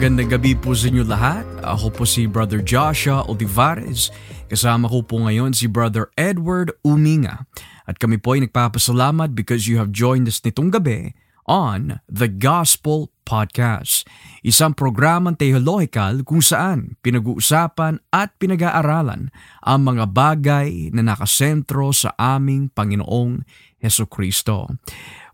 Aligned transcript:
Magandang 0.00 0.32
gabi 0.32 0.56
po 0.56 0.72
sa 0.72 0.88
inyo 0.88 1.04
lahat. 1.04 1.44
Ako 1.60 1.92
po 1.92 2.08
si 2.08 2.24
Brother 2.24 2.64
Joshua 2.64 3.20
Olivares. 3.28 4.08
Kasama 4.48 4.88
ko 4.88 5.04
po 5.04 5.20
ngayon 5.20 5.52
si 5.52 5.68
Brother 5.68 6.08
Edward 6.16 6.72
Uminga. 6.80 7.44
At 7.84 8.00
kami 8.00 8.16
po 8.16 8.32
ay 8.32 8.48
nagpapasalamat 8.48 9.36
because 9.36 9.68
you 9.68 9.76
have 9.76 9.92
joined 9.92 10.24
us 10.24 10.40
nitong 10.40 10.72
gabi 10.72 11.12
on 11.44 12.00
The 12.08 12.32
Gospel 12.32 13.12
Podcast. 13.28 14.08
Isang 14.40 14.72
programang 14.72 15.36
theological 15.36 16.24
kung 16.24 16.40
saan 16.40 16.96
pinag-uusapan 17.04 18.00
at 18.08 18.32
pinag-aaralan 18.40 19.28
ang 19.60 19.80
mga 19.84 20.16
bagay 20.16 20.96
na 20.96 21.12
nakasentro 21.12 21.92
sa 21.92 22.16
aming 22.16 22.72
Panginoong 22.72 23.44
Heso 23.76 24.08
Kristo. 24.08 24.80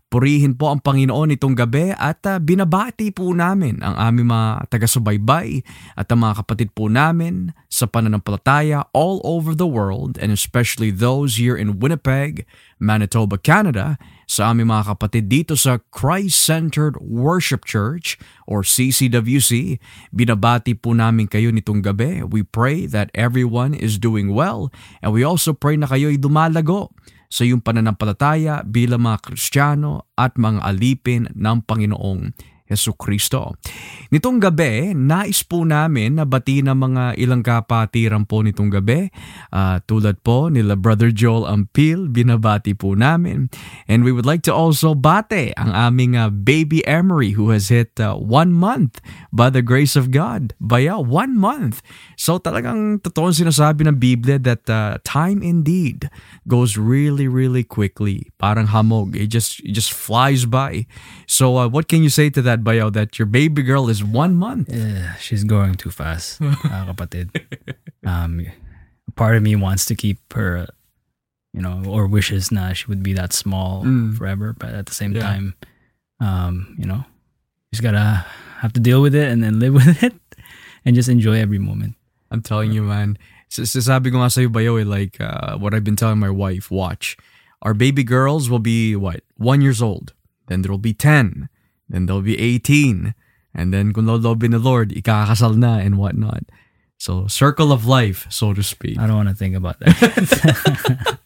Purihin 0.07 0.55
po 0.55 0.71
ang 0.71 0.79
Panginoon 0.79 1.35
itong 1.35 1.51
gabi 1.51 1.91
at 1.91 2.23
uh, 2.23 2.39
binabati 2.39 3.11
po 3.11 3.35
namin 3.35 3.83
ang 3.83 3.91
aming 3.99 4.31
mga 4.31 4.71
taga-subaybay 4.71 5.59
at 5.99 6.07
ang 6.07 6.23
mga 6.23 6.47
kapatid 6.47 6.71
po 6.71 6.87
namin 6.87 7.51
sa 7.67 7.91
pananampalataya 7.91 8.87
all 8.95 9.19
over 9.27 9.51
the 9.51 9.67
world 9.67 10.15
and 10.23 10.31
especially 10.31 10.95
those 10.95 11.35
here 11.35 11.59
in 11.59 11.83
Winnipeg, 11.83 12.47
Manitoba, 12.79 13.35
Canada 13.35 13.99
sa 14.31 14.55
aming 14.55 14.71
mga 14.71 14.95
kapatid 14.95 15.27
dito 15.27 15.59
sa 15.59 15.83
Christ-Centered 15.91 16.95
Worship 17.03 17.67
Church 17.67 18.15
or 18.47 18.63
CCWC. 18.63 19.75
Binabati 20.15 20.71
po 20.79 20.95
namin 20.95 21.27
kayo 21.27 21.51
nitong 21.51 21.83
gabi. 21.83 22.23
We 22.23 22.47
pray 22.47 22.87
that 22.87 23.11
everyone 23.11 23.75
is 23.75 23.99
doing 23.99 24.31
well 24.31 24.71
and 25.03 25.11
we 25.11 25.27
also 25.27 25.51
pray 25.51 25.75
na 25.75 25.91
kayo 25.91 26.07
ay 26.07 26.15
dumalago 26.15 26.95
sa 27.27 27.43
iyong 27.43 27.63
pananampalataya 27.63 28.63
bilang 28.63 29.03
mga 29.03 29.31
Kristiyano 29.31 30.07
at 30.15 30.35
mga 30.39 30.63
alipin 30.63 31.27
ng 31.31 31.57
Panginoong 31.63 32.55
Yesu 32.67 32.91
Kristo. 32.95 33.55
Nitong 34.11 34.39
gabi, 34.39 34.91
nais 34.95 35.43
po 35.43 35.63
namin 35.63 36.19
na 36.19 36.23
bati 36.27 36.63
ng 36.63 36.75
mga 36.75 37.03
ilang 37.19 37.43
kapatiran 37.43 38.27
po 38.27 38.43
nitong 38.43 38.71
gabi. 38.71 39.11
Uh, 39.51 39.79
tulad 39.87 40.19
po 40.23 40.47
nila 40.47 40.75
Brother 40.75 41.11
Joel 41.11 41.47
Ampil, 41.47 42.11
binabati 42.11 42.75
po 42.75 42.95
namin. 42.95 43.47
And 43.87 44.03
we 44.03 44.11
would 44.11 44.27
like 44.27 44.43
to 44.47 44.53
also 44.55 44.95
bate 44.95 45.55
ang 45.55 45.71
aming 45.71 46.15
uh, 46.15 46.31
baby 46.31 46.83
Emery 46.87 47.35
who 47.35 47.51
has 47.55 47.71
hit 47.71 47.99
uh, 47.99 48.15
one 48.15 48.51
month 48.51 48.99
by 49.31 49.51
the 49.51 49.63
grace 49.63 49.95
of 49.95 50.11
God. 50.11 50.55
Baya, 50.59 50.99
one 50.99 51.35
month. 51.35 51.83
So 52.15 52.39
talagang 52.39 53.03
totoo 53.03 53.31
sinasabi 53.31 53.87
ng 53.87 53.99
Biblia 53.99 54.39
that 54.43 54.67
uh, 54.67 54.99
time 55.03 55.43
indeed 55.43 56.11
goes 56.47 56.75
really, 56.75 57.27
really 57.27 57.63
quickly. 57.63 58.31
Parang 58.39 58.71
hamog. 58.71 59.15
It 59.15 59.27
just, 59.31 59.59
it 59.63 59.75
just 59.75 59.91
flies 59.91 60.47
by. 60.47 60.87
So 61.27 61.59
uh, 61.59 61.67
what 61.67 61.87
can 61.87 62.03
you 62.03 62.11
say 62.11 62.31
to 62.31 62.41
that? 62.43 62.56
Sad, 62.57 62.65
Bayaw, 62.65 62.91
that 62.93 63.19
your 63.19 63.25
baby 63.25 63.61
girl 63.63 63.89
is 63.89 64.03
one 64.03 64.35
month. 64.35 64.69
Yeah, 64.71 65.15
she's 65.15 65.43
growing 65.43 65.75
too 65.75 65.91
fast, 65.91 66.41
uh, 66.41 66.85
kapatid. 66.89 67.29
Um, 68.05 68.45
part 69.15 69.35
of 69.35 69.43
me 69.43 69.55
wants 69.55 69.85
to 69.85 69.95
keep 69.95 70.17
her, 70.33 70.67
you 71.53 71.61
know, 71.61 71.83
or 71.87 72.07
wishes 72.07 72.51
na 72.51 72.73
she 72.73 72.87
would 72.87 73.03
be 73.03 73.13
that 73.13 73.33
small 73.33 73.83
mm. 73.83 74.17
forever. 74.17 74.55
But 74.57 74.73
at 74.73 74.85
the 74.85 74.93
same 74.93 75.13
yeah. 75.13 75.21
time, 75.21 75.55
um, 76.19 76.75
you 76.79 76.85
know, 76.85 77.03
you 77.05 77.73
just 77.73 77.83
gotta 77.83 78.25
have 78.59 78.73
to 78.73 78.79
deal 78.79 79.01
with 79.01 79.15
it 79.15 79.29
and 79.29 79.43
then 79.43 79.59
live 79.59 79.73
with 79.81 80.03
it 80.03 80.13
and 80.85 80.95
just 80.95 81.09
enjoy 81.09 81.39
every 81.39 81.59
moment. 81.59 81.95
I'm 82.31 82.41
telling 82.41 82.71
you, 82.71 82.83
man. 82.83 83.17
Sabi 83.49 84.11
ko 84.11 84.19
nga 84.19 84.29
sa'yo, 84.29 84.51
Bayaw, 84.51 84.75
eh, 84.75 84.83
like 84.83 85.21
uh, 85.23 85.55
what 85.55 85.73
I've 85.73 85.87
been 85.87 85.95
telling 85.95 86.19
my 86.19 86.29
wife, 86.29 86.67
watch. 86.67 87.15
Our 87.63 87.73
baby 87.73 88.03
girls 88.03 88.51
will 88.51 88.59
be, 88.59 88.93
what, 88.93 89.23
one 89.39 89.63
years 89.63 89.81
old. 89.81 90.11
Then 90.51 90.61
there 90.61 90.71
will 90.71 90.83
be 90.83 90.93
10. 90.93 91.47
Then 91.89 92.05
they'll 92.05 92.23
be 92.23 92.39
18. 92.39 93.15
And 93.57 93.73
then 93.73 93.91
kung 93.91 94.05
lolobin 94.05 94.51
the 94.51 94.61
Lord, 94.61 94.91
ikakasal 94.93 95.57
na 95.57 95.79
and 95.79 95.97
whatnot. 95.97 96.45
So, 96.97 97.29
circle 97.29 97.69
of 97.69 97.85
life, 97.85 98.25
so 98.33 98.57
to 98.57 98.65
speak. 98.65 98.97
I 98.97 99.05
don't 99.05 99.21
want 99.21 99.29
to 99.29 99.37
think 99.37 99.53
about 99.53 99.77
that. 99.85 99.93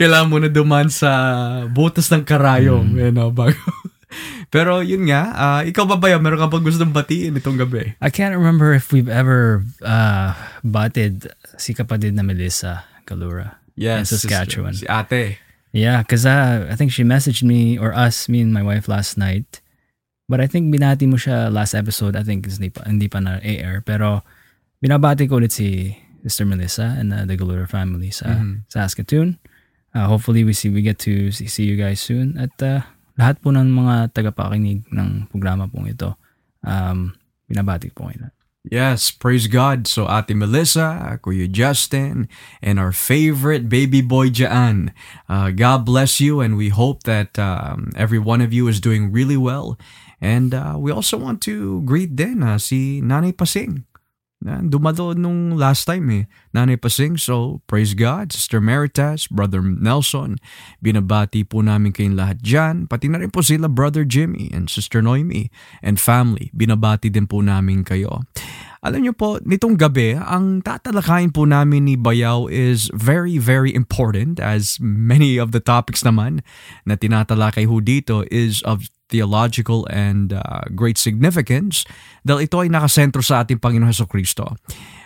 Kailangan 0.00 0.28
mo 0.32 0.40
na 0.40 0.48
duman 0.48 0.88
sa 0.88 1.68
butas 1.68 2.08
ng 2.08 2.24
karayom, 2.24 2.96
mm. 2.96 2.98
you 2.98 3.12
know, 3.12 3.28
bago. 3.28 3.60
Pero 4.54 4.80
yun 4.80 5.04
nga, 5.04 5.22
uh, 5.36 5.60
ikaw 5.68 5.84
ba 5.84 6.00
ba 6.00 6.16
meron 6.16 6.40
ka 6.40 6.48
pang 6.48 6.64
gustong 6.64 6.96
batiin 6.96 7.36
itong 7.36 7.60
gabi? 7.60 7.92
I 8.00 8.08
can't 8.08 8.32
remember 8.32 8.72
if 8.72 8.88
we've 8.88 9.10
ever 9.10 9.66
uh, 9.84 10.32
batted 10.64 11.28
si 11.60 11.76
kapatid 11.76 12.16
na 12.16 12.24
Melissa 12.24 12.88
Kalura 13.04 13.60
yes, 13.76 14.08
in 14.08 14.16
Saskatchewan. 14.16 14.72
Si 14.72 14.88
ate. 14.88 15.43
Yeah, 15.74 16.06
because 16.06 16.22
uh, 16.22 16.70
I 16.70 16.78
think 16.78 16.94
she 16.94 17.02
messaged 17.02 17.42
me 17.42 17.74
or 17.74 17.90
us, 17.90 18.30
me 18.30 18.38
and 18.38 18.54
my 18.54 18.62
wife 18.62 18.86
last 18.86 19.18
night. 19.18 19.58
But 20.30 20.38
I 20.38 20.46
think 20.46 20.70
binati 20.70 21.10
mo 21.10 21.18
siya 21.18 21.50
last 21.50 21.74
episode. 21.74 22.14
I 22.14 22.22
think 22.22 22.46
hindi 22.46 22.70
pa, 22.70 22.86
hindi 22.86 23.10
pa 23.10 23.18
na-air. 23.18 23.82
Pero 23.82 24.22
binabati 24.78 25.26
ko 25.26 25.42
ulit 25.42 25.50
si 25.50 25.98
Sister 26.22 26.46
Melissa 26.46 26.94
and 26.94 27.10
uh, 27.10 27.26
the 27.26 27.34
Galura 27.34 27.66
family 27.66 28.14
sa 28.14 28.38
mm-hmm. 28.38 28.70
Saskatoon. 28.70 29.36
Uh, 29.90 30.06
hopefully 30.06 30.46
we 30.46 30.54
see 30.54 30.70
we 30.70 30.78
get 30.80 31.02
to 31.02 31.34
see, 31.34 31.50
see 31.50 31.66
you 31.66 31.74
guys 31.74 31.98
soon. 31.98 32.38
At 32.38 32.54
uh, 32.62 32.86
lahat 33.18 33.42
po 33.42 33.50
ng 33.50 33.66
mga 33.66 34.14
tagapakinig 34.14 34.86
ng 34.94 35.26
programa 35.26 35.66
pong 35.66 35.90
ito, 35.90 36.14
um, 36.62 37.10
binabati 37.50 37.90
po 37.90 38.14
kayo. 38.14 38.30
Yes, 38.64 39.10
praise 39.10 39.46
God. 39.46 39.86
So 39.86 40.08
Ate 40.08 40.34
Melissa, 40.34 41.20
Kuya 41.22 41.50
Justin, 41.52 42.28
and 42.62 42.80
our 42.80 42.92
favorite 42.92 43.68
baby 43.68 44.00
boy 44.00 44.28
Jaan. 44.32 44.90
Uh, 45.28 45.50
God 45.50 45.84
bless 45.84 46.18
you 46.18 46.40
and 46.40 46.56
we 46.56 46.70
hope 46.70 47.02
that 47.04 47.38
um, 47.38 47.92
every 47.94 48.18
one 48.18 48.40
of 48.40 48.52
you 48.54 48.66
is 48.68 48.80
doing 48.80 49.12
really 49.12 49.36
well. 49.36 49.76
And 50.20 50.54
uh, 50.54 50.76
we 50.78 50.90
also 50.90 51.18
want 51.18 51.42
to 51.42 51.82
greet 51.82 52.16
din 52.16 52.42
uh, 52.42 52.56
si 52.56 53.02
Nanay 53.04 53.36
Pasing. 53.36 53.84
Dumalo 54.44 55.16
nung 55.16 55.56
last 55.56 55.88
time 55.88 56.06
eh. 56.12 56.24
Nanay 56.52 56.76
Pasing. 56.76 57.16
So, 57.16 57.64
praise 57.64 57.96
God. 57.96 58.28
Sister 58.36 58.60
Meritas, 58.60 59.24
Brother 59.32 59.64
Nelson. 59.64 60.36
Binabati 60.84 61.48
po 61.48 61.64
namin 61.64 61.96
kayong 61.96 62.20
lahat 62.20 62.44
dyan. 62.44 62.84
Pati 62.84 63.08
na 63.08 63.24
rin 63.24 63.32
po 63.32 63.40
sila 63.40 63.72
Brother 63.72 64.04
Jimmy 64.04 64.52
and 64.52 64.68
Sister 64.68 65.00
Noemi 65.00 65.48
and 65.80 65.96
family. 65.96 66.52
Binabati 66.52 67.08
din 67.08 67.24
po 67.24 67.40
namin 67.40 67.88
kayo. 67.88 68.20
Alam 68.84 69.00
niyo 69.00 69.16
po, 69.16 69.40
nitong 69.40 69.80
gabi, 69.80 70.12
ang 70.12 70.60
tatalakayin 70.60 71.32
po 71.32 71.48
namin 71.48 71.88
ni 71.88 71.96
Bayaw 71.96 72.52
is 72.52 72.92
very, 72.92 73.40
very 73.40 73.72
important 73.72 74.36
as 74.36 74.76
many 74.76 75.40
of 75.40 75.56
the 75.56 75.60
topics 75.64 76.04
naman 76.04 76.44
na 76.84 76.92
tinatalakay 76.92 77.64
ho 77.64 77.80
dito 77.80 78.28
is 78.28 78.60
of 78.68 78.84
theological 79.14 79.86
and 79.94 80.34
uh, 80.34 80.66
great 80.74 80.98
significance 80.98 81.86
dahil 82.26 82.50
ito 82.50 82.58
ay 82.58 82.66
nakasentro 82.66 83.22
sa 83.22 83.46
ating 83.46 83.62
Panginoon 83.62 83.94
Heso 83.94 84.10
Kristo. 84.10 84.58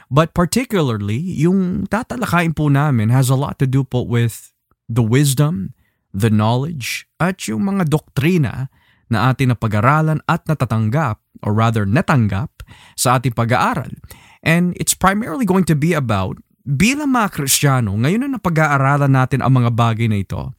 But 0.09 0.33
particularly, 0.33 1.21
yung 1.21 1.85
tatalakayin 1.85 2.57
po 2.57 2.73
namin 2.73 3.13
has 3.13 3.29
a 3.29 3.37
lot 3.37 3.61
to 3.61 3.69
do 3.69 3.85
po 3.85 4.01
with 4.01 4.57
the 4.89 5.05
wisdom, 5.05 5.77
the 6.17 6.33
knowledge, 6.33 7.05
at 7.21 7.45
yung 7.45 7.69
mga 7.69 7.93
doktrina 7.93 8.73
na 9.13 9.29
ating 9.29 9.53
napag-aralan 9.53 10.25
at 10.25 10.49
natatanggap, 10.49 11.21
or 11.45 11.53
rather 11.53 11.85
natanggap, 11.85 12.65
sa 12.97 13.21
ating 13.21 13.37
pag-aaral. 13.37 13.93
And 14.41 14.73
it's 14.81 14.97
primarily 14.97 15.45
going 15.45 15.69
to 15.69 15.77
be 15.77 15.93
about, 15.93 16.41
bilang 16.65 17.13
mga 17.13 17.37
Kristiyano, 17.37 17.93
ngayon 18.01 18.25
na 18.25 18.41
napag-aaralan 18.41 19.13
natin 19.13 19.45
ang 19.45 19.61
mga 19.61 19.77
bagay 19.77 20.09
na 20.09 20.25
ito, 20.25 20.57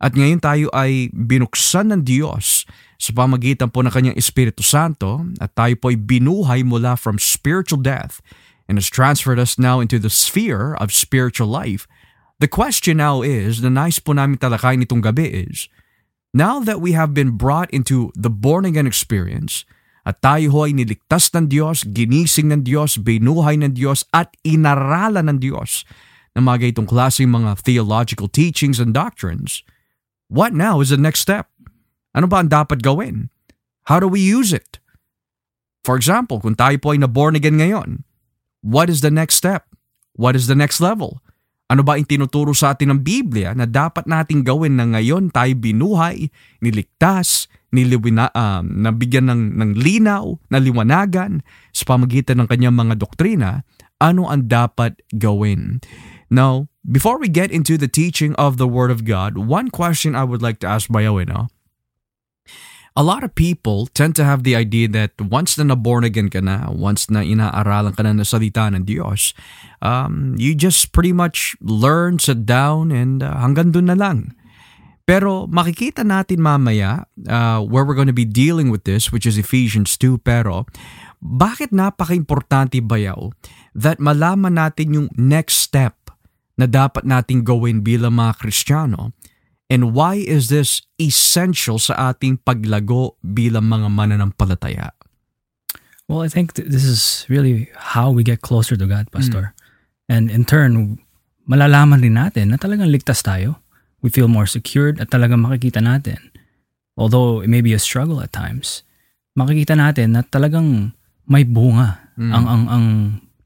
at 0.00 0.16
ngayon 0.16 0.40
tayo 0.40 0.66
ay 0.72 1.12
binuksan 1.12 1.92
ng 1.92 2.02
Diyos 2.04 2.64
sa 3.00 3.16
pamagitan 3.16 3.72
po 3.72 3.80
ng 3.80 3.88
kanyang 3.88 4.20
Espiritu 4.20 4.60
Santo 4.60 5.24
at 5.40 5.56
tayo 5.56 5.72
po 5.80 5.88
ay 5.88 5.96
binuhay 5.96 6.60
mula 6.60 7.00
from 7.00 7.16
spiritual 7.16 7.80
death 7.80 8.20
and 8.68 8.76
has 8.76 8.92
transferred 8.92 9.40
us 9.40 9.56
now 9.56 9.80
into 9.80 9.96
the 9.96 10.12
sphere 10.12 10.76
of 10.76 10.92
spiritual 10.92 11.48
life. 11.48 11.88
The 12.44 12.46
question 12.46 13.00
now 13.00 13.24
is, 13.24 13.64
na 13.64 13.72
nice 13.72 13.98
po 13.98 14.12
namin 14.12 14.36
talakayin 14.36 14.84
itong 14.84 15.00
gabi 15.00 15.48
is, 15.48 15.72
Now 16.30 16.62
that 16.62 16.78
we 16.78 16.94
have 16.94 17.10
been 17.10 17.34
brought 17.34 17.72
into 17.74 18.14
the 18.14 18.30
born-again 18.30 18.86
experience, 18.86 19.66
at 20.06 20.22
tayo 20.22 20.54
ho 20.54 20.58
ay 20.64 20.72
niligtas 20.72 21.34
ng 21.34 21.50
Diyos, 21.50 21.82
ginising 21.82 22.54
ng 22.54 22.62
Diyos, 22.62 23.02
binuhay 23.02 23.58
ng 23.58 23.74
Diyos, 23.74 24.06
at 24.14 24.32
inaralan 24.46 25.26
ng 25.26 25.38
Diyos 25.42 25.82
ng 26.38 26.46
mga 26.46 26.78
itong 26.78 26.86
klaseng 26.86 27.34
mga 27.34 27.58
theological 27.66 28.30
teachings 28.30 28.78
and 28.78 28.94
doctrines, 28.94 29.66
what 30.30 30.54
now 30.54 30.78
is 30.78 30.94
the 30.94 31.00
next 31.00 31.26
step? 31.26 31.49
Ano 32.10 32.26
ba 32.26 32.42
ang 32.42 32.50
dapat 32.50 32.82
gawin? 32.82 33.30
How 33.86 34.02
do 34.02 34.10
we 34.10 34.22
use 34.22 34.50
it? 34.50 34.82
For 35.86 35.94
example, 35.96 36.42
kung 36.42 36.58
tayo 36.58 36.76
po 36.82 36.92
ay 36.92 37.00
na-born 37.00 37.38
again 37.38 37.56
ngayon, 37.62 38.04
what 38.60 38.90
is 38.92 39.00
the 39.00 39.10
next 39.10 39.38
step? 39.38 39.64
What 40.18 40.36
is 40.36 40.50
the 40.50 40.58
next 40.58 40.82
level? 40.82 41.22
Ano 41.70 41.86
ba 41.86 41.94
ang 41.94 42.04
tinuturo 42.04 42.50
sa 42.50 42.74
atin 42.74 42.90
ng 42.90 43.00
Biblia 43.06 43.54
na 43.54 43.62
dapat 43.62 44.04
nating 44.10 44.42
gawin 44.42 44.74
na 44.74 44.90
ngayon 44.90 45.30
tayo 45.30 45.54
binuhay, 45.54 46.26
niligtas, 46.58 47.46
niliwina, 47.70 48.34
um, 48.34 48.82
nabigyan 48.82 49.30
ng, 49.30 49.42
ng 49.54 49.70
linaw, 49.78 50.34
naliwanagan 50.50 51.46
sa 51.70 51.86
pamagitan 51.86 52.42
ng 52.42 52.50
kanyang 52.50 52.74
mga 52.74 52.98
doktrina, 52.98 53.62
ano 54.02 54.26
ang 54.26 54.50
dapat 54.50 54.98
gawin? 55.14 55.78
Now, 56.26 56.66
before 56.82 57.22
we 57.22 57.30
get 57.30 57.54
into 57.54 57.78
the 57.78 57.86
teaching 57.86 58.34
of 58.34 58.58
the 58.58 58.66
Word 58.66 58.90
of 58.90 59.06
God, 59.06 59.38
one 59.38 59.70
question 59.70 60.18
I 60.18 60.26
would 60.26 60.42
like 60.42 60.58
to 60.66 60.68
ask 60.68 60.90
Bayaw, 60.90 61.22
no? 61.22 61.54
A 62.96 63.02
lot 63.02 63.22
of 63.22 63.34
people 63.34 63.86
tend 63.86 64.16
to 64.18 64.24
have 64.24 64.42
the 64.42 64.56
idea 64.56 64.88
that 64.88 65.14
once 65.20 65.54
na 65.54 65.64
na-born 65.64 66.02
again 66.02 66.28
ka 66.28 66.42
na, 66.42 66.66
once 66.70 67.06
na 67.06 67.22
inaaralan 67.22 67.94
ka 67.94 68.02
na 68.02 68.14
ng 68.14 68.26
salita 68.26 68.66
ng 68.66 68.82
Diyos, 68.82 69.32
um, 69.82 70.34
you 70.36 70.54
just 70.54 70.90
pretty 70.90 71.14
much 71.14 71.54
learn, 71.62 72.18
sit 72.18 72.44
down, 72.44 72.90
and 72.90 73.22
uh, 73.22 73.38
hanggang 73.38 73.70
dun 73.70 73.86
na 73.86 73.96
lang. 73.96 74.34
Pero 75.06 75.50
makikita 75.50 76.06
natin 76.06 76.38
mamaya 76.38 77.06
uh, 77.26 77.58
where 77.66 77.82
we're 77.82 77.98
going 77.98 78.10
to 78.10 78.14
be 78.14 78.28
dealing 78.28 78.70
with 78.70 78.86
this, 78.86 79.10
which 79.10 79.26
is 79.26 79.38
Ephesians 79.38 79.98
2, 79.98 80.22
pero 80.22 80.66
bakit 81.18 81.74
napaka-importante 81.74 82.78
bayaw 82.78 83.34
that 83.74 83.98
malaman 83.98 84.54
natin 84.54 84.94
yung 84.94 85.08
next 85.18 85.62
step 85.66 86.14
na 86.54 86.70
dapat 86.70 87.02
nating 87.02 87.42
gawin 87.42 87.82
bilang 87.82 88.20
mga 88.20 88.38
Kristiyano 88.38 89.16
And 89.70 89.94
why 89.94 90.18
is 90.18 90.50
this 90.50 90.82
essential 90.98 91.78
sa 91.78 92.10
ating 92.10 92.42
paglago 92.42 93.14
bilang 93.22 93.70
mga 93.70 93.86
mananampalataya? 93.86 94.90
Well, 96.10 96.26
I 96.26 96.28
think 96.28 96.58
th- 96.58 96.66
this 96.66 96.82
is 96.82 97.22
really 97.30 97.70
how 97.94 98.10
we 98.10 98.26
get 98.26 98.42
closer 98.42 98.74
to 98.74 98.82
God, 98.90 99.06
Pastor. 99.14 99.54
Mm. 99.54 100.10
And 100.10 100.24
in 100.26 100.42
turn, 100.42 100.98
malalaman 101.46 102.02
din 102.02 102.18
natin 102.18 102.50
na 102.50 102.58
talagang 102.58 102.90
ligtas 102.90 103.22
tayo. 103.22 103.62
We 104.02 104.10
feel 104.10 104.26
more 104.26 104.50
secured 104.50 104.98
at 104.98 105.14
talagang 105.14 105.46
makikita 105.46 105.78
natin. 105.78 106.18
Although 106.98 107.46
it 107.46 107.46
may 107.46 107.62
be 107.62 107.70
a 107.70 107.78
struggle 107.78 108.18
at 108.18 108.34
times, 108.34 108.82
makikita 109.38 109.78
natin 109.78 110.18
na 110.18 110.26
talagang 110.26 110.98
may 111.30 111.46
bunga 111.46 112.10
mm. 112.18 112.34
ang, 112.34 112.44
ang, 112.50 112.62
ang 112.66 112.84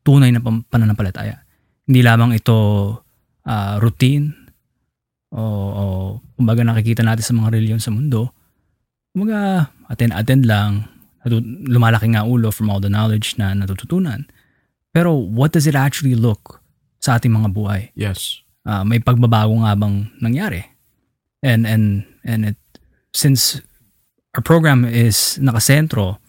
tunay 0.00 0.32
na 0.32 0.40
pananampalataya. 0.40 1.44
Hindi 1.84 2.00
lamang 2.00 2.32
ito 2.32 2.56
uh, 3.44 3.76
routine 3.76 4.43
o, 5.34 5.42
o 5.42 5.82
kumbaga 6.38 6.62
nakikita 6.62 7.02
natin 7.02 7.26
sa 7.26 7.34
mga 7.34 7.58
reliyon 7.58 7.82
sa 7.82 7.90
mundo, 7.90 8.30
kumbaga 9.10 9.68
attend-attend 9.90 10.46
lang, 10.46 10.86
lumalaki 11.66 12.14
nga 12.14 12.22
ulo 12.22 12.54
from 12.54 12.70
all 12.70 12.78
the 12.78 12.92
knowledge 12.92 13.34
na 13.34 13.52
natututunan. 13.52 14.30
Pero 14.94 15.10
what 15.10 15.50
does 15.50 15.66
it 15.66 15.74
actually 15.74 16.14
look 16.14 16.62
sa 17.02 17.18
ating 17.18 17.34
mga 17.34 17.50
buhay? 17.50 17.90
Yes. 17.98 18.44
Uh, 18.62 18.86
may 18.86 19.02
pagbabago 19.02 19.58
nga 19.66 19.74
bang 19.74 20.08
nangyari? 20.22 20.70
And 21.44 21.68
and 21.68 22.08
and 22.24 22.54
it 22.54 22.58
since 23.12 23.60
our 24.32 24.40
program 24.40 24.86
is 24.86 25.36
nakasentro 25.42 26.22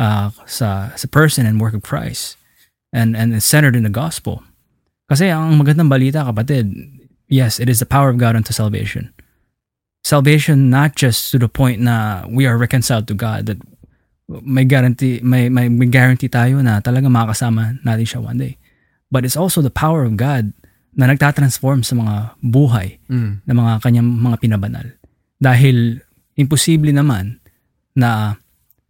uh, 0.00 0.34
sa 0.48 0.90
sa 0.96 1.06
person 1.12 1.46
and 1.46 1.60
work 1.62 1.76
of 1.76 1.84
Christ 1.84 2.40
and 2.90 3.14
and 3.14 3.36
it's 3.36 3.46
centered 3.46 3.76
in 3.76 3.84
the 3.84 3.92
gospel. 3.92 4.42
Kasi 5.08 5.30
ang 5.32 5.56
magandang 5.56 5.88
balita 5.88 6.24
kapatid, 6.26 6.68
yes, 7.28 7.60
it 7.60 7.68
is 7.68 7.78
the 7.78 7.88
power 7.88 8.08
of 8.08 8.18
God 8.18 8.34
unto 8.34 8.52
salvation. 8.52 9.12
Salvation 10.02 10.72
not 10.72 10.96
just 10.96 11.30
to 11.32 11.38
the 11.38 11.48
point 11.48 11.80
na 11.80 12.24
we 12.28 12.48
are 12.48 12.56
reconciled 12.56 13.06
to 13.08 13.14
God 13.14 13.46
that 13.46 13.60
may 14.28 14.64
guarantee 14.64 15.20
may, 15.24 15.48
may, 15.48 15.68
may 15.68 15.88
guarantee 15.88 16.28
tayo 16.28 16.60
na 16.60 16.80
talaga 16.80 17.08
makakasama 17.08 17.80
natin 17.84 18.06
siya 18.08 18.20
one 18.20 18.40
day. 18.40 18.56
But 19.08 19.24
it's 19.24 19.36
also 19.36 19.64
the 19.64 19.72
power 19.72 20.04
of 20.04 20.16
God 20.16 20.52
na 20.96 21.08
nagtatransform 21.08 21.84
sa 21.84 21.96
mga 21.96 22.14
buhay 22.44 23.00
mm. 23.08 23.44
ng 23.44 23.56
mga 23.56 23.72
kanyang 23.84 24.08
mga 24.08 24.36
pinabanal. 24.40 24.86
Dahil 25.40 26.02
imposible 26.36 26.92
naman 26.92 27.40
na 27.96 28.36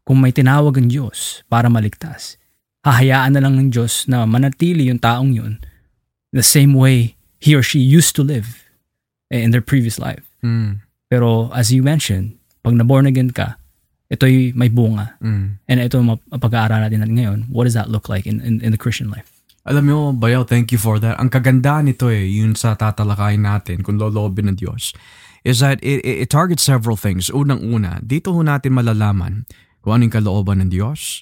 kung 0.03 0.19
may 0.19 0.33
tinawag 0.33 0.81
ang 0.81 0.89
Diyos 0.89 1.45
para 1.47 1.69
maligtas, 1.69 2.41
hahayaan 2.83 3.37
na 3.37 3.43
lang 3.45 3.61
ng 3.61 3.69
Diyos 3.69 4.09
na 4.09 4.25
manatili 4.25 4.89
yung 4.89 4.99
taong 4.99 5.37
yun 5.37 5.61
the 6.33 6.45
same 6.45 6.73
way 6.73 7.18
he 7.39 7.55
or 7.55 7.63
she 7.63 7.79
used 7.79 8.15
to 8.19 8.23
live 8.23 8.67
in 9.31 9.51
their 9.51 9.65
previous 9.65 9.99
life. 9.99 10.27
Mm. 10.43 10.83
Pero 11.09 11.51
as 11.55 11.73
you 11.73 11.83
mentioned, 11.83 12.37
pag 12.63 12.75
na-born 12.75 13.07
again 13.07 13.31
ka, 13.31 13.57
ito'y 14.13 14.53
may 14.55 14.69
bunga. 14.69 15.17
Mm. 15.23 15.63
And 15.69 15.79
ito 15.81 15.99
mapag-aaralan 16.03 16.93
natin 16.93 17.15
ngayon. 17.17 17.39
What 17.49 17.65
does 17.65 17.79
that 17.79 17.89
look 17.89 18.09
like 18.09 18.27
in, 18.27 18.41
in, 18.41 18.61
in 18.61 18.73
the 18.75 18.81
Christian 18.81 19.09
life? 19.09 19.31
Alam 19.69 19.85
mo, 19.93 19.99
Bayaw, 20.17 20.49
thank 20.49 20.73
you 20.73 20.81
for 20.81 20.97
that. 20.97 21.21
Ang 21.21 21.29
kagandaan 21.29 21.93
nito 21.93 22.09
eh, 22.09 22.25
yun 22.25 22.57
sa 22.57 22.73
tatalakayin 22.73 23.45
natin, 23.45 23.85
kung 23.85 24.01
lolobin 24.01 24.49
ng 24.49 24.57
Diyos, 24.57 24.97
is 25.45 25.61
that 25.61 25.77
it, 25.85 26.01
it, 26.09 26.25
it 26.25 26.29
targets 26.33 26.65
several 26.65 26.97
things. 26.97 27.29
Unang-una, 27.29 28.01
dito 28.01 28.33
ho 28.33 28.41
natin 28.41 28.73
malalaman 28.73 29.45
kung 29.85 30.01
anong 30.01 30.13
kalooban 30.17 30.65
ng 30.65 30.73
Diyos 30.73 31.21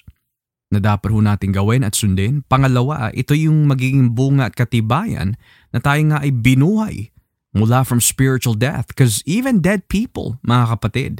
na 0.67 0.83
dapat 0.83 1.09
ho 1.15 1.19
natin 1.23 1.55
gawin 1.55 1.83
at 1.83 1.95
sundin. 1.95 2.43
Pangalawa, 2.47 3.11
ito 3.15 3.31
yung 3.31 3.67
magiging 3.71 4.11
bunga 4.11 4.51
at 4.51 4.55
katibayan 4.55 5.39
na 5.71 5.79
tayo 5.79 6.03
nga 6.11 6.19
ay 6.23 6.31
binuhay 6.31 7.11
mula 7.55 7.87
from 7.87 8.03
spiritual 8.03 8.53
death. 8.53 8.91
Because 8.91 9.23
even 9.23 9.63
dead 9.63 9.87
people, 9.87 10.37
mga 10.43 10.77
kapatid, 10.77 11.13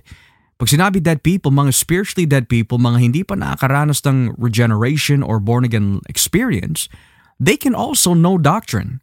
pag 0.57 0.67
sinabi 0.67 0.99
dead 0.99 1.21
people, 1.23 1.53
mga 1.53 1.71
spiritually 1.71 2.25
dead 2.25 2.49
people, 2.49 2.81
mga 2.81 2.99
hindi 2.99 3.21
pa 3.23 3.37
nakakaranas 3.37 4.03
ng 4.03 4.35
regeneration 4.35 5.21
or 5.23 5.39
born-again 5.39 6.01
experience, 6.09 6.89
they 7.39 7.55
can 7.55 7.77
also 7.77 8.17
know 8.17 8.35
doctrine. 8.41 8.99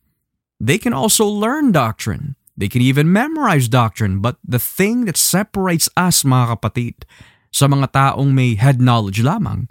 They 0.61 0.77
can 0.77 0.93
also 0.93 1.25
learn 1.25 1.73
doctrine. 1.73 2.37
They 2.55 2.71
can 2.71 2.83
even 2.83 3.11
memorize 3.11 3.67
doctrine. 3.67 4.23
But 4.23 4.39
the 4.43 4.63
thing 4.63 5.07
that 5.07 5.19
separates 5.19 5.91
us, 5.99 6.23
mga 6.23 6.59
kapatid, 6.59 7.07
sa 7.55 7.71
mga 7.71 7.91
taong 7.95 8.35
may 8.35 8.59
head 8.59 8.83
knowledge 8.83 9.23
lamang, 9.23 9.71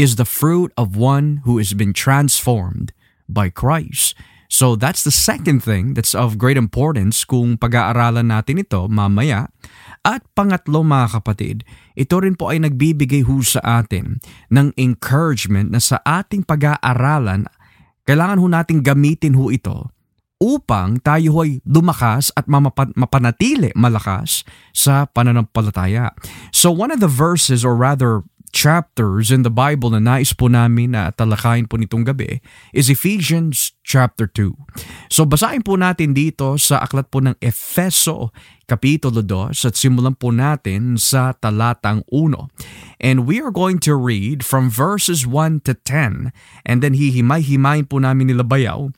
is 0.00 0.16
the 0.16 0.28
fruit 0.28 0.72
of 0.76 0.96
one 0.96 1.44
who 1.44 1.58
has 1.60 1.76
been 1.76 1.92
transformed 1.92 2.92
by 3.28 3.52
Christ. 3.52 4.16
So 4.52 4.76
that's 4.76 5.00
the 5.00 5.14
second 5.14 5.64
thing 5.64 5.96
that's 5.96 6.12
of 6.12 6.36
great 6.36 6.60
importance 6.60 7.24
kung 7.24 7.56
pag-aaralan 7.56 8.28
natin 8.28 8.60
ito 8.60 8.84
mamaya. 8.84 9.48
At 10.04 10.28
pangatlo 10.36 10.84
mga 10.84 11.20
kapatid, 11.20 11.64
ito 11.96 12.20
rin 12.20 12.36
po 12.36 12.52
ay 12.52 12.60
nagbibigay 12.60 13.24
ho 13.24 13.40
sa 13.40 13.80
atin 13.80 14.20
ng 14.52 14.76
encouragement 14.76 15.72
na 15.72 15.80
sa 15.80 16.04
ating 16.04 16.44
pag-aaralan, 16.44 17.48
kailangan 18.04 18.44
ho 18.44 18.46
nating 18.50 18.84
gamitin 18.84 19.40
ho 19.40 19.48
ito 19.48 19.88
upang 20.42 20.98
tayo 20.98 21.46
ay 21.46 21.62
lumakas 21.62 22.34
at 22.34 22.50
mapanatili 22.50 23.70
malakas 23.78 24.42
sa 24.74 25.06
pananampalataya. 25.06 26.10
So 26.50 26.74
one 26.74 26.90
of 26.90 26.98
the 26.98 27.06
verses 27.06 27.62
or 27.62 27.78
rather 27.78 28.26
chapters 28.52 29.32
in 29.32 29.42
the 29.42 29.50
Bible 29.50 29.88
na 29.96 29.98
nais 29.98 30.36
po 30.36 30.46
namin 30.46 30.92
na 30.92 31.08
talakayin 31.10 31.64
po 31.64 31.80
nitong 31.80 32.04
gabi 32.04 32.44
is 32.76 32.92
Ephesians 32.92 33.72
chapter 33.80 34.28
2. 34.28 34.52
So 35.08 35.24
basahin 35.24 35.64
po 35.64 35.80
natin 35.80 36.12
dito 36.12 36.60
sa 36.60 36.84
aklat 36.84 37.08
po 37.08 37.24
ng 37.24 37.34
Efeso 37.40 38.30
Kapitulo 38.68 39.24
2 39.24 39.56
at 39.56 39.74
simulan 39.74 40.14
po 40.14 40.30
natin 40.30 41.00
sa 41.00 41.32
talatang 41.32 42.04
1. 42.12 42.36
And 43.00 43.24
we 43.24 43.40
are 43.40 43.50
going 43.50 43.80
to 43.88 43.96
read 43.96 44.44
from 44.44 44.68
verses 44.68 45.24
1 45.24 45.64
to 45.66 45.72
10 45.74 46.30
and 46.68 46.78
then 46.84 46.92
hihimay-himayin 46.92 47.88
po 47.88 47.98
namin 47.98 48.30
nila 48.30 48.44
bayaw 48.44 48.92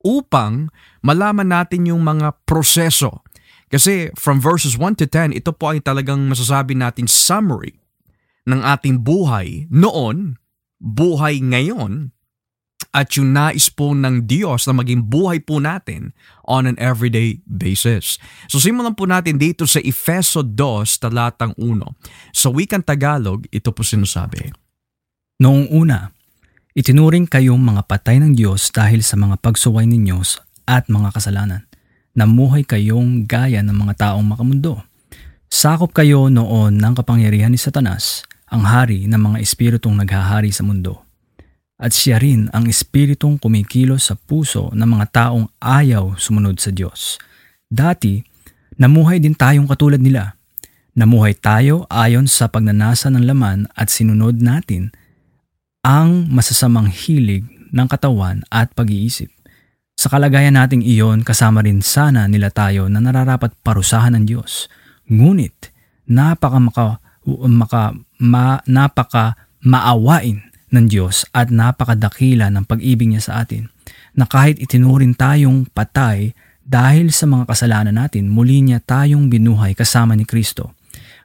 upang 0.00 0.70
malaman 1.02 1.50
natin 1.50 1.90
yung 1.90 2.06
mga 2.06 2.38
proseso. 2.46 3.26
Kasi 3.70 4.10
from 4.18 4.42
verses 4.42 4.74
1 4.74 4.98
to 4.98 5.06
10, 5.06 5.34
ito 5.34 5.54
po 5.54 5.70
ay 5.70 5.78
talagang 5.78 6.26
masasabi 6.26 6.74
natin 6.74 7.06
summary 7.06 7.79
ng 8.48 8.60
ating 8.64 9.02
buhay 9.04 9.68
noon, 9.68 10.40
buhay 10.80 11.40
ngayon, 11.40 12.14
at 12.90 13.14
yung 13.14 13.30
nais 13.30 13.70
po 13.70 13.94
ng 13.94 14.26
Diyos 14.26 14.66
na 14.66 14.74
maging 14.74 15.06
buhay 15.06 15.38
po 15.46 15.62
natin 15.62 16.10
on 16.42 16.66
an 16.66 16.74
everyday 16.82 17.38
basis. 17.46 18.18
So 18.50 18.58
simulan 18.58 18.98
po 18.98 19.06
natin 19.06 19.38
dito 19.38 19.62
sa 19.62 19.78
Efeso 19.78 20.42
2 20.42 20.98
talatang 20.98 21.54
1. 21.54 22.34
Sa 22.34 22.50
wikang 22.50 22.82
Tagalog, 22.82 23.46
ito 23.54 23.70
po 23.70 23.86
sinasabi. 23.86 24.50
Noong 25.38 25.70
una, 25.70 26.10
itinuring 26.74 27.30
kayong 27.30 27.62
mga 27.62 27.86
patay 27.86 28.18
ng 28.18 28.34
Diyos 28.34 28.74
dahil 28.74 29.06
sa 29.06 29.14
mga 29.14 29.38
pagsuway 29.38 29.86
ninyo 29.86 30.18
at 30.66 30.90
mga 30.90 31.14
kasalanan. 31.14 31.62
Namuhay 32.18 32.66
kayong 32.66 33.30
gaya 33.30 33.62
ng 33.62 33.76
mga 33.86 33.94
taong 34.10 34.26
makamundo. 34.26 34.82
Sakop 35.50 35.90
kayo 35.90 36.30
noon 36.30 36.78
ng 36.78 36.94
kapangyarihan 36.94 37.50
ni 37.50 37.58
Satanas 37.58 38.22
ang 38.46 38.62
hari 38.70 39.10
ng 39.10 39.18
mga 39.18 39.42
espiritong 39.42 39.98
naghahari 39.98 40.54
sa 40.54 40.62
mundo. 40.62 41.02
At 41.74 41.90
siya 41.90 42.22
rin 42.22 42.46
ang 42.54 42.70
espiritong 42.70 43.34
kumikilos 43.34 44.06
sa 44.06 44.14
puso 44.14 44.70
ng 44.70 44.86
mga 44.86 45.06
taong 45.10 45.50
ayaw 45.58 46.14
sumunod 46.14 46.62
sa 46.62 46.70
Diyos. 46.70 47.18
Dati, 47.66 48.22
namuhay 48.78 49.18
din 49.18 49.34
tayong 49.34 49.66
katulad 49.66 49.98
nila. 49.98 50.38
Namuhay 50.94 51.34
tayo 51.34 51.82
ayon 51.90 52.30
sa 52.30 52.46
pagnanasa 52.46 53.10
ng 53.10 53.26
laman 53.26 53.66
at 53.74 53.90
sinunod 53.90 54.38
natin 54.38 54.94
ang 55.82 56.30
masasamang 56.30 56.86
hilig 56.86 57.42
ng 57.74 57.86
katawan 57.90 58.46
at 58.54 58.70
pag-iisip. 58.78 59.34
Sa 59.98 60.06
kalagayan 60.06 60.54
nating 60.54 60.86
iyon, 60.86 61.26
kasama 61.26 61.66
rin 61.66 61.82
sana 61.82 62.30
nila 62.30 62.54
tayo 62.54 62.86
na 62.86 63.02
nararapat 63.02 63.50
parusahan 63.66 64.14
ng 64.14 64.24
Diyos. 64.30 64.70
Ngunit, 65.10 65.74
napaka 66.06 66.58
maka, 66.62 67.82
ma, 68.22 68.62
napaka 68.64 69.34
maawain 69.60 70.38
ng 70.70 70.86
Diyos 70.86 71.26
at 71.34 71.50
napakadakila 71.50 72.48
ng 72.54 72.64
pag-ibig 72.64 73.10
niya 73.10 73.22
sa 73.26 73.32
atin 73.42 73.66
na 74.14 74.24
kahit 74.30 74.62
itinurin 74.62 75.18
tayong 75.18 75.66
patay 75.70 76.32
dahil 76.62 77.10
sa 77.10 77.26
mga 77.26 77.50
kasalanan 77.50 77.98
natin, 77.98 78.30
muli 78.30 78.62
niya 78.62 78.78
tayong 78.78 79.26
binuhay 79.26 79.74
kasama 79.74 80.14
ni 80.14 80.22
Kristo. 80.22 80.78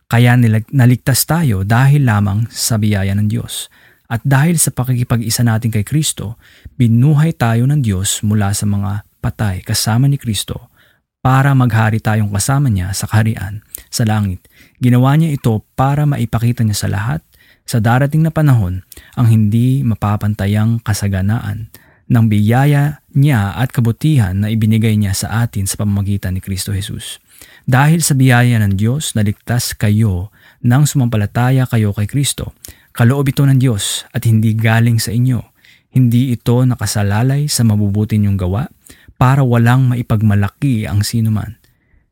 Kaya 0.10 0.34
nilag- 0.34 0.74
naligtas 0.74 1.22
tayo 1.30 1.62
dahil 1.62 2.10
lamang 2.10 2.50
sa 2.50 2.82
biyaya 2.82 3.13
ng 3.13 3.30
Diyos. 3.30 3.70
At 4.10 4.22
dahil 4.25 4.58
sa 4.58 4.74
pakikipag-isa 4.74 5.46
natin 5.46 5.74
kay 5.74 5.86
Kristo, 5.86 6.38
binuhay 6.77 7.34
tayo 7.34 7.65
ng 7.70 7.82
Diyos 7.82 8.22
mula 8.25 8.54
sa 8.54 8.65
mga 8.70 9.06
patay 9.22 9.65
kasama 9.65 10.06
ni 10.06 10.18
Kristo 10.18 10.70
para 11.25 11.58
maghari 11.58 11.98
tayong 11.98 12.30
kasama 12.30 12.70
niya 12.70 12.94
sa 12.94 13.10
kaharian 13.10 13.65
sa 13.96 14.04
langit. 14.04 14.44
Ginawa 14.84 15.16
niya 15.16 15.32
ito 15.32 15.64
para 15.80 16.04
maipakita 16.04 16.68
niya 16.68 16.75
sa 16.75 16.92
lahat 16.92 17.24
sa 17.64 17.80
darating 17.80 18.28
na 18.28 18.36
panahon 18.36 18.84
ang 19.16 19.28
hindi 19.32 19.82
mapapantayang 19.88 20.84
kasaganaan 20.84 21.72
ng 22.06 22.25
biyaya 22.30 23.02
niya 23.18 23.58
at 23.58 23.74
kabutihan 23.74 24.38
na 24.38 24.54
ibinigay 24.54 24.94
niya 24.94 25.18
sa 25.18 25.48
atin 25.48 25.66
sa 25.66 25.82
pamamagitan 25.82 26.38
ni 26.38 26.42
Kristo 26.44 26.70
Jesus. 26.70 27.18
Dahil 27.66 28.06
sa 28.06 28.14
biyaya 28.14 28.62
ng 28.62 28.78
Diyos, 28.78 29.18
naligtas 29.18 29.74
kayo 29.74 30.30
nang 30.62 30.86
sumampalataya 30.86 31.66
kayo 31.66 31.96
kay 31.98 32.06
Kristo. 32.06 32.54
Kaloob 32.94 33.34
ito 33.34 33.42
ng 33.42 33.58
Diyos 33.58 34.06
at 34.14 34.30
hindi 34.30 34.54
galing 34.54 35.02
sa 35.02 35.10
inyo. 35.10 35.42
Hindi 35.90 36.36
ito 36.36 36.62
nakasalalay 36.62 37.50
sa 37.50 37.66
mabubuti 37.66 38.22
niyong 38.22 38.38
gawa 38.38 38.70
para 39.18 39.42
walang 39.42 39.90
maipagmalaki 39.90 40.86
ang 40.86 41.02
sinuman. 41.02 41.58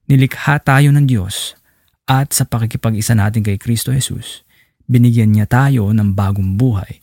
Nilikha 0.10 0.60
tayo 0.64 0.90
ng 0.92 1.06
Diyos 1.06 1.56
at 2.04 2.36
sa 2.36 2.44
pakikipag-isa 2.44 3.16
natin 3.16 3.44
kay 3.44 3.56
Kristo 3.56 3.96
Jesus, 3.96 4.44
binigyan 4.88 5.32
niya 5.32 5.48
tayo 5.48 5.92
ng 5.96 6.12
bagong 6.12 6.60
buhay 6.60 7.00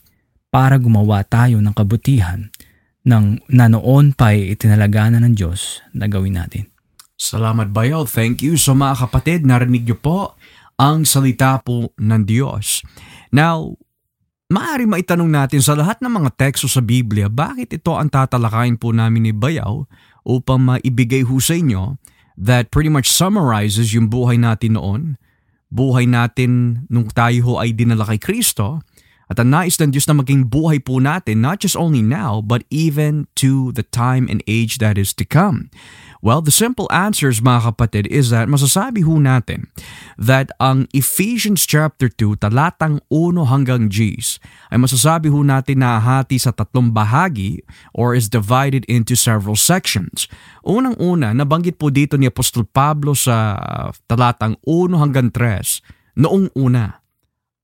para 0.53 0.77
gumawa 0.77 1.25
tayo 1.25 1.57
ng 1.57 1.73
kabutihan 1.73 2.53
ng 3.01 3.49
na 3.49 3.65
noon 3.65 4.13
pa'y 4.13 4.53
itinalagana 4.53 5.17
ng 5.17 5.33
Diyos 5.33 5.81
na 5.97 6.05
gawin 6.05 6.37
natin. 6.37 6.69
Salamat 7.17 7.69
bayaw. 7.69 8.05
Thank 8.05 8.45
you. 8.45 8.57
So 8.57 8.73
mga 8.77 9.09
kapatid, 9.09 9.45
narinig 9.45 9.85
niyo 9.85 9.97
po 9.97 10.37
ang 10.77 11.05
salita 11.05 11.61
po 11.61 11.93
ng 11.97 12.21
Diyos. 12.25 12.81
Now, 13.29 13.77
maaari 14.49 14.89
maitanong 14.89 15.29
natin 15.29 15.61
sa 15.61 15.77
lahat 15.77 16.01
ng 16.01 16.09
mga 16.09 16.29
teksto 16.33 16.65
sa 16.65 16.81
Biblia, 16.81 17.29
bakit 17.29 17.77
ito 17.77 17.93
ang 17.93 18.09
tatalakayin 18.09 18.77
po 18.77 18.89
namin 18.89 19.29
ni 19.29 19.33
Bayaw 19.33 19.85
upang 20.25 20.61
maibigay 20.61 21.21
ho 21.25 21.37
sa 21.37 21.53
inyo 21.57 21.97
that 22.41 22.73
pretty 22.73 22.89
much 22.89 23.05
summarizes 23.05 23.93
yung 23.93 24.09
buhay 24.09 24.41
natin 24.41 24.73
noon, 24.73 25.21
buhay 25.69 26.09
natin 26.09 26.83
nung 26.89 27.05
tayo 27.13 27.39
ho 27.45 27.53
ay 27.61 27.69
dinala 27.77 28.09
kay 28.09 28.17
Kristo, 28.17 28.81
at 29.31 29.39
ang 29.39 29.55
nais 29.55 29.79
ng 29.79 29.95
Diyos 29.95 30.11
na 30.11 30.19
maging 30.19 30.51
buhay 30.51 30.83
po 30.83 30.99
natin, 30.99 31.39
not 31.39 31.63
just 31.63 31.79
only 31.79 32.03
now, 32.03 32.43
but 32.43 32.67
even 32.67 33.31
to 33.39 33.71
the 33.71 33.87
time 33.87 34.27
and 34.27 34.43
age 34.43 34.83
that 34.83 34.99
is 34.99 35.15
to 35.15 35.23
come. 35.23 35.71
Well, 36.19 36.43
the 36.43 36.51
simple 36.51 36.85
answers 36.91 37.39
mga 37.39 37.71
kapatid 37.71 38.05
is 38.11 38.29
that 38.29 38.51
masasabi 38.51 39.07
ho 39.07 39.17
natin 39.17 39.71
that 40.19 40.51
ang 40.59 40.85
Ephesians 40.93 41.63
chapter 41.63 42.11
2 42.11 42.43
talatang 42.43 43.01
1 43.09 43.41
hanggang 43.49 43.89
G's 43.89 44.37
ay 44.69 44.77
masasabi 44.77 45.33
ho 45.33 45.41
natin 45.41 45.81
na 45.81 45.97
hati 45.97 46.37
sa 46.37 46.53
tatlong 46.53 46.93
bahagi 46.93 47.65
or 47.97 48.13
is 48.13 48.29
divided 48.29 48.85
into 48.85 49.17
several 49.17 49.57
sections. 49.57 50.29
Unang-una, 50.61 51.33
nabanggit 51.33 51.81
po 51.81 51.89
dito 51.89 52.19
ni 52.21 52.29
Apostol 52.29 52.69
Pablo 52.69 53.17
sa 53.17 53.57
talatang 54.05 54.59
1 54.61 54.93
hanggang 55.01 55.33
3 55.33 56.19
noong 56.21 56.53
una, 56.53 57.00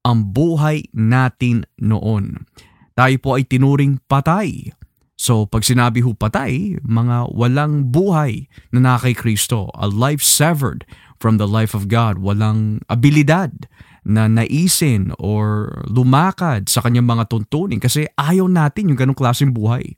ang 0.08 0.32
buhay 0.32 0.88
natin 0.96 1.68
noon. 1.76 2.48
Tayo 2.96 3.16
po 3.20 3.36
ay 3.36 3.44
tinuring 3.44 4.00
patay 4.08 4.72
So 5.18 5.50
pag 5.50 5.66
sinabi 5.66 6.06
ho 6.06 6.14
patay, 6.14 6.78
mga 6.86 7.34
walang 7.34 7.90
buhay 7.90 8.46
na 8.70 8.80
na 8.80 8.96
kay 9.02 9.18
Kristo, 9.18 9.74
a 9.74 9.90
life 9.90 10.22
severed 10.22 10.86
from 11.18 11.42
the 11.42 11.50
life 11.50 11.74
of 11.74 11.90
God, 11.90 12.22
walang 12.22 12.86
abilidad 12.86 13.66
na 14.08 14.30
naisin 14.30 15.12
or 15.18 15.74
lumakad 15.90 16.70
sa 16.70 16.86
kanyang 16.86 17.10
mga 17.10 17.34
tuntunin 17.34 17.82
kasi 17.82 18.06
ayaw 18.16 18.46
natin 18.46 18.94
yung 18.94 19.00
ganong 19.02 19.18
klaseng 19.18 19.52
buhay. 19.52 19.98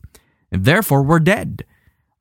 And 0.50 0.64
therefore, 0.64 1.04
we're 1.04 1.22
dead. 1.22 1.68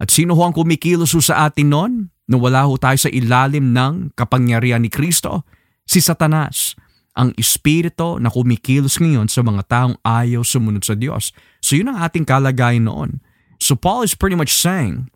At 0.02 0.10
sino 0.10 0.34
ho 0.34 0.42
ang 0.44 0.52
kumikilos 0.52 1.14
ho 1.14 1.22
sa 1.22 1.48
atin 1.48 1.70
noon? 1.70 1.92
Nung 2.28 2.44
wala 2.44 2.66
ho 2.66 2.76
tayo 2.76 2.98
sa 2.98 3.08
ilalim 3.08 3.72
ng 3.72 4.12
kapangyarihan 4.18 4.84
ni 4.84 4.92
Kristo? 4.92 5.48
Si 5.88 6.02
Satanas 6.02 6.76
ang 7.18 7.34
espiritu 7.34 8.22
na 8.22 8.30
kumikilos 8.30 9.02
ngayon 9.02 9.26
sa 9.26 9.42
mga 9.42 9.66
taong 9.66 9.96
ayaw 10.06 10.46
sumunod 10.46 10.86
sa 10.86 10.94
Diyos. 10.94 11.34
So 11.58 11.74
yun 11.74 11.90
ang 11.90 11.98
ating 11.98 12.30
kalagayan 12.30 12.86
noon. 12.86 13.18
So 13.58 13.74
Paul 13.74 14.06
is 14.06 14.14
pretty 14.14 14.38
much 14.38 14.54
saying 14.54 15.10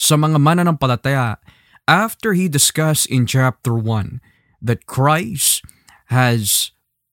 sa 0.00 0.16
mga 0.16 0.40
mananampalataya 0.40 1.36
after 1.84 2.32
he 2.32 2.48
discussed 2.48 3.06
in 3.12 3.28
chapter 3.28 3.76
1 3.76 4.24
that 4.64 4.88
Christ 4.88 5.60
has 6.08 6.72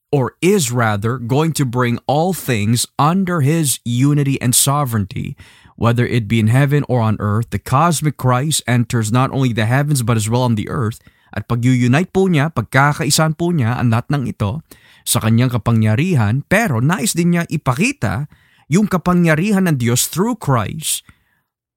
or 0.09 0.33
is 0.41 0.71
rather 0.71 1.19
going 1.19 1.53
to 1.53 1.67
bring 1.67 1.99
all 2.07 2.33
things 2.33 2.87
under 2.97 3.41
his 3.43 3.83
unity 3.83 4.41
and 4.41 4.55
sovereignty 4.55 5.35
whether 5.75 6.07
it 6.07 6.27
be 6.27 6.39
in 6.39 6.49
heaven 6.49 6.81
or 6.89 7.03
on 7.03 7.19
earth 7.19 7.51
the 7.51 7.59
cosmic 7.59 8.17
Christ 8.17 8.63
enters 8.65 9.11
not 9.11 9.29
only 9.29 9.53
the 9.53 9.67
heavens 9.67 10.01
but 10.01 10.17
as 10.17 10.29
well 10.31 10.47
on 10.47 10.55
the 10.55 10.69
earth 10.71 10.97
at 11.29 11.45
pag-unite 11.45 12.09
po 12.09 12.25
niya, 12.25 12.50
pagkakaisan 12.50 13.38
po 13.38 13.53
niya 13.53 13.77
ang 13.77 13.93
lahat 13.93 14.09
ng 14.09 14.24
ito 14.29 14.65
sa 15.05 15.21
kanyang 15.21 15.53
kapangyarihan, 15.53 16.45
pero 16.45 16.81
nais 16.81 17.13
din 17.13 17.38
niya 17.38 17.43
ipakita 17.50 18.29
yung 18.69 18.86
kapangyarihan 18.86 19.65
ng 19.65 19.77
Diyos 19.81 20.09
through 20.09 20.38
Christ 20.38 21.01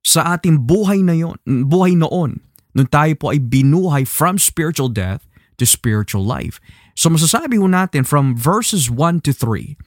sa 0.02 0.36
ating 0.36 0.66
buhay 0.66 1.00
na 1.00 1.14
yon, 1.14 1.38
buhay 1.46 1.96
noon, 1.96 2.42
nung 2.74 2.90
tayo 2.90 3.14
po 3.16 3.30
ay 3.30 3.40
binuhay 3.40 4.02
from 4.04 4.36
spiritual 4.36 4.90
death 4.90 5.24
to 5.56 5.64
spiritual 5.64 6.26
life. 6.26 6.58
So 6.98 7.08
masasabi 7.08 7.56
ho 7.56 7.70
natin 7.70 8.04
from 8.04 8.36
verses 8.36 8.90
1 8.90 9.24
to 9.24 9.32
3, 9.32 9.78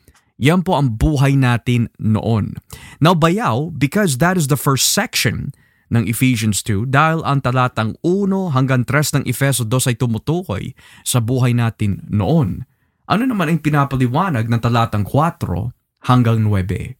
yan 0.41 0.63
po 0.63 0.79
ang 0.79 0.95
buhay 0.95 1.37
natin 1.37 1.91
noon. 1.99 2.57
Now 2.97 3.13
bayaw, 3.13 3.75
because 3.75 4.17
that 4.23 4.39
is 4.39 4.47
the 4.47 4.59
first 4.59 4.91
section 4.91 5.53
ng 5.91 6.09
Ephesians 6.09 6.65
2 6.65 6.89
dahil 6.89 7.21
ang 7.21 7.41
talatang 7.41 7.93
1 8.01 8.55
hanggang 8.55 8.81
3 8.83 9.21
ng 9.21 9.23
Efeso 9.29 9.65
2 9.67 9.93
ay 9.93 9.95
tumutukoy 9.97 10.63
sa 11.05 11.21
buhay 11.21 11.53
natin 11.53 12.05
noon. 12.09 12.65
Ano 13.05 13.23
naman 13.29 13.53
ang 13.53 13.61
pinapaliwanag 13.61 14.49
ng 14.49 14.61
talatang 14.61 15.05
4 15.05 16.09
hanggang 16.09 16.41
9? 16.41 16.97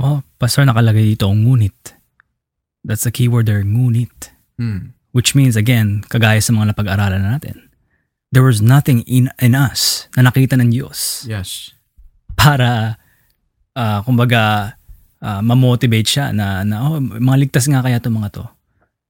Oh, 0.00 0.24
pastor 0.40 0.64
nakalagay 0.66 1.14
dito 1.14 1.28
ang 1.28 1.44
ngunit. 1.44 1.94
That's 2.84 3.06
the 3.06 3.12
keyword 3.14 3.46
there, 3.46 3.62
ngunit. 3.62 4.32
Hmm. 4.58 4.96
Which 5.14 5.32
means 5.38 5.54
again, 5.54 6.02
kagaya 6.10 6.42
sa 6.42 6.50
mga 6.50 6.74
napag-aralan 6.74 7.22
natin, 7.22 7.70
there 8.34 8.42
was 8.42 8.58
nothing 8.58 9.06
in 9.06 9.30
in 9.38 9.54
us 9.54 10.10
na 10.18 10.26
nakita 10.26 10.58
ng 10.58 10.74
Diyos 10.74 11.22
Yes. 11.30 11.70
para 12.34 12.98
uh, 13.78 14.02
kumbaga 14.02 14.74
uh, 15.24 15.40
ma-motivate 15.40 16.04
siya 16.04 16.36
na, 16.36 16.60
na 16.62 16.84
oh, 16.84 17.00
mga 17.00 17.48
ligtas 17.48 17.64
nga 17.64 17.80
kaya 17.80 17.96
itong 17.96 18.20
mga 18.20 18.30
to. 18.36 18.44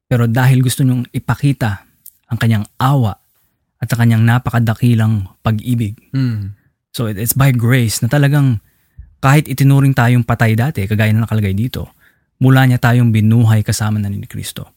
Pero 0.07 0.31
dahil 0.31 0.63
gusto 0.63 0.87
niyong 0.87 1.11
ipakita 1.11 1.83
ang 2.31 2.39
kanyang 2.39 2.65
awa 2.79 3.19
at 3.83 3.91
ang 3.91 3.99
kanyang 4.07 4.23
napakadakilang 4.23 5.27
pag-ibig. 5.43 5.99
Hmm. 6.15 6.55
So 6.95 7.11
it, 7.11 7.19
it's 7.19 7.35
by 7.35 7.51
grace 7.51 7.99
na 7.99 8.07
talagang 8.07 8.63
kahit 9.19 9.51
itinuring 9.51 9.97
tayong 9.97 10.23
patay 10.23 10.55
dati, 10.55 10.87
kagaya 10.87 11.11
na 11.11 11.27
nakalagay 11.27 11.57
dito, 11.57 11.91
mula 12.39 12.69
niya 12.69 12.79
tayong 12.79 13.11
binuhay 13.11 13.65
kasama 13.67 13.99
na 13.99 14.13
ni 14.13 14.23
Kristo 14.29 14.71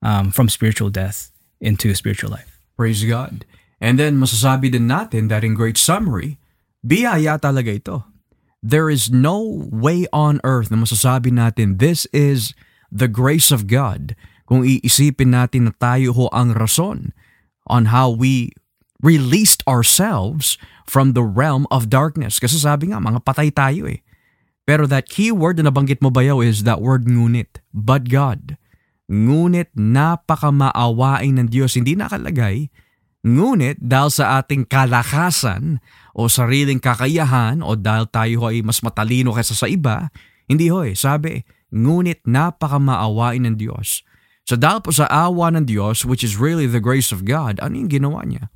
um, 0.00 0.30
from 0.30 0.48
spiritual 0.48 0.88
death 0.88 1.34
into 1.58 1.90
spiritual 1.92 2.30
life. 2.30 2.62
Praise 2.78 3.02
God. 3.04 3.44
And 3.82 3.98
then 3.98 4.22
masasabi 4.22 4.70
din 4.70 4.86
natin 4.86 5.26
that 5.34 5.42
in 5.42 5.58
great 5.58 5.76
summary, 5.76 6.38
biyaya 6.86 7.42
talaga 7.42 7.74
ito. 7.74 8.06
There 8.62 8.86
is 8.86 9.10
no 9.10 9.42
way 9.74 10.06
on 10.14 10.38
earth 10.46 10.70
na 10.70 10.78
masasabi 10.78 11.34
natin 11.34 11.82
this 11.82 12.06
is 12.14 12.54
the 12.94 13.10
grace 13.10 13.50
of 13.50 13.66
God 13.66 14.14
kung 14.46 14.62
iisipin 14.62 15.34
natin 15.34 15.66
na 15.66 15.74
tayo 15.74 16.14
ho 16.14 16.30
ang 16.30 16.54
rason 16.54 17.10
on 17.66 17.90
how 17.90 18.06
we 18.06 18.54
released 19.02 19.66
ourselves 19.66 20.56
from 20.86 21.12
the 21.18 21.26
realm 21.26 21.66
of 21.74 21.90
darkness. 21.90 22.38
Kasi 22.38 22.60
sabi 22.60 22.94
nga, 22.94 23.02
mga 23.02 23.24
patay 23.26 23.50
tayo 23.50 23.90
eh. 23.90 24.04
Pero 24.62 24.86
that 24.86 25.10
key 25.10 25.34
word 25.34 25.58
na 25.58 25.66
nabanggit 25.66 25.98
mo 25.98 26.14
bayaw 26.14 26.38
is 26.38 26.62
that 26.62 26.78
word 26.78 27.10
ngunit, 27.10 27.58
but 27.74 28.06
God. 28.06 28.54
Ngunit 29.10 29.74
napakamaawain 29.74 31.34
ng 31.42 31.48
Diyos. 31.50 31.74
Hindi 31.74 31.98
nakalagay, 31.98 32.70
ngunit 33.22 33.78
dahil 33.78 34.10
sa 34.10 34.42
ating 34.42 34.66
kalakasan 34.66 35.78
o 36.12 36.26
sariling 36.26 36.82
kakayahan 36.82 37.62
o 37.62 37.78
dahil 37.78 38.10
tayo 38.10 38.50
ay 38.50 38.60
mas 38.66 38.82
matalino 38.82 39.32
kaysa 39.32 39.54
sa 39.54 39.70
iba, 39.70 40.10
hindi 40.50 40.68
ho 40.68 40.82
eh. 40.82 40.98
Sabi, 40.98 41.42
ngunit 41.72 42.26
napakamaawain 42.26 43.46
ng 43.48 43.56
Diyos. 43.56 44.04
So 44.42 44.58
dahil 44.58 44.82
po 44.82 44.90
sa 44.90 45.06
awa 45.06 45.54
ng 45.54 45.70
Diyos, 45.70 46.02
which 46.02 46.26
is 46.26 46.34
really 46.34 46.66
the 46.66 46.82
grace 46.82 47.14
of 47.14 47.22
God, 47.22 47.62
ano 47.62 47.78
yung 47.78 47.90
ginawa 47.90 48.26
niya? 48.26 48.50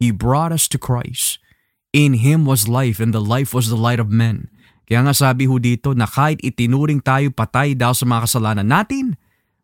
He 0.00 0.12
brought 0.12 0.52
us 0.52 0.68
to 0.72 0.80
Christ. 0.80 1.40
In 1.96 2.20
Him 2.20 2.44
was 2.44 2.68
life 2.68 3.00
and 3.00 3.16
the 3.16 3.22
life 3.22 3.56
was 3.56 3.72
the 3.72 3.78
light 3.78 4.00
of 4.00 4.12
men. 4.12 4.52
Kaya 4.86 5.02
nga 5.08 5.14
sabi 5.16 5.48
ho 5.48 5.56
dito 5.58 5.96
na 5.96 6.06
kahit 6.06 6.40
itinuring 6.44 7.00
tayo 7.00 7.32
patay 7.32 7.72
dahil 7.74 7.96
sa 7.96 8.06
mga 8.06 8.20
kasalanan 8.28 8.68
natin, 8.68 9.18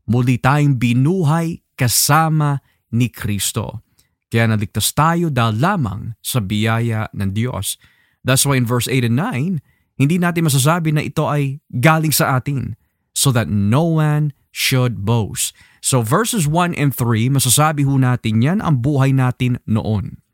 muli 0.09 0.41
tayong 0.41 0.81
binuhay 0.81 1.63
kasama 1.77 2.59
ni 2.91 3.13
Kristo. 3.13 3.82
Kaya 4.33 4.49
naligtas 4.49 4.97
tayo 4.97 5.29
dahil 5.29 5.61
lamang 5.61 6.17
sa 6.25 6.41
biyaya 6.41 7.13
ng 7.13 7.37
Diyos. 7.37 7.77
That's 8.25 8.49
why 8.49 8.57
in 8.57 8.65
verse 8.65 8.89
8 8.89 9.13
and 9.13 9.21
9, 9.21 10.01
hindi 10.01 10.17
natin 10.17 10.49
masasabi 10.49 10.97
na 10.97 11.05
ito 11.05 11.29
ay 11.29 11.61
galing 11.69 12.17
sa 12.17 12.41
atin 12.41 12.81
so 13.13 13.29
that 13.29 13.53
no 13.53 14.01
one 14.01 14.33
should 14.49 15.05
boast. 15.05 15.53
So 15.85 16.01
verses 16.01 16.49
1 16.49 16.73
and 16.81 16.97
3, 16.97 17.29
masasabi 17.29 17.85
ho 17.85 18.01
natin 18.01 18.41
yan 18.41 18.65
ang 18.65 18.81
buhay 18.81 19.13
natin 19.13 19.61
noon. 19.69 20.25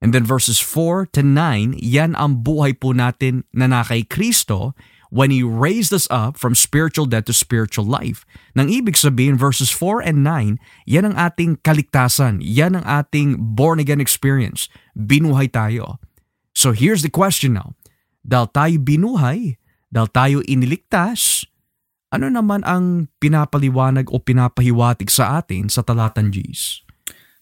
And 0.00 0.16
then 0.16 0.24
verses 0.24 0.56
4 0.56 1.12
to 1.12 1.20
9, 1.20 1.76
yan 1.76 2.16
ang 2.16 2.40
buhay 2.40 2.72
po 2.72 2.96
natin 2.96 3.44
na 3.52 3.68
na 3.68 3.84
kay 3.84 4.08
Kristo 4.08 4.72
when 5.16 5.32
He 5.32 5.40
raised 5.40 5.96
us 5.96 6.04
up 6.12 6.36
from 6.36 6.52
spiritual 6.52 7.08
death 7.08 7.24
to 7.26 7.32
spiritual 7.32 7.88
life. 7.88 8.28
Nang 8.52 8.68
ibig 8.68 9.00
sabihin, 9.00 9.40
verses 9.40 9.72
4 9.72 10.04
and 10.04 10.20
9, 10.20 10.60
yan 10.84 11.08
ang 11.08 11.16
ating 11.16 11.64
kaligtasan. 11.64 12.44
Yan 12.44 12.76
ang 12.76 12.84
ating 12.84 13.40
born-again 13.56 14.04
experience. 14.04 14.68
Binuhay 14.92 15.48
tayo. 15.48 15.96
So 16.52 16.76
here's 16.76 17.00
the 17.00 17.08
question 17.08 17.56
now. 17.56 17.72
Dahil 18.20 18.52
tayo 18.52 18.76
binuhay, 18.76 19.56
dahil 19.88 20.08
tayo 20.12 20.36
iniligtas, 20.44 21.48
ano 22.12 22.28
naman 22.28 22.60
ang 22.68 23.08
pinapaliwanag 23.16 24.12
o 24.12 24.20
pinapahiwatig 24.20 25.08
sa 25.08 25.40
atin 25.40 25.72
sa 25.72 25.80
talatan 25.80 26.28
G's? 26.28 26.84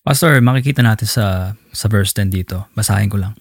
Pastor, 0.04 0.36
makikita 0.44 0.84
natin 0.84 1.08
sa, 1.08 1.56
sa 1.72 1.86
verse 1.88 2.12
10 2.12 2.28
dito. 2.28 2.68
Basahin 2.76 3.08
ko 3.08 3.16
lang. 3.16 3.32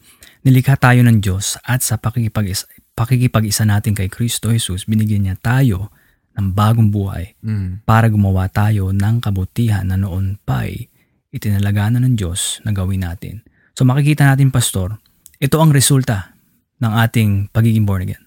Nilikha 0.47 0.79
tayo 0.79 1.03
ng 1.03 1.19
Diyos 1.19 1.59
at 1.63 1.83
sa 1.83 1.99
pakikipag-isa, 1.99 2.67
pakikipag-isa 2.93 3.65
natin 3.65 3.93
kay 3.93 4.07
Kristo 4.07 4.49
Jesus, 4.49 4.85
binigyan 4.85 5.25
niya 5.25 5.35
tayo 5.35 5.89
ng 6.33 6.49
bagong 6.49 6.89
buhay 6.89 7.37
Mm. 7.41 7.85
para 7.85 8.09
gumawa 8.09 8.49
tayo 8.49 8.89
ng 8.89 9.15
kabutihan 9.19 9.85
na 9.85 9.97
noon 9.97 10.41
pa'y 10.41 10.89
itinalaga 11.29 11.89
na 11.89 11.99
ng 11.99 12.13
Diyos 12.13 12.61
na 12.61 12.71
gawin 12.71 13.01
natin. 13.01 13.41
So 13.73 13.85
makikita 13.85 14.25
natin, 14.25 14.49
Pastor, 14.49 14.97
ito 15.37 15.57
ang 15.57 15.69
resulta 15.69 16.33
ng 16.77 16.93
ating 16.93 17.29
pagiging 17.49 17.85
born 17.85 18.05
again. 18.05 18.23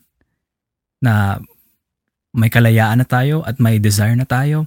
Na 0.98 1.38
may 2.30 2.50
kalayaan 2.50 3.00
na 3.00 3.06
tayo 3.06 3.42
at 3.42 3.58
may 3.58 3.78
desire 3.78 4.14
na 4.14 4.26
tayo 4.26 4.66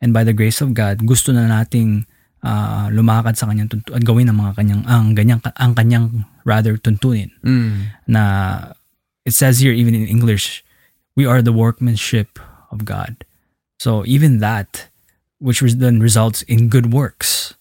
and 0.00 0.12
by 0.12 0.24
the 0.24 0.32
grace 0.32 0.60
of 0.60 0.72
God, 0.72 1.04
gusto 1.04 1.32
na 1.32 1.44
nating 1.44 2.04
ah, 2.40 2.92
lumakad 2.92 3.32
sa 3.34 3.48
kanyang 3.48 3.68
tuntu- 3.70 3.92
at 3.92 4.04
gawin 4.04 4.28
ang 4.28 4.36
mga 4.36 4.52
kanyang 4.54 4.82
ang 4.84 5.16
ganyang 5.16 5.40
ang 5.40 5.72
kanyang 5.72 6.06
rather 6.44 6.76
tuntunin 6.76 7.32
Mm. 7.40 7.88
na 8.06 8.22
it 9.24 9.32
says 9.32 9.60
here 9.60 9.72
even 9.72 9.94
in 9.94 10.06
English 10.06 10.64
we 11.16 11.26
are 11.26 11.42
the 11.42 11.52
workmanship 11.52 12.38
of 12.70 12.84
God. 12.84 13.24
So 13.78 14.04
even 14.06 14.38
that 14.40 14.88
which 15.38 15.60
then 15.60 16.00
results 16.00 16.42
in 16.42 16.68
good 16.68 16.92
works. 16.92 17.54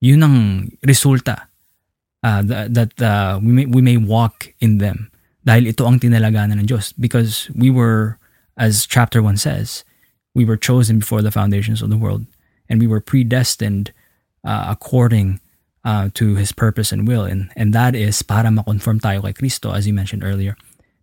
Yun 0.00 0.22
ang 0.22 0.38
resulta 0.84 1.48
uh, 2.22 2.42
that, 2.42 2.74
that 2.74 3.02
uh, 3.02 3.40
we, 3.42 3.52
may, 3.52 3.66
we 3.66 3.82
may 3.82 3.96
walk 3.96 4.52
in 4.60 4.78
them 4.78 5.10
dahil 5.46 5.72
ito 5.72 5.88
ang 5.88 5.98
tinalaganan 5.98 6.60
ng 6.60 6.68
Diyos 6.68 6.92
because 6.92 7.48
we 7.56 7.72
were 7.72 8.20
as 8.60 8.84
chapter 8.84 9.24
1 9.24 9.40
says 9.40 9.82
we 10.36 10.44
were 10.44 10.60
chosen 10.60 11.00
before 11.00 11.22
the 11.22 11.32
foundations 11.32 11.80
of 11.80 11.88
the 11.88 11.96
world 11.96 12.28
and 12.68 12.78
we 12.78 12.86
were 12.86 13.00
predestined 13.00 13.90
uh, 14.44 14.68
according 14.68 15.40
uh, 15.88 16.12
to 16.12 16.36
his 16.36 16.52
purpose 16.52 16.92
and 16.92 17.08
will 17.08 17.24
and 17.24 17.48
and 17.56 17.72
that 17.72 17.96
is 17.96 18.20
para 18.20 18.52
ma-conform 18.52 19.00
tayo 19.00 19.24
kay 19.24 19.32
Kristo 19.32 19.72
as 19.72 19.88
you 19.88 19.96
mentioned 19.96 20.20
earlier 20.20 20.52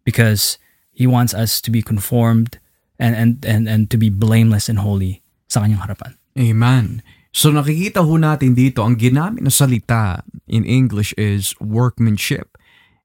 because 0.07 0.61
he 0.95 1.03
wants 1.03 1.33
us 1.33 1.59
to 1.59 1.73
be 1.73 1.83
conformed 1.83 2.61
and 2.95 3.17
and 3.17 3.43
and 3.43 3.67
and 3.67 3.91
to 3.91 3.99
be 3.99 4.07
blameless 4.07 4.71
and 4.71 4.79
holy 4.79 5.19
sa 5.51 5.65
kanyang 5.65 5.83
harapan. 5.83 6.15
Amen. 6.39 7.03
So 7.35 7.51
nakikita 7.51 7.99
ho 7.99 8.15
natin 8.15 8.55
dito, 8.55 8.79
ang 8.79 8.95
ginamit 8.95 9.43
na 9.43 9.51
salita 9.51 10.23
in 10.47 10.63
English 10.63 11.11
is 11.19 11.51
workmanship. 11.59 12.55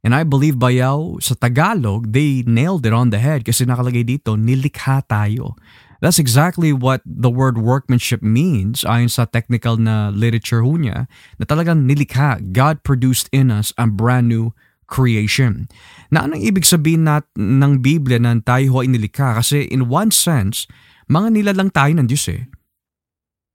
And 0.06 0.14
I 0.14 0.22
believe 0.22 0.56
bayaw 0.56 1.18
sa 1.18 1.34
Tagalog, 1.34 2.14
they 2.14 2.46
nailed 2.46 2.86
it 2.86 2.94
on 2.94 3.10
the 3.10 3.18
head 3.18 3.42
kasi 3.42 3.66
nakalagay 3.66 4.06
dito, 4.06 4.38
nilikha 4.38 5.02
tayo. 5.10 5.58
That's 6.00 6.16
exactly 6.16 6.72
what 6.72 7.04
the 7.04 7.28
word 7.28 7.60
workmanship 7.60 8.24
means 8.24 8.88
ayon 8.88 9.12
sa 9.12 9.28
technical 9.28 9.76
na 9.76 10.08
literature 10.08 10.64
ho 10.64 10.78
niya, 10.78 11.04
na 11.36 11.44
talagang 11.44 11.84
nilikha. 11.84 12.40
God 12.54 12.80
produced 12.86 13.28
in 13.34 13.52
us 13.52 13.76
a 13.76 13.84
brand 13.84 14.32
new 14.32 14.56
creation. 14.90 15.70
Na 16.10 16.26
anong 16.26 16.42
ibig 16.42 16.66
sabihin 16.66 17.06
nat 17.06 17.24
ng 17.38 17.78
Biblia 17.78 18.18
na 18.18 18.34
tayo 18.42 18.82
ay 18.82 18.90
nilikha? 18.90 19.38
Kasi 19.38 19.70
in 19.70 19.86
one 19.86 20.10
sense, 20.10 20.66
mga 21.06 21.38
nilalang 21.38 21.70
tayo 21.70 21.94
ng 21.94 22.10
Diyos 22.10 22.26
eh. 22.26 22.50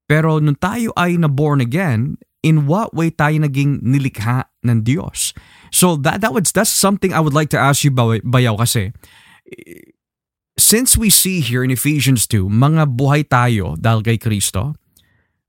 Pero 0.08 0.40
nung 0.40 0.56
tayo 0.56 0.96
ay 0.96 1.20
na 1.20 1.28
born 1.28 1.60
again, 1.60 2.16
in 2.40 2.70
what 2.70 2.96
way 2.96 3.12
tayo 3.12 3.42
naging 3.44 3.84
nilikha 3.84 4.48
ng 4.64 4.88
Diyos? 4.88 5.36
So 5.76 6.00
that 6.08 6.24
that 6.24 6.32
was 6.32 6.56
that's 6.56 6.72
something 6.72 7.12
I 7.12 7.20
would 7.20 7.36
like 7.36 7.52
to 7.52 7.60
ask 7.60 7.84
you 7.84 7.92
Bay- 7.92 8.24
Bayaw 8.24 8.56
kasi 8.56 8.96
since 10.56 10.96
we 10.96 11.12
see 11.12 11.44
here 11.44 11.64
in 11.64 11.72
Ephesians 11.72 12.26
2, 12.32 12.48
mga 12.48 12.96
buhay 12.96 13.28
tayo 13.28 13.76
dahil 13.76 14.02
kay 14.02 14.16
Kristo. 14.16 14.76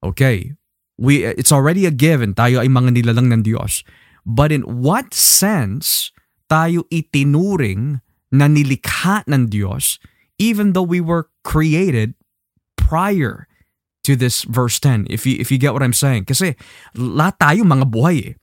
Okay, 0.03 0.55
we 0.99 1.25
it's 1.25 1.55
already 1.55 1.87
a 1.87 1.95
given 1.95 2.35
tayo 2.37 2.61
ay 2.61 2.69
mga 2.69 2.97
nilalang 2.97 3.33
ng 3.33 3.43
Diyos. 3.47 3.87
But 4.27 4.51
in 4.51 4.67
what 4.67 5.15
sense 5.15 6.11
tayo 6.51 6.83
itinuring 6.91 8.03
na 8.35 8.51
nilikha 8.51 9.23
ng 9.31 9.47
Diyos 9.47 10.03
even 10.37 10.75
though 10.75 10.85
we 10.85 11.01
were 11.01 11.31
created 11.47 12.13
prior 12.75 13.49
to 14.05 14.15
this 14.15 14.45
verse 14.45 14.79
10 14.79 15.07
if 15.11 15.27
you 15.27 15.39
if 15.39 15.51
you 15.51 15.59
get 15.59 15.73
what 15.73 15.83
I'm 15.83 15.97
saying. 15.97 16.27
Kasi 16.27 16.59
lahat 16.99 17.39
tayo 17.39 17.63
mga 17.63 17.87
buhay 17.87 18.17
eh. 18.23 18.35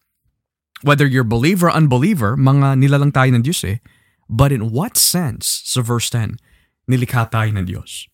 Whether 0.84 1.08
you're 1.08 1.28
believer 1.28 1.72
or 1.72 1.76
unbeliever 1.76 2.36
mga 2.36 2.80
nilalang 2.80 3.16
tayo 3.16 3.32
ng 3.36 3.44
Diyos 3.44 3.64
eh. 3.64 3.80
But 4.28 4.52
in 4.52 4.72
what 4.72 4.96
sense 4.96 5.64
sa 5.68 5.84
verse 5.84 6.12
10 6.12 6.40
nilikha 6.88 7.32
tayo 7.32 7.52
ng 7.56 7.68
Diyos? 7.68 8.08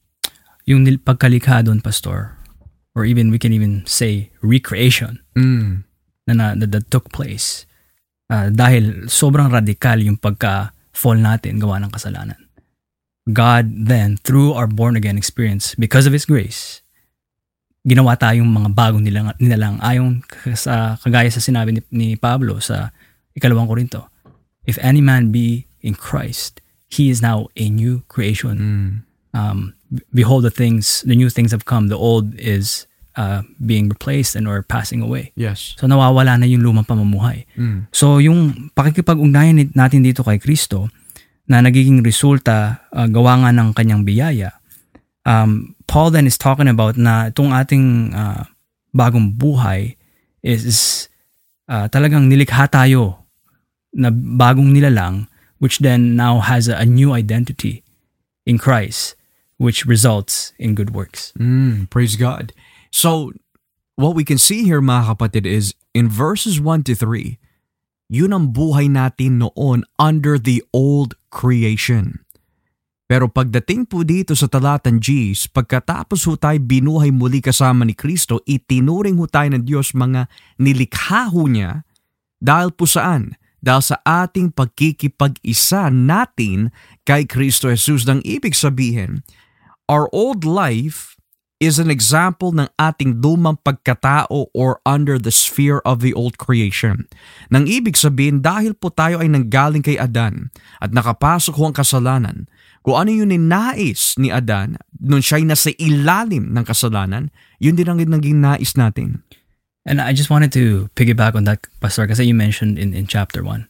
Yung 0.70 0.86
pagkalikha 1.02 1.66
doon, 1.66 1.82
Pastor, 1.82 2.38
or 2.94 3.02
even 3.02 3.34
we 3.34 3.42
can 3.42 3.50
even 3.50 3.82
say 3.90 4.30
recreation. 4.46 5.18
Mm. 5.34 5.89
Na, 6.34 6.56
na 6.56 6.66
that, 6.66 6.88
took 6.90 7.10
place 7.10 7.66
ah, 8.30 8.50
dahil 8.50 9.08
sobrang 9.10 9.50
radikal 9.50 9.98
yung 10.00 10.18
pagka-fall 10.18 11.18
natin 11.18 11.58
gawa 11.58 11.82
ng 11.82 11.92
kasalanan. 11.92 12.40
God 13.30 13.86
then, 13.86 14.18
through 14.22 14.58
our 14.58 14.66
born-again 14.66 15.18
experience, 15.18 15.78
because 15.78 16.10
of 16.10 16.14
His 16.14 16.26
grace, 16.26 16.82
ginawa 17.86 18.18
tayong 18.18 18.50
mga 18.50 18.70
bagong 18.74 19.06
nilang, 19.06 19.32
nilalang 19.38 19.78
ayon 19.86 20.26
sa 20.58 20.98
kagaya 21.00 21.30
sa 21.30 21.42
sinabi 21.42 21.78
ni, 21.78 21.82
ni 21.94 22.08
Pablo 22.18 22.58
sa 22.58 22.92
ikalawang 23.38 23.70
Korinto. 23.70 24.10
If 24.66 24.82
any 24.82 25.02
man 25.02 25.32
be 25.32 25.66
in 25.82 25.96
Christ, 25.96 26.62
he 26.90 27.10
is 27.10 27.22
now 27.22 27.48
a 27.56 27.70
new 27.70 28.02
creation. 28.10 28.58
Mm. 28.58 28.92
Um, 29.38 29.60
behold, 30.14 30.44
the 30.44 30.54
things, 30.54 31.06
the 31.06 31.16
new 31.16 31.30
things 31.30 31.54
have 31.54 31.66
come. 31.66 31.88
The 31.88 31.98
old 31.98 32.34
is 32.38 32.89
uh, 33.18 33.42
being 33.64 33.90
replaced 33.90 34.36
and 34.36 34.46
or 34.46 34.62
passing 34.62 35.02
away. 35.02 35.32
yes 35.34 35.74
So 35.80 35.88
nawawala 35.88 36.38
na 36.38 36.46
yung 36.46 36.62
lumang 36.62 36.86
pamumuhay. 36.86 37.46
mm. 37.58 37.90
So 37.96 38.20
yung 38.22 38.70
pakikipag-ugnayan 38.76 39.74
natin 39.74 40.06
dito 40.06 40.22
kay 40.22 40.38
Kristo 40.38 40.90
na 41.50 41.66
nagiging 41.66 42.06
resulta 42.06 42.86
uh, 42.94 43.10
gawa 43.10 43.42
nga 43.42 43.50
ng 43.50 43.74
kanyang 43.74 44.06
biyaya. 44.06 44.54
Um, 45.26 45.74
Paul 45.90 46.14
then 46.14 46.30
is 46.30 46.38
talking 46.38 46.70
about 46.70 46.94
na 46.94 47.34
itong 47.34 47.50
ating 47.50 48.14
uh, 48.14 48.46
bagong 48.94 49.34
buhay 49.34 49.98
is, 50.46 50.62
is 50.66 50.80
uh, 51.66 51.90
talagang 51.90 52.30
nilikha 52.30 52.70
tayo 52.70 53.26
na 53.94 54.14
bagong 54.14 54.70
nilalang 54.70 55.26
which 55.58 55.82
then 55.82 56.16
now 56.16 56.40
has 56.40 56.70
a, 56.70 56.78
a 56.78 56.86
new 56.86 57.12
identity 57.12 57.82
in 58.46 58.58
Christ 58.62 59.18
which 59.60 59.84
results 59.86 60.54
in 60.58 60.74
good 60.74 60.96
works. 60.96 61.34
Mm, 61.36 61.90
praise 61.90 62.16
God. 62.16 62.54
So, 62.90 63.32
what 63.96 64.18
we 64.18 64.26
can 64.26 64.42
see 64.42 64.66
here 64.66 64.82
mga 64.82 65.16
kapatid 65.16 65.46
is 65.46 65.78
in 65.94 66.10
verses 66.10 66.58
1 66.58 66.90
to 66.90 66.96
3, 66.98 67.38
yun 68.10 68.34
ang 68.34 68.50
buhay 68.50 68.90
natin 68.90 69.42
noon 69.42 69.86
under 70.02 70.42
the 70.42 70.66
old 70.74 71.14
creation. 71.30 72.26
Pero 73.10 73.26
pagdating 73.26 73.90
po 73.90 74.06
dito 74.06 74.38
sa 74.38 74.46
talatan 74.46 75.02
G's, 75.02 75.50
pagkatapos 75.50 76.30
ho 76.30 76.38
tayo 76.38 76.62
binuhay 76.62 77.10
muli 77.10 77.42
kasama 77.42 77.82
ni 77.82 77.98
Kristo, 77.98 78.38
itinuring 78.46 79.18
ho 79.18 79.26
tayo 79.26 79.50
ng 79.50 79.66
Diyos 79.66 79.98
mga 79.98 80.30
nilikha 80.62 81.34
ho 81.34 81.50
niya 81.50 81.90
dahil 82.40 82.72
po 82.72 82.88
saan? 82.88 83.36
Dahil 83.60 83.84
sa 83.84 83.98
ating 84.08 84.56
pagkikipag-isa 84.56 85.92
natin 85.92 86.72
kay 87.04 87.28
Kristo 87.28 87.68
Jesus. 87.68 88.08
Nang 88.08 88.24
ibig 88.24 88.56
sabihin, 88.56 89.28
our 89.92 90.08
old 90.16 90.48
life 90.48 91.19
is 91.60 91.76
an 91.76 91.92
example 91.92 92.56
ng 92.56 92.72
ating 92.80 93.20
lumang 93.20 93.60
pagkatao 93.60 94.48
or 94.56 94.80
under 94.88 95.20
the 95.20 95.30
sphere 95.30 95.84
of 95.84 96.00
the 96.00 96.16
old 96.16 96.40
creation. 96.40 97.04
Nang 97.52 97.68
ibig 97.68 98.00
sabihin, 98.00 98.40
dahil 98.40 98.72
po 98.72 98.88
tayo 98.88 99.20
ay 99.20 99.28
nanggaling 99.28 99.84
kay 99.84 100.00
Adan 100.00 100.56
at 100.80 100.96
nakapasok 100.96 101.54
ho 101.60 101.64
ang 101.68 101.76
kasalanan, 101.76 102.48
kung 102.80 102.96
ano 102.96 103.12
yung 103.12 103.36
ninais 103.36 104.16
ni 104.16 104.32
Adan 104.32 104.80
nung 105.04 105.20
siya'y 105.20 105.44
nasa 105.44 105.76
ilalim 105.76 106.56
ng 106.56 106.64
kasalanan, 106.64 107.28
yun 107.60 107.76
din 107.76 107.92
ang 107.92 108.00
naging 108.00 108.40
nais 108.40 108.80
natin. 108.80 109.28
And 109.84 110.00
I 110.00 110.16
just 110.16 110.32
wanted 110.32 110.56
to 110.56 110.88
piggyback 110.96 111.36
on 111.36 111.44
that, 111.44 111.68
Pastor, 111.84 112.08
kasi 112.08 112.24
you 112.24 112.36
mentioned 112.36 112.80
in, 112.80 112.96
in 112.96 113.04
chapter 113.04 113.44
1 113.44 113.68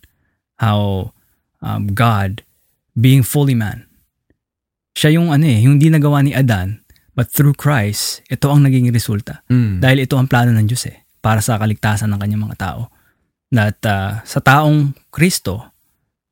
how 0.62 1.12
um, 1.66 1.90
God, 1.98 2.46
being 2.94 3.26
fully 3.26 3.58
man, 3.58 3.90
siya 4.94 5.18
yung 5.18 5.34
ano 5.34 5.48
eh, 5.50 5.66
yung 5.66 5.82
di 5.82 5.90
nagawa 5.90 6.22
ni 6.22 6.38
Adan, 6.38 6.86
but 7.20 7.28
through 7.28 7.52
Christ, 7.52 8.24
ito 8.32 8.48
ang 8.48 8.64
naging 8.64 8.88
resulta. 8.96 9.44
Mm. 9.52 9.84
Dahil 9.84 10.08
ito 10.08 10.16
ang 10.16 10.32
plano 10.32 10.56
ng 10.56 10.64
Diyos 10.64 10.88
eh, 10.88 11.04
para 11.20 11.44
sa 11.44 11.60
kaligtasan 11.60 12.08
ng 12.08 12.16
kanyang 12.16 12.48
mga 12.48 12.56
tao. 12.64 12.88
That 13.52 13.84
uh, 13.84 14.24
sa 14.24 14.40
taong 14.40 14.96
Kristo, 15.12 15.68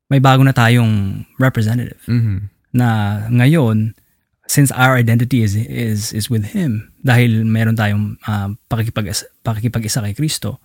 may 0.08 0.16
bago 0.16 0.40
na 0.40 0.56
tayong 0.56 1.28
representative 1.36 2.00
Mhm. 2.08 2.48
na 2.72 2.88
ngayon 3.28 3.92
since 4.48 4.72
our 4.72 4.96
identity 4.96 5.44
is 5.44 5.52
is 5.56 6.16
is 6.16 6.32
with 6.32 6.56
him 6.56 6.88
dahil 7.04 7.44
meron 7.44 7.76
tayong 7.76 8.16
uh, 8.24 8.48
pakikipag 8.72 9.12
pakikipag-isa 9.44 10.00
kay 10.00 10.16
Kristo 10.16 10.64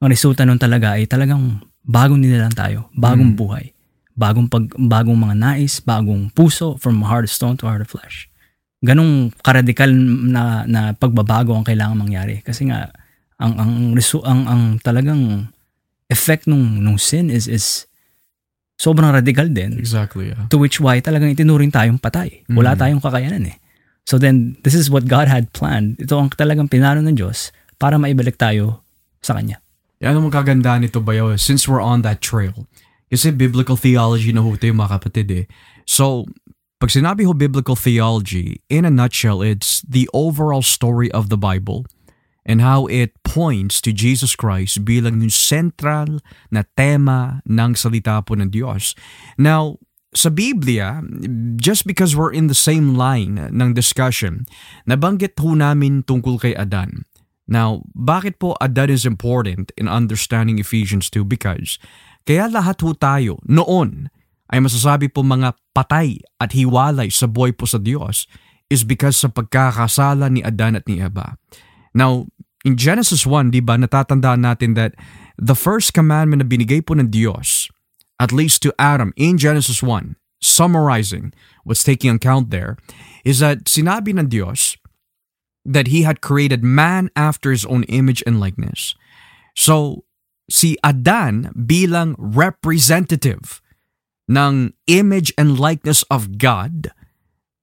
ang 0.00 0.08
resulta 0.08 0.48
nun 0.48 0.56
talaga 0.56 0.96
ay 0.96 1.04
talagang 1.04 1.60
bagong 1.84 2.24
nilalang 2.24 2.56
tayo 2.56 2.88
bagong 2.96 3.36
Mm. 3.36 3.40
buhay 3.40 3.64
bagong 4.16 4.48
pag 4.48 4.64
bagong 4.76 5.20
mga 5.20 5.36
nais 5.36 5.84
bagong 5.84 6.32
puso 6.32 6.80
from 6.80 7.04
heart 7.04 7.28
of 7.28 7.32
stone 7.32 7.56
to 7.60 7.68
heart 7.68 7.84
of 7.84 7.88
flesh 7.92 8.32
ganong 8.78 9.34
karadikal 9.42 9.90
na 9.90 10.62
na 10.64 10.80
pagbabago 10.94 11.52
ang 11.52 11.66
kailangan 11.66 11.98
mangyari 11.98 12.40
kasi 12.40 12.70
nga 12.70 12.90
ang 13.36 13.54
ang 13.58 13.72
resu- 13.92 14.22
ang, 14.22 14.46
ang 14.46 14.62
talagang 14.78 15.50
effect 16.06 16.46
nung 16.46 16.78
nung 16.78 16.98
sin 16.98 17.28
is 17.28 17.46
is 17.46 17.86
sobrang 18.78 19.10
radical 19.10 19.50
din 19.50 19.74
Exactly, 19.74 20.30
yeah. 20.30 20.46
to 20.46 20.58
which 20.58 20.78
why 20.78 21.02
talagang 21.02 21.34
itinuring 21.34 21.74
tayong 21.74 21.98
patay. 21.98 22.46
Wala 22.46 22.74
Mm. 22.74 22.78
tayong 22.78 23.02
kakayanan 23.02 23.50
eh. 23.50 23.56
So 24.06 24.16
then, 24.16 24.56
this 24.64 24.72
is 24.72 24.88
what 24.88 25.04
God 25.04 25.28
had 25.28 25.52
planned. 25.52 25.98
Ito 26.00 26.16
ang 26.16 26.30
talagang 26.32 26.70
pinano 26.70 27.04
ng 27.04 27.12
Diyos 27.12 27.50
para 27.76 28.00
maibalik 28.00 28.40
tayo 28.40 28.80
sa 29.20 29.36
Kanya. 29.36 29.60
Yan 30.00 30.16
ang 30.16 30.30
magaganda 30.30 30.78
nito 30.78 31.02
bayaw 31.02 31.34
eh, 31.34 31.38
since 31.42 31.66
we're 31.66 31.82
on 31.82 32.00
that 32.06 32.22
trail. 32.22 32.64
Kasi 33.10 33.34
biblical 33.34 33.76
theology 33.76 34.30
na 34.32 34.40
ho 34.40 34.54
tayo 34.56 34.72
mga 34.72 34.94
kapatid 34.96 35.28
eh. 35.28 35.44
So, 35.84 36.24
pag 36.78 36.94
sinabi 36.94 37.26
ho 37.26 37.34
biblical 37.34 37.74
theology, 37.74 38.62
in 38.70 38.86
a 38.86 38.90
nutshell, 38.90 39.42
it's 39.42 39.82
the 39.82 40.06
overall 40.14 40.62
story 40.62 41.10
of 41.10 41.26
the 41.26 41.38
Bible 41.38 41.82
and 42.46 42.62
how 42.62 42.86
it 42.86 43.12
points 43.26 43.82
to 43.82 43.90
Jesus 43.90 44.38
Christ 44.38 44.86
bilang 44.86 45.18
yung 45.18 45.34
central 45.34 46.22
na 46.54 46.62
tema 46.78 47.42
ng 47.44 47.74
salita 47.74 48.22
po 48.22 48.38
ng 48.38 48.54
Diyos. 48.54 48.94
Now, 49.34 49.82
sa 50.14 50.30
Biblia, 50.30 51.02
just 51.58 51.82
because 51.82 52.14
we're 52.14 52.32
in 52.32 52.46
the 52.46 52.56
same 52.56 52.94
line 52.94 53.36
ng 53.36 53.74
discussion, 53.74 54.46
nabanggit 54.86 55.36
ho 55.42 55.58
namin 55.58 56.06
tungkol 56.06 56.40
kay 56.40 56.54
Adan. 56.54 57.04
Now, 57.50 57.82
bakit 57.92 58.38
po 58.38 58.54
Adan 58.62 58.88
is 58.88 59.02
important 59.02 59.74
in 59.74 59.90
understanding 59.90 60.62
Ephesians 60.62 61.10
2? 61.10 61.26
Because 61.26 61.76
kaya 62.22 62.46
lahat 62.48 62.80
ho 62.86 62.94
tayo 62.94 63.42
noon 63.44 64.14
ay 64.48 64.58
masasabi 64.64 65.12
po 65.12 65.20
mga 65.20 65.56
patay 65.76 66.18
at 66.40 66.56
hiwalay 66.56 67.12
sa 67.12 67.28
buhay 67.28 67.52
po 67.52 67.68
sa 67.68 67.76
Diyos 67.76 68.24
is 68.68 68.84
because 68.84 69.16
sa 69.20 69.28
pagkakasala 69.32 70.28
ni 70.28 70.40
Adan 70.44 70.76
at 70.76 70.84
ni 70.88 71.00
Eva. 71.00 71.36
Now, 71.96 72.28
in 72.64 72.76
Genesis 72.76 73.24
1, 73.24 73.52
di 73.52 73.60
ba, 73.64 73.80
natatandaan 73.80 74.44
natin 74.44 74.76
that 74.76 74.92
the 75.40 75.56
first 75.56 75.96
commandment 75.96 76.44
na 76.44 76.48
binigay 76.48 76.84
po 76.84 76.96
ng 76.96 77.08
Diyos, 77.08 77.72
at 78.20 78.32
least 78.32 78.60
to 78.64 78.74
Adam 78.76 79.16
in 79.16 79.40
Genesis 79.40 79.80
1, 79.80 80.16
summarizing 80.40 81.32
what's 81.64 81.82
taking 81.82 82.12
account 82.12 82.50
there, 82.52 82.76
is 83.24 83.40
that 83.40 83.66
sinabi 83.66 84.12
ng 84.16 84.28
Diyos 84.28 84.76
that 85.64 85.88
He 85.88 86.02
had 86.04 86.20
created 86.20 86.64
man 86.64 87.08
after 87.16 87.50
His 87.52 87.64
own 87.64 87.88
image 87.88 88.24
and 88.28 88.40
likeness. 88.40 88.96
So, 89.56 90.04
si 90.48 90.76
Adan 90.84 91.52
bilang 91.54 92.16
representative 92.16 93.60
ng 94.28 94.76
image 94.86 95.32
and 95.40 95.56
likeness 95.56 96.04
of 96.12 96.36
God, 96.36 96.92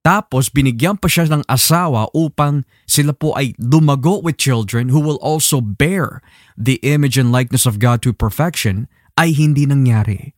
tapos 0.05 0.53
binigyan 0.53 1.01
pa 1.01 1.09
siya 1.09 1.25
ng 1.33 1.45
asawa 1.49 2.13
upang 2.13 2.61
sila 2.85 3.09
po 3.09 3.33
ay 3.33 3.57
lumago 3.57 4.21
with 4.21 4.37
children 4.37 4.93
who 4.93 5.01
will 5.01 5.17
also 5.17 5.57
bear 5.57 6.21
the 6.53 6.77
image 6.85 7.17
and 7.17 7.33
likeness 7.33 7.65
of 7.65 7.81
God 7.81 8.05
to 8.05 8.13
perfection, 8.13 8.85
ay 9.17 9.33
hindi 9.33 9.65
nangyari. 9.65 10.37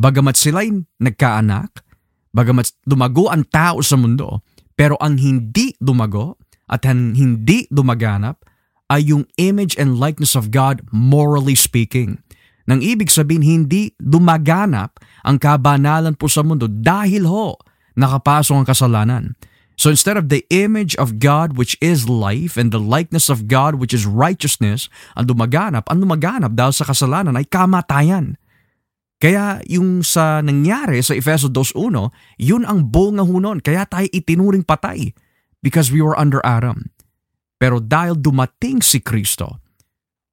Bagamat 0.00 0.40
sila'y 0.40 0.72
nagkaanak, 0.96 1.84
bagamat 2.32 2.72
lumago 2.88 3.28
ang 3.28 3.44
tao 3.48 3.84
sa 3.84 4.00
mundo, 4.00 4.40
pero 4.72 4.96
ang 5.00 5.20
hindi 5.20 5.76
lumago 5.80 6.40
at 6.68 6.84
ang 6.88 7.16
hindi 7.16 7.68
lumaganap 7.68 8.44
ay 8.88 9.12
yung 9.12 9.28
image 9.36 9.74
and 9.76 9.98
likeness 10.00 10.32
of 10.32 10.48
God 10.48 10.80
morally 10.88 11.58
speaking. 11.58 12.22
Nang 12.66 12.82
ibig 12.82 13.08
sabihin, 13.10 13.46
hindi 13.46 13.94
lumaganap 14.02 14.98
ang 15.22 15.38
kabanalan 15.38 16.18
po 16.18 16.26
sa 16.26 16.42
mundo 16.42 16.66
dahil 16.66 17.26
ho, 17.26 17.54
nakapasok 17.94 18.54
ang 18.58 18.66
kasalanan. 18.66 19.24
So 19.76 19.92
instead 19.92 20.16
of 20.16 20.32
the 20.32 20.42
image 20.48 20.96
of 20.96 21.20
God 21.20 21.60
which 21.60 21.76
is 21.84 22.08
life 22.08 22.56
and 22.56 22.72
the 22.72 22.80
likeness 22.80 23.28
of 23.28 23.44
God 23.44 23.76
which 23.76 23.92
is 23.92 24.08
righteousness, 24.08 24.88
ang 25.14 25.28
lumaganap, 25.28 25.84
ang 25.92 26.00
lumaganap 26.00 26.56
dahil 26.56 26.72
sa 26.72 26.88
kasalanan 26.88 27.36
ay 27.36 27.44
kamatayan. 27.44 28.40
Kaya 29.20 29.60
yung 29.68 30.04
sa 30.04 30.40
nangyari 30.44 31.00
sa 31.00 31.16
Efeso 31.16 31.48
2.1, 31.48 31.76
yun 32.40 32.64
ang 32.64 32.88
bunga 32.88 33.24
ho 33.24 33.36
nun. 33.36 33.60
Kaya 33.64 33.88
tayo 33.88 34.08
itinuring 34.12 34.64
patay 34.64 35.12
because 35.60 35.92
we 35.92 36.00
were 36.00 36.16
under 36.16 36.40
Adam. 36.44 36.92
Pero 37.56 37.80
dahil 37.80 38.16
dumating 38.20 38.84
si 38.84 39.00
Kristo, 39.00 39.60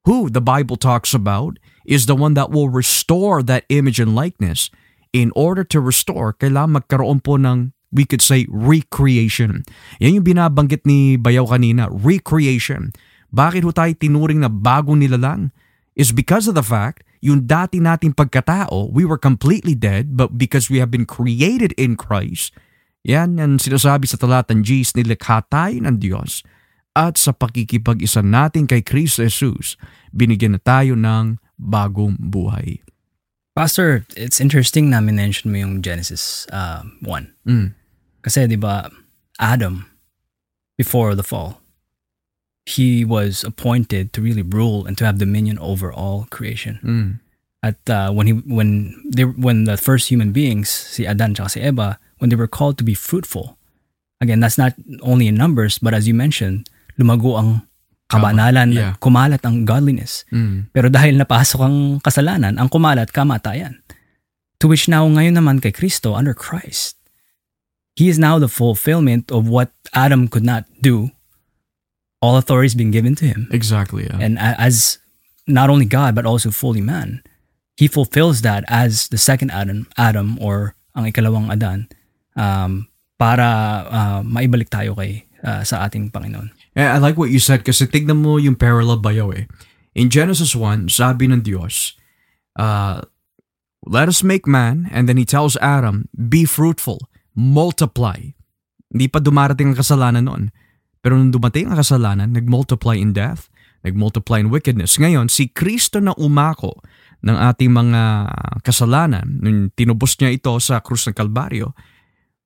who 0.04 0.28
the 0.28 0.44
Bible 0.44 0.76
talks 0.76 1.16
about 1.16 1.56
is 1.86 2.06
the 2.06 2.16
one 2.16 2.34
that 2.34 2.52
will 2.52 2.70
restore 2.70 3.44
that 3.44 3.68
image 3.70 4.00
and 4.00 4.16
likeness. 4.16 4.72
In 5.14 5.30
order 5.38 5.62
to 5.70 5.78
restore, 5.78 6.34
kailangan 6.34 6.82
magkaroon 6.82 7.22
po 7.22 7.38
ng, 7.38 7.72
we 7.94 8.04
could 8.04 8.22
say, 8.22 8.50
recreation. 8.50 9.62
Yan 10.02 10.18
yung 10.18 10.26
binabanggit 10.26 10.84
ni 10.90 11.16
Bayaw 11.22 11.54
kanina, 11.54 11.86
recreation. 11.92 12.90
Bakit 13.30 13.62
ho 13.62 13.70
tayo 13.70 13.94
tinuring 13.94 14.42
na 14.42 14.50
bagong 14.50 15.06
nilalang? 15.06 15.54
Is 15.94 16.10
because 16.10 16.50
of 16.50 16.58
the 16.58 16.66
fact, 16.66 17.06
yung 17.22 17.46
dati 17.46 17.78
nating 17.78 18.18
pagkatao, 18.18 18.90
we 18.90 19.06
were 19.06 19.22
completely 19.22 19.78
dead, 19.78 20.18
but 20.18 20.42
because 20.42 20.74
we 20.74 20.82
have 20.82 20.90
been 20.90 21.06
created 21.06 21.72
in 21.78 21.94
Christ, 21.94 22.58
yan 23.06 23.38
ang 23.38 23.62
sinasabi 23.62 24.10
sa 24.10 24.18
talatan 24.18 24.66
G's, 24.66 24.98
nilikha 24.98 25.46
tayo 25.52 25.78
ng 25.78 26.02
Diyos 26.02 26.42
at 26.94 27.18
sa 27.18 27.34
pakikipag-isa 27.34 28.22
natin 28.22 28.70
kay 28.70 28.86
Kristo 28.86 29.26
Jesus, 29.26 29.76
binigyan 30.14 30.58
na 30.58 30.62
tayo 30.62 30.94
ng 30.94 31.42
bagong 31.60 32.18
buhay. 32.20 32.80
Pastor, 33.56 34.06
it's 34.18 34.42
interesting 34.42 34.90
na 34.90 35.00
mention 35.00 35.52
mo 35.52 35.58
yung 35.58 35.82
Genesis 35.82 36.48
uh, 36.50 36.82
1. 37.06 37.30
Mm. 37.46 37.78
Kasi 38.26 38.48
di 38.48 38.58
ba, 38.58 38.90
Adam, 39.38 39.86
before 40.78 41.14
the 41.14 41.22
fall, 41.22 41.62
he 42.66 43.06
was 43.06 43.44
appointed 43.44 44.14
to 44.14 44.22
really 44.22 44.42
rule 44.42 44.88
and 44.88 44.98
to 44.98 45.06
have 45.06 45.20
dominion 45.20 45.60
over 45.60 45.94
all 45.94 46.26
creation. 46.32 46.80
Mm. 46.82 47.10
At 47.64 47.80
uh, 47.88 48.12
when 48.12 48.28
he 48.28 48.34
when 48.44 49.00
they 49.08 49.24
when 49.24 49.64
the 49.64 49.78
first 49.78 50.10
human 50.10 50.32
beings, 50.36 50.68
si 50.68 51.08
Adan 51.08 51.36
at 51.40 51.52
si 51.52 51.62
Eva, 51.62 52.00
when 52.20 52.28
they 52.28 52.36
were 52.36 52.50
called 52.50 52.78
to 52.80 52.84
be 52.84 52.94
fruitful, 52.94 53.56
again, 54.20 54.42
that's 54.42 54.58
not 54.58 54.74
only 55.00 55.28
in 55.28 55.36
numbers, 55.36 55.80
but 55.80 55.94
as 55.94 56.08
you 56.08 56.14
mentioned, 56.14 56.68
lumago 57.00 57.40
ang 57.40 57.68
kabanalan, 58.12 58.70
Yeah. 58.74 58.94
kumalat 59.00 59.42
ang 59.46 59.66
godliness. 59.66 60.26
Mm. 60.30 60.70
Pero 60.72 60.88
dahil 60.92 61.18
napasok 61.18 61.60
ang 61.64 61.78
kasalanan, 62.04 62.60
ang 62.60 62.70
kumalat 62.70 63.10
kamatayan. 63.10 63.82
To 64.62 64.72
which 64.72 64.88
now 64.88 65.04
ngayon 65.08 65.36
naman 65.36 65.60
kay 65.60 65.76
Kristo 65.76 66.16
under 66.16 66.32
Christ, 66.36 67.00
He 67.94 68.10
is 68.10 68.18
now 68.18 68.42
the 68.42 68.50
fulfillment 68.50 69.30
of 69.30 69.46
what 69.46 69.70
Adam 69.94 70.26
could 70.26 70.42
not 70.42 70.66
do. 70.82 71.14
All 72.26 72.38
authority 72.42 72.74
is 72.74 72.76
being 72.76 72.90
given 72.90 73.14
to 73.22 73.26
him. 73.30 73.46
Exactly. 73.54 74.10
Yeah. 74.10 74.18
And 74.18 74.40
as 74.42 74.98
not 75.46 75.70
only 75.70 75.86
God 75.86 76.16
but 76.16 76.26
also 76.26 76.50
fully 76.50 76.82
man, 76.82 77.22
he 77.78 77.86
fulfills 77.86 78.42
that 78.42 78.66
as 78.66 79.10
the 79.14 79.22
second 79.22 79.52
Adam, 79.52 79.86
Adam 79.98 80.42
or 80.42 80.74
ang 80.98 81.06
ikalawang 81.06 81.54
Adan 81.54 81.86
um, 82.34 82.88
para 83.20 83.86
uh, 83.86 84.20
maibalik 84.26 84.74
tayo 84.74 84.98
kay 84.98 85.30
uh, 85.46 85.62
sa 85.62 85.86
ating 85.86 86.10
Panginoon. 86.10 86.50
Eh, 86.74 86.86
I 86.86 86.98
like 86.98 87.18
what 87.18 87.30
you 87.30 87.38
said 87.38 87.62
kasi 87.62 87.86
tignan 87.86 88.26
mo 88.26 88.42
yung 88.42 88.58
parallel 88.58 88.98
bayaw 88.98 89.30
eh. 89.34 89.46
In 89.94 90.10
Genesis 90.10 90.58
1, 90.58 90.90
sabi 90.90 91.30
ng 91.30 91.46
Diyos, 91.46 91.94
uh, 92.58 93.06
let 93.86 94.10
us 94.10 94.26
make 94.26 94.50
man, 94.50 94.90
and 94.90 95.06
then 95.06 95.22
he 95.22 95.26
tells 95.26 95.54
Adam, 95.62 96.10
be 96.18 96.50
fruitful, 96.50 96.98
multiply. 97.38 98.34
Hindi 98.90 99.06
pa 99.06 99.22
dumarating 99.22 99.74
ang 99.74 99.78
kasalanan 99.78 100.26
noon. 100.26 100.44
Pero 101.06 101.14
nung 101.20 101.30
dumating 101.30 101.70
ang 101.70 101.78
kasalanan, 101.78 102.34
nag-multiply 102.34 102.98
in 102.98 103.14
death, 103.14 103.54
nag-multiply 103.86 104.42
in 104.42 104.50
wickedness. 104.50 104.98
Ngayon, 104.98 105.30
si 105.30 105.52
Kristo 105.54 106.02
na 106.02 106.16
umako 106.18 106.82
ng 107.22 107.38
ating 107.38 107.70
mga 107.70 108.02
kasalanan, 108.66 109.44
nung 109.44 109.70
tinubos 109.78 110.18
niya 110.18 110.34
ito 110.34 110.58
sa 110.58 110.82
krus 110.82 111.06
ng 111.06 111.14
Kalbaryo, 111.14 111.76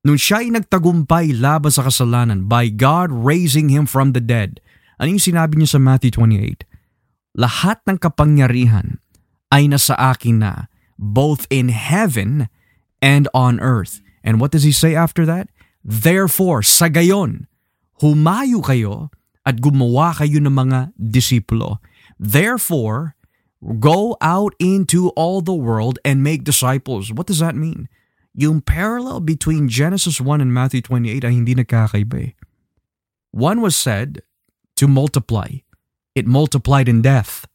nung 0.05 0.19
siya 0.19 0.45
ay 0.45 0.53
nagtagumpay 0.53 1.33
laban 1.33 1.73
sa 1.73 1.85
kasalanan 1.87 2.45
by 2.45 2.69
God 2.69 3.09
raising 3.09 3.71
him 3.71 3.87
from 3.89 4.13
the 4.13 4.21
dead. 4.21 4.61
Ano 4.97 5.13
yung 5.13 5.23
sinabi 5.23 5.57
niya 5.57 5.77
sa 5.77 5.79
Matthew 5.79 6.13
28? 6.13 6.67
lahat 7.37 7.85
ng 7.85 8.01
kapangyarihan 8.01 8.97
ay 9.53 9.69
nasa 9.69 9.93
akin 9.95 10.41
na, 10.41 10.67
both 10.97 11.45
in 11.53 11.69
heaven 11.69 12.49
and 12.99 13.29
on 13.31 13.61
earth. 13.61 14.01
And 14.25 14.41
what 14.41 14.51
does 14.51 14.65
he 14.65 14.73
say 14.73 14.97
after 14.97 15.23
that? 15.29 15.47
Therefore, 15.85 16.65
sa 16.65 16.89
gayon, 16.89 17.45
humayo 18.01 18.65
kayo 18.65 19.13
at 19.45 19.61
gumawa 19.61 20.17
kayo 20.17 20.41
ng 20.41 20.51
mga 20.51 20.91
disipulo. 20.99 21.79
Therefore, 22.19 23.15
go 23.79 24.17
out 24.19 24.57
into 24.59 25.13
all 25.15 25.39
the 25.39 25.55
world 25.55 26.01
and 26.03 26.25
make 26.25 26.43
disciples. 26.43 27.13
What 27.13 27.29
does 27.29 27.39
that 27.39 27.55
mean? 27.55 27.87
Yung 28.37 28.61
parallel 28.61 29.25
between 29.25 29.65
Genesis 29.65 30.21
1 30.21 30.45
and 30.45 30.53
Matthew 30.53 30.85
28 30.85 31.25
ay 31.25 31.33
hindi 31.33 31.57
nagkakaiba 31.57 32.17
eh. 32.21 32.31
One 33.33 33.65
was 33.65 33.73
said 33.73 34.21
to 34.77 34.85
multiply. 34.85 35.65
It 36.13 36.29
multiplied 36.29 36.85
in 36.85 37.01
death. 37.01 37.49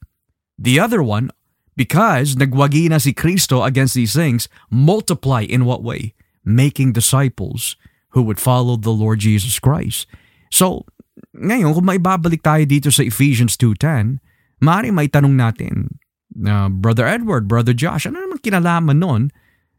The 0.59 0.83
other 0.83 0.99
one, 0.99 1.31
because 1.79 2.35
nagwagi 2.35 2.91
na 2.91 2.99
si 2.99 3.15
Kristo 3.15 3.63
against 3.63 3.95
these 3.95 4.11
things, 4.11 4.51
multiply 4.75 5.47
in 5.47 5.71
what 5.71 5.87
way? 5.87 6.19
Making 6.43 6.91
disciples 6.91 7.79
who 8.19 8.27
would 8.27 8.43
follow 8.43 8.75
the 8.75 8.91
Lord 8.91 9.23
Jesus 9.23 9.63
Christ. 9.63 10.11
So, 10.51 10.83
ngayon, 11.31 11.79
kung 11.79 11.87
maibabalik 11.87 12.43
tayo 12.43 12.67
dito 12.67 12.91
sa 12.91 13.07
Ephesians 13.07 13.55
2.10, 13.55 14.19
maaari 14.59 14.91
may 14.91 15.07
tanong 15.07 15.39
natin, 15.39 16.03
uh, 16.43 16.67
Brother 16.69 17.07
Edward, 17.07 17.47
Brother 17.47 17.73
Josh, 17.73 18.05
ano 18.05 18.19
naman 18.19 18.43
kinalaman 18.43 18.99
nun 18.99 19.23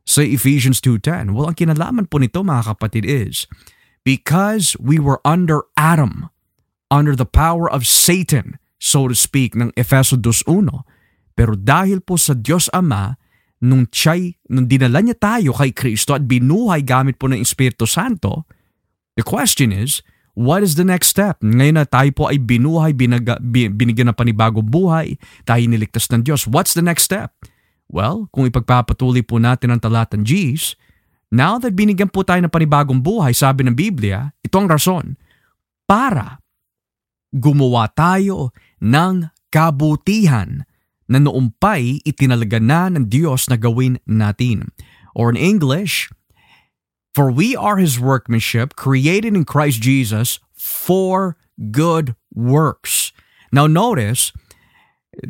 sa 0.03 0.21
Ephesians 0.23 0.83
2.10? 0.83 1.31
Well, 1.31 1.47
ang 1.51 1.57
kinalaman 1.57 2.11
po 2.11 2.19
nito 2.19 2.43
mga 2.43 2.75
kapatid 2.75 3.07
is, 3.07 3.47
because 4.03 4.75
we 4.79 4.99
were 4.99 5.23
under 5.23 5.63
Adam, 5.79 6.31
under 6.91 7.15
the 7.15 7.27
power 7.27 7.71
of 7.71 7.87
Satan, 7.87 8.59
so 8.77 9.07
to 9.07 9.15
speak, 9.15 9.55
ng 9.55 9.71
Efeso 9.79 10.19
2.1. 10.19 10.83
Pero 11.33 11.57
dahil 11.57 12.03
po 12.03 12.19
sa 12.19 12.37
Diyos 12.37 12.69
Ama, 12.75 13.17
nung 13.63 13.87
siya'y, 13.87 14.37
nung 14.51 14.67
dinala 14.67 14.99
niya 14.99 15.15
tayo 15.15 15.55
kay 15.55 15.71
Kristo 15.71 16.11
at 16.11 16.27
binuhay 16.27 16.83
gamit 16.83 17.15
po 17.15 17.31
ng 17.31 17.39
Espiritu 17.39 17.87
Santo, 17.87 18.43
the 19.15 19.23
question 19.23 19.71
is, 19.71 20.03
what 20.35 20.59
is 20.61 20.75
the 20.75 20.83
next 20.83 21.09
step? 21.15 21.39
Ngayon 21.39 21.79
na 21.79 21.87
tayo 21.87 22.11
po 22.11 22.27
ay 22.27 22.43
binuhay, 22.43 22.91
binaga, 22.91 23.39
binigyan 23.39 24.11
ng 24.11 24.17
panibagong 24.19 24.67
buhay, 24.67 25.15
tayo 25.47 25.63
niligtas 25.63 26.11
ng 26.11 26.27
Diyos. 26.27 26.43
What's 26.45 26.75
the 26.75 26.83
next 26.83 27.07
step? 27.07 27.31
Well, 27.93 28.25
kung 28.33 28.49
ipagpapatuloy 28.49 29.21
po 29.21 29.37
natin 29.37 29.69
ang 29.69 29.77
talatan 29.77 30.25
G's, 30.25 30.73
now 31.29 31.61
that 31.61 31.77
binigyan 31.77 32.09
po 32.09 32.25
tayo 32.25 32.41
ng 32.41 32.49
panibagong 32.49 33.05
buhay, 33.05 33.37
sabi 33.37 33.61
ng 33.61 33.77
Biblia, 33.77 34.33
ito 34.41 34.57
ang 34.57 34.65
rason, 34.65 35.13
para 35.85 36.41
gumawa 37.29 37.85
tayo 37.93 38.49
ng 38.81 39.29
kabutihan 39.53 40.65
na 41.05 41.21
noong 41.21 41.53
pa'y 41.61 42.01
itinalaga 42.01 42.57
na 42.57 42.89
ng 42.89 43.05
Diyos 43.05 43.45
na 43.45 43.61
gawin 43.61 44.01
natin. 44.09 44.73
Or 45.13 45.29
in 45.29 45.37
English, 45.37 46.09
For 47.13 47.29
we 47.29 47.55
are 47.55 47.77
His 47.77 48.01
workmanship, 48.01 48.73
created 48.75 49.37
in 49.37 49.45
Christ 49.45 49.85
Jesus 49.85 50.41
for 50.57 51.37
good 51.69 52.17
works. 52.33 53.13
Now 53.53 53.69
notice, 53.69 54.33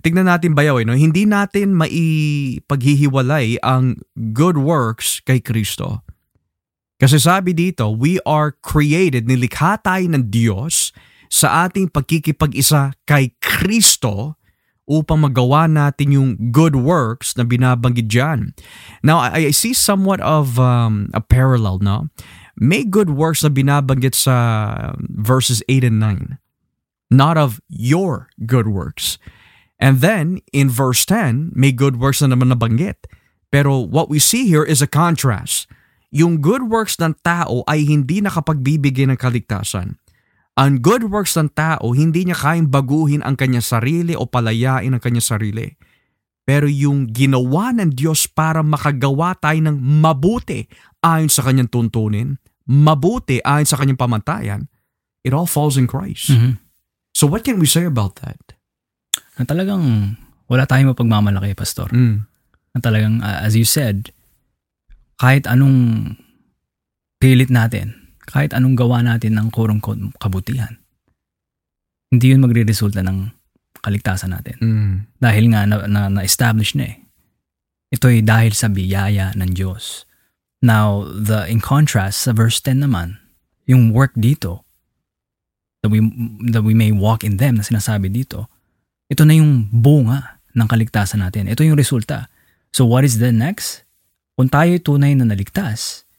tignan 0.01 0.31
natin 0.31 0.55
bayaw, 0.55 0.79
eh, 0.79 0.85
no? 0.87 0.95
hindi 0.95 1.27
natin 1.27 1.75
maipaghihiwalay 1.75 3.59
ang 3.59 3.99
good 4.31 4.55
works 4.55 5.19
kay 5.27 5.43
Kristo. 5.43 6.03
Kasi 7.01 7.19
sabi 7.19 7.51
dito, 7.51 7.91
we 7.91 8.21
are 8.23 8.55
created, 8.63 9.27
nilikha 9.27 9.81
tayo 9.83 10.07
ng 10.07 10.31
Diyos 10.31 10.95
sa 11.27 11.67
ating 11.67 11.91
pagkikipag-isa 11.91 12.95
kay 13.03 13.35
Kristo 13.43 14.39
upang 14.87 15.23
magawa 15.23 15.67
natin 15.67 16.15
yung 16.15 16.29
good 16.51 16.75
works 16.75 17.35
na 17.39 17.47
binabanggit 17.47 18.07
dyan. 18.07 18.55
Now, 19.03 19.19
I, 19.19 19.51
I 19.51 19.53
see 19.55 19.73
somewhat 19.73 20.19
of 20.19 20.59
um, 20.59 21.11
a 21.15 21.23
parallel, 21.23 21.79
no? 21.79 22.11
May 22.55 22.85
good 22.85 23.09
works 23.09 23.41
na 23.41 23.49
binabanggit 23.49 24.13
sa 24.13 24.35
verses 24.99 25.63
8 25.67 25.87
and 25.89 25.99
9. 25.99 26.37
Not 27.09 27.35
of 27.35 27.59
your 27.67 28.29
good 28.45 28.69
works. 28.69 29.17
And 29.81 29.99
then, 29.99 30.39
in 30.53 30.69
verse 30.69 31.03
10, 31.05 31.51
may 31.57 31.73
good 31.73 31.99
works 31.99 32.21
na 32.21 32.31
naman 32.31 32.53
nabanggit. 32.53 33.09
Pero 33.53 33.77
what 33.77 34.09
we 34.09 34.17
see 34.17 34.49
here 34.49 34.65
is 34.65 34.81
a 34.81 34.89
contrast. 34.89 35.69
Yung 36.13 36.41
good 36.41 36.69
works 36.69 36.97
ng 37.01 37.17
tao 37.25 37.65
ay 37.65 37.85
hindi 37.85 38.21
nakapagbibigay 38.21 39.09
ng 39.09 39.17
kaligtasan. 39.17 39.97
Ang 40.53 40.85
good 40.85 41.09
works 41.09 41.33
ng 41.33 41.49
tao, 41.57 41.97
hindi 41.97 42.29
niya 42.29 42.37
kayang 42.37 42.69
baguhin 42.69 43.25
ang 43.25 43.33
kanya 43.33 43.61
sarili 43.61 44.13
o 44.13 44.29
palayain 44.29 44.93
ang 44.93 45.01
kanya 45.01 45.21
sarili. 45.21 45.73
Pero 46.45 46.69
yung 46.69 47.09
ginawa 47.09 47.73
ng 47.73 47.97
Diyos 47.97 48.29
para 48.29 48.61
makagawa 48.61 49.33
tayo 49.39 49.57
ng 49.57 49.77
mabuti 49.79 50.69
ayon 51.01 51.31
sa 51.31 51.41
kanyang 51.41 51.73
tuntunin, 51.73 52.37
mabuti 52.69 53.41
ayon 53.41 53.65
sa 53.65 53.81
kanyang 53.81 53.97
pamantayan, 53.97 54.61
it 55.25 55.33
all 55.33 55.49
falls 55.49 55.79
in 55.79 55.89
Christ. 55.89 56.29
Mhm. 56.29 56.61
So 57.17 57.25
what 57.25 57.41
can 57.41 57.57
we 57.57 57.65
say 57.65 57.87
about 57.89 58.21
that? 58.21 58.53
Na 59.37 59.43
talagang 59.45 60.15
wala 60.49 60.63
tayong 60.69 60.93
mapagmamalaki, 60.93 61.57
Pastor. 61.57 61.89
Mm. 61.89 62.25
Na 62.73 62.79
talagang, 62.79 63.21
uh, 63.21 63.41
as 63.41 63.57
you 63.57 63.65
said, 63.65 64.13
kahit 65.17 65.45
anong 65.49 66.13
pilit 67.21 67.49
natin, 67.53 67.95
kahit 68.27 68.51
anong 68.51 68.75
gawa 68.75 68.99
natin 69.03 69.37
ng 69.39 69.47
kurong 69.53 69.81
kabutihan, 70.17 70.77
hindi 72.13 72.29
yun 72.29 72.45
magre-resulta 72.45 73.01
ng 73.01 73.33
kaligtasan 73.81 74.31
natin. 74.31 74.57
Mm. 74.61 74.93
Dahil 75.17 75.45
nga 75.49 75.65
na, 75.65 75.75
na, 75.89 76.01
na-establish 76.07 76.77
na 76.77 76.93
eh. 76.93 76.97
Ito 77.93 78.09
ay 78.09 78.25
dahil 78.25 78.53
sa 78.53 78.69
biyaya 78.69 79.33
ng 79.37 79.53
Diyos. 79.53 80.05
Now, 80.63 81.03
the 81.09 81.43
in 81.49 81.59
contrast 81.59 82.23
sa 82.23 82.31
verse 82.31 82.63
10 82.63 82.85
naman, 82.85 83.19
yung 83.67 83.91
work 83.91 84.15
dito, 84.15 84.63
that 85.83 85.91
we, 85.91 85.99
that 86.47 86.63
we 86.63 86.71
may 86.71 86.95
walk 86.95 87.27
in 87.27 87.35
them 87.35 87.59
na 87.59 87.65
sinasabi 87.67 88.07
dito, 88.07 88.47
ito 89.13 89.21
na 89.29 89.37
yung 89.37 89.69
bunga 89.69 90.41
ng 90.57 90.65
kaligtasan 90.65 91.21
natin. 91.21 91.45
Ito 91.45 91.61
yung 91.61 91.77
resulta. 91.77 92.33
So 92.73 92.89
what 92.89 93.05
is 93.05 93.21
the 93.21 93.29
next? 93.29 93.85
Kung 94.33 94.49
tayo 94.49 94.73
tunay 94.81 95.13
na 95.13 95.29
naligtas, 95.29 96.09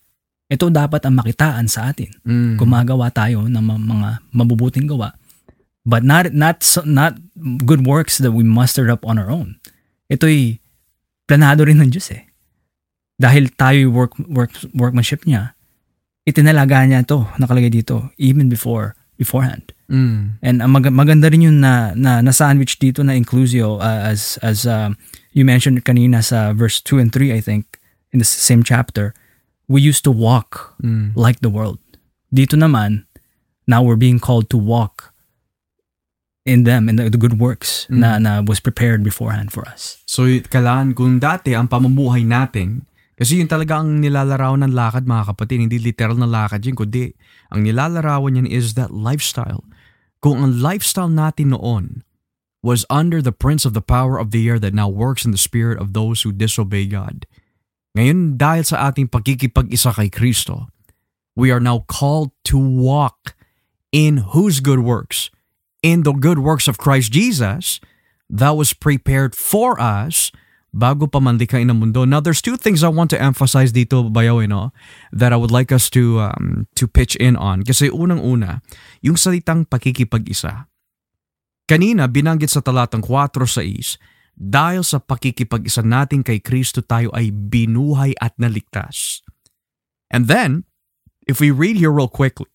ito 0.46 0.70
dapat 0.70 1.02
ang 1.02 1.18
makitaan 1.18 1.66
sa 1.66 1.90
atin. 1.90 2.14
Mm. 2.22 2.54
Gumagawa 2.54 3.10
tayo 3.10 3.50
ng 3.50 3.64
mga 3.66 4.08
mabubuting 4.30 4.86
gawa. 4.86 5.10
But 5.82 6.06
not 6.06 6.30
not 6.30 6.62
so- 6.62 6.86
not 6.86 7.18
good 7.66 7.82
works 7.82 8.22
that 8.22 8.30
we 8.30 8.46
mustered 8.46 8.88
up 8.88 9.02
on 9.02 9.18
our 9.18 9.28
own. 9.28 9.58
Ito'y 10.06 10.62
planado 11.26 11.66
rin 11.66 11.82
ng 11.82 11.90
Diyos 11.90 12.14
eh. 12.14 12.30
Dahil 13.18 13.50
tayo 13.50 13.90
work, 13.90 14.14
work 14.30 14.54
workmanship 14.70 15.26
niya, 15.26 15.58
itinalaga 16.22 16.86
niya 16.86 17.02
to, 17.02 17.26
nakalagay 17.36 17.68
dito, 17.68 18.14
even 18.16 18.46
before 18.46 18.94
beforehand. 19.18 19.73
Mm. 19.84 20.40
And 20.40 20.56
ang 20.64 20.72
mag- 20.72 20.88
maganda 20.96 21.28
rin 21.28 21.44
yun 21.44 21.60
na, 21.60 21.92
na, 21.92 22.24
na 22.24 22.32
sandwich 22.32 22.80
dito 22.80 23.04
na 23.04 23.12
inclusio 23.12 23.76
uh, 23.78 24.08
as 24.08 24.40
as 24.40 24.64
um, 24.64 24.96
you 25.36 25.44
mentioned 25.44 25.76
kanina 25.84 26.24
sa 26.24 26.56
verse 26.56 26.80
2 26.80 27.04
and 27.04 27.12
3 27.12 27.36
I 27.36 27.40
think 27.44 27.76
in 28.10 28.18
the 28.18 28.24
same 28.24 28.64
chapter 28.64 29.12
we 29.68 29.84
used 29.84 30.00
to 30.04 30.12
walk 30.12 30.72
Mm. 30.80 31.12
like 31.12 31.44
the 31.44 31.52
world. 31.52 31.80
Dito 32.32 32.56
naman 32.56 33.04
now 33.64 33.84
we're 33.84 34.00
being 34.00 34.16
called 34.20 34.48
to 34.48 34.56
walk 34.56 35.12
in 36.44 36.64
them 36.64 36.88
in 36.88 36.96
the, 36.96 37.08
the 37.08 37.16
good 37.20 37.40
works 37.40 37.88
Mm. 37.88 37.96
na 38.00 38.08
na 38.20 38.32
was 38.44 38.60
prepared 38.60 39.00
beforehand 39.04 39.52
for 39.52 39.64
us. 39.64 40.00
So, 40.04 40.24
kailangan 40.28 40.92
kung 40.92 41.16
dati 41.20 41.56
ang 41.56 41.68
pamumuhay 41.68 42.24
natin, 42.24 42.84
kasi 43.16 43.40
yun 43.40 43.48
talaga 43.48 43.80
ang 43.80 44.00
nilalarawan 44.04 44.60
ng 44.68 44.72
lakad 44.76 45.08
mga 45.08 45.32
kapatid, 45.32 45.64
hindi 45.64 45.80
literal 45.80 46.16
na 46.20 46.28
lakad 46.28 46.60
yun, 46.64 46.76
kundi 46.76 47.16
ang 47.48 47.64
nilalarawan 47.64 48.44
yan 48.44 48.48
is 48.48 48.76
that 48.76 48.92
lifestyle. 48.92 49.64
Kung 50.24 50.40
ang 50.40 50.56
lifestyle 50.56 51.12
natin 51.12 51.52
noon 51.52 52.00
was 52.64 52.88
under 52.88 53.20
the 53.20 53.36
prince 53.36 53.68
of 53.68 53.76
the 53.76 53.84
power 53.84 54.16
of 54.16 54.32
the 54.32 54.48
air 54.48 54.56
that 54.56 54.72
now 54.72 54.88
works 54.88 55.28
in 55.28 55.36
the 55.36 55.36
spirit 55.36 55.76
of 55.76 55.92
those 55.92 56.24
who 56.24 56.32
disobey 56.32 56.88
God. 56.88 57.28
Ngayon, 57.92 58.40
dahil 58.40 58.64
sa 58.64 58.88
ating 58.88 59.12
pagkikipag-isa 59.12 59.92
kay 59.92 60.08
Kristo, 60.08 60.72
we 61.36 61.52
are 61.52 61.60
now 61.60 61.84
called 61.84 62.32
to 62.48 62.56
walk 62.56 63.36
in 63.92 64.32
whose 64.32 64.64
good 64.64 64.80
works? 64.80 65.28
In 65.84 66.08
the 66.08 66.16
good 66.16 66.40
works 66.40 66.72
of 66.72 66.80
Christ 66.80 67.12
Jesus 67.12 67.76
that 68.32 68.56
was 68.56 68.72
prepared 68.72 69.36
for 69.36 69.76
us 69.76 70.32
bago 70.74 71.06
pa 71.06 71.22
man 71.22 71.38
likhain 71.38 71.70
ng 71.70 71.78
mundo. 71.78 72.02
Now, 72.02 72.18
there's 72.18 72.42
two 72.42 72.58
things 72.58 72.82
I 72.82 72.90
want 72.90 73.14
to 73.14 73.18
emphasize 73.22 73.70
dito, 73.70 74.10
Bayaw, 74.10 74.42
eh, 74.42 74.50
no? 74.50 74.74
that 75.14 75.30
I 75.30 75.38
would 75.38 75.54
like 75.54 75.70
us 75.70 75.86
to 75.94 76.18
um, 76.18 76.66
to 76.74 76.90
pitch 76.90 77.14
in 77.22 77.38
on. 77.38 77.62
Kasi 77.62 77.86
unang-una, 77.94 78.58
yung 78.98 79.14
salitang 79.14 79.70
pakikipag-isa. 79.70 80.66
Kanina, 81.64 82.10
binanggit 82.10 82.50
sa 82.50 82.60
talatang 82.60 83.06
4.6, 83.06 83.96
dahil 84.34 84.82
sa 84.82 84.98
pakikipag-isa 84.98 85.86
natin 85.86 86.26
kay 86.26 86.42
Kristo 86.42 86.82
tayo 86.82 87.08
ay 87.14 87.30
binuhay 87.30 88.18
at 88.18 88.34
naligtas. 88.36 89.22
And 90.10 90.26
then, 90.26 90.66
if 91.24 91.38
we 91.38 91.54
read 91.54 91.78
here 91.78 91.94
real 91.94 92.10
quickly, 92.10 92.50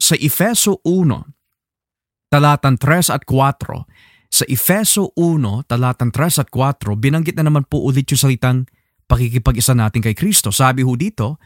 sa 0.00 0.16
Efeso 0.16 0.80
1, 0.82 2.32
talatang 2.32 2.80
3 2.80 3.12
at 3.12 3.22
4, 3.28 3.86
Sa 4.30 4.46
Efeso 4.46 5.10
1, 5.18 5.66
talatang 5.66 6.14
3 6.14 6.46
at 6.46 6.48
4, 6.54 6.86
binanggit 6.94 7.34
na 7.34 7.50
naman 7.50 7.66
po 7.66 7.82
ulit 7.82 8.06
yung 8.14 8.22
salitang 8.22 8.70
pakikipag-isa 9.10 9.74
natin 9.74 10.06
kay 10.06 10.14
Kristo. 10.14 10.54
Sabi 10.54 10.86
ho 10.86 10.94
dito, 10.94 11.42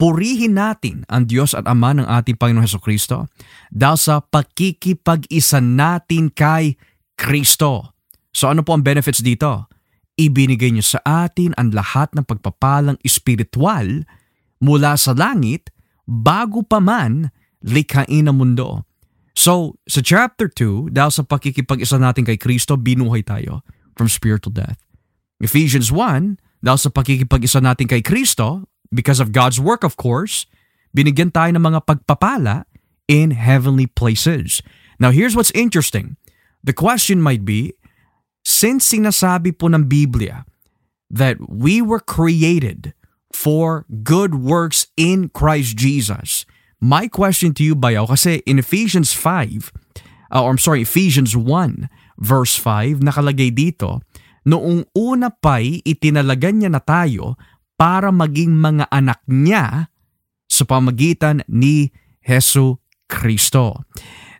purihin 0.00 0.56
natin 0.56 1.04
ang 1.12 1.28
Diyos 1.28 1.52
at 1.52 1.68
Ama 1.68 1.92
ng 1.92 2.08
ating 2.08 2.40
Panginoong 2.40 2.64
Heso 2.64 2.80
Kristo 2.80 3.28
dahil 3.68 4.00
sa 4.00 4.24
pakikipag-isa 4.24 5.60
natin 5.60 6.32
kay 6.32 6.80
Kristo. 7.14 7.92
So 8.32 8.48
ano 8.48 8.64
po 8.64 8.72
ang 8.72 8.82
benefits 8.82 9.20
dito? 9.20 9.68
Ibinigay 10.16 10.72
niyo 10.72 10.82
sa 10.82 11.28
atin 11.28 11.52
ang 11.60 11.76
lahat 11.76 12.16
ng 12.16 12.24
pagpapalang 12.24 12.96
espiritual 13.04 14.08
mula 14.64 14.96
sa 14.96 15.12
langit 15.12 15.68
bago 16.08 16.64
pa 16.64 16.80
man 16.80 17.28
likhain 17.60 18.26
ang 18.26 18.40
mundo. 18.40 18.88
So, 19.32 19.80
sa 19.88 20.04
chapter 20.04 20.46
2, 20.48 20.92
dahil 20.92 21.12
sa 21.12 21.24
pakikipag-isa 21.24 21.96
natin 21.96 22.28
kay 22.28 22.36
Kristo, 22.36 22.76
binuhay 22.76 23.24
tayo 23.24 23.64
from 23.96 24.08
spiritual 24.12 24.52
death. 24.52 24.80
Ephesians 25.40 25.88
1, 25.88 26.36
dahil 26.60 26.78
sa 26.78 26.90
pakikipag-isa 26.92 27.64
natin 27.64 27.88
kay 27.88 28.04
Kristo, 28.04 28.68
because 28.92 29.18
of 29.18 29.32
God's 29.32 29.56
work 29.56 29.82
of 29.82 29.96
course, 29.96 30.44
binigyan 30.92 31.32
tayo 31.32 31.56
ng 31.56 31.64
mga 31.64 31.80
pagpapala 31.88 32.68
in 33.08 33.32
heavenly 33.32 33.88
places. 33.88 34.60
Now 35.00 35.10
here's 35.10 35.34
what's 35.34 35.50
interesting. 35.56 36.20
The 36.62 36.76
question 36.76 37.24
might 37.24 37.42
be, 37.48 37.74
since 38.44 38.92
sinasabi 38.92 39.56
po 39.56 39.72
ng 39.72 39.88
Biblia 39.88 40.44
that 41.10 41.40
we 41.48 41.80
were 41.80 42.00
created 42.00 42.94
for 43.32 43.88
good 44.04 44.36
works 44.36 44.92
in 44.94 45.32
Christ 45.32 45.74
Jesus, 45.80 46.44
my 46.82 47.06
question 47.06 47.54
to 47.54 47.62
you, 47.62 47.78
Bayaw, 47.78 48.10
kasi 48.10 48.42
in 48.42 48.58
Ephesians 48.58 49.14
5, 49.14 49.70
uh, 50.34 50.42
or 50.42 50.50
I'm 50.50 50.58
sorry, 50.58 50.82
Ephesians 50.82 51.38
1, 51.38 51.86
verse 52.18 52.58
5, 52.58 52.98
nakalagay 52.98 53.54
dito, 53.54 54.02
noong 54.42 54.90
una 54.98 55.30
pa'y 55.30 55.86
itinalagan 55.86 56.58
niya 56.58 56.70
na 56.74 56.82
tayo 56.82 57.38
para 57.78 58.10
maging 58.10 58.58
mga 58.58 58.90
anak 58.90 59.22
niya 59.30 59.94
sa 60.50 60.66
pamagitan 60.66 61.46
ni 61.46 61.94
Heso 62.18 62.82
Kristo. 63.06 63.86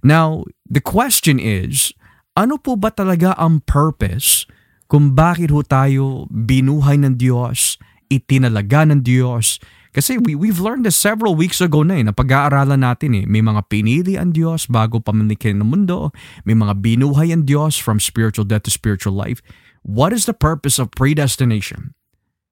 Now, 0.02 0.42
the 0.66 0.82
question 0.82 1.38
is, 1.38 1.94
ano 2.34 2.58
po 2.58 2.74
ba 2.74 2.90
talaga 2.90 3.38
ang 3.38 3.62
purpose 3.62 4.50
kung 4.90 5.14
bakit 5.14 5.54
ho 5.54 5.62
tayo 5.62 6.26
binuhay 6.28 6.98
ng 6.98 7.14
Diyos, 7.16 7.78
itinalaga 8.10 8.84
ng 8.90 9.00
Diyos, 9.06 9.62
kasi 9.92 10.16
we, 10.16 10.32
we've 10.32 10.58
learned 10.58 10.88
this 10.88 10.96
several 10.96 11.36
weeks 11.36 11.60
ago 11.60 11.84
na 11.84 12.00
eh, 12.00 12.04
na 12.08 12.16
pag-aaralan 12.16 12.80
natin 12.80 13.12
eh. 13.12 13.24
May 13.28 13.44
mga 13.44 13.68
pinili 13.68 14.16
ang 14.16 14.32
Diyos 14.32 14.64
bago 14.64 15.04
pamanikin 15.04 15.60
ng 15.60 15.68
mundo. 15.68 16.08
May 16.48 16.56
mga 16.56 16.80
binuhay 16.80 17.28
ang 17.28 17.44
Diyos 17.44 17.76
from 17.76 18.00
spiritual 18.00 18.48
death 18.48 18.64
to 18.64 18.72
spiritual 18.72 19.12
life. 19.12 19.44
What 19.84 20.16
is 20.16 20.24
the 20.24 20.32
purpose 20.32 20.80
of 20.80 20.88
predestination? 20.96 21.92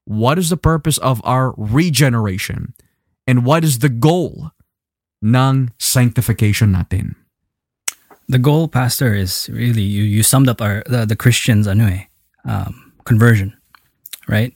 What 0.05 0.37
is 0.37 0.53
the 0.53 0.61
purpose 0.61 1.01
of 1.01 1.25
our 1.25 1.57
regeneration? 1.57 2.77
And 3.25 3.49
what 3.49 3.65
is 3.65 3.81
the 3.81 3.89
goal 3.89 4.53
ng 5.25 5.73
sanctification 5.81 6.77
natin? 6.77 7.17
The 8.29 8.39
goal, 8.39 8.69
Pastor, 8.69 9.17
is 9.17 9.49
really 9.49 9.83
you. 9.83 10.05
You 10.05 10.23
summed 10.23 10.49
up 10.49 10.61
our 10.61 10.85
the, 10.87 11.09
the 11.09 11.17
Christians 11.17 11.67
ano 11.67 11.89
eh, 11.89 12.07
um, 12.45 12.93
conversion, 13.03 13.57
right? 14.29 14.55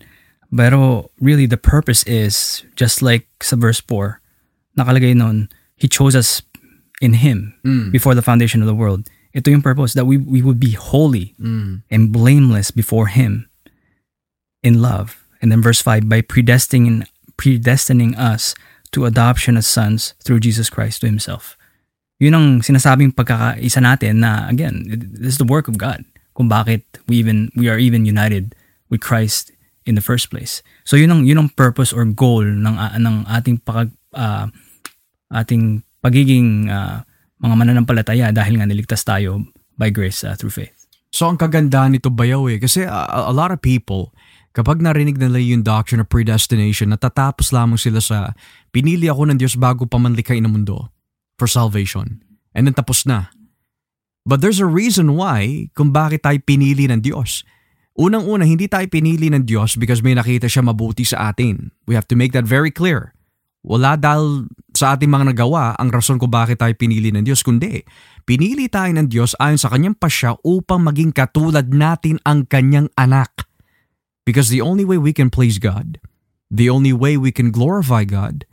Pero 0.54 1.10
really 1.20 1.46
the 1.46 1.58
purpose 1.58 2.04
is 2.06 2.62
just 2.76 3.02
like 3.02 3.26
sa 3.42 3.56
verse 3.56 3.80
4, 3.82 4.20
nakalagay 4.78 5.14
nun, 5.16 5.50
He 5.76 5.88
chose 5.90 6.14
us 6.14 6.42
in 7.02 7.18
Him 7.18 7.54
Mm. 7.66 7.90
before 7.90 8.14
the 8.14 8.22
foundation 8.22 8.62
of 8.62 8.70
the 8.70 8.74
world. 8.78 9.10
Ito 9.34 9.50
yung 9.50 9.66
purpose 9.66 9.98
that 9.98 10.06
we, 10.06 10.16
we 10.16 10.42
would 10.42 10.62
be 10.62 10.78
holy 10.78 11.34
Mm. 11.42 11.82
and 11.90 12.12
blameless 12.14 12.70
before 12.70 13.10
Him 13.10 13.50
in 14.62 14.78
love. 14.80 15.18
And 15.42 15.50
then 15.50 15.60
verse 15.60 15.82
5, 15.82 16.08
by 16.08 16.22
predestining, 16.22 17.04
predestining 17.36 18.14
us 18.16 18.54
to 18.94 19.04
adoption 19.04 19.58
as 19.58 19.66
sons 19.66 20.14
through 20.22 20.38
Jesus 20.40 20.70
Christ 20.70 21.02
to 21.02 21.10
Himself. 21.10 21.58
Yun 22.22 22.34
ang 22.38 22.46
sinasabing 22.62 23.10
pagkakaisa 23.12 23.82
natin 23.82 24.22
na, 24.22 24.46
again, 24.46 24.86
this 24.86 25.34
is 25.34 25.42
the 25.42 25.44
work 25.50 25.66
of 25.66 25.76
God. 25.76 26.06
Kung 26.38 26.46
bakit 26.46 26.86
we 27.10 27.18
even 27.18 27.50
we 27.58 27.66
are 27.66 27.78
even 27.78 28.06
united 28.06 28.54
with 28.90 29.02
Christ 29.02 29.50
in 29.84 29.94
the 29.94 30.04
first 30.04 30.32
place. 30.32 30.64
So 30.84 30.96
yun 30.96 31.12
ang 31.12 31.28
yun 31.28 31.40
ang 31.40 31.50
purpose 31.52 31.92
or 31.92 32.04
goal 32.08 32.44
ng 32.44 32.76
ah, 32.76 32.96
ng 32.96 33.28
ating 33.28 33.64
pag 33.64 33.92
ah, 34.16 34.48
ating 35.32 35.84
pagiging 36.00 36.68
ah, 36.68 37.04
mga 37.40 37.54
mananampalataya 37.56 38.32
dahil 38.32 38.60
nga 38.60 38.68
niligtas 38.68 39.04
tayo 39.04 39.44
by 39.76 39.92
grace 39.92 40.24
ah, 40.24 40.36
through 40.36 40.52
faith. 40.52 40.84
So 41.14 41.30
ang 41.30 41.38
kagandahan 41.38 41.94
nito 41.94 42.10
bayaw 42.10 42.50
eh. 42.50 42.58
Kasi 42.58 42.82
a, 42.82 43.30
a 43.30 43.34
lot 43.34 43.54
of 43.54 43.62
people, 43.62 44.10
kapag 44.50 44.82
narinig 44.82 45.14
nila 45.14 45.38
yung 45.38 45.62
doctrine 45.62 46.02
of 46.02 46.10
predestination, 46.10 46.90
natatapos 46.90 47.54
lamang 47.54 47.78
sila 47.78 48.02
sa 48.02 48.34
pinili 48.74 49.06
ako 49.06 49.30
ng 49.30 49.38
Diyos 49.38 49.54
bago 49.54 49.86
pa 49.86 50.00
man 50.00 50.18
likhain 50.18 50.42
ng 50.42 50.50
mundo 50.50 50.90
for 51.38 51.46
salvation. 51.46 52.18
And 52.50 52.66
then 52.66 52.74
tapos 52.74 53.06
na. 53.06 53.30
But 54.24 54.40
there's 54.40 54.58
a 54.58 54.66
reason 54.66 55.14
why 55.14 55.70
kung 55.76 55.92
bakit 55.92 56.24
tayo 56.24 56.40
pinili 56.42 56.88
ng 56.88 57.04
Diyos. 57.04 57.46
Unang-una, 57.94 58.42
hindi 58.42 58.66
tayo 58.66 58.90
pinili 58.90 59.30
ng 59.30 59.46
Diyos 59.46 59.78
because 59.78 60.02
may 60.02 60.18
nakita 60.18 60.50
siya 60.50 60.66
mabuti 60.66 61.06
sa 61.06 61.30
atin. 61.30 61.70
We 61.86 61.94
have 61.94 62.10
to 62.10 62.18
make 62.18 62.34
that 62.34 62.42
very 62.42 62.74
clear. 62.74 63.14
Wala 63.64 63.94
dahil 63.94 64.50
sa 64.74 64.98
ating 64.98 65.08
mga 65.08 65.30
nagawa 65.30 65.78
ang 65.78 65.94
rason 65.94 66.18
kung 66.18 66.28
bakit 66.28 66.58
tayo 66.58 66.74
pinili 66.74 67.14
ng 67.14 67.22
Diyos, 67.22 67.40
kundi 67.40 67.86
pinili 68.26 68.66
tayo 68.68 68.90
ng 68.92 69.06
Diyos 69.06 69.38
ayon 69.38 69.56
sa 69.56 69.70
kanyang 69.70 69.96
pasya 69.96 70.36
upang 70.42 70.84
maging 70.84 71.14
katulad 71.14 71.70
natin 71.70 72.18
ang 72.26 72.44
kanyang 72.50 72.90
anak. 72.98 73.46
Because 74.26 74.50
the 74.50 74.60
only 74.60 74.82
way 74.82 74.98
we 74.98 75.14
can 75.14 75.30
please 75.30 75.62
God, 75.62 76.02
the 76.50 76.68
only 76.68 76.92
way 76.92 77.14
we 77.14 77.30
can 77.30 77.54
glorify 77.54 78.02
God, 78.02 78.44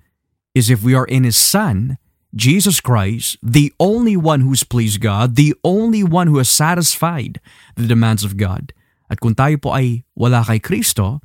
is 0.53 0.69
if 0.69 0.85
we 0.85 0.93
are 0.93 1.07
in 1.09 1.25
His 1.25 1.39
Son, 1.39 1.97
Jesus 2.31 2.79
Christ, 2.79 3.35
the 3.43 3.73
only 3.79 4.15
one 4.15 4.45
who's 4.45 4.63
pleased 4.63 5.01
God, 5.01 5.35
the 5.35 5.55
only 5.63 6.03
one 6.03 6.27
who 6.27 6.37
has 6.37 6.47
satisfied 6.47 7.41
the 7.75 7.87
demands 7.87 8.23
of 8.23 8.37
God. 8.37 8.71
At 9.11 9.19
kung 9.19 9.35
tayo 9.35 9.59
po 9.59 9.75
ay 9.75 10.07
wala 10.15 10.39
kay 10.47 10.63
Kristo, 10.63 11.19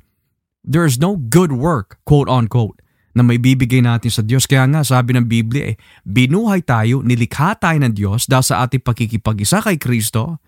there 0.67 0.83
is 0.83 0.99
no 0.99 1.15
good 1.15 1.55
work, 1.55 2.03
quote 2.03 2.27
unquote, 2.27 2.83
na 3.15 3.23
may 3.23 3.39
bibigay 3.39 3.79
natin 3.79 4.11
sa 4.11 4.21
Diyos. 4.21 4.43
Kaya 4.43 4.67
nga 4.67 4.83
sabi 4.83 5.15
ng 5.15 5.25
Biblia 5.25 5.73
eh, 5.73 5.75
binuhay 6.03 6.67
tayo, 6.67 6.99
nilikha 6.99 7.55
tayo 7.55 7.79
ng 7.79 7.95
Diyos 7.95 8.27
dahil 8.27 8.45
sa 8.45 8.67
ating 8.67 8.83
pakikipag-isa 8.83 9.63
kay 9.63 9.79
Kristo, 9.79 10.43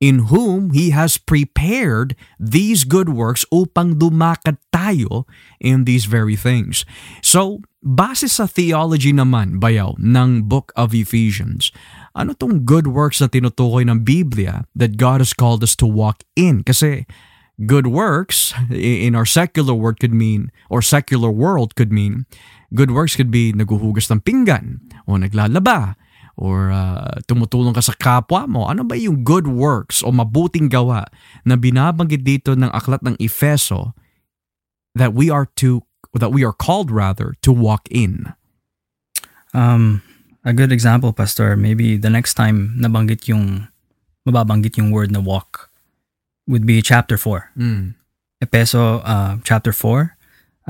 in 0.00 0.28
whom 0.32 0.72
He 0.72 0.94
has 0.94 1.18
prepared 1.18 2.16
these 2.38 2.86
good 2.86 3.10
works 3.12 3.44
upang 3.52 4.00
dumakad 4.00 4.62
tayo 4.72 5.26
in 5.60 5.84
these 5.84 6.06
very 6.06 6.36
things. 6.36 6.84
So, 7.20 7.64
base 7.80 8.28
sa 8.28 8.44
theology 8.48 9.12
naman, 9.12 9.60
bayaw, 9.60 9.96
ng 9.96 10.48
Book 10.48 10.72
of 10.76 10.92
Ephesians, 10.92 11.72
ano 12.16 12.32
tong 12.32 12.64
good 12.64 12.88
works 12.88 13.20
na 13.20 13.28
tinutukoy 13.28 13.84
ng 13.84 14.00
Biblia 14.00 14.64
that 14.72 14.96
God 14.96 15.20
has 15.20 15.36
called 15.36 15.60
us 15.60 15.76
to 15.76 15.86
walk 15.86 16.24
in? 16.32 16.64
Kasi 16.64 17.04
good 17.60 17.86
works 17.86 18.56
in 18.72 19.12
our 19.12 19.28
secular 19.28 19.76
word 19.76 20.00
could 20.00 20.16
mean, 20.16 20.48
or 20.72 20.80
secular 20.80 21.28
world 21.28 21.76
could 21.76 21.92
mean, 21.92 22.24
good 22.72 22.90
works 22.90 23.14
could 23.14 23.30
be 23.30 23.52
naguhugas 23.52 24.08
ng 24.08 24.24
pinggan, 24.24 24.80
o 25.04 25.20
naglalaba, 25.20 25.94
or 26.36 26.72
uh, 26.72 27.16
tumutulong 27.28 27.76
ka 27.76 27.80
sa 27.84 27.96
kapwa 27.96 28.48
mo. 28.48 28.68
Ano 28.68 28.84
ba 28.84 28.96
yung 28.96 29.24
good 29.24 29.48
works 29.48 30.04
o 30.04 30.12
mabuting 30.12 30.68
gawa 30.68 31.08
na 31.44 31.56
binabanggit 31.56 32.24
dito 32.24 32.52
ng 32.52 32.68
aklat 32.72 33.00
ng 33.04 33.16
Efeso 33.16 33.96
that 34.96 35.16
we 35.16 35.28
are 35.32 35.48
to 35.60 35.84
that 36.16 36.32
we 36.32 36.44
are 36.44 36.56
called 36.56 36.92
rather 36.92 37.36
to 37.40 37.52
walk 37.52 37.88
in? 37.88 38.36
Um, 39.56 40.04
a 40.46 40.54
good 40.54 40.70
example, 40.70 41.10
Pastor, 41.10 41.58
maybe 41.58 41.98
the 41.98 42.08
next 42.08 42.38
time 42.38 42.78
nabanggit 42.78 43.26
yung, 43.26 43.66
mababanggit 44.22 44.78
yung 44.78 44.94
word 44.94 45.10
na 45.10 45.18
walk 45.18 45.68
would 46.46 46.62
be 46.62 46.78
chapter 46.78 47.18
4. 47.18 47.58
Mm. 47.58 47.98
Epeso 48.38 49.02
uh, 49.02 49.42
chapter 49.42 49.74
4, 49.74 50.14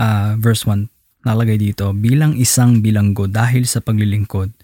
uh, 0.00 0.32
verse 0.40 0.64
1, 0.64 0.88
nalagay 1.28 1.60
dito, 1.60 1.92
bilang 1.92 2.32
isang 2.40 2.80
bilanggo 2.80 3.28
dahil 3.28 3.68
sa 3.68 3.84
paglilingkod 3.84 4.56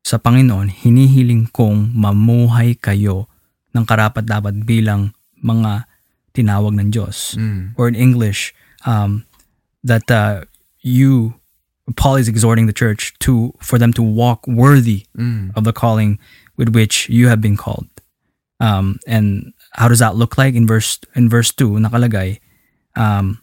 sa 0.00 0.16
Panginoon, 0.16 0.72
hinihiling 0.72 1.52
kong 1.52 1.92
mamuhay 1.92 2.72
kayo 2.80 3.28
ng 3.76 3.84
karapat-dapat 3.84 4.64
bilang 4.64 5.12
mga 5.44 5.84
tinawag 6.32 6.72
ng 6.72 6.88
Diyos. 6.88 7.36
Mm. 7.36 7.76
Or 7.76 7.92
in 7.92 7.98
English, 7.98 8.56
um, 8.88 9.28
that 9.84 10.08
uh, 10.08 10.48
you, 10.80 11.36
Paul 11.96 12.20
is 12.20 12.28
exhorting 12.28 12.68
the 12.68 12.76
church 12.76 13.16
to 13.24 13.56
for 13.64 13.78
them 13.80 13.96
to 13.96 14.02
walk 14.04 14.44
worthy 14.44 15.08
Mm. 15.16 15.56
of 15.56 15.64
the 15.64 15.72
calling 15.72 16.20
with 16.60 16.74
which 16.74 17.08
you 17.08 17.28
have 17.32 17.40
been 17.40 17.56
called. 17.56 17.88
Um, 18.60 18.98
and 19.06 19.54
how 19.78 19.86
does 19.88 20.02
that 20.02 20.18
look 20.18 20.36
like 20.36 20.52
in 20.52 20.66
verse 20.66 20.98
in 21.14 21.30
verse 21.30 21.54
2 21.54 21.78
nakalagay 21.78 22.42
um, 22.98 23.38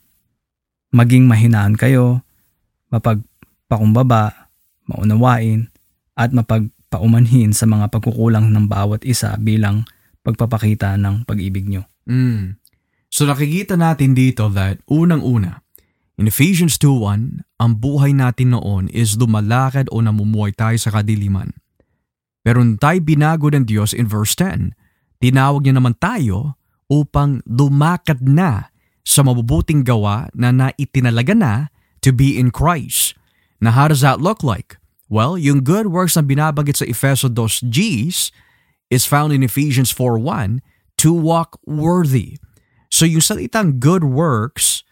maging 0.94 1.26
mahinaan 1.26 1.80
kayo 1.80 2.22
mapagpakumbaba 2.92 4.52
maunawain 4.86 5.74
at 6.14 6.32
mapagpaumanhin 6.32 7.52
sa 7.52 7.66
mga 7.66 7.90
pagkukulang 7.90 8.54
ng 8.54 8.70
bawat 8.70 9.02
isa 9.04 9.34
bilang 9.42 9.84
pagpapakita 10.22 10.96
ng 10.98 11.26
pag-ibig 11.26 11.66
nyo. 11.66 11.86
Mm. 12.06 12.58
So 13.10 13.26
nakikita 13.26 13.78
natin 13.80 14.14
dito 14.14 14.48
that 14.54 14.82
unang-una, 14.86 15.65
in 16.16 16.32
Ephesians 16.32 16.80
2.1, 16.80 17.44
ang 17.60 17.72
buhay 17.80 18.16
natin 18.16 18.56
noon 18.56 18.88
is 18.92 19.20
lumalakad 19.20 19.92
o 19.92 20.00
namumuhay 20.00 20.56
tayo 20.56 20.80
sa 20.80 20.92
kadiliman. 20.96 21.52
Pero 22.46 22.62
nung 22.62 22.78
tayo 22.78 23.02
binago 23.02 23.50
ng 23.50 23.66
Diyos 23.66 23.92
in 23.92 24.06
verse 24.06 24.38
10, 24.38 24.78
tinawag 25.20 25.66
niya 25.66 25.82
naman 25.82 25.98
tayo 25.98 26.56
upang 26.88 27.42
lumakad 27.50 28.22
na 28.22 28.70
sa 29.06 29.26
mabubuting 29.26 29.82
gawa 29.86 30.30
na 30.34 30.54
naitinalaga 30.54 31.34
na 31.34 31.54
to 32.06 32.14
be 32.14 32.38
in 32.38 32.54
Christ. 32.54 33.18
Now 33.58 33.74
how 33.74 33.90
does 33.90 34.06
that 34.06 34.22
look 34.22 34.46
like? 34.46 34.78
Well, 35.10 35.38
yung 35.38 35.62
good 35.62 35.94
works 35.94 36.18
na 36.18 36.26
binabagit 36.26 36.82
sa 36.82 36.86
Efeso 36.86 37.30
2 37.30 37.70
Gs 37.70 38.34
is 38.90 39.06
found 39.06 39.34
in 39.34 39.46
Ephesians 39.46 39.94
4.1 39.94 40.62
to 41.02 41.14
walk 41.14 41.58
worthy. 41.66 42.42
So 42.90 43.06
yung 43.06 43.22
salitang 43.22 43.78
good 43.82 44.06
works, 44.06 44.86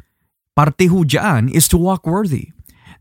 parte 0.54 0.90
ho 0.90 1.02
dyan 1.06 1.50
is 1.50 1.66
to 1.70 1.78
walk 1.78 2.06
worthy. 2.06 2.54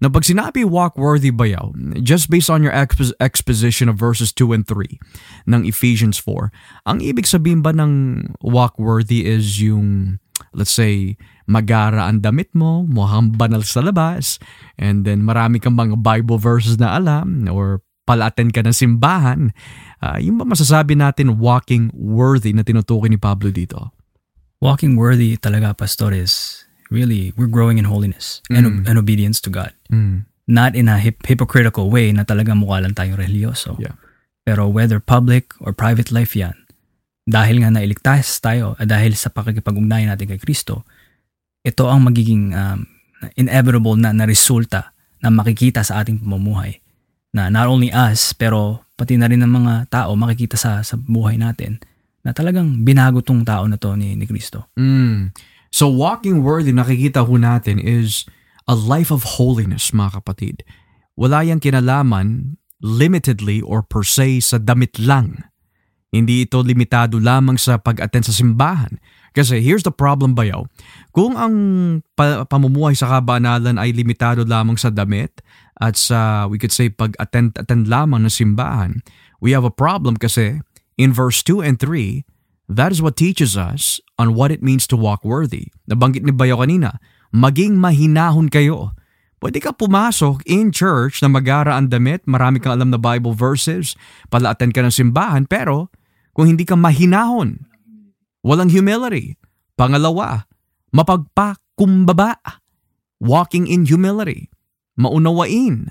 Now 0.03 0.11
pag 0.11 0.27
sinabi 0.27 0.67
walk 0.67 0.99
worthy 0.99 1.31
bayaw, 1.31 1.71
just 2.03 2.27
based 2.27 2.51
on 2.51 2.67
your 2.67 2.75
expo- 2.75 3.15
exposition 3.23 3.87
of 3.87 3.95
verses 3.95 4.35
2 4.35 4.51
and 4.51 4.67
3 4.67 4.99
ng 5.47 5.63
Ephesians 5.63 6.19
4, 6.19 6.51
ang 6.91 6.99
ibig 6.99 7.31
sabihin 7.31 7.63
ba 7.63 7.71
ng 7.71 8.27
walk 8.43 8.75
worthy 8.83 9.23
is 9.23 9.63
yung, 9.63 10.19
let's 10.51 10.75
say, 10.75 11.15
magara 11.47 12.11
ang 12.11 12.19
damit 12.19 12.51
mo, 12.51 12.83
mukhang 12.83 13.39
banal 13.39 13.63
sa 13.63 13.79
labas, 13.79 14.43
and 14.75 15.07
then 15.07 15.23
marami 15.23 15.63
kang 15.63 15.79
mga 15.79 16.03
Bible 16.03 16.43
verses 16.43 16.83
na 16.83 16.99
alam, 16.99 17.47
or 17.47 17.79
palaten 18.03 18.51
ka 18.51 18.67
ng 18.67 18.75
simbahan. 18.75 19.55
Uh, 20.03 20.19
yung 20.19 20.35
ba 20.35 20.43
masasabi 20.43 20.99
natin 20.99 21.39
walking 21.39 21.95
worthy 21.95 22.51
na 22.51 22.67
tinutukoy 22.67 23.07
ni 23.07 23.23
Pablo 23.23 23.55
dito? 23.55 23.95
Walking 24.59 24.99
worthy 24.99 25.39
talaga, 25.39 25.75
Pastor, 25.75 26.11
is 26.15 26.62
really, 26.93 27.33
we're 27.35 27.49
growing 27.49 27.81
in 27.81 27.89
holiness 27.89 28.45
and, 28.53 28.69
Mm. 28.69 28.85
and 28.85 28.97
obedience 29.01 29.41
to 29.41 29.49
God. 29.49 29.73
Mm. 29.89 30.29
Not 30.45 30.77
in 30.77 30.87
a 30.87 31.01
hip- 31.01 31.25
hypocritical 31.25 31.89
way 31.89 32.13
na 32.13 32.23
talaga 32.23 32.53
mukha 32.53 32.85
lang 32.85 32.93
tayong 32.93 33.17
religyoso. 33.17 33.81
Yeah. 33.81 33.97
Pero 34.45 34.69
whether 34.69 35.01
public 35.01 35.57
or 35.59 35.73
private 35.73 36.13
life 36.13 36.37
yan, 36.37 36.53
dahil 37.25 37.63
nga 37.63 37.71
nailigtas 37.71 38.43
tayo 38.43 38.75
at 38.77 38.91
dahil 38.91 39.15
sa 39.15 39.31
pakikipag-ugnayan 39.31 40.11
natin 40.11 40.29
kay 40.29 40.43
Kristo, 40.43 40.83
ito 41.63 41.87
ang 41.87 42.03
magiging 42.03 42.51
um, 42.53 42.83
inevitable 43.39 43.95
na, 43.95 44.11
na 44.11 44.27
resulta 44.27 44.91
na 45.23 45.31
makikita 45.31 45.87
sa 45.87 46.03
ating 46.03 46.19
pamumuhay. 46.19 46.83
Na 47.31 47.47
not 47.47 47.71
only 47.71 47.95
us, 47.95 48.35
pero 48.35 48.83
pati 48.99 49.15
na 49.15 49.31
rin 49.31 49.41
ng 49.41 49.49
mga 49.49 49.75
tao 49.89 50.19
makikita 50.19 50.59
sa, 50.59 50.83
sa 50.83 50.99
buhay 50.99 51.39
natin 51.39 51.79
na 52.27 52.35
talagang 52.35 52.83
binago 52.83 53.23
tong 53.23 53.47
tao 53.47 53.63
na 53.71 53.79
to 53.79 53.95
ni, 53.95 54.19
ni 54.19 54.27
Kristo. 54.27 54.67
Mm. 54.75 55.31
So 55.73 55.89
walking 55.89 56.45
worthy 56.45 56.71
nakikita 56.77 57.25
ho 57.25 57.35
natin 57.41 57.81
is 57.81 58.29
a 58.69 58.77
life 58.77 59.09
of 59.09 59.41
holiness 59.41 59.91
mga 59.91 60.21
kapatid. 60.21 60.57
Wala 61.17 61.43
yang 61.43 61.65
kinalaman 61.65 62.61
limitedly 62.85 63.65
or 63.65 63.81
per 63.81 64.05
se 64.05 64.45
sa 64.45 64.61
damit 64.61 65.01
lang. 65.01 65.49
Hindi 66.13 66.45
ito 66.45 66.61
limitado 66.61 67.17
lamang 67.17 67.57
sa 67.57 67.81
pag-attend 67.81 68.29
sa 68.29 68.37
simbahan. 68.37 69.01
Kasi 69.33 69.65
here's 69.65 69.81
the 69.81 69.95
problem 69.95 70.37
bayaw. 70.37 70.69
Kung 71.17 71.41
ang 71.41 71.55
pa- 72.13 72.45
pamumuhay 72.45 72.93
sa 72.93 73.09
kabanalan 73.09 73.81
ay 73.81 73.97
limitado 73.97 74.45
lamang 74.45 74.77
sa 74.77 74.93
damit 74.93 75.41
at 75.81 75.97
sa, 75.97 76.45
we 76.45 76.61
could 76.61 76.75
say, 76.75 76.93
pag-attend 76.93 77.57
attend 77.57 77.89
lamang 77.89 78.29
ng 78.29 78.35
simbahan, 78.35 79.01
we 79.41 79.57
have 79.57 79.65
a 79.65 79.73
problem 79.73 80.21
kasi 80.21 80.61
in 81.01 81.17
verse 81.17 81.41
2 81.41 81.65
and 81.65 81.81
3, 81.81 82.29
that 82.69 82.93
is 82.93 83.01
what 83.01 83.17
teaches 83.17 83.57
us 83.57 83.97
on 84.23 84.39
what 84.39 84.55
it 84.55 84.63
means 84.63 84.87
to 84.87 84.95
walk 84.95 85.27
worthy. 85.27 85.75
Nabanggit 85.91 86.23
ni 86.23 86.31
Bayo 86.31 86.63
kanina, 86.63 87.03
maging 87.35 87.75
mahinahon 87.75 88.47
kayo. 88.47 88.95
Pwede 89.43 89.59
ka 89.59 89.75
pumasok 89.75 90.47
in 90.47 90.71
church 90.71 91.19
na 91.19 91.27
magara 91.27 91.75
ang 91.75 91.91
damit, 91.91 92.23
marami 92.31 92.63
kang 92.63 92.79
alam 92.79 92.95
na 92.95 93.01
Bible 93.03 93.35
verses, 93.35 93.99
pala-attend 94.31 94.71
ka 94.71 94.87
ng 94.87 94.95
simbahan, 94.95 95.51
pero 95.51 95.91
kung 96.31 96.47
hindi 96.47 96.63
ka 96.63 96.79
mahinahon, 96.79 97.67
walang 98.47 98.71
humility. 98.71 99.35
Pangalawa, 99.75 100.47
mapagpakumbaba. 100.95 102.39
Walking 103.19 103.67
in 103.67 103.91
humility. 103.91 104.47
Maunawain 104.95 105.91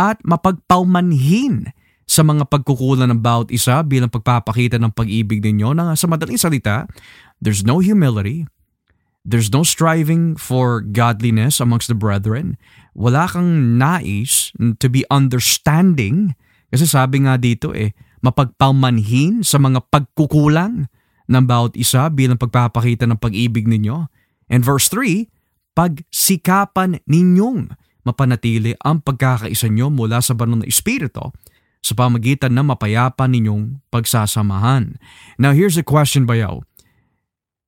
at 0.00 0.20
mapagpaumanhin 0.24 1.72
sa 2.10 2.26
mga 2.26 2.48
pagkukulan 2.50 3.06
ng 3.12 3.20
bawat 3.22 3.54
isa 3.54 3.84
bilang 3.86 4.10
pagpapakita 4.10 4.82
ng 4.82 4.90
pag-ibig 4.90 5.38
ninyo 5.38 5.76
na 5.76 5.94
sa 5.94 6.10
madaling 6.10 6.40
salita, 6.40 6.90
there's 7.40 7.64
no 7.64 7.80
humility, 7.80 8.46
there's 9.24 9.52
no 9.52 9.64
striving 9.64 10.36
for 10.36 10.80
godliness 10.80 11.58
amongst 11.58 11.88
the 11.88 11.96
brethren, 11.96 12.60
wala 12.94 13.28
kang 13.28 13.80
nais 13.80 14.52
to 14.78 14.86
be 14.88 15.04
understanding, 15.08 16.36
kasi 16.70 16.86
sabi 16.86 17.24
nga 17.24 17.40
dito 17.40 17.72
eh, 17.74 17.96
mapagpaumanhin 18.20 19.40
sa 19.40 19.56
mga 19.56 19.88
pagkukulang 19.88 20.86
ng 21.30 21.44
bawat 21.46 21.74
isa 21.78 22.10
bilang 22.12 22.36
pagpapakita 22.36 23.08
ng 23.08 23.16
pag-ibig 23.16 23.64
ninyo. 23.64 24.10
And 24.50 24.60
verse 24.66 24.90
3, 24.92 25.30
pagsikapan 25.72 27.00
ninyong 27.06 27.72
mapanatili 28.02 28.74
ang 28.82 29.00
pagkakaisa 29.00 29.70
nyo 29.70 29.88
mula 29.88 30.18
sa 30.20 30.34
banal 30.34 30.60
na 30.60 30.66
espiritu 30.66 31.30
sa 31.80 31.92
pamagitan 31.96 32.52
ng 32.52 32.76
mapayapa 32.76 33.24
ninyong 33.24 33.80
pagsasamahan. 33.88 35.00
Now 35.40 35.56
here's 35.56 35.80
a 35.80 35.86
question 35.86 36.28
bayaw. 36.28 36.60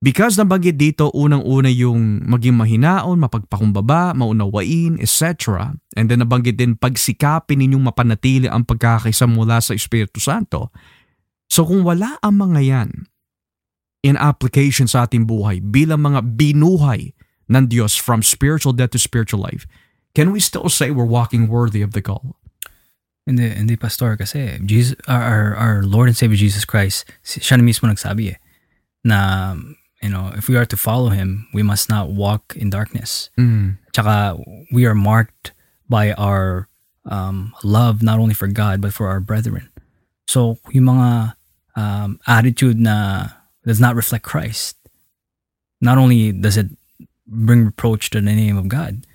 Because 0.02 0.34
nabanggit 0.34 0.82
dito 0.82 1.14
unang-una 1.14 1.70
yung 1.70 2.26
maging 2.26 2.58
mahinaon, 2.58 3.22
mapagpakumbaba, 3.22 4.18
maunawain, 4.18 4.98
etc. 4.98 5.70
And 5.94 6.10
then 6.10 6.26
nabanggit 6.26 6.58
din 6.58 6.74
pagsikapin 6.74 7.62
ninyong 7.62 7.86
mapanatili 7.86 8.50
ang 8.50 8.66
pagkakaisa 8.66 9.30
mula 9.30 9.62
sa 9.62 9.78
Espiritu 9.78 10.18
Santo. 10.18 10.74
So 11.46 11.62
kung 11.62 11.86
wala 11.86 12.18
ang 12.18 12.42
mga 12.42 12.60
yan 12.66 12.90
in 14.02 14.18
application 14.18 14.90
sa 14.90 15.06
ating 15.06 15.22
buhay 15.22 15.62
bilang 15.62 16.02
mga 16.02 16.34
binuhay 16.34 17.14
ng 17.46 17.70
Diyos 17.70 17.94
from 17.94 18.26
spiritual 18.26 18.74
death 18.74 18.98
to 18.98 18.98
spiritual 18.98 19.38
life, 19.38 19.70
can 20.18 20.34
we 20.34 20.42
still 20.42 20.66
say 20.66 20.90
we're 20.90 21.06
walking 21.06 21.46
worthy 21.46 21.78
of 21.78 21.94
the 21.94 22.02
call? 22.02 22.34
Hindi, 23.22 23.54
hindi 23.54 23.78
pastor 23.78 24.18
kasi 24.18 24.58
Jesus, 24.66 24.98
our, 25.06 25.22
our, 25.22 25.46
our 25.54 25.78
Lord 25.86 26.10
and 26.10 26.18
Savior 26.18 26.34
Jesus 26.34 26.66
Christ, 26.66 27.06
si- 27.22 27.38
siya 27.38 27.54
na 27.54 27.62
mismo 27.62 27.86
nagsabi 27.86 28.34
eh, 28.34 28.38
na, 29.06 29.54
you 30.02 30.10
know, 30.10 30.34
if 30.34 30.48
we 30.50 30.56
are 30.56 30.66
to 30.66 30.76
follow 30.76 31.10
Him, 31.10 31.46
we 31.54 31.62
must 31.62 31.88
not 31.88 32.10
walk 32.10 32.54
in 32.58 32.68
darkness. 32.68 33.30
Mm. 33.38 33.78
Tsaka, 33.94 34.36
we 34.74 34.84
are 34.84 34.98
marked 34.98 35.52
by 35.88 36.12
our 36.18 36.68
um, 37.06 37.54
love 37.62 38.02
not 38.02 38.18
only 38.18 38.34
for 38.34 38.50
God, 38.50 38.80
but 38.80 38.92
for 38.92 39.08
our 39.08 39.20
brethren. 39.20 39.70
So, 40.26 40.58
yung 40.74 40.90
mga 40.90 41.38
um, 41.76 42.20
attitude 42.26 42.78
na 42.78 43.28
does 43.64 43.80
not 43.80 43.94
reflect 43.94 44.24
Christ, 44.26 44.76
not 45.80 45.98
only 45.98 46.32
does 46.32 46.56
it 46.58 46.66
bring 47.26 47.64
reproach 47.64 48.10
to 48.10 48.20
the 48.20 48.34
name 48.34 48.58
of 48.58 48.66
God, 48.66 49.06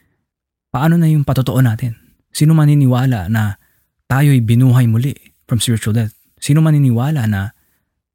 paano 0.74 0.96
na 0.96 1.12
yung 1.12 1.28
patotoo 1.28 1.60
natin? 1.60 2.00
Sino 2.32 2.56
maniniwala 2.56 3.28
na 3.28 3.60
tayo'y 4.08 4.40
binuhay 4.40 4.88
muli 4.88 5.16
from 5.48 5.60
spiritual 5.60 5.94
death? 5.94 6.16
Sino 6.40 6.62
maniniwala 6.64 7.28
na 7.28 7.57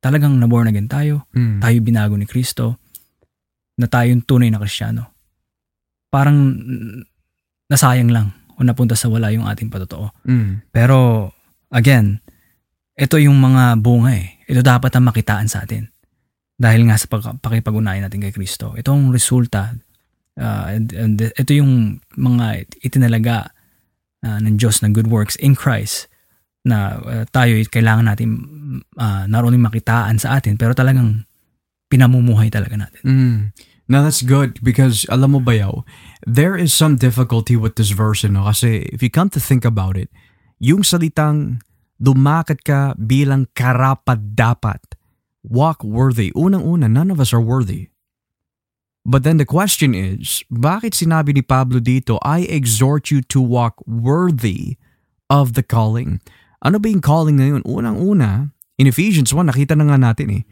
talagang 0.03 0.35
naborn 0.37 0.67
again 0.67 0.91
tayo, 0.91 1.31
Mm. 1.31 1.63
tayo 1.63 1.77
binago 1.79 2.15
ni 2.19 2.27
Kristo, 2.27 2.83
na 3.79 3.87
tayo 3.87 4.11
yung 4.11 4.27
tunay 4.27 4.51
na 4.51 4.59
Kristiyano? 4.59 5.15
Parang 6.11 6.37
nasayang 7.71 8.11
lang 8.13 8.35
o 8.59 8.67
napunta 8.67 8.99
sa 8.99 9.09
wala 9.09 9.33
yung 9.33 9.47
ating 9.49 9.71
patotoo. 9.73 10.13
Mm. 10.29 10.69
Pero, 10.69 11.31
again, 11.73 12.21
ito 12.93 13.17
yung 13.17 13.41
mga 13.41 13.81
bunga 13.81 14.13
eh. 14.13 14.37
Ito 14.45 14.61
dapat 14.61 14.93
ang 14.93 15.09
makitaan 15.09 15.49
sa 15.49 15.65
atin. 15.65 15.89
Dahil 16.61 16.85
nga 16.85 17.01
sa 17.01 17.09
pag- 17.09 17.41
pakipag-unayan 17.41 18.05
natin 18.05 18.21
kay 18.21 18.35
Kristo. 18.35 18.77
Itong 18.77 19.09
resulta, 19.09 19.73
uh, 20.37 20.67
and, 20.69 20.93
and 20.93 21.17
ito 21.33 21.53
yung 21.57 22.05
mga 22.13 22.69
itinalaga 22.85 23.57
uh, 24.21 24.39
ng 24.39 24.61
Diyos 24.61 24.85
na 24.85 24.93
good 24.93 25.09
works 25.09 25.41
in 25.41 25.57
Christ 25.57 26.12
na 26.63 26.99
uh, 27.03 27.25
tayo 27.31 27.59
kailangan 27.67 28.07
natin 28.07 28.29
uh, 28.95 29.27
not 29.27 29.43
only 29.43 29.59
makitaan 29.59 30.19
sa 30.19 30.39
atin, 30.39 30.55
pero 30.55 30.73
talagang 30.73 31.27
pinamumuhay 31.91 32.49
talaga 32.49 32.79
natin. 32.79 33.03
Mm. 33.03 33.39
Now 33.91 34.07
that's 34.07 34.23
good 34.23 34.63
because 34.63 35.05
alam 35.11 35.37
mo 35.37 35.41
ba 35.43 35.59
yaw, 35.59 35.85
there 36.25 36.57
is 36.57 36.73
some 36.73 36.97
difficulty 36.97 37.59
with 37.59 37.77
this 37.77 37.93
verse 37.93 38.25
no? 38.25 38.49
kasi 38.49 38.89
if 38.89 39.03
you 39.03 39.11
come 39.11 39.29
to 39.35 39.43
think 39.43 39.67
about 39.67 39.99
it, 39.99 40.09
yung 40.63 40.87
salitang 40.87 41.61
dumakit 41.99 42.63
ka 42.63 42.95
bilang 42.97 43.51
karapat 43.53 44.39
dapat, 44.39 44.81
walk 45.43 45.83
worthy, 45.83 46.31
unang-una, 46.33 46.89
none 46.89 47.11
of 47.11 47.19
us 47.19 47.35
are 47.35 47.43
worthy. 47.43 47.93
But 49.03 49.27
then 49.27 49.37
the 49.37 49.45
question 49.45 49.99
is, 49.99 50.47
bakit 50.47 50.95
sinabi 50.95 51.35
ni 51.35 51.43
Pablo 51.43 51.83
dito, 51.83 52.23
I 52.23 52.47
exhort 52.47 53.11
you 53.11 53.19
to 53.35 53.43
walk 53.43 53.83
worthy 53.83 54.79
of 55.27 55.59
the 55.59 55.67
calling. 55.67 56.23
Ano 56.63 56.79
ba 56.79 56.87
yung 56.87 57.03
calling 57.03 57.35
na 57.35 57.51
yun? 57.51 57.63
Unang-una, 57.67 58.55
in 58.79 58.87
Ephesians 58.87 59.35
1, 59.35 59.51
nakita 59.51 59.75
na 59.75 59.91
nga 59.91 59.99
natin 59.99 60.31
eh, 60.31 60.43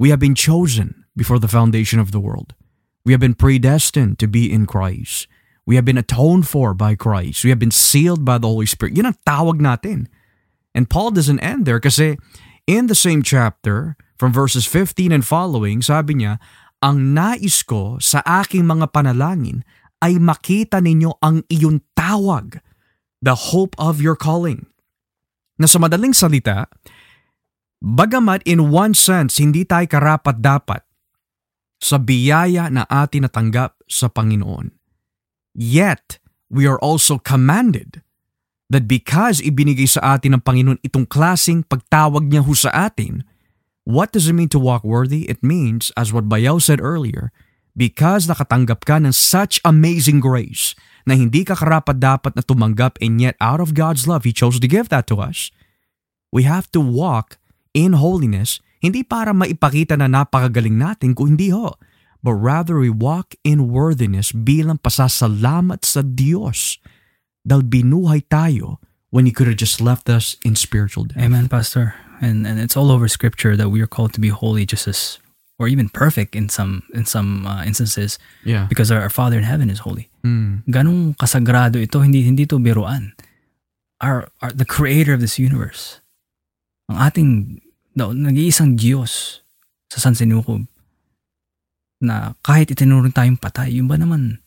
We 0.00 0.08
have 0.08 0.18
been 0.18 0.34
chosen 0.34 1.04
before 1.12 1.38
the 1.38 1.52
foundation 1.52 2.00
of 2.00 2.10
the 2.10 2.20
world. 2.20 2.56
We 3.04 3.12
have 3.12 3.20
been 3.20 3.36
predestined 3.36 4.18
to 4.20 4.26
be 4.26 4.48
in 4.48 4.64
Christ. 4.64 5.28
We 5.68 5.76
have 5.76 5.84
been 5.84 6.00
atoned 6.00 6.48
for 6.48 6.72
by 6.72 6.96
Christ. 6.96 7.44
We 7.44 7.52
have 7.52 7.60
been 7.60 7.74
sealed 7.74 8.24
by 8.24 8.38
the 8.38 8.48
Holy 8.48 8.66
Spirit. 8.66 8.96
Yun 8.96 9.12
ang 9.12 9.18
tawag 9.28 9.60
natin. 9.60 10.08
And 10.72 10.88
Paul 10.88 11.12
doesn't 11.12 11.44
end 11.44 11.68
there 11.68 11.78
kasi 11.78 12.16
in 12.64 12.88
the 12.88 12.96
same 12.96 13.20
chapter, 13.22 13.94
from 14.16 14.32
verses 14.32 14.64
15 14.64 15.12
and 15.12 15.26
following, 15.26 15.84
sabi 15.84 16.18
niya, 16.18 16.40
ang 16.82 17.14
nais 17.14 17.62
ko 17.62 18.00
sa 18.00 18.24
aking 18.24 18.64
mga 18.64 18.90
panalangin 18.90 19.62
ay 20.02 20.18
makita 20.18 20.82
ninyo 20.82 21.14
ang 21.22 21.46
iyong 21.46 21.84
tawag, 21.94 22.58
the 23.22 23.54
hope 23.54 23.76
of 23.78 24.02
your 24.02 24.18
calling. 24.18 24.66
Na 25.62 25.70
sa 25.70 25.78
madaling 25.78 26.10
salita, 26.10 26.66
bagamat 27.78 28.42
in 28.42 28.74
one 28.74 28.98
sense 28.98 29.38
hindi 29.38 29.62
tayo 29.62 29.86
karapat-dapat 29.86 30.82
sa 31.78 32.02
biyaya 32.02 32.66
na 32.66 32.82
atin 32.90 33.30
natanggap 33.30 33.78
sa 33.86 34.10
Panginoon, 34.10 34.74
yet 35.54 36.18
we 36.50 36.66
are 36.66 36.82
also 36.82 37.14
commanded 37.22 38.02
that 38.66 38.90
because 38.90 39.38
ibinigay 39.38 39.86
sa 39.86 40.18
atin 40.18 40.34
ng 40.34 40.42
Panginoon 40.42 40.82
itong 40.82 41.06
klasing 41.06 41.62
pagtawag 41.62 42.26
niya 42.26 42.42
ho 42.42 42.58
sa 42.58 42.90
atin, 42.90 43.22
what 43.86 44.10
does 44.10 44.26
it 44.26 44.34
mean 44.34 44.50
to 44.50 44.58
walk 44.58 44.82
worthy? 44.82 45.30
It 45.30 45.46
means, 45.46 45.94
as 45.94 46.10
what 46.10 46.26
Bayaw 46.26 46.58
said 46.58 46.82
earlier, 46.82 47.30
because 47.78 48.26
nakatanggap 48.26 48.82
ka 48.82 48.98
ng 48.98 49.14
such 49.14 49.62
amazing 49.62 50.18
grace 50.18 50.74
na 51.04 51.18
hindi 51.18 51.42
ka 51.42 51.58
karapat 51.58 51.98
dapat 51.98 52.32
na 52.34 52.42
tumanggap 52.42 52.98
and 53.02 53.18
yet 53.18 53.34
out 53.42 53.58
of 53.58 53.74
God's 53.74 54.06
love, 54.06 54.22
He 54.22 54.34
chose 54.34 54.58
to 54.62 54.68
give 54.70 54.88
that 54.90 55.06
to 55.10 55.18
us. 55.18 55.50
We 56.32 56.48
have 56.48 56.70
to 56.72 56.80
walk 56.80 57.36
in 57.76 57.96
holiness, 57.98 58.60
hindi 58.80 59.04
para 59.04 59.36
maipakita 59.36 59.96
na 59.98 60.08
napakagaling 60.08 60.80
natin 60.80 61.12
kung 61.12 61.36
hindi 61.36 61.52
ho, 61.52 61.76
but 62.24 62.36
rather 62.36 62.78
we 62.80 62.88
walk 62.88 63.34
in 63.42 63.68
worthiness 63.68 64.32
bilang 64.32 64.80
pasasalamat 64.80 65.84
sa 65.84 66.00
Diyos 66.00 66.80
dahil 67.42 67.66
binuhay 67.66 68.24
tayo 68.30 68.78
when 69.10 69.26
He 69.26 69.34
could 69.34 69.50
have 69.50 69.60
just 69.60 69.82
left 69.82 70.08
us 70.08 70.38
in 70.46 70.56
spiritual 70.56 71.10
death. 71.10 71.20
Amen, 71.20 71.50
Pastor. 71.50 71.98
And 72.22 72.46
and 72.46 72.62
it's 72.62 72.78
all 72.78 72.94
over 72.94 73.10
Scripture 73.10 73.58
that 73.58 73.68
we 73.68 73.82
are 73.82 73.90
called 73.90 74.14
to 74.14 74.22
be 74.22 74.30
holy, 74.30 74.62
just 74.62 74.86
as 74.86 75.18
or 75.58 75.68
even 75.68 75.88
perfect 75.88 76.34
in 76.34 76.48
some 76.48 76.82
in 76.94 77.04
some 77.04 77.46
uh, 77.46 77.62
instances, 77.64 78.18
Yeah. 78.44 78.66
because 78.68 78.90
our, 78.90 79.00
our 79.02 79.12
Father 79.12 79.36
in 79.38 79.44
heaven 79.44 79.70
is 79.70 79.80
holy. 79.84 80.08
Mm. 80.24 80.64
Ganong 80.66 81.14
kasagrado 81.16 81.76
ito, 81.80 82.00
hindi 82.00 82.22
hindi 82.22 82.46
to 82.46 82.58
biruan. 82.58 83.12
Our, 84.02 84.26
our 84.42 84.50
the 84.50 84.66
Creator 84.66 85.14
of 85.14 85.22
this 85.22 85.38
universe, 85.38 86.02
ang 86.90 86.98
ating 86.98 87.30
no, 87.94 88.10
nag-iisang 88.10 88.74
Diyos 88.74 89.44
sa 89.92 90.02
San 90.02 90.18
Sinukob, 90.18 90.66
na 92.02 92.34
kahit 92.42 92.74
itinuro 92.74 93.06
tayong 93.14 93.38
patay, 93.38 93.78
yun 93.78 93.86
ba 93.86 93.94
naman, 93.94 94.42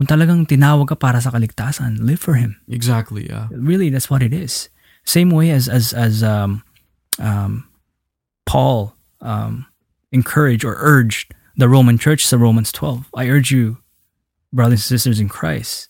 kung 0.00 0.10
talagang 0.10 0.42
tinawag 0.50 0.90
ka 0.90 0.96
para 0.98 1.22
sa 1.22 1.30
kaligtasan, 1.30 2.02
live 2.02 2.18
for 2.18 2.34
Him. 2.34 2.58
Exactly, 2.66 3.30
yeah. 3.30 3.46
really 3.54 3.86
that's 3.90 4.10
what 4.10 4.22
it 4.26 4.34
is 4.34 4.66
same 5.08 5.32
way 5.32 5.48
as 5.48 5.72
as 5.72 5.96
as 5.96 6.20
um 6.20 6.60
um 7.16 7.64
paul 8.44 8.92
um 9.24 9.64
encouraged 10.12 10.64
or 10.64 10.76
urged 10.78 11.34
the 11.58 11.68
roman 11.68 11.98
church 11.98 12.24
sa 12.24 12.36
romans 12.36 12.70
12 12.72 13.08
i 13.16 13.28
urge 13.28 13.50
you 13.50 13.78
brothers 14.52 14.80
and 14.86 14.88
sisters 14.98 15.20
in 15.20 15.28
christ 15.28 15.88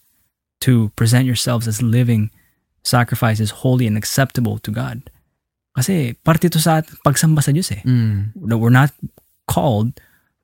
to 0.60 0.90
present 0.98 1.22
yourselves 1.26 1.68
as 1.68 1.78
living 1.82 2.30
sacrifices 2.82 3.62
holy 3.62 3.86
and 3.86 3.96
acceptable 3.96 4.58
to 4.58 4.70
god 4.70 5.10
kasi 5.78 6.16
parte 6.26 6.50
ito 6.50 6.58
sa 6.58 6.82
pagsamba 7.06 7.38
sa 7.44 7.52
Diyos 7.54 7.70
eh 7.70 7.82
Mm. 7.86 8.34
that 8.50 8.58
we're 8.58 8.74
not 8.74 8.90
called 9.46 9.94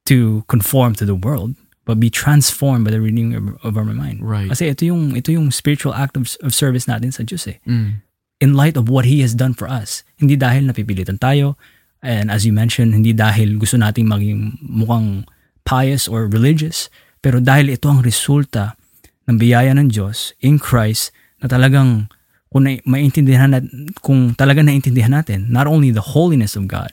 to 0.07 0.45
conform 0.47 0.95
to 0.95 1.03
the 1.09 1.17
world 1.17 1.57
but 1.85 1.99
be 2.01 2.09
transformed 2.09 2.85
by 2.87 2.93
the 2.95 3.01
renewing 3.03 3.35
of, 3.35 3.45
of 3.67 3.75
our 3.77 3.85
mind 3.89 4.23
Right. 4.23 4.47
kasi 4.53 4.71
ito 4.71 4.87
yung 4.87 5.17
ito 5.19 5.33
yung 5.35 5.51
spiritual 5.51 5.93
act 5.97 6.15
of, 6.15 6.31
of 6.47 6.55
service 6.55 6.87
natin 6.87 7.11
sa 7.11 7.27
Diyos 7.27 7.49
eh 7.51 7.59
Mm. 7.67 8.05
in 8.45 8.53
light 8.55 8.77
of 8.79 8.87
what 8.87 9.09
He 9.09 9.25
has 9.25 9.33
done 9.33 9.55
for 9.57 9.65
us. 9.71 10.05
Hindi 10.21 10.37
dahil 10.37 10.69
napipilitan 10.69 11.17
tayo, 11.17 11.57
and 12.05 12.29
as 12.29 12.45
you 12.45 12.53
mentioned, 12.53 12.93
hindi 12.93 13.17
dahil 13.17 13.57
gusto 13.57 13.81
nating 13.81 14.05
maging 14.05 14.61
mukhang 14.61 15.25
pious 15.65 16.05
or 16.05 16.29
religious, 16.29 16.93
pero 17.25 17.41
dahil 17.41 17.73
ito 17.73 17.89
ang 17.89 18.05
resulta 18.05 18.77
ng 19.25 19.41
biyaya 19.41 19.73
ng 19.73 19.89
Diyos 19.89 20.37
in 20.45 20.61
Christ 20.61 21.09
na 21.41 21.49
talagang 21.49 22.13
kung 22.53 22.69
maintindihan 22.87 23.51
natin, 23.51 23.91
kung 24.05 24.37
talagang 24.37 24.69
naintindihan 24.69 25.11
natin, 25.11 25.49
not 25.51 25.67
only 25.67 25.91
the 25.91 26.15
holiness 26.15 26.55
of 26.55 26.69
God, 26.69 26.93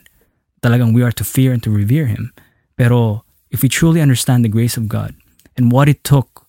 talagang 0.63 0.95
we 0.95 1.03
are 1.03 1.13
to 1.13 1.27
fear 1.27 1.53
and 1.53 1.61
to 1.61 1.69
revere 1.69 2.07
Him, 2.07 2.33
pero 2.79 3.27
if 3.51 3.61
we 3.61 3.69
truly 3.69 3.99
understand 3.99 4.41
the 4.41 4.49
grace 4.49 4.79
of 4.79 4.87
God 4.87 5.13
and 5.59 5.69
what 5.69 5.91
it 5.91 6.01
took 6.01 6.47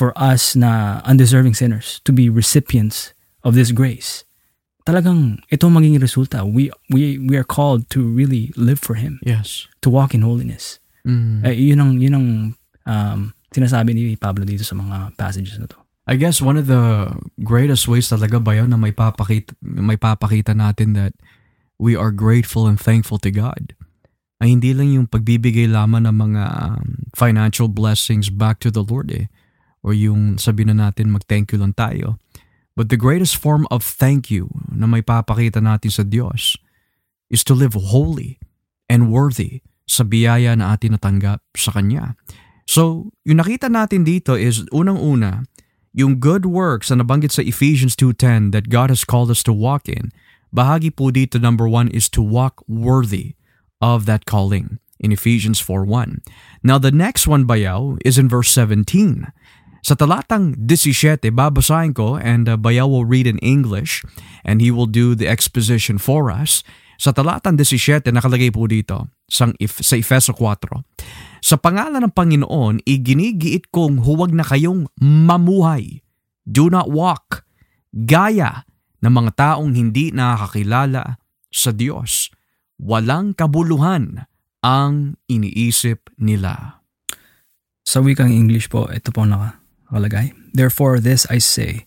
for 0.00 0.16
us 0.16 0.56
na 0.56 1.04
undeserving 1.04 1.54
sinners 1.54 2.00
to 2.02 2.10
be 2.10 2.32
recipients 2.32 3.12
of 3.44 3.54
this 3.54 3.70
grace. 3.70 4.24
Talagang 4.82 5.38
ito 5.46 5.62
ang 5.66 5.78
magiging 5.78 6.02
resulta. 6.02 6.42
We 6.42 6.74
we 6.90 7.18
we 7.22 7.38
are 7.38 7.46
called 7.46 7.86
to 7.94 8.02
really 8.02 8.50
live 8.58 8.82
for 8.82 8.98
him, 8.98 9.22
Yes. 9.22 9.70
to 9.80 9.88
walk 9.90 10.10
in 10.10 10.26
holiness. 10.26 10.82
Mm. 11.06 11.42
Eh, 11.46 11.54
yun 11.54 11.78
ang 11.78 11.92
yun 12.02 12.14
ang 12.18 12.26
um, 12.86 13.20
sinasabi 13.54 13.94
ni 13.94 14.18
Pablo 14.18 14.42
dito 14.42 14.66
sa 14.66 14.74
mga 14.74 15.14
passages 15.14 15.58
na 15.58 15.70
to. 15.70 15.78
I 16.02 16.18
guess 16.18 16.42
one 16.42 16.58
of 16.58 16.66
the 16.66 17.14
greatest 17.46 17.86
ways 17.86 18.10
talaga 18.10 18.42
ba 18.42 18.58
yun 18.58 18.74
na 18.74 18.78
may 18.78 18.90
papakita, 18.90 19.54
may 19.62 19.94
papakita 19.94 20.50
natin 20.50 20.98
that 20.98 21.14
we 21.78 21.94
are 21.94 22.10
grateful 22.10 22.66
and 22.66 22.74
thankful 22.74 23.22
to 23.22 23.30
God. 23.30 23.78
Ay 24.42 24.50
hindi 24.50 24.74
lang 24.74 24.90
yung 24.90 25.06
pagbibigay 25.06 25.70
lamang 25.70 26.10
ng 26.10 26.16
mga 26.18 26.42
um, 26.74 27.06
financial 27.14 27.70
blessings 27.70 28.34
back 28.34 28.58
to 28.58 28.74
the 28.74 28.82
Lord 28.82 29.14
eh. 29.14 29.30
Or 29.86 29.94
yung 29.94 30.42
sabi 30.42 30.66
na 30.66 30.74
natin 30.74 31.14
mag-thank 31.14 31.54
you 31.54 31.62
lang 31.62 31.74
tayo. 31.74 32.18
But 32.72 32.88
the 32.88 33.00
greatest 33.00 33.36
form 33.36 33.68
of 33.68 33.84
thank 33.84 34.32
you 34.32 34.48
na 34.72 34.88
may 34.88 35.04
papakita 35.04 35.60
natin 35.60 35.92
sa 35.92 36.02
Diyos 36.02 36.56
is 37.28 37.44
to 37.44 37.52
live 37.52 37.76
holy 37.76 38.40
and 38.88 39.12
worthy 39.12 39.60
sa 39.84 40.04
biyaya 40.04 40.56
na 40.56 40.72
atin 40.72 40.96
natanggap 40.96 41.44
sa 41.52 41.72
Kanya. 41.76 42.16
So, 42.64 43.12
yung 43.28 43.44
nakita 43.44 43.68
natin 43.68 44.08
dito 44.08 44.32
is 44.32 44.64
unang-una, 44.72 45.44
yung 45.92 46.16
good 46.16 46.48
works 46.48 46.88
na 46.88 47.04
nabanggit 47.04 47.36
sa 47.36 47.44
Ephesians 47.44 47.92
2.10 47.96 48.56
that 48.56 48.72
God 48.72 48.88
has 48.88 49.04
called 49.04 49.28
us 49.28 49.44
to 49.44 49.52
walk 49.52 49.88
in, 49.88 50.08
bahagi 50.48 50.88
po 50.88 51.12
dito 51.12 51.36
number 51.36 51.68
one 51.68 51.92
is 51.92 52.08
to 52.08 52.24
walk 52.24 52.64
worthy 52.64 53.36
of 53.84 54.08
that 54.08 54.24
calling 54.24 54.80
in 55.02 55.12
Ephesians 55.12 55.60
4.1. 55.60 56.22
Now 56.62 56.78
the 56.78 56.94
next 56.94 57.26
one 57.26 57.44
bayaw 57.44 57.98
is 58.06 58.16
in 58.16 58.30
verse 58.30 58.48
17. 58.54 59.28
Sa 59.82 59.98
talatang 59.98 60.54
17, 60.54 61.26
babasahin 61.34 61.90
ko 61.90 62.14
and 62.14 62.46
uh, 62.46 62.54
Bayaw 62.54 62.86
will 62.86 63.02
read 63.02 63.26
in 63.26 63.42
English 63.42 64.06
and 64.46 64.62
he 64.62 64.70
will 64.70 64.86
do 64.86 65.18
the 65.18 65.26
exposition 65.26 65.98
for 65.98 66.30
us. 66.30 66.62
Sa 67.02 67.10
talatang 67.10 67.58
17, 67.58 68.06
nakalagay 68.14 68.54
po 68.54 68.70
dito 68.70 69.10
sa, 69.26 69.50
if, 69.58 69.82
sa 69.82 69.98
Efeso 69.98 70.38
4. 70.38 71.42
Sa 71.42 71.58
pangalan 71.58 72.06
ng 72.06 72.14
Panginoon, 72.14 72.86
iginigiit 72.86 73.74
kong 73.74 74.06
huwag 74.06 74.30
na 74.30 74.46
kayong 74.46 74.86
mamuhay. 75.02 75.98
Do 76.46 76.70
not 76.70 76.86
walk. 76.86 77.42
Gaya 77.90 78.62
ng 79.02 79.10
mga 79.10 79.30
taong 79.34 79.74
hindi 79.74 80.14
nakakilala 80.14 81.18
sa 81.50 81.74
Diyos. 81.74 82.30
Walang 82.78 83.34
kabuluhan 83.34 84.30
ang 84.62 85.18
iniisip 85.26 86.06
nila. 86.22 86.86
Sa 87.82 87.98
wikang 87.98 88.30
English 88.30 88.70
po, 88.70 88.86
ito 88.86 89.10
po 89.10 89.26
naka- 89.26 89.61
Therefore, 90.52 91.00
this 91.00 91.26
I 91.28 91.38
say, 91.38 91.86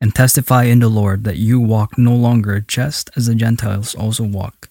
and 0.00 0.14
testify 0.14 0.64
in 0.64 0.80
the 0.80 0.88
Lord 0.88 1.24
that 1.24 1.38
you 1.38 1.60
walk 1.60 1.96
no 1.96 2.14
longer 2.14 2.60
just 2.60 3.10
as 3.16 3.26
the 3.26 3.34
Gentiles 3.34 3.94
also 3.94 4.24
walk 4.24 4.68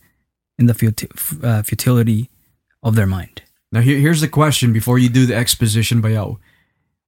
in 0.59 0.67
the 0.67 0.73
futi- 0.73 1.09
uh, 1.43 1.63
futility 1.63 2.29
of 2.83 2.95
their 2.95 3.07
mind. 3.07 3.41
Now 3.71 3.81
here, 3.81 3.97
here's 3.97 4.21
the 4.21 4.27
question 4.27 4.71
before 4.71 4.99
you 4.99 5.09
do 5.09 5.25
the 5.25 5.35
exposition 5.35 6.01
bayaw. 6.01 6.37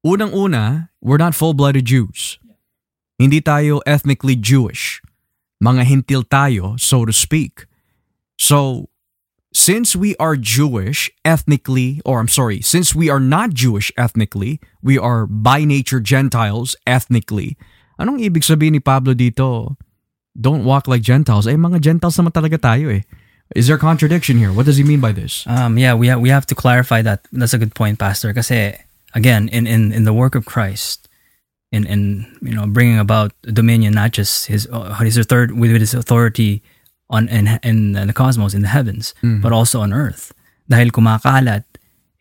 Unang-una, 0.06 0.90
we're 1.02 1.18
not 1.18 1.36
full-blooded 1.36 1.86
Jews. 1.86 2.40
Hindi 3.20 3.42
tayo 3.42 3.82
ethnically 3.86 4.36
Jewish. 4.36 5.02
Mga 5.64 5.84
hintil 5.86 6.24
tayo, 6.24 6.80
so 6.80 7.06
to 7.06 7.14
speak. 7.14 7.66
So, 8.38 8.90
since 9.56 9.96
we 9.96 10.18
are 10.18 10.36
Jewish 10.36 11.10
ethnically, 11.24 12.02
or 12.04 12.20
I'm 12.20 12.28
sorry, 12.28 12.60
since 12.60 12.94
we 12.94 13.10
are 13.10 13.22
not 13.22 13.56
Jewish 13.56 13.90
ethnically, 13.96 14.60
we 14.84 15.00
are 15.00 15.26
by 15.26 15.64
nature 15.64 16.02
Gentiles 16.02 16.76
ethnically. 16.86 17.56
Anong 17.96 18.20
ibig 18.20 18.44
sabihin 18.44 18.76
ni 18.76 18.84
Pablo 18.84 19.16
dito? 19.16 19.80
Don't 20.36 20.68
walk 20.68 20.92
like 20.92 21.00
Gentiles. 21.00 21.48
Eh, 21.48 21.56
mga 21.56 21.80
Gentiles 21.80 22.20
naman 22.20 22.36
talaga 22.36 22.60
tayo 22.60 22.92
eh. 22.92 23.08
Is 23.56 23.72
there 23.72 23.80
contradiction 23.80 24.36
here? 24.36 24.52
What 24.52 24.68
does 24.68 24.76
he 24.76 24.84
mean 24.84 25.00
by 25.00 25.16
this? 25.16 25.48
Um, 25.48 25.80
yeah, 25.80 25.96
we 25.96 26.12
have, 26.12 26.20
we 26.20 26.28
have 26.28 26.46
to 26.52 26.56
clarify 26.56 27.00
that. 27.08 27.24
That's 27.32 27.56
a 27.56 27.62
good 27.62 27.72
point, 27.72 27.96
Pastor. 27.96 28.36
Kasi 28.36 28.76
again, 29.16 29.48
in, 29.56 29.64
in, 29.64 29.96
in 29.96 30.04
the 30.04 30.12
work 30.12 30.36
of 30.36 30.44
Christ, 30.44 31.08
in, 31.72 31.88
in 31.88 32.28
you 32.44 32.52
know 32.52 32.68
bringing 32.68 33.00
about 33.00 33.32
dominion, 33.48 33.96
not 33.96 34.12
just 34.12 34.48
his 34.52 34.68
uh, 34.68 34.92
his 35.00 35.16
third 35.24 35.56
with 35.56 35.72
his 35.72 35.94
authority 35.94 36.60
on 37.10 37.30
in, 37.30 37.60
in 37.64 37.94
the 37.94 38.14
cosmos, 38.14 38.54
in 38.54 38.62
the 38.66 38.72
heavens, 38.74 39.14
Mm. 39.22 39.42
but 39.42 39.52
also 39.54 39.82
on 39.82 39.94
earth. 39.94 40.34
Dahil 40.70 40.90
kumakalat 40.90 41.64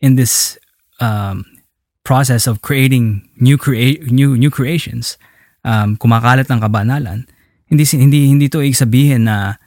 in 0.01 0.15
this 0.15 0.57
um, 1.01 1.41
process 2.05 2.45
of 2.45 2.61
creating 2.61 3.25
new 3.41 3.57
crea- 3.57 3.97
new 4.05 4.37
new 4.37 4.53
creations, 4.53 5.17
um, 5.65 5.97
kumakalat 5.97 6.45
ng 6.49 6.61
kabanalan. 6.61 7.25
Hindi 7.65 7.81
hindi 7.97 8.29
hindi 8.29 8.45
to 8.53 8.61
ibig 8.61 8.77
sabihin 8.77 9.25
na 9.25 9.57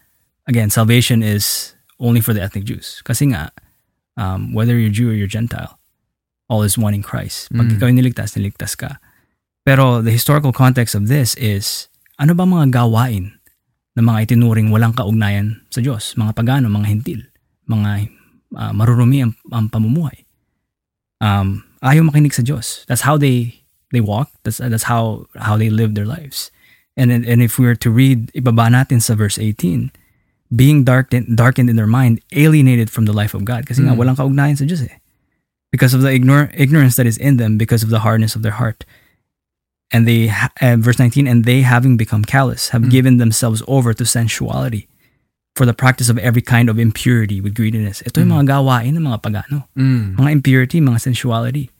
again 0.46 0.70
salvation 0.70 1.22
is 1.26 1.74
only 1.98 2.22
for 2.22 2.30
the 2.30 2.38
ethnic 2.38 2.62
Jews. 2.62 3.02
Kasi 3.02 3.34
nga 3.34 3.50
um, 4.14 4.54
whether 4.54 4.78
you're 4.78 4.94
Jew 4.94 5.10
or 5.10 5.16
you're 5.18 5.26
Gentile, 5.30 5.78
all 6.46 6.62
is 6.62 6.78
one 6.78 6.94
in 6.94 7.02
Christ. 7.02 7.50
Pag 7.50 7.74
Mm. 7.74 7.82
ikaw 7.82 7.90
niligtas, 7.90 8.38
niligtas 8.38 8.78
ka. 8.78 9.02
Pero 9.66 9.98
the 10.00 10.14
historical 10.14 10.54
context 10.54 10.94
of 10.94 11.10
this 11.10 11.34
is 11.34 11.90
ano 12.22 12.38
ba 12.38 12.46
mga 12.46 12.70
gawain 12.70 13.34
na 13.98 14.06
mga 14.06 14.30
itinuring 14.30 14.70
walang 14.70 14.94
kaugnayan 14.94 15.58
sa 15.74 15.82
Diyos, 15.82 16.14
mga 16.14 16.38
pagano, 16.38 16.70
mga 16.70 16.86
hintil, 16.86 17.26
mga 17.66 18.06
ah, 18.54 18.70
marurumi 18.70 19.26
ang, 19.26 19.34
ang 19.50 19.66
pamumuhay. 19.66 20.22
Um, 21.18 21.66
ayaw 21.82 22.06
makinig 22.06 22.30
sa 22.30 22.46
Diyos. 22.46 22.86
That's 22.86 23.02
how 23.02 23.18
they 23.18 23.58
they 23.90 23.98
walk. 23.98 24.30
That's 24.46 24.62
that's 24.62 24.86
how 24.86 25.26
how 25.34 25.58
they 25.58 25.66
live 25.66 25.98
their 25.98 26.06
lives. 26.06 26.54
And 26.94 27.10
and 27.10 27.42
if 27.42 27.58
we 27.58 27.66
were 27.66 27.78
to 27.82 27.90
read 27.90 28.30
ibaba 28.38 28.70
natin 28.70 29.02
sa 29.02 29.18
verse 29.18 29.34
18, 29.34 29.90
being 30.54 30.86
darkened 30.86 31.34
darkened 31.34 31.66
in 31.66 31.74
their 31.74 31.90
mind, 31.90 32.22
alienated 32.30 32.94
from 32.94 33.10
the 33.10 33.14
life 33.14 33.34
of 33.34 33.42
God. 33.42 33.66
Kasi 33.66 33.82
nga 33.82 33.94
Mm. 33.94 33.98
walang 33.98 34.18
kaugnayan 34.18 34.54
sa 34.54 34.66
Diyos 34.66 34.86
eh. 34.86 35.02
Because 35.74 35.92
of 35.92 36.00
the 36.00 36.14
ignor- 36.14 36.54
ignorance 36.56 36.96
that 36.96 37.04
is 37.04 37.18
in 37.18 37.36
them, 37.36 37.58
because 37.58 37.82
of 37.82 37.90
the 37.90 38.00
hardness 38.06 38.38
of 38.38 38.46
their 38.46 38.56
heart. 38.56 38.86
And 39.88 40.04
they, 40.04 40.28
uh, 40.60 40.76
verse 40.76 41.00
19, 41.00 41.24
and 41.24 41.48
they 41.48 41.64
having 41.64 41.96
become 41.96 42.20
callous, 42.20 42.76
have 42.76 42.84
Mm. 42.84 42.90
given 42.92 43.14
themselves 43.16 43.64
over 43.64 43.96
to 43.96 44.04
sensuality 44.04 44.84
for 45.56 45.64
the 45.64 45.72
practice 45.72 46.12
of 46.12 46.20
every 46.20 46.44
kind 46.44 46.68
of 46.68 46.76
impurity 46.78 47.40
with 47.40 47.56
greediness. 47.56 48.04
Ito 48.04 48.20
yung 48.20 48.28
Mm. 48.30 48.36
mga 48.36 48.46
gawain 48.52 48.92
ng 49.00 49.04
mga 49.08 49.18
pagano. 49.24 49.64
Mm. 49.74 50.20
Mga 50.20 50.30
impurity, 50.30 50.78
mga 50.84 51.00
sensuality. 51.00 51.72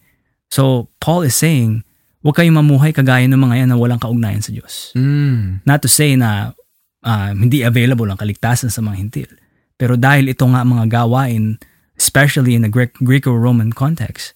So, 0.48 0.88
Paul 1.04 1.28
is 1.28 1.36
saying, 1.36 1.84
huwag 2.24 2.40
kayong 2.40 2.56
mamuhay 2.56 2.96
kagaya 2.96 3.28
ng 3.28 3.36
mga 3.38 3.54
yan 3.60 3.68
na 3.68 3.76
walang 3.76 4.00
kaugnayan 4.00 4.40
sa 4.40 4.56
Diyos. 4.56 4.96
Mm. 4.96 5.60
Not 5.68 5.84
to 5.84 5.88
say 5.92 6.16
na 6.16 6.56
ah, 7.04 7.30
hindi 7.30 7.62
available 7.62 8.10
ang 8.10 8.18
kaligtasan 8.18 8.72
sa 8.74 8.82
mga 8.82 8.96
hintil. 8.98 9.30
Pero 9.78 9.94
dahil 9.94 10.32
ito 10.32 10.42
nga 10.50 10.66
mga 10.66 10.90
gawain, 10.90 11.60
especially 11.94 12.58
in 12.58 12.66
the 12.66 12.72
Greek, 12.72 12.90
Greco-Roman 12.98 13.70
context, 13.70 14.34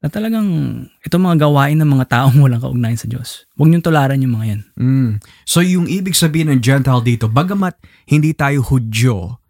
na 0.00 0.08
talagang 0.08 0.48
ito 1.04 1.16
mga 1.20 1.44
gawain 1.44 1.76
ng 1.76 1.88
mga 1.88 2.08
taong 2.08 2.40
walang 2.44 2.60
kaugnayan 2.60 3.00
sa 3.00 3.08
Diyos. 3.08 3.44
Huwag 3.56 3.68
niyong 3.68 3.84
tularan 3.84 4.20
yung 4.24 4.34
mga 4.40 4.46
yan. 4.48 4.60
Mm. 4.80 5.12
So 5.44 5.60
yung 5.60 5.86
ibig 5.86 6.16
sabihin 6.16 6.48
ng 6.48 6.60
Gentile 6.64 7.04
dito, 7.04 7.28
bagamat 7.28 7.76
hindi 8.08 8.32
tayo 8.32 8.64
Hudyo, 8.64 9.40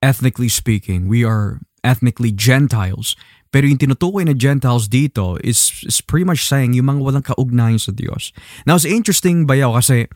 ethnically 0.00 0.48
speaking, 0.48 1.06
we 1.06 1.20
are 1.20 1.60
ethnically 1.84 2.32
Gentiles, 2.32 3.16
pero 3.50 3.66
yung 3.66 3.82
tinutukoy 3.82 4.22
na 4.22 4.36
Gentiles 4.36 4.86
dito 4.86 5.34
is, 5.42 5.82
is 5.82 5.98
pretty 5.98 6.22
much 6.22 6.46
saying 6.46 6.78
yung 6.78 6.86
mga 6.86 7.00
walang 7.02 7.26
kaugnayan 7.26 7.82
sa 7.82 7.90
Diyos. 7.90 8.30
Now, 8.62 8.78
it's 8.78 8.86
interesting 8.86 9.42
bayaw 9.42 9.74
kasi 9.74 10.06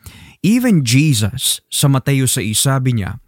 even 0.47 0.87
Jesus 0.87 1.59
sa 1.66 1.91
Mateo 1.91 2.30
sa 2.30 2.41
sabi 2.55 3.03
niya, 3.03 3.18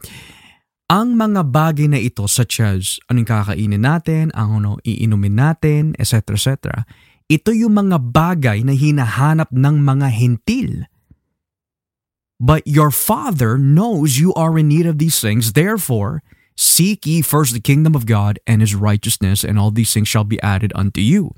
ang 0.86 1.18
mga 1.18 1.50
bagay 1.50 1.90
na 1.90 1.98
ito 1.98 2.30
such 2.30 2.62
as 2.62 3.02
anong 3.10 3.26
kakainin 3.26 3.82
natin, 3.82 4.30
ang 4.38 4.62
ano 4.62 4.78
iinumin 4.86 5.34
natin, 5.34 5.98
etc. 5.98 6.38
etc. 6.38 6.54
Ito 7.26 7.50
yung 7.50 7.74
mga 7.74 7.98
bagay 8.14 8.62
na 8.62 8.70
hinahanap 8.70 9.50
ng 9.50 9.76
mga 9.82 10.08
hentil. 10.14 10.86
But 12.38 12.62
your 12.68 12.94
Father 12.94 13.58
knows 13.58 14.20
you 14.20 14.30
are 14.38 14.54
in 14.54 14.70
need 14.70 14.86
of 14.86 15.02
these 15.02 15.18
things. 15.18 15.56
Therefore, 15.56 16.22
seek 16.54 17.08
ye 17.08 17.24
first 17.24 17.56
the 17.56 17.64
kingdom 17.64 17.98
of 17.98 18.06
God 18.06 18.38
and 18.46 18.62
His 18.62 18.76
righteousness, 18.76 19.42
and 19.42 19.58
all 19.58 19.74
these 19.74 19.90
things 19.90 20.06
shall 20.06 20.28
be 20.28 20.38
added 20.44 20.70
unto 20.76 21.02
you. 21.02 21.34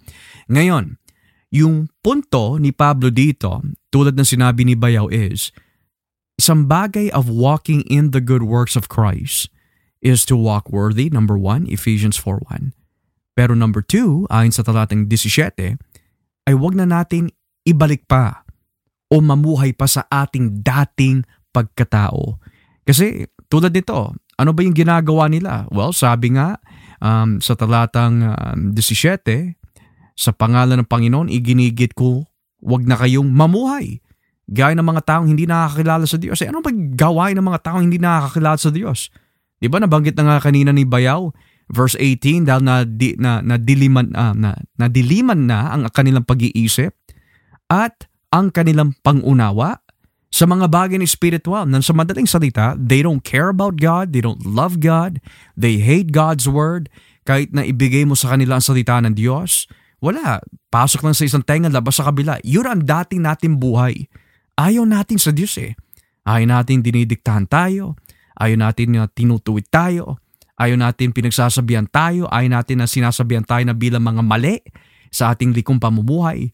Ngayon, 0.51 1.01
yung 1.49 1.89
punto 2.05 2.61
ni 2.61 2.75
Pablo 2.75 3.09
dito, 3.09 3.65
tulad 3.89 4.13
ng 4.13 4.29
sinabi 4.29 4.69
ni 4.69 4.77
Bayaw 4.77 5.09
is, 5.09 5.55
isang 6.39 6.71
bagay 6.71 7.11
of 7.11 7.27
walking 7.27 7.83
in 7.91 8.15
the 8.15 8.23
good 8.23 8.47
works 8.47 8.79
of 8.79 8.87
Christ 8.87 9.51
is 9.99 10.23
to 10.31 10.39
walk 10.39 10.71
worthy, 10.71 11.11
number 11.11 11.35
one, 11.35 11.67
Ephesians 11.67 12.15
4.1. 12.15 12.71
Pero 13.35 13.59
number 13.59 13.83
two, 13.83 14.27
ayon 14.31 14.55
sa 14.55 14.63
talatang 14.63 15.11
17, 15.11 15.79
ay 16.47 16.55
wag 16.55 16.75
na 16.79 16.87
natin 16.87 17.35
ibalik 17.67 18.07
pa 18.07 18.47
o 19.11 19.19
mamuhay 19.19 19.75
pa 19.75 19.91
sa 19.91 20.07
ating 20.07 20.63
dating 20.63 21.27
pagkatao. 21.51 22.39
Kasi 22.87 23.27
tulad 23.51 23.75
nito, 23.75 24.15
ano 24.39 24.51
ba 24.55 24.61
yung 24.63 24.75
ginagawa 24.79 25.27
nila? 25.27 25.67
Well, 25.75 25.91
sabi 25.91 26.39
nga 26.39 26.63
um, 27.03 27.43
sa 27.43 27.59
talatang 27.59 28.23
um, 28.23 28.73
17, 28.75 29.59
sa 30.19 30.31
pangalan 30.35 30.83
ng 30.83 30.89
Panginoon, 30.91 31.31
iginigit 31.31 31.95
ko, 31.95 32.27
wag 32.63 32.87
na 32.87 32.99
kayong 32.99 33.31
mamuhay. 33.31 34.03
Gaya 34.49 34.73
ng 34.73 34.85
mga 34.85 35.05
taong 35.05 35.29
hindi 35.29 35.45
nakakilala 35.45 36.09
sa 36.09 36.17
Diyos. 36.17 36.41
Eh, 36.41 36.49
ano 36.49 36.65
ba 36.65 36.73
gawain 36.73 37.37
ng 37.37 37.45
mga 37.45 37.61
taong 37.69 37.85
hindi 37.85 38.01
nakakilala 38.01 38.57
sa 38.57 38.73
Diyos? 38.73 39.13
Di 39.61 39.69
ba 39.69 39.77
nabanggit 39.77 40.17
na 40.17 40.25
nga 40.25 40.49
kanina 40.49 40.73
ni 40.73 40.89
Bayaw, 40.89 41.29
verse 41.69 41.93
18, 42.01 42.49
dahil 42.49 42.63
na, 42.65 42.89
di, 42.89 43.13
na, 43.21 43.45
na, 43.45 43.61
diliman, 43.61 44.09
ah, 44.17 44.33
na, 44.33 44.57
na 44.81 44.89
diliman 44.89 45.45
na 45.45 45.77
ang 45.77 45.85
kanilang 45.93 46.25
pag-iisip 46.25 46.97
at 47.69 48.09
ang 48.33 48.49
kanilang 48.49 48.97
pangunawa 49.05 49.85
sa 50.29 50.45
mga 50.49 50.69
bagay 50.69 50.97
na 50.97 51.09
spiritual. 51.09 51.69
Nang 51.69 51.85
sa 51.85 51.93
madaling 51.93 52.29
salita, 52.29 52.73
they 52.77 53.05
don't 53.05 53.21
care 53.21 53.53
about 53.53 53.77
God, 53.77 54.17
they 54.17 54.25
don't 54.25 54.41
love 54.49 54.81
God, 54.81 55.21
they 55.57 55.81
hate 55.81 56.13
God's 56.13 56.49
word. 56.49 56.89
Kahit 57.29 57.53
na 57.53 57.65
ibigay 57.69 58.09
mo 58.09 58.17
sa 58.17 58.33
kanila 58.33 58.57
ang 58.57 58.65
salita 58.65 58.97
ng 59.05 59.13
Diyos, 59.13 59.69
wala. 60.01 60.41
Pasok 60.73 61.05
lang 61.05 61.17
sa 61.17 61.29
isang 61.29 61.45
tenga, 61.45 61.69
labas 61.69 62.01
sa 62.01 62.09
kabila. 62.09 62.41
Yun 62.45 62.65
ang 62.65 62.81
dating 62.81 63.25
natin 63.25 63.61
buhay. 63.61 64.09
Ayaw 64.59 64.83
natin 64.83 65.23
sa 65.23 65.31
Diyos 65.31 65.55
eh. 65.63 65.79
Ayaw 66.27 66.51
natin 66.51 66.83
dinidiktahan 66.83 67.47
tayo. 67.47 67.95
Ayaw 68.35 68.59
natin 68.59 68.99
na 68.99 69.07
tinutuwid 69.07 69.71
tayo. 69.71 70.19
Ayaw 70.59 70.75
natin 70.75 71.15
pinagsasabihan 71.15 71.87
tayo. 71.87 72.27
Ayaw 72.27 72.59
natin 72.59 72.83
na 72.83 72.91
sinasabihan 72.91 73.47
tayo 73.47 73.63
na 73.63 73.79
bilang 73.79 74.03
mga 74.03 74.23
mali 74.27 74.59
sa 75.15 75.31
ating 75.31 75.55
likong 75.55 75.79
pamumuhay. 75.79 76.51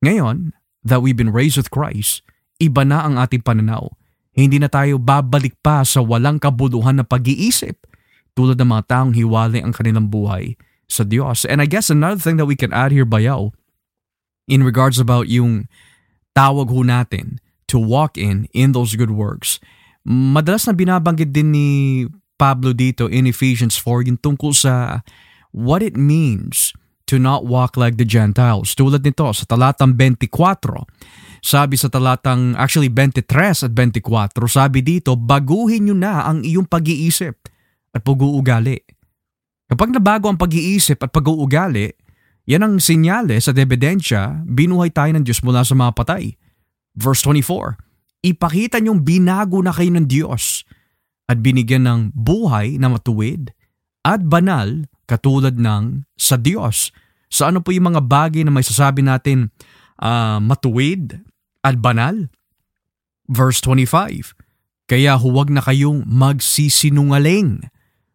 Ngayon, 0.00 0.56
that 0.86 1.02
we've 1.02 1.18
been 1.18 1.34
raised 1.34 1.58
with 1.58 1.68
Christ, 1.68 2.22
iba 2.62 2.86
na 2.86 3.02
ang 3.02 3.18
ating 3.18 3.42
pananaw. 3.42 3.90
Hindi 4.32 4.62
na 4.62 4.70
tayo 4.70 4.96
babalik 4.96 5.58
pa 5.60 5.82
sa 5.82 6.00
walang 6.00 6.38
kabuluhan 6.38 7.02
na 7.02 7.04
pag-iisip 7.04 7.74
tulad 8.38 8.56
ng 8.60 8.68
mga 8.70 8.84
taong 8.86 9.12
hiwalay 9.16 9.64
ang 9.64 9.74
kanilang 9.74 10.08
buhay 10.12 10.54
sa 10.86 11.02
Diyos. 11.02 11.42
And 11.48 11.58
I 11.58 11.66
guess 11.66 11.90
another 11.90 12.20
thing 12.20 12.38
that 12.38 12.46
we 12.46 12.54
can 12.54 12.70
add 12.70 12.94
here, 12.94 13.08
Bayaw, 13.08 13.50
in 14.46 14.62
regards 14.62 15.02
about 15.02 15.26
yung 15.26 15.66
tawag 16.36 16.68
ho 16.68 16.84
natin 16.84 17.40
to 17.64 17.80
walk 17.80 18.20
in 18.20 18.44
in 18.52 18.76
those 18.76 18.92
good 18.92 19.10
works. 19.10 19.56
Madalas 20.04 20.68
na 20.68 20.76
binabanggit 20.76 21.32
din 21.32 21.50
ni 21.50 21.68
Pablo 22.36 22.76
dito 22.76 23.08
in 23.08 23.24
Ephesians 23.24 23.80
4 23.80 24.12
yung 24.12 24.20
tungkol 24.20 24.52
sa 24.52 25.00
what 25.56 25.80
it 25.80 25.96
means 25.96 26.76
to 27.08 27.16
not 27.16 27.48
walk 27.48 27.80
like 27.80 27.96
the 27.96 28.04
Gentiles. 28.04 28.76
Tulad 28.76 29.00
nito 29.00 29.24
sa 29.32 29.44
talatang 29.48 29.96
24, 29.96 30.28
sabi 31.40 31.74
sa 31.78 31.88
talatang 31.88 32.52
actually 32.58 32.92
23 32.92 33.24
at 33.66 33.72
24, 33.72 34.36
sabi 34.50 34.82
dito, 34.82 35.14
baguhin 35.14 35.88
nyo 35.88 35.96
na 35.96 36.26
ang 36.28 36.42
iyong 36.42 36.66
pag-iisip 36.66 37.34
at 37.94 38.02
pag-uugali. 38.02 38.82
Kapag 39.66 39.90
nabago 39.94 40.30
ang 40.30 40.38
pag-iisip 40.38 40.98
at 41.02 41.10
pag-uugali, 41.10 41.90
yan 42.46 42.62
ang 42.62 42.74
sinyales 42.78 43.50
at 43.50 43.58
ebidensya, 43.58 44.46
binuhay 44.46 44.94
tayo 44.94 45.10
ng 45.18 45.26
Diyos 45.26 45.42
mula 45.42 45.66
sa 45.66 45.74
mga 45.74 45.92
patay. 45.98 46.38
Verse 46.94 47.20
24, 47.26 47.74
Ipakita 48.22 48.78
niyong 48.78 49.02
binago 49.02 49.58
na 49.60 49.74
kayo 49.74 49.90
ng 49.90 50.06
Diyos 50.06 50.62
at 51.26 51.42
binigyan 51.42 51.84
ng 51.84 52.00
buhay 52.14 52.78
na 52.78 52.86
matuwid 52.86 53.50
at 54.06 54.22
banal 54.22 54.86
katulad 55.10 55.58
ng 55.58 56.06
sa 56.14 56.38
Diyos. 56.38 56.94
Sa 57.26 57.50
ano 57.50 57.58
po 57.58 57.74
yung 57.74 57.90
mga 57.90 58.06
bagay 58.06 58.46
na 58.46 58.54
may 58.54 58.62
sasabi 58.62 59.02
natin 59.02 59.50
ah, 59.98 60.38
matuwid 60.38 61.18
at 61.66 61.74
banal? 61.82 62.30
Verse 63.26 63.58
25, 63.58 64.38
Kaya 64.86 65.18
huwag 65.18 65.50
na 65.50 65.58
kayong 65.58 66.06
magsisinungaling. 66.06 67.66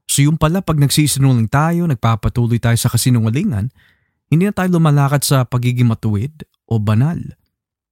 So 0.07 0.23
yung 0.23 0.39
pala 0.39 0.63
pag 0.63 0.79
nagsisinungaling 0.79 1.51
tayo, 1.51 1.84
nagpapatuloy 1.84 2.63
tayo 2.63 2.79
sa 2.79 2.88
kasinungalingan, 2.88 3.71
hindi 4.32 4.47
na 4.47 4.55
tayo 4.55 4.79
lumalakad 4.79 5.27
sa 5.27 5.43
pagiging 5.43 5.91
matuwid 5.91 6.47
o 6.71 6.79
banal. 6.79 7.19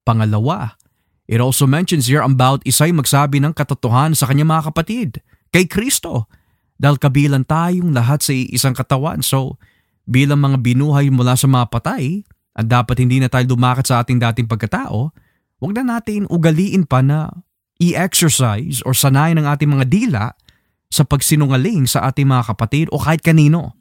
Pangalawa, 0.07 0.79
it 1.27 1.43
also 1.43 1.67
mentions 1.67 2.07
here 2.07 2.23
about 2.23 2.63
isa'y 2.63 2.95
magsabi 2.95 3.43
ng 3.43 3.51
katotohanan 3.51 4.15
sa 4.15 4.31
kanyang 4.31 4.55
mga 4.55 4.71
kapatid, 4.71 5.09
kay 5.51 5.67
Kristo. 5.67 6.31
Dahil 6.79 6.95
kabilang 6.95 7.43
tayong 7.43 7.91
lahat 7.91 8.23
sa 8.23 8.31
isang 8.31 8.71
katawan. 8.71 9.19
So, 9.19 9.59
bilang 10.07 10.39
mga 10.39 10.63
binuhay 10.63 11.11
mula 11.11 11.35
sa 11.35 11.51
mga 11.51 11.67
patay, 11.67 12.23
at 12.55 12.65
dapat 12.71 13.03
hindi 13.03 13.19
na 13.19 13.27
tayo 13.27 13.51
lumakad 13.51 13.83
sa 13.83 13.99
ating 13.99 14.19
dating 14.19 14.47
pagkatao, 14.47 15.11
huwag 15.59 15.73
na 15.75 15.99
natin 15.99 16.23
ugaliin 16.31 16.87
pa 16.87 17.03
na 17.03 17.27
i-exercise 17.79 18.79
or 18.87 18.95
sanay 18.95 19.35
ng 19.35 19.47
ating 19.47 19.71
mga 19.71 19.85
dila 19.87 20.25
sa 20.87 21.03
pagsinungaling 21.03 21.87
sa 21.87 22.09
ating 22.09 22.27
mga 22.27 22.51
kapatid 22.51 22.87
o 22.91 22.99
kahit 22.99 23.23
kanino. 23.23 23.77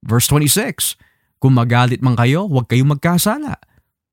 Verse 0.00 0.30
26, 0.30 0.96
Kung 1.38 1.54
magalit 1.54 2.02
man 2.02 2.18
kayo, 2.18 2.50
huwag 2.50 2.66
kayong 2.66 2.98
magkasala. 2.98 3.58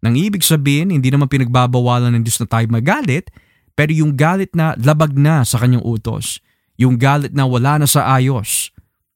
Nang 0.06 0.14
ibig 0.14 0.46
sabihin, 0.46 0.94
hindi 0.94 1.10
naman 1.10 1.26
pinagbabawalan 1.26 2.14
ng 2.14 2.24
Diyos 2.26 2.38
na 2.38 2.48
tayo 2.50 2.66
magalit, 2.70 3.34
pero 3.74 3.90
yung 3.90 4.14
galit 4.14 4.54
na 4.54 4.78
labag 4.78 5.18
na 5.18 5.42
sa 5.42 5.58
kanyang 5.58 5.82
utos. 5.82 6.40
Yung 6.78 7.02
galit 7.02 7.34
na 7.34 7.50
wala 7.50 7.82
na 7.82 7.88
sa 7.90 8.06
ayos. 8.14 8.70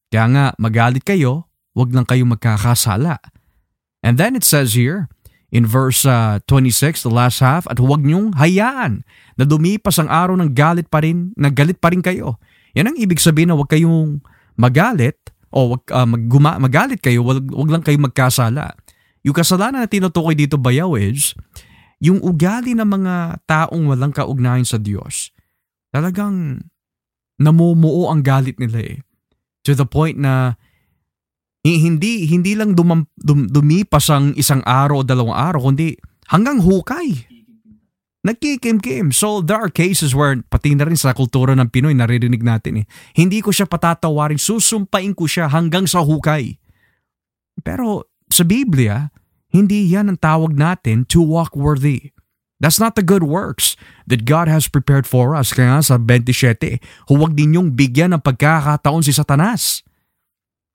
Kaya 0.09 0.25
nga, 0.33 0.45
magalit 0.57 1.05
kayo, 1.05 1.45
huwag 1.77 1.93
lang 1.93 2.09
kayong 2.09 2.33
magkakasala. 2.33 3.21
And 4.01 4.17
then 4.17 4.33
it 4.33 4.41
says 4.41 4.73
here, 4.73 5.05
in 5.53 5.69
verse 5.69 6.01
uh, 6.05 6.41
26, 6.49 7.05
the 7.05 7.13
last 7.13 7.39
half, 7.45 7.69
at 7.69 7.77
huwag 7.77 8.01
niyong 8.01 8.33
hayaan 8.33 9.05
na 9.37 9.45
dumipas 9.45 10.01
ang 10.01 10.09
araw 10.09 10.33
ng 10.41 10.51
galit 10.57 10.89
pa 10.89 11.05
rin, 11.05 11.35
nagalit 11.37 11.77
pa 11.77 11.93
rin 11.93 12.01
kayo. 12.01 12.41
Yan 12.73 12.89
ang 12.89 12.97
ibig 12.97 13.21
sabihin 13.21 13.53
na 13.53 13.57
huwag 13.57 13.69
kayong 13.69 14.21
magalit 14.57 15.17
o 15.49 15.75
wag, 15.75 15.83
uh, 15.89 16.05
magguma, 16.05 16.57
magalit 16.61 17.01
kayo, 17.01 17.25
wag, 17.25 17.45
wag 17.49 17.69
lang 17.69 17.83
kayong 17.85 18.09
magkasala. 18.09 18.73
Yung 19.25 19.35
kasalanan 19.35 19.83
na 19.83 19.89
tinutukoy 19.89 20.37
dito 20.37 20.55
bayaw 20.55 20.95
is, 20.95 21.35
yung 21.99 22.23
ugali 22.23 22.71
ng 22.73 22.87
mga 22.87 23.43
taong 23.43 23.91
walang 23.91 24.15
kaugnayan 24.15 24.63
sa 24.63 24.79
Diyos, 24.79 25.35
talagang 25.91 26.63
namumuo 27.39 28.07
ang 28.07 28.23
galit 28.23 28.55
nila 28.59 28.79
eh. 28.79 28.97
To 29.67 29.75
the 29.75 29.83
point 29.83 30.15
na 30.15 30.55
hindi 31.63 32.23
hindi 32.25 32.55
lang 32.55 32.73
dumam, 32.73 33.03
dum, 33.19 33.51
dumipas 33.51 34.07
ang 34.07 34.31
isang 34.39 34.63
araw 34.63 35.03
o 35.03 35.05
dalawang 35.05 35.35
araw, 35.35 35.59
kundi 35.67 35.99
hanggang 36.31 36.63
hukay. 36.63 37.28
Nagkikimkim. 38.19 39.15
So 39.15 39.39
there 39.39 39.55
are 39.55 39.71
cases 39.71 40.11
where 40.11 40.35
pati 40.51 40.75
na 40.75 40.83
rin 40.83 40.99
sa 40.99 41.15
kultura 41.15 41.55
ng 41.55 41.71
Pinoy 41.71 41.95
naririnig 41.95 42.43
natin 42.43 42.83
eh. 42.83 42.85
Hindi 43.15 43.39
ko 43.39 43.55
siya 43.55 43.63
patatawarin, 43.63 44.35
susumpain 44.35 45.15
ko 45.15 45.23
siya 45.23 45.47
hanggang 45.47 45.87
sa 45.87 46.03
hukay. 46.03 46.59
Pero 47.63 48.11
sa 48.27 48.43
Biblia, 48.43 49.07
hindi 49.55 49.87
yan 49.87 50.11
ang 50.11 50.19
tawag 50.19 50.51
natin 50.51 51.07
to 51.07 51.23
walk 51.23 51.55
worthy. 51.55 52.11
That's 52.59 52.75
not 52.75 52.99
the 52.99 53.07
good 53.07 53.23
works 53.23 53.79
that 54.03 54.27
God 54.27 54.51
has 54.51 54.67
prepared 54.67 55.07
for 55.07 55.31
us. 55.31 55.55
Kaya 55.55 55.79
sa 55.79 55.95
27, 55.95 56.83
huwag 57.07 57.31
ninyong 57.39 57.71
bigyan 57.71 58.11
ng 58.11 58.19
pagkakataon 58.19 58.99
si 58.99 59.15
Satanas. 59.15 59.87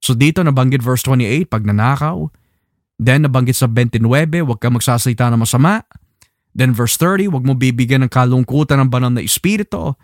So 0.00 0.16
dito 0.16 0.40
nabanggit 0.40 0.80
verse 0.80 1.04
28, 1.04 1.44
pag 1.52 1.68
nanakaw. 1.68 2.32
Then 2.96 3.28
nabanggit 3.28 3.60
sa 3.60 3.68
29, 3.68 4.00
huwag 4.48 4.64
kang 4.64 4.72
magsasalita 4.72 5.28
ng 5.28 5.44
masama. 5.44 5.84
Then 6.54 6.70
verse 6.70 6.94
30, 6.96 7.34
huwag 7.34 7.42
mo 7.42 7.58
bibigyan 7.58 8.06
ng 8.06 8.12
kalungkutan 8.14 8.78
ng 8.78 8.88
banal 8.88 9.10
na 9.10 9.26
espiritu. 9.26 9.98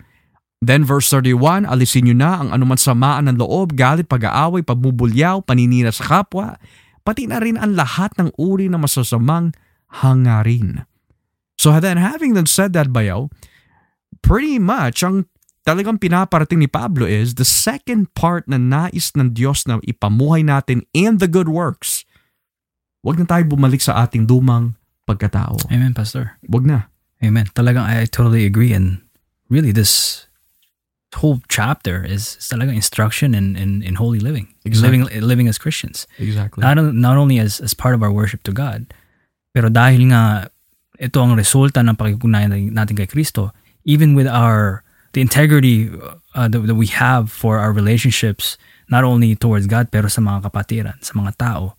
Then 0.59 0.85
verse 0.85 1.09
31, 1.09 1.65
alisin 1.65 2.11
nyo 2.11 2.17
na 2.19 2.33
ang 2.43 2.49
anuman 2.51 2.77
samaan 2.77 3.31
ng 3.31 3.39
loob, 3.41 3.79
galit, 3.79 4.11
pag-aaway, 4.11 4.61
pagmubulyaw, 4.67 5.47
paninira 5.47 5.95
sa 5.95 6.05
kapwa, 6.05 6.59
pati 7.07 7.25
na 7.31 7.41
rin 7.41 7.57
ang 7.57 7.79
lahat 7.79 8.13
ng 8.21 8.35
uri 8.37 8.69
ng 8.69 8.77
masasamang 8.77 9.57
hangarin. 10.03 10.85
So 11.57 11.73
then 11.79 11.97
having 11.97 12.35
then 12.35 12.51
said 12.51 12.75
that 12.77 12.93
bayaw, 12.93 13.31
pretty 14.21 14.59
much 14.59 15.01
ang 15.07 15.31
talagang 15.65 16.03
pinaparating 16.03 16.61
ni 16.61 16.69
Pablo 16.69 17.05
is 17.05 17.39
the 17.39 17.47
second 17.47 18.13
part 18.19 18.49
na 18.51 18.59
nais 18.59 19.13
ng 19.17 19.33
Diyos 19.33 19.65
na 19.71 19.81
ipamuhay 19.85 20.43
natin 20.43 20.85
in 20.93 21.23
the 21.23 21.29
good 21.31 21.49
works. 21.49 22.05
Huwag 23.01 23.17
na 23.17 23.25
tayo 23.25 23.45
bumalik 23.49 23.81
sa 23.81 24.03
ating 24.05 24.29
dumang 24.29 24.77
pagkatao. 25.11 25.59
Amen, 25.75 25.93
Pastor. 25.93 26.39
Huwag 26.47 26.65
na. 26.65 26.87
Amen. 27.21 27.51
Talagang 27.53 27.85
I 27.85 28.07
totally 28.07 28.47
agree 28.47 28.73
and 28.73 29.03
really 29.51 29.75
this 29.75 30.25
whole 31.19 31.43
chapter 31.51 32.07
is, 32.07 32.39
is 32.39 32.47
talagang 32.47 32.79
instruction 32.79 33.35
in, 33.35 33.59
in, 33.59 33.83
in 33.83 33.99
holy 33.99 34.23
living. 34.23 34.47
Exactly. 34.65 35.03
Living 35.03 35.27
living 35.27 35.49
as 35.51 35.59
Christians. 35.59 36.07
Exactly. 36.23 36.63
Not, 36.63 36.79
not 36.95 37.17
only 37.19 37.43
as, 37.43 37.59
as 37.61 37.75
part 37.75 37.99
of 37.99 38.03
our 38.07 38.15
worship 38.15 38.47
to 38.47 38.53
God, 38.55 38.87
pero 39.51 39.67
dahil 39.69 40.15
nga 40.15 40.49
ito 41.01 41.19
ang 41.19 41.35
resulta 41.35 41.83
ng 41.83 41.99
pakikugnayan 41.99 42.71
natin 42.71 42.95
kay 42.95 43.11
Kristo, 43.11 43.51
even 43.83 44.15
with 44.15 44.31
our 44.31 44.87
the 45.13 45.21
integrity 45.21 45.91
uh, 46.39 46.47
that, 46.47 46.63
that 46.63 46.79
we 46.79 46.87
have 46.87 47.33
for 47.33 47.59
our 47.59 47.75
relationships, 47.75 48.55
not 48.87 49.03
only 49.03 49.35
towards 49.35 49.67
God, 49.67 49.91
pero 49.91 50.07
sa 50.07 50.23
mga 50.23 50.47
kapatiran, 50.47 50.97
sa 51.03 51.19
mga 51.19 51.35
tao, 51.35 51.75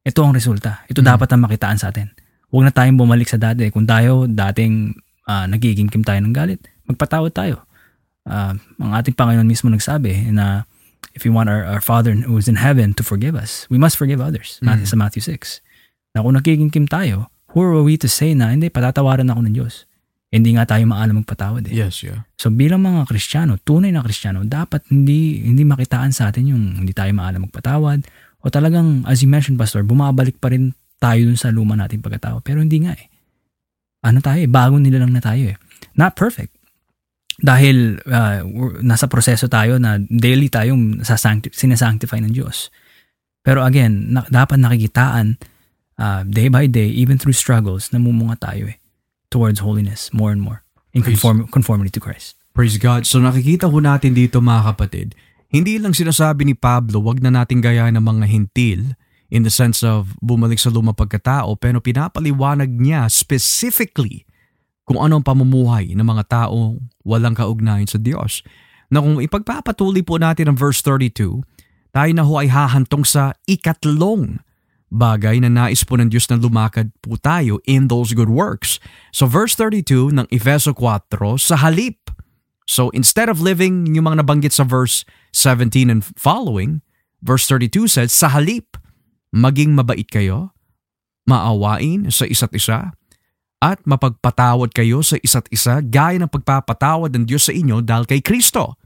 ito 0.00 0.24
ang 0.24 0.32
resulta. 0.32 0.80
Ito 0.88 1.04
Mm. 1.04 1.08
dapat 1.12 1.28
ang 1.28 1.44
makitaan 1.44 1.76
sa 1.76 1.92
atin. 1.92 2.08
Huwag 2.50 2.66
na 2.66 2.74
tayong 2.74 2.98
bumalik 2.98 3.30
sa 3.30 3.38
dati. 3.38 3.70
Kung 3.70 3.86
tayo 3.86 4.26
dating 4.26 4.98
uh, 5.30 5.46
nagiging 5.46 5.86
kim 5.86 6.02
tayo 6.02 6.18
ng 6.18 6.34
galit, 6.34 6.58
magpatawad 6.90 7.30
tayo. 7.30 7.62
Uh, 8.26 8.58
ang 8.82 8.92
ating 8.94 9.14
Panginoon 9.14 9.46
mismo 9.46 9.70
nagsabi 9.70 10.34
na 10.34 10.66
if 11.14 11.22
we 11.22 11.30
want 11.30 11.48
our, 11.48 11.62
our 11.62 11.82
Father 11.82 12.12
who 12.12 12.36
is 12.36 12.50
in 12.50 12.58
heaven 12.58 12.92
to 12.94 13.02
forgive 13.06 13.38
us, 13.38 13.70
we 13.70 13.78
must 13.78 13.94
forgive 13.94 14.18
others. 14.18 14.58
Mm. 14.60 14.66
Matthew, 14.66 14.86
sa 14.90 14.96
Matthew 14.98 15.22
6. 15.24 15.62
Na 16.14 16.26
kung 16.26 16.34
nagiging 16.34 16.74
kim 16.74 16.90
tayo, 16.90 17.30
who 17.54 17.62
are 17.62 17.82
we 17.82 17.94
to 17.98 18.10
say 18.10 18.34
na 18.34 18.50
hindi, 18.50 18.70
patatawaran 18.70 19.30
ako 19.30 19.40
ng 19.46 19.54
Diyos. 19.54 19.86
Hindi 20.30 20.54
nga 20.54 20.62
tayo 20.62 20.86
maalam 20.86 21.26
magpatawad 21.26 21.66
eh. 21.66 21.74
Yes, 21.74 22.06
yeah. 22.06 22.22
So 22.38 22.54
bilang 22.54 22.86
mga 22.86 23.10
Kristiyano, 23.10 23.58
tunay 23.58 23.90
na 23.90 24.06
Kristiyano, 24.06 24.46
dapat 24.46 24.86
hindi 24.86 25.42
hindi 25.42 25.66
makitaan 25.66 26.14
sa 26.14 26.30
atin 26.30 26.54
yung 26.54 26.64
hindi 26.78 26.94
tayo 26.94 27.10
maalam 27.10 27.50
magpatawad 27.50 28.06
o 28.38 28.46
talagang 28.46 29.02
as 29.10 29.26
you 29.26 29.28
mentioned 29.28 29.58
pastor, 29.58 29.82
bumabalik 29.82 30.38
pa 30.38 30.54
rin 30.54 30.70
tayo 31.00 31.20
dun 31.24 31.40
sa 31.40 31.48
luma 31.48 31.74
nating 31.74 32.04
pagkatao. 32.04 32.44
Pero 32.44 32.60
hindi 32.60 32.84
nga 32.84 32.92
eh. 32.92 33.08
Ano 34.04 34.20
tayo 34.20 34.44
eh, 34.44 34.50
bagong 34.50 34.84
nilalang 34.84 35.16
na 35.16 35.24
tayo 35.24 35.56
eh. 35.56 35.56
Not 35.96 36.14
perfect. 36.14 36.52
Dahil 37.40 38.04
uh, 38.04 38.44
nasa 38.84 39.08
proseso 39.08 39.48
tayo 39.48 39.80
na 39.80 39.96
daily 39.96 40.52
tayong 40.52 41.00
sasancti- 41.00 41.56
sinasanctify 41.56 42.20
ng 42.20 42.36
Diyos. 42.36 42.68
Pero 43.40 43.64
again, 43.64 44.12
na, 44.12 44.28
dapat 44.28 44.60
nakikitaan 44.60 45.40
uh, 45.96 46.22
day 46.28 46.52
by 46.52 46.68
day, 46.68 46.92
even 46.92 47.16
through 47.16 47.32
struggles, 47.32 47.88
namumunga 47.96 48.36
tayo 48.36 48.68
eh 48.68 48.76
towards 49.30 49.62
holiness 49.62 50.10
more 50.10 50.34
and 50.34 50.42
more 50.42 50.66
in 50.92 51.06
conform- 51.06 51.46
conformity 51.48 51.88
to 51.88 52.02
Christ. 52.02 52.36
Praise 52.52 52.76
God. 52.76 53.06
So 53.06 53.22
nakikita 53.22 53.70
ko 53.70 53.78
natin 53.78 54.12
dito 54.12 54.42
mga 54.42 54.74
kapatid, 54.74 55.14
hindi 55.48 55.78
lang 55.78 55.94
sinasabi 55.94 56.44
ni 56.44 56.54
Pablo, 56.58 56.98
wag 57.00 57.22
na 57.22 57.30
natin 57.30 57.62
gayahin 57.62 57.94
ng 57.96 58.04
mga 58.04 58.26
hintil 58.26 58.80
in 59.30 59.46
the 59.46 59.50
sense 59.50 59.86
of 59.86 60.12
bumalik 60.18 60.58
sa 60.58 60.68
lumang 60.68 60.98
pagkatao, 60.98 61.54
pero 61.56 61.78
pinapaliwanag 61.78 62.68
niya 62.68 63.06
specifically 63.06 64.26
kung 64.84 64.98
ano 64.98 65.22
ang 65.22 65.24
pamumuhay 65.24 65.94
ng 65.94 66.02
mga 66.02 66.26
taong 66.26 66.82
walang 67.06 67.38
kaugnayan 67.38 67.86
sa 67.86 67.96
Diyos. 67.96 68.42
Na 68.90 68.98
kung 68.98 69.22
ipagpapatuloy 69.22 70.02
po 70.02 70.18
natin 70.18 70.50
ang 70.50 70.58
verse 70.58 70.82
32, 70.82 71.46
tayo 71.94 72.10
na 72.10 72.26
ho 72.26 72.34
ay 72.42 72.50
hahantong 72.50 73.06
sa 73.06 73.30
ikatlong 73.46 74.42
bagay 74.90 75.38
na 75.38 75.46
nais 75.46 75.86
po 75.86 75.94
ng 75.94 76.10
Diyos 76.10 76.26
na 76.26 76.42
lumakad 76.42 76.90
po 76.98 77.14
tayo 77.14 77.62
in 77.70 77.86
those 77.86 78.10
good 78.10 78.30
works. 78.30 78.82
So 79.14 79.30
verse 79.30 79.54
32 79.54 80.10
ng 80.10 80.26
Efeso 80.34 80.74
4, 80.74 81.06
sa 81.38 81.54
halip. 81.62 82.10
So 82.66 82.90
instead 82.90 83.30
of 83.30 83.38
living 83.38 83.94
yung 83.94 84.10
mga 84.10 84.26
nabanggit 84.26 84.50
sa 84.50 84.66
verse 84.66 85.06
17 85.30 85.86
and 85.86 86.02
following, 86.18 86.82
verse 87.22 87.46
32 87.46 87.86
says, 87.86 88.10
sa 88.10 88.34
halip, 88.34 88.79
maging 89.30 89.74
mabait 89.74 90.06
kayo, 90.06 90.54
maawain 91.26 92.10
sa 92.10 92.26
isa't 92.26 92.54
isa, 92.54 92.94
at 93.60 93.78
mapagpatawad 93.84 94.72
kayo 94.72 95.04
sa 95.04 95.20
isa't 95.20 95.46
isa 95.52 95.84
gaya 95.84 96.16
ng 96.16 96.32
pagpapatawad 96.32 97.12
ng 97.12 97.24
Diyos 97.28 97.46
sa 97.46 97.52
inyo 97.52 97.84
dahil 97.84 98.08
kay 98.08 98.24
Kristo. 98.24 98.80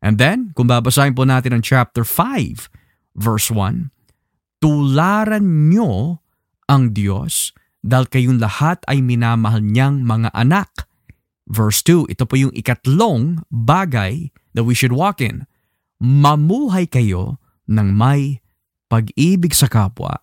And 0.00 0.16
then, 0.16 0.56
kung 0.56 0.72
babasahin 0.72 1.12
po 1.12 1.28
natin 1.28 1.56
ang 1.56 1.62
chapter 1.64 2.00
5, 2.00 2.72
verse 3.12 3.52
1, 3.52 3.92
tularan 4.64 5.68
nyo 5.68 6.24
ang 6.66 6.96
Diyos 6.96 7.52
dahil 7.84 8.08
kayong 8.08 8.40
lahat 8.40 8.82
ay 8.88 9.04
minamahal 9.04 9.62
niyang 9.62 10.02
mga 10.02 10.32
anak. 10.32 10.88
Verse 11.46 11.84
2, 11.84 12.10
ito 12.10 12.26
po 12.26 12.34
yung 12.34 12.50
ikatlong 12.56 13.46
bagay 13.52 14.34
that 14.56 14.66
we 14.66 14.74
should 14.74 14.96
walk 14.96 15.22
in. 15.22 15.46
Mamuhay 16.02 16.90
kayo 16.90 17.38
ng 17.70 17.94
may 17.94 18.42
pag-ibig 18.86 19.52
sa 19.52 19.66
kapwa. 19.66 20.22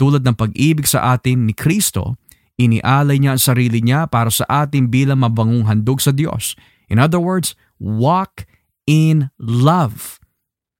Tulad 0.00 0.24
ng 0.24 0.36
pag-ibig 0.36 0.88
sa 0.88 1.14
atin 1.14 1.44
ni 1.44 1.54
Kristo, 1.54 2.16
inialay 2.60 3.20
niya 3.20 3.36
ang 3.36 3.42
sarili 3.42 3.80
niya 3.80 4.08
para 4.08 4.28
sa 4.28 4.44
atin 4.48 4.88
bilang 4.88 5.24
mabangong 5.24 5.68
handog 5.68 6.00
sa 6.00 6.12
Diyos. 6.12 6.56
In 6.88 6.98
other 6.98 7.20
words, 7.20 7.56
walk 7.78 8.44
in 8.84 9.30
love. 9.38 10.18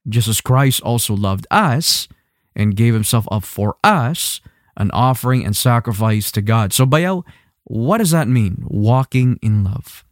Jesus 0.09 0.41
Christ 0.41 0.83
also 0.83 1.14
loved 1.14 1.47
us 1.53 2.09
and 2.57 2.74
gave 2.74 2.97
himself 2.97 3.28
up 3.31 3.47
for 3.47 3.76
us, 3.85 4.41
an 4.76 4.91
offering 4.91 5.45
and 5.45 5.55
sacrifice 5.55 6.33
to 6.33 6.43
God. 6.43 6.72
So 6.72 6.85
bayaw, 6.85 7.22
what 7.64 7.99
does 7.99 8.11
that 8.11 8.26
mean? 8.26 8.64
Walking 8.66 9.39
in 9.45 9.62
love. 9.62 10.03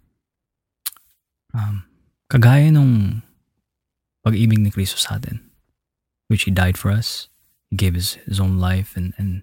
Um, 1.56 1.88
kagaya 2.30 2.70
nung 2.70 3.24
pag-ibig 4.22 4.60
ni 4.60 4.70
Kristo 4.70 5.00
sa 5.00 5.16
atin, 5.16 5.47
which 6.28 6.44
He 6.44 6.52
died 6.52 6.78
for 6.78 6.92
us, 6.92 7.28
He 7.68 7.76
gave 7.76 7.94
His, 7.94 8.14
his 8.24 8.38
own 8.38 8.58
life 8.58 8.96
and, 8.96 9.12
and 9.18 9.42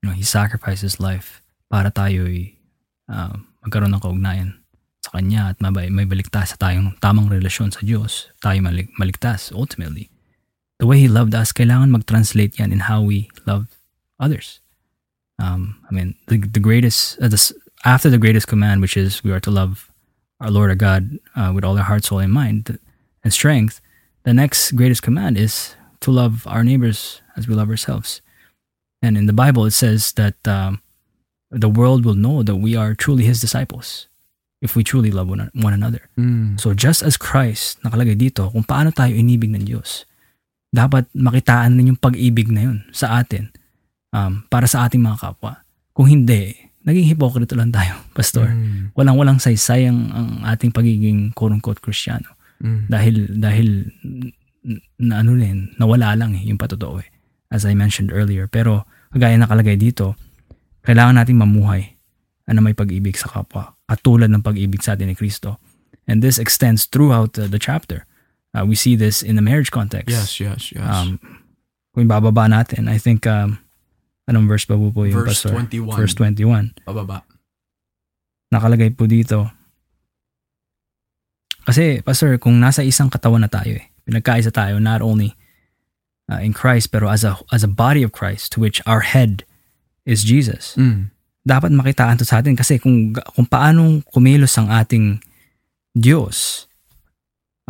you 0.00 0.08
know, 0.08 0.14
He 0.14 0.22
sacrificed 0.22 0.82
His 0.82 1.00
life 1.00 1.42
para 1.68 1.90
tayo 1.90 2.28
um, 3.08 3.48
magkaroon 3.66 3.92
ng 3.92 4.00
kaugnayan 4.00 4.50
sa 5.00 5.16
Kanya 5.16 5.56
at 5.56 5.58
mabay, 5.58 5.88
may 5.88 6.04
baligtas 6.04 6.52
sa 6.52 6.56
tayong 6.60 6.96
tamang 7.00 7.32
relasyon 7.32 7.72
sa 7.72 7.80
Diyos, 7.80 8.28
tayo 8.44 8.60
malik- 8.60 8.92
maligtas 9.00 9.50
ultimately. 9.52 10.12
The 10.78 10.86
way 10.86 11.00
He 11.00 11.08
loved 11.08 11.34
us, 11.34 11.52
kailangan 11.52 11.92
mag-translate 11.92 12.60
yan 12.60 12.72
in 12.72 12.88
how 12.88 13.00
we 13.00 13.28
love 13.44 13.68
others. 14.20 14.60
Um, 15.40 15.80
I 15.88 15.94
mean, 15.94 16.14
the, 16.28 16.36
the 16.36 16.60
greatest, 16.60 17.16
uh, 17.20 17.28
the, 17.28 17.40
after 17.84 18.12
the 18.12 18.20
greatest 18.20 18.46
command, 18.46 18.80
which 18.80 18.96
is 18.96 19.24
we 19.24 19.32
are 19.32 19.40
to 19.40 19.50
love 19.50 19.90
our 20.40 20.50
Lord 20.50 20.70
our 20.70 20.76
God 20.76 21.18
uh, 21.36 21.52
with 21.54 21.64
all 21.64 21.76
our 21.76 21.84
heart, 21.84 22.04
soul, 22.04 22.20
and 22.20 22.32
mind 22.32 22.78
and 23.24 23.32
strength, 23.32 23.80
the 24.24 24.34
next 24.34 24.72
greatest 24.72 25.02
command 25.02 25.36
is 25.36 25.76
to 26.00 26.10
love 26.10 26.46
our 26.46 26.64
neighbors 26.64 27.20
as 27.36 27.48
we 27.48 27.54
love 27.54 27.68
ourselves. 27.68 28.20
And 29.02 29.16
in 29.16 29.26
the 29.26 29.36
Bible, 29.36 29.64
it 29.64 29.72
says 29.72 30.12
that 30.20 30.36
um, 30.48 30.80
the 31.50 31.68
world 31.68 32.04
will 32.04 32.16
know 32.16 32.42
that 32.42 32.56
we 32.56 32.76
are 32.76 32.94
truly 32.94 33.24
His 33.24 33.40
disciples 33.40 34.06
if 34.60 34.76
we 34.76 34.84
truly 34.84 35.10
love 35.10 35.28
one, 35.28 35.50
one 35.56 35.72
another. 35.72 36.04
Mm. 36.20 36.60
So 36.60 36.76
just 36.76 37.00
as 37.00 37.16
Christ, 37.16 37.80
nakalagay 37.80 38.16
dito, 38.16 38.52
kung 38.52 38.64
paano 38.64 38.92
tayo 38.92 39.16
inibig 39.16 39.48
ng 39.48 39.64
Diyos, 39.64 40.04
dapat 40.70 41.08
makitaan 41.16 41.80
rin 41.80 41.96
yung 41.96 42.00
pag-ibig 42.00 42.52
na 42.52 42.68
yun 42.70 42.78
sa 42.92 43.18
atin 43.18 43.50
um, 44.12 44.44
para 44.52 44.68
sa 44.68 44.86
ating 44.86 45.00
mga 45.00 45.18
kapwa. 45.18 45.64
Kung 45.96 46.06
hindi, 46.06 46.54
naging 46.84 47.08
hipokrito 47.16 47.56
lang 47.56 47.72
tayo, 47.72 48.04
Pastor. 48.16 48.52
Mm. 48.52 48.92
Walang-walang 48.94 49.40
saysay 49.40 49.88
ang, 49.88 50.12
ang 50.12 50.30
ating 50.44 50.70
pagiging 50.70 51.32
quote-unquote 51.32 51.80
Kristiyano. 51.80 52.36
Mm. 52.60 52.80
Dahil, 52.92 53.16
dahil 53.40 53.68
na 55.00 55.24
ano 55.24 55.36
rin, 55.36 55.72
nawala 55.80 56.12
lang 56.16 56.36
eh, 56.36 56.44
yung 56.44 56.60
patotoo 56.60 57.00
eh. 57.00 57.08
As 57.50 57.66
I 57.66 57.74
mentioned 57.74 58.14
earlier. 58.14 58.46
Pero, 58.46 58.86
kagaya 59.10 59.34
nakalagay 59.34 59.74
dito, 59.74 60.14
kailangan 60.86 61.18
nating 61.18 61.40
mamuhay 61.40 61.98
na 62.50 62.62
may 62.62 62.74
pag-ibig 62.74 63.14
sa 63.14 63.30
kapwa. 63.30 63.78
Katulad 63.86 64.30
ng 64.30 64.42
pag-ibig 64.42 64.82
sa 64.82 64.98
atin 64.98 65.10
ni 65.10 65.16
Kristo. 65.18 65.62
And 66.10 66.22
this 66.22 66.38
extends 66.38 66.90
throughout 66.90 67.38
uh, 67.38 67.46
the 67.46 67.58
chapter. 67.62 68.06
Uh, 68.50 68.66
we 68.66 68.74
see 68.74 68.98
this 68.98 69.22
in 69.22 69.38
the 69.38 69.44
marriage 69.44 69.70
context. 69.70 70.10
Yes, 70.10 70.42
yes, 70.42 70.74
yes. 70.74 70.82
Um, 70.82 71.22
kung 71.94 72.10
bababa 72.10 72.50
natin, 72.50 72.90
I 72.90 72.98
think, 72.98 73.26
um, 73.26 73.62
anong 74.26 74.50
verse 74.50 74.66
ba 74.66 74.74
po 74.74 74.90
po 74.90 75.06
yung 75.06 75.22
Verse 75.22 75.46
Pastor? 75.46 75.54
21. 75.54 75.94
Verse 75.94 76.14
21. 76.18 76.86
Pababa. 76.86 77.22
Nakalagay 78.50 78.90
po 78.94 79.06
dito. 79.06 79.46
Kasi, 81.62 82.02
Pastor, 82.02 82.34
kung 82.42 82.58
nasa 82.58 82.82
isang 82.82 83.06
katawan 83.06 83.46
na 83.46 83.50
tayo 83.50 83.78
eh, 83.78 83.89
pinagkaisa 84.10 84.50
tayo 84.50 84.82
not 84.82 84.98
only 84.98 85.38
uh, 86.26 86.42
in 86.42 86.50
Christ, 86.50 86.90
pero 86.90 87.06
as 87.06 87.22
a, 87.22 87.38
as 87.54 87.62
a 87.62 87.70
body 87.70 88.02
of 88.02 88.10
Christ, 88.10 88.50
to 88.54 88.58
which 88.58 88.82
our 88.90 89.06
head 89.06 89.46
is 90.02 90.26
Jesus. 90.26 90.74
Mm. 90.74 91.14
Dapat 91.46 91.70
makitaan 91.70 92.18
to 92.18 92.26
sa 92.26 92.42
atin 92.42 92.58
kasi 92.58 92.82
kung, 92.82 93.14
kung 93.14 93.46
paanong 93.46 94.02
kumilos 94.10 94.58
ang 94.58 94.66
ating 94.68 95.22
Diyos, 95.94 96.66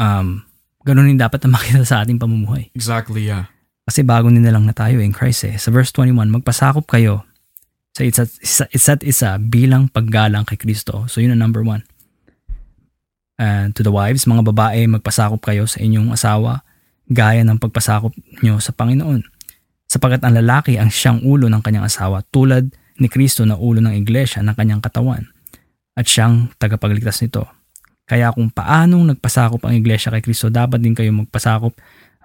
um, 0.00 0.48
ganun 0.84 1.12
din 1.12 1.20
dapat 1.20 1.44
na 1.44 1.56
makita 1.56 1.84
sa 1.84 2.00
ating 2.00 2.16
pamumuhay. 2.16 2.72
Exactly, 2.72 3.28
yeah. 3.28 3.52
Kasi 3.84 4.00
bago 4.00 4.32
na 4.32 4.40
lang 4.48 4.64
na 4.64 4.74
tayo 4.76 5.02
in 5.02 5.12
Christ 5.12 5.44
eh. 5.44 5.56
Sa 5.60 5.68
verse 5.68 5.92
21, 5.92 6.32
magpasakop 6.40 6.88
kayo 6.88 7.28
sa 7.90 8.06
isa't 8.06 8.30
isa, 8.38 8.64
isa't 8.70 9.02
isa 9.02 9.34
bilang 9.42 9.90
paggalang 9.90 10.46
kay 10.46 10.54
Kristo. 10.54 11.10
So 11.10 11.18
yun 11.18 11.34
ang 11.34 11.42
number 11.42 11.66
one. 11.66 11.82
And 13.40 13.72
to 13.72 13.80
the 13.80 13.88
wives, 13.88 14.28
mga 14.28 14.52
babae, 14.52 14.84
magpasakop 14.84 15.40
kayo 15.40 15.64
sa 15.64 15.80
inyong 15.80 16.12
asawa 16.12 16.60
gaya 17.08 17.40
ng 17.40 17.56
pagpasakop 17.56 18.12
nyo 18.44 18.60
sa 18.60 18.76
Panginoon. 18.76 19.24
Sapagat 19.88 20.20
ang 20.22 20.36
lalaki 20.36 20.76
ang 20.76 20.92
siyang 20.92 21.24
ulo 21.24 21.48
ng 21.48 21.64
kanyang 21.64 21.88
asawa 21.88 22.20
tulad 22.28 22.68
ni 23.00 23.08
Kristo 23.08 23.42
na 23.48 23.56
ulo 23.56 23.80
ng 23.80 23.96
iglesia 23.96 24.44
ng 24.44 24.54
kanyang 24.54 24.84
katawan 24.84 25.24
at 25.96 26.04
siyang 26.06 26.52
tagapagligtas 26.60 27.24
nito. 27.24 27.48
Kaya 28.06 28.30
kung 28.30 28.52
paanong 28.52 29.16
nagpasakop 29.16 29.64
ang 29.66 29.74
iglesia 29.74 30.12
kay 30.14 30.22
Kristo, 30.22 30.52
dapat 30.52 30.78
din 30.78 30.94
kayo 30.94 31.10
magpasakop 31.10 31.74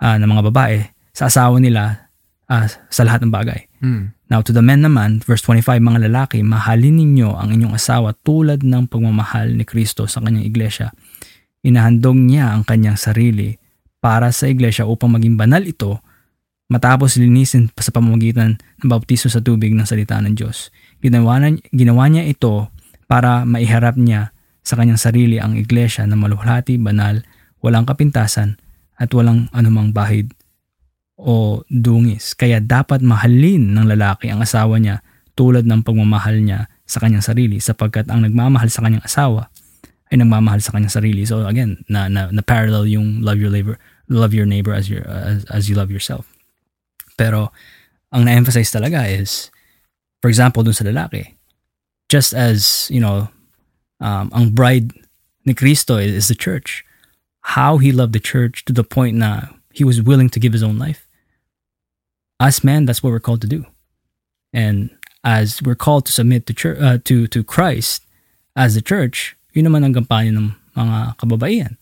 ah, 0.04 0.20
ng 0.20 0.30
mga 0.30 0.44
babae 0.52 0.78
sa 1.16 1.32
asawa 1.32 1.58
nila 1.58 2.12
ah, 2.52 2.68
sa 2.92 3.02
lahat 3.08 3.26
ng 3.26 3.32
bagay. 3.34 3.66
Mm. 3.82 4.14
Now 4.30 4.42
to 4.42 4.50
the 4.50 4.66
men 4.66 4.82
naman, 4.82 5.22
verse 5.22 5.46
25, 5.46 5.78
mga 5.78 6.10
lalaki, 6.10 6.42
mahalin 6.42 6.98
ninyo 6.98 7.38
ang 7.38 7.54
inyong 7.54 7.78
asawa 7.78 8.18
tulad 8.26 8.66
ng 8.66 8.90
pagmamahal 8.90 9.54
ni 9.54 9.66
Kristo 9.66 10.10
sa 10.10 10.22
kanyang 10.22 10.50
iglesia. 10.50 10.90
Inahandog 11.66 12.14
niya 12.14 12.54
ang 12.54 12.62
kanyang 12.62 12.94
sarili 12.94 13.58
para 13.98 14.30
sa 14.30 14.46
iglesia 14.46 14.86
upang 14.86 15.18
maging 15.18 15.34
banal 15.34 15.66
ito 15.66 15.98
matapos 16.70 17.18
linisin 17.18 17.74
sa 17.74 17.90
pamamagitan 17.90 18.62
ng 18.86 18.90
baptiso 18.90 19.34
sa 19.34 19.42
tubig 19.42 19.74
ng 19.74 19.82
salita 19.82 20.22
ng 20.22 20.38
Diyos. 20.38 20.70
Ginawa, 21.02 21.42
na, 21.42 21.58
ginawa 21.74 22.06
niya 22.06 22.30
ito 22.30 22.70
para 23.10 23.50
maiharap 23.50 23.98
niya 23.98 24.30
sa 24.62 24.78
kanyang 24.78 25.02
sarili 25.02 25.42
ang 25.42 25.58
iglesia 25.58 26.06
na 26.06 26.14
maluhati, 26.14 26.78
banal, 26.78 27.26
walang 27.66 27.90
kapintasan 27.90 28.62
at 29.02 29.10
walang 29.14 29.50
anumang 29.50 29.90
bahid 29.90 30.34
o 31.18 31.66
dungis. 31.70 32.38
Kaya 32.38 32.62
dapat 32.62 33.02
mahalin 33.02 33.74
ng 33.74 33.90
lalaki 33.90 34.30
ang 34.30 34.46
asawa 34.46 34.78
niya 34.78 35.02
tulad 35.34 35.66
ng 35.66 35.82
pagmamahal 35.82 36.46
niya 36.46 36.70
sa 36.86 37.02
kanyang 37.02 37.26
sarili 37.26 37.58
sapagkat 37.58 38.06
ang 38.14 38.22
nagmamahal 38.22 38.70
sa 38.70 38.86
kanyang 38.86 39.02
asawa 39.02 39.50
ay 40.16 40.24
nagmamahal 40.24 40.64
sa 40.64 40.72
kanyang 40.72 40.96
sarili. 40.96 41.28
So 41.28 41.44
again, 41.44 41.84
na, 41.92 42.08
na, 42.08 42.32
na 42.32 42.40
parallel 42.40 42.88
yung 42.88 43.20
love 43.20 43.36
your 43.36 43.52
neighbor, 43.52 43.76
love 44.08 44.32
your 44.32 44.48
neighbor 44.48 44.72
as, 44.72 44.88
your, 44.88 45.04
as, 45.04 45.44
as 45.52 45.68
you 45.68 45.76
love 45.76 45.92
yourself. 45.92 46.32
Pero 47.20 47.52
ang 48.16 48.24
na-emphasize 48.24 48.72
talaga 48.72 49.04
is, 49.04 49.52
for 50.24 50.32
example, 50.32 50.64
dun 50.64 50.72
sa 50.72 50.88
lalaki, 50.88 51.36
just 52.08 52.32
as, 52.32 52.88
you 52.88 53.04
know, 53.04 53.28
um, 54.00 54.32
ang 54.32 54.56
bride 54.56 54.96
ni 55.44 55.54
Cristo 55.54 55.98
is, 56.00 56.16
is 56.16 56.28
the 56.32 56.36
church. 56.36 56.88
How 57.60 57.78
he 57.78 57.92
loved 57.92 58.14
the 58.16 58.24
church 58.24 58.64
to 58.66 58.74
the 58.74 58.84
point 58.88 59.20
na 59.20 59.52
he 59.76 59.84
was 59.84 60.02
willing 60.02 60.32
to 60.32 60.40
give 60.40 60.54
his 60.54 60.64
own 60.64 60.80
life. 60.80 61.06
Us 62.40 62.64
men, 62.64 62.86
that's 62.86 63.04
what 63.04 63.12
we're 63.12 63.20
called 63.20 63.42
to 63.42 63.52
do. 63.52 63.66
And 64.56 64.90
as 65.24 65.62
we're 65.62 65.76
called 65.76 66.06
to 66.08 66.16
submit 66.16 66.48
to 66.48 66.54
church, 66.54 66.80
uh, 66.80 67.00
to 67.04 67.28
to 67.28 67.44
Christ 67.44 68.04
as 68.56 68.76
the 68.76 68.82
church, 68.82 69.36
yun 69.56 69.72
naman 69.72 69.88
ang 69.88 69.96
gampanin 69.96 70.36
ng 70.36 70.48
mga 70.76 70.98
kababaihan 71.16 71.74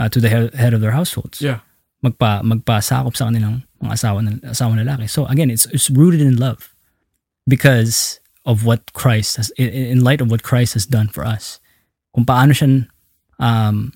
uh, 0.00 0.08
to 0.08 0.18
the 0.18 0.32
head, 0.32 0.72
of 0.72 0.80
their 0.80 0.96
households. 0.96 1.44
Yeah. 1.44 1.60
Magpa 2.00 2.40
magpasakop 2.40 3.12
sa 3.12 3.28
kanilang 3.28 3.68
mga 3.84 3.92
asawa 3.92 4.24
ng 4.24 4.40
asawa 4.48 4.72
ng 4.72 4.88
lalaki. 4.88 5.04
So 5.04 5.28
again, 5.28 5.52
it's 5.52 5.68
it's 5.68 5.92
rooted 5.92 6.24
in 6.24 6.40
love 6.40 6.72
because 7.44 8.24
of 8.48 8.64
what 8.64 8.96
Christ 8.96 9.36
has 9.36 9.52
in, 9.60 9.68
in 9.68 9.98
light 10.00 10.24
of 10.24 10.32
what 10.32 10.40
Christ 10.40 10.72
has 10.72 10.88
done 10.88 11.12
for 11.12 11.28
us. 11.28 11.60
Kung 12.16 12.24
paano 12.24 12.56
siya 12.56 12.88
um, 13.36 13.92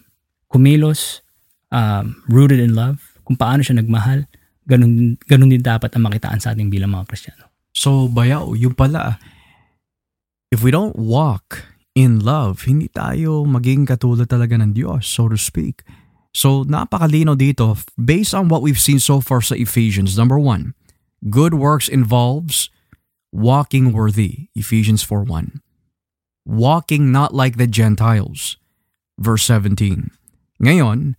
kumilos, 0.52 1.24
um, 1.72 2.20
rooted 2.28 2.60
in 2.60 2.76
love, 2.76 3.00
kung 3.24 3.40
paano 3.40 3.64
siya 3.64 3.80
nagmahal, 3.80 4.28
ganun, 4.68 5.16
ganun 5.26 5.50
din 5.50 5.64
dapat 5.64 5.90
ang 5.96 6.06
makitaan 6.06 6.38
sa 6.38 6.52
ating 6.52 6.68
bilang 6.70 6.94
mga 6.94 7.08
Kristiyano. 7.08 7.50
So, 7.74 8.06
bayaw, 8.06 8.54
yung 8.54 8.78
pala, 8.78 9.18
if 10.54 10.62
we 10.62 10.70
don't 10.70 10.94
walk 10.94 11.73
in 11.95 12.26
love, 12.26 12.66
hindi 12.66 12.90
tayo 12.90 13.47
maging 13.47 13.86
katulad 13.86 14.26
talaga 14.26 14.59
ng 14.59 14.74
Diyos, 14.74 15.07
so 15.07 15.30
to 15.30 15.38
speak. 15.38 15.86
So, 16.34 16.66
napakalino 16.66 17.38
dito, 17.38 17.78
based 17.95 18.34
on 18.34 18.51
what 18.51 18.59
we've 18.59 18.82
seen 18.82 18.99
so 18.99 19.22
far 19.22 19.38
sa 19.38 19.55
Ephesians, 19.55 20.18
number 20.18 20.34
one, 20.34 20.74
good 21.30 21.55
works 21.55 21.86
involves 21.86 22.74
walking 23.30 23.95
worthy, 23.95 24.51
Ephesians 24.59 25.07
4.1. 25.07 25.62
Walking 26.42 27.14
not 27.14 27.30
like 27.30 27.57
the 27.57 27.70
Gentiles, 27.70 28.59
verse 29.14 29.47
17. 29.47 30.11
Ngayon, 30.59 31.14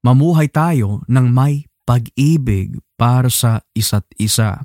mamuhay 0.00 0.48
tayo 0.48 1.04
ng 1.06 1.26
may 1.30 1.68
pag-ibig 1.84 2.80
para 2.96 3.28
sa 3.28 3.62
isa't 3.76 4.08
isa. 4.16 4.64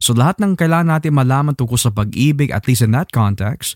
So 0.00 0.12
lahat 0.12 0.38
ng 0.40 0.56
kailangan 0.56 1.00
natin 1.00 1.12
malaman 1.16 1.56
tungkol 1.56 1.80
sa 1.80 1.90
pag-ibig, 1.92 2.52
at 2.52 2.68
least 2.68 2.84
in 2.84 2.92
that 2.92 3.10
context, 3.10 3.74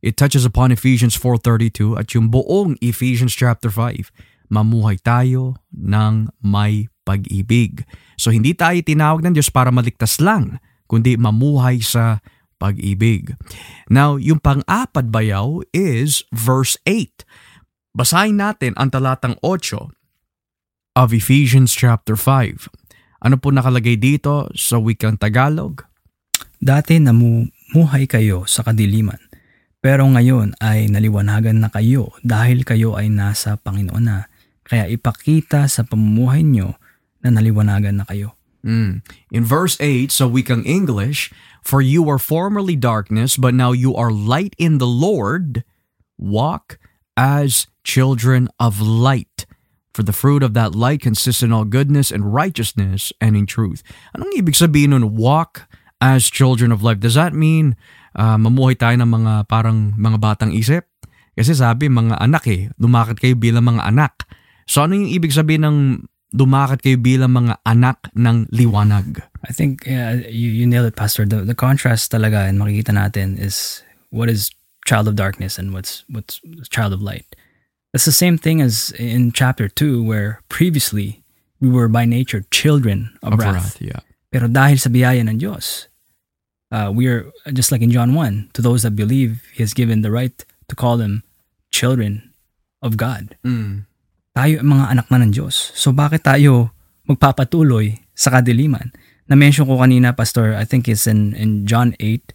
it 0.00 0.16
touches 0.16 0.44
upon 0.44 0.72
Ephesians 0.72 1.16
4.32 1.16 1.96
at 1.96 2.12
yung 2.12 2.28
buong 2.32 2.76
Ephesians 2.80 3.32
chapter 3.32 3.68
5. 3.68 4.12
Mamuhay 4.46 5.00
tayo 5.02 5.58
ng 5.74 6.30
may 6.42 6.86
pag-ibig. 7.06 7.86
So 8.18 8.30
hindi 8.30 8.54
tayo 8.54 8.78
tinawag 8.82 9.22
ng 9.22 9.34
Diyos 9.34 9.50
para 9.50 9.70
maligtas 9.70 10.18
lang, 10.22 10.58
kundi 10.86 11.18
mamuhay 11.18 11.82
sa 11.82 12.22
pag-ibig. 12.56 13.36
Now, 13.86 14.16
yung 14.16 14.40
pang-apat 14.40 15.12
bayaw 15.12 15.60
is 15.76 16.24
verse 16.32 16.80
8. 16.88 17.24
Basahin 17.96 18.40
natin 18.40 18.72
ang 18.76 18.92
talatang 18.92 19.36
8 19.40 19.92
of 20.96 21.12
Ephesians 21.12 21.72
chapter 21.76 22.16
5. 22.16 22.68
Ano 23.24 23.36
po 23.40 23.52
nakalagay 23.52 23.96
dito 23.96 24.48
sa 24.56 24.76
wikang 24.80 25.16
Tagalog? 25.16 25.84
Dati 26.56 26.96
namumuhay 26.96 28.08
kayo 28.08 28.48
sa 28.48 28.64
kadiliman, 28.64 29.20
pero 29.86 30.02
ngayon 30.02 30.58
ay 30.58 30.90
naliwanagan 30.90 31.62
na 31.62 31.70
kayo 31.70 32.10
dahil 32.26 32.66
kayo 32.66 32.98
ay 32.98 33.06
nasa 33.06 33.54
Panginoon 33.54 34.02
na. 34.02 34.26
Kaya 34.66 34.90
ipakita 34.90 35.70
sa 35.70 35.86
pamumuhay 35.86 36.42
nyo 36.42 36.74
na 37.22 37.30
naliwanagan 37.30 38.02
na 38.02 38.04
kayo. 38.10 38.34
Mm. 38.66 39.06
In 39.30 39.44
verse 39.46 39.78
8, 39.78 40.10
sa 40.10 40.26
wikang 40.26 40.66
English, 40.66 41.30
For 41.62 41.78
you 41.78 42.02
were 42.02 42.18
formerly 42.18 42.74
darkness, 42.74 43.38
but 43.38 43.54
now 43.54 43.70
you 43.70 43.94
are 43.94 44.10
light 44.10 44.58
in 44.58 44.82
the 44.82 44.90
Lord. 44.90 45.62
Walk 46.18 46.82
as 47.14 47.70
children 47.86 48.50
of 48.58 48.82
light. 48.82 49.46
For 49.94 50.02
the 50.02 50.10
fruit 50.10 50.42
of 50.42 50.50
that 50.58 50.74
light 50.74 50.98
consists 50.98 51.46
in 51.46 51.54
all 51.54 51.62
goodness 51.62 52.10
and 52.10 52.34
righteousness 52.34 53.14
and 53.22 53.38
in 53.38 53.46
truth. 53.46 53.86
Anong 54.18 54.34
ibig 54.34 54.58
sabihin 54.58 54.98
nun, 54.98 55.14
walk 55.14 55.70
as 56.02 56.26
children 56.26 56.74
of 56.74 56.82
light? 56.82 56.98
Does 56.98 57.14
that 57.14 57.38
mean 57.38 57.78
uh, 58.16 58.40
mamuhay 58.40 58.74
tayo 58.74 58.96
ng 58.96 59.06
mga 59.08 59.32
parang 59.46 59.92
mga 59.94 60.18
batang 60.18 60.52
isip? 60.56 60.88
Kasi 61.36 61.52
sabi, 61.52 61.92
mga 61.92 62.16
anak 62.16 62.48
eh, 62.48 62.72
lumakad 62.80 63.20
kayo 63.20 63.36
bilang 63.36 63.68
mga 63.68 63.84
anak. 63.84 64.24
So 64.64 64.82
ano 64.82 64.96
yung 64.96 65.12
ibig 65.12 65.36
sabihin 65.36 65.68
ng 65.68 65.78
dumakat 66.32 66.80
kayo 66.82 66.96
bilang 66.96 67.36
mga 67.36 67.60
anak 67.62 68.08
ng 68.16 68.48
liwanag? 68.50 69.20
I 69.44 69.52
think 69.52 69.84
yeah, 69.84 70.16
you, 70.26 70.48
you 70.50 70.64
nailed 70.66 70.88
it, 70.88 70.96
Pastor. 70.96 71.28
The, 71.28 71.44
the 71.44 71.54
contrast 71.54 72.10
talaga 72.10 72.48
and 72.48 72.58
makikita 72.58 72.96
natin 72.96 73.38
is 73.38 73.84
what 74.10 74.32
is 74.32 74.50
child 74.88 75.06
of 75.06 75.14
darkness 75.14 75.58
and 75.60 75.76
what's 75.76 76.02
what's 76.08 76.40
child 76.72 76.96
of 76.96 77.04
light. 77.04 77.28
It's 77.94 78.04
the 78.04 78.16
same 78.16 78.36
thing 78.36 78.60
as 78.60 78.92
in 78.98 79.32
chapter 79.32 79.68
2 79.68 80.02
where 80.02 80.40
previously 80.48 81.22
we 81.60 81.68
were 81.68 81.88
by 81.88 82.04
nature 82.04 82.44
children 82.52 83.16
of, 83.22 83.36
Of 83.36 83.40
wrath. 83.40 83.54
wrath, 83.54 83.76
yeah. 83.80 84.00
Pero 84.28 84.48
dahil 84.52 84.76
sa 84.76 84.92
biyaya 84.92 85.24
ng 85.24 85.40
Diyos, 85.40 85.88
uh, 86.70 86.90
we 86.94 87.06
are, 87.06 87.30
just 87.52 87.70
like 87.70 87.82
in 87.82 87.90
John 87.90 88.14
1, 88.14 88.50
to 88.54 88.62
those 88.62 88.82
that 88.82 88.96
believe, 88.96 89.42
He 89.54 89.62
has 89.62 89.74
given 89.74 90.02
the 90.02 90.10
right 90.10 90.34
to 90.68 90.74
call 90.74 90.96
them 90.96 91.22
children 91.70 92.32
of 92.82 92.96
God. 92.96 93.36
Mm. 93.44 93.86
Tayo 94.36 94.54
ang 94.60 94.68
mga 94.68 94.84
anak 94.92 95.06
na 95.10 95.22
ng 95.24 95.32
Diyos. 95.32 95.72
So 95.74 95.92
bakit 95.92 96.24
tayo 96.24 96.70
magpapatuloy 97.08 97.96
sa 98.12 98.30
kadiliman? 98.30 98.92
Na-mention 99.26 99.66
ko 99.66 99.80
kanina, 99.80 100.14
Pastor, 100.14 100.54
I 100.54 100.64
think 100.64 100.86
it's 100.86 101.06
in, 101.06 101.34
in 101.34 101.66
John 101.66 101.96
8, 101.98 102.32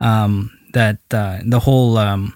um, 0.00 0.50
that 0.72 0.98
uh, 1.12 1.38
the 1.44 1.60
whole 1.60 1.98
um, 1.98 2.34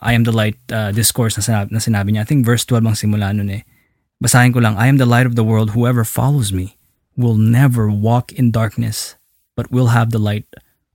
I 0.00 0.12
am 0.14 0.24
the 0.24 0.32
light 0.32 0.56
uh, 0.72 0.92
discourse 0.92 1.36
na 1.36 1.44
sinabi, 1.44 1.68
na 1.72 1.80
sinabi 1.80 2.08
niya. 2.12 2.24
I 2.24 2.28
think 2.28 2.48
verse 2.48 2.64
12 2.64 2.86
ang 2.86 2.96
simula 2.96 3.28
nun 3.36 3.52
eh. 3.52 3.62
Basahin 4.22 4.54
ko 4.54 4.60
lang, 4.60 4.78
I 4.78 4.88
am 4.88 4.96
the 4.96 5.08
light 5.08 5.26
of 5.26 5.36
the 5.36 5.44
world. 5.44 5.76
Whoever 5.76 6.04
follows 6.04 6.52
me 6.52 6.78
will 7.16 7.36
never 7.36 7.90
walk 7.90 8.32
in 8.32 8.54
darkness, 8.54 9.16
but 9.56 9.70
will 9.70 9.92
have 9.92 10.10
the 10.10 10.22
light 10.22 10.46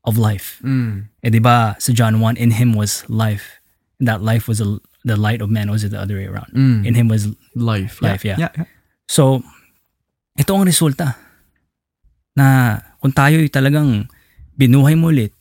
of 0.07 0.17
life. 0.17 0.61
Mm. 0.63 1.11
Eh 1.23 1.29
di 1.29 1.39
ba 1.39 1.75
sa 1.77 1.91
John 1.91 2.19
1, 2.19 2.37
in 2.37 2.55
him 2.55 2.73
was 2.73 3.03
life. 3.09 3.59
And 3.99 4.07
that 4.07 4.21
life 4.21 4.47
was 4.47 4.61
a, 4.61 4.79
the 5.03 5.17
light 5.17 5.41
of 5.41 5.49
man. 5.49 5.69
Or 5.69 5.75
was 5.75 5.83
it 5.83 5.91
the 5.91 6.01
other 6.01 6.15
way 6.15 6.25
around? 6.25 6.53
Mm. 6.53 6.85
In 6.85 6.93
him 6.95 7.07
was 7.07 7.27
Life. 7.57 8.01
Life, 8.01 8.23
yeah. 8.23 8.37
yeah. 8.37 8.53
So, 9.09 9.41
ito 10.37 10.53
ang 10.53 10.69
resulta 10.69 11.17
na 12.37 12.77
kung 13.01 13.11
tayo 13.17 13.41
talagang 13.49 14.05
binuhay 14.53 14.93
mo 14.93 15.09
ulit 15.09 15.33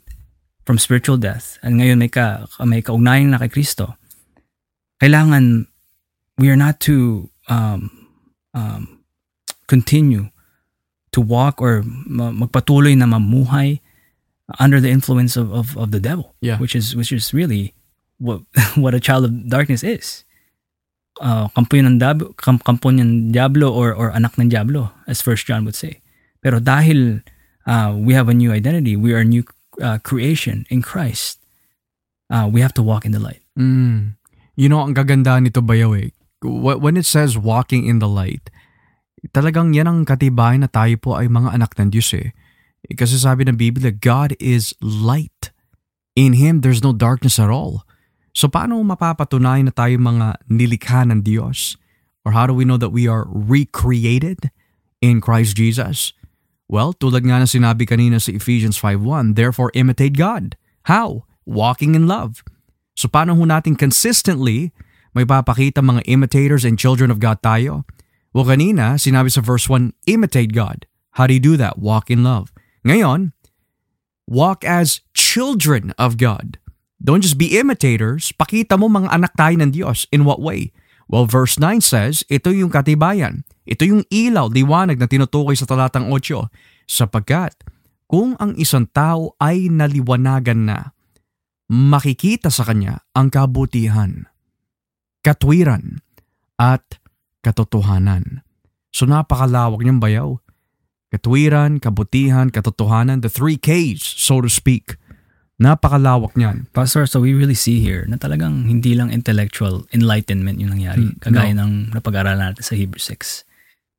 from 0.64 0.80
spiritual 0.80 1.20
death 1.20 1.60
and 1.60 1.76
ngayon 1.76 2.00
may, 2.00 2.08
ka, 2.08 2.48
may 2.64 2.80
kaugnayan 2.80 3.36
na 3.36 3.40
kay 3.44 3.52
Kristo, 3.52 4.00
kailangan 4.96 5.68
we 6.40 6.48
are 6.48 6.56
not 6.56 6.80
to 6.80 7.28
um, 7.52 7.92
um, 8.56 9.04
continue 9.68 10.32
to 11.16 11.20
walk 11.24 11.58
or 11.58 11.80
ma- 12.04 12.30
magpatuloy 12.30 12.92
na 12.92 13.08
mamuhay 13.08 13.80
under 14.60 14.78
the 14.78 14.92
influence 14.92 15.34
of, 15.34 15.48
of, 15.50 15.72
of 15.80 15.90
the 15.90 15.98
devil, 15.98 16.36
Yeah. 16.44 16.60
which 16.60 16.76
is 16.76 16.94
which 16.94 17.10
is 17.10 17.32
really 17.32 17.72
what 18.20 18.44
what 18.78 18.92
a 18.94 19.00
child 19.00 19.24
of 19.24 19.32
darkness 19.48 19.80
is. 19.82 20.22
Uh, 21.16 21.48
kampo 21.56 21.80
yun 21.80 21.96
ng 21.96 22.00
kam- 22.36 22.60
kampo 22.60 22.92
ng 22.92 23.32
diablo 23.32 23.72
or 23.72 23.96
or 23.96 24.12
anak 24.12 24.36
ng 24.36 24.52
diablo 24.52 24.92
as 25.08 25.24
First 25.24 25.48
John 25.48 25.64
would 25.64 25.74
say. 25.74 26.04
Pero 26.44 26.60
dahil 26.60 27.24
uh, 27.64 27.96
we 27.96 28.12
have 28.12 28.28
a 28.28 28.36
new 28.36 28.52
identity, 28.52 28.94
we 28.94 29.16
are 29.16 29.24
a 29.24 29.26
new 29.26 29.42
uh, 29.80 29.96
creation 30.04 30.68
in 30.68 30.84
Christ. 30.84 31.40
Uh, 32.28 32.44
we 32.52 32.60
have 32.60 32.74
to 32.76 32.84
walk 32.84 33.08
in 33.08 33.16
the 33.16 33.22
light. 33.22 33.40
Mm. 33.58 34.20
You 34.60 34.68
know, 34.68 34.84
ang 34.84 34.92
gaganda 34.94 35.40
nito 35.40 35.64
bayaw 35.64 35.96
eh. 35.96 36.12
Wh- 36.44 36.76
When 36.78 37.00
it 37.00 37.08
says 37.08 37.38
walking 37.40 37.88
in 37.88 37.98
the 37.98 38.08
light, 38.10 38.52
talagang 39.30 39.72
yan 39.74 39.88
ang 39.88 39.98
katibayan 40.04 40.66
na 40.66 40.70
tayo 40.70 40.94
po 40.98 41.16
ay 41.18 41.30
mga 41.30 41.56
anak 41.56 41.74
ng 41.78 41.90
Diyos 41.90 42.12
eh. 42.14 42.34
Kasi 42.94 43.18
sabi 43.18 43.46
ng 43.46 43.58
Biblia, 43.58 43.90
God 43.90 44.38
is 44.38 44.76
light. 44.78 45.50
In 46.14 46.38
Him, 46.38 46.62
there's 46.62 46.84
no 46.84 46.94
darkness 46.94 47.40
at 47.42 47.50
all. 47.50 47.82
So 48.36 48.52
paano 48.52 48.76
mapapatunayan 48.84 49.72
na 49.72 49.74
tayo 49.74 49.96
mga 49.96 50.44
nilikha 50.46 51.08
ng 51.08 51.24
Diyos? 51.24 51.80
Or 52.26 52.36
how 52.36 52.44
do 52.44 52.52
we 52.52 52.68
know 52.68 52.76
that 52.76 52.92
we 52.92 53.08
are 53.08 53.24
recreated 53.26 54.52
in 55.00 55.24
Christ 55.24 55.56
Jesus? 55.56 56.12
Well, 56.66 56.92
tulad 56.92 57.22
nga 57.22 57.38
ng 57.40 57.48
sinabi 57.48 57.86
kanina 57.86 58.18
sa 58.18 58.34
Ephesians 58.34 58.76
5.1, 58.76 59.38
Therefore 59.38 59.70
imitate 59.72 60.18
God. 60.18 60.58
How? 60.90 61.24
Walking 61.46 61.94
in 61.94 62.10
love. 62.10 62.42
So 62.98 63.06
paano 63.06 63.38
ho 63.38 63.44
natin 63.46 63.78
consistently 63.78 64.74
may 65.16 65.24
papakita 65.24 65.80
mga 65.80 66.04
imitators 66.04 66.66
and 66.66 66.76
children 66.76 67.08
of 67.08 67.22
God 67.22 67.40
tayo? 67.40 67.88
Well, 68.36 68.44
kanina, 68.44 69.00
sinabi 69.00 69.32
sa 69.32 69.40
verse 69.40 69.64
1, 69.64 69.96
imitate 70.04 70.52
God. 70.52 70.84
How 71.16 71.24
do 71.24 71.32
you 71.32 71.40
do 71.40 71.56
that? 71.56 71.80
Walk 71.80 72.12
in 72.12 72.20
love. 72.20 72.52
Ngayon, 72.84 73.32
walk 74.28 74.60
as 74.60 75.00
children 75.16 75.96
of 75.96 76.20
God. 76.20 76.60
Don't 77.00 77.24
just 77.24 77.40
be 77.40 77.56
imitators. 77.56 78.36
Pakita 78.36 78.76
mo 78.76 78.92
mga 78.92 79.08
anak 79.08 79.32
tayo 79.40 79.56
ng 79.56 79.72
Diyos. 79.72 80.04
In 80.12 80.28
what 80.28 80.44
way? 80.44 80.76
Well, 81.08 81.24
verse 81.24 81.56
9 81.56 81.80
says, 81.80 82.28
ito 82.28 82.52
yung 82.52 82.68
katibayan. 82.68 83.48
Ito 83.64 83.88
yung 83.88 84.04
ilaw, 84.12 84.52
liwanag 84.52 85.00
na 85.00 85.08
tinutukoy 85.08 85.56
sa 85.56 85.64
talatang 85.64 86.12
8. 86.12 86.52
Sapagkat 86.84 87.56
kung 88.04 88.36
ang 88.36 88.52
isang 88.60 88.84
tao 88.92 89.32
ay 89.40 89.72
naliwanagan 89.72 90.68
na, 90.68 90.92
makikita 91.72 92.52
sa 92.52 92.68
kanya 92.68 93.00
ang 93.16 93.32
kabutihan, 93.32 94.28
katwiran, 95.24 96.04
at 96.60 97.00
katotohanan. 97.46 98.42
So 98.90 99.06
napakalawak 99.06 99.78
niyang 99.86 100.02
bayaw. 100.02 100.42
Katwiran, 101.14 101.78
kabutihan, 101.78 102.50
katotohanan, 102.50 103.22
the 103.22 103.30
three 103.30 103.54
Ks, 103.54 104.02
so 104.02 104.42
to 104.42 104.50
speak. 104.50 104.98
Napakalawak 105.56 106.34
niyan. 106.34 106.68
Pastor, 106.74 107.06
so 107.06 107.22
we 107.22 107.32
really 107.32 107.56
see 107.56 107.80
here 107.80 108.04
na 108.10 108.18
talagang 108.18 108.66
hindi 108.68 108.92
lang 108.92 109.08
intellectual 109.14 109.86
enlightenment 109.94 110.58
yung 110.60 110.74
nangyari. 110.74 111.14
Mm, 111.14 111.16
Kagaya 111.22 111.54
ng 111.54 111.96
napag-aralan 111.96 112.52
natin 112.52 112.66
sa 112.66 112.74
Hebrew 112.74 113.00
6. 113.00 113.46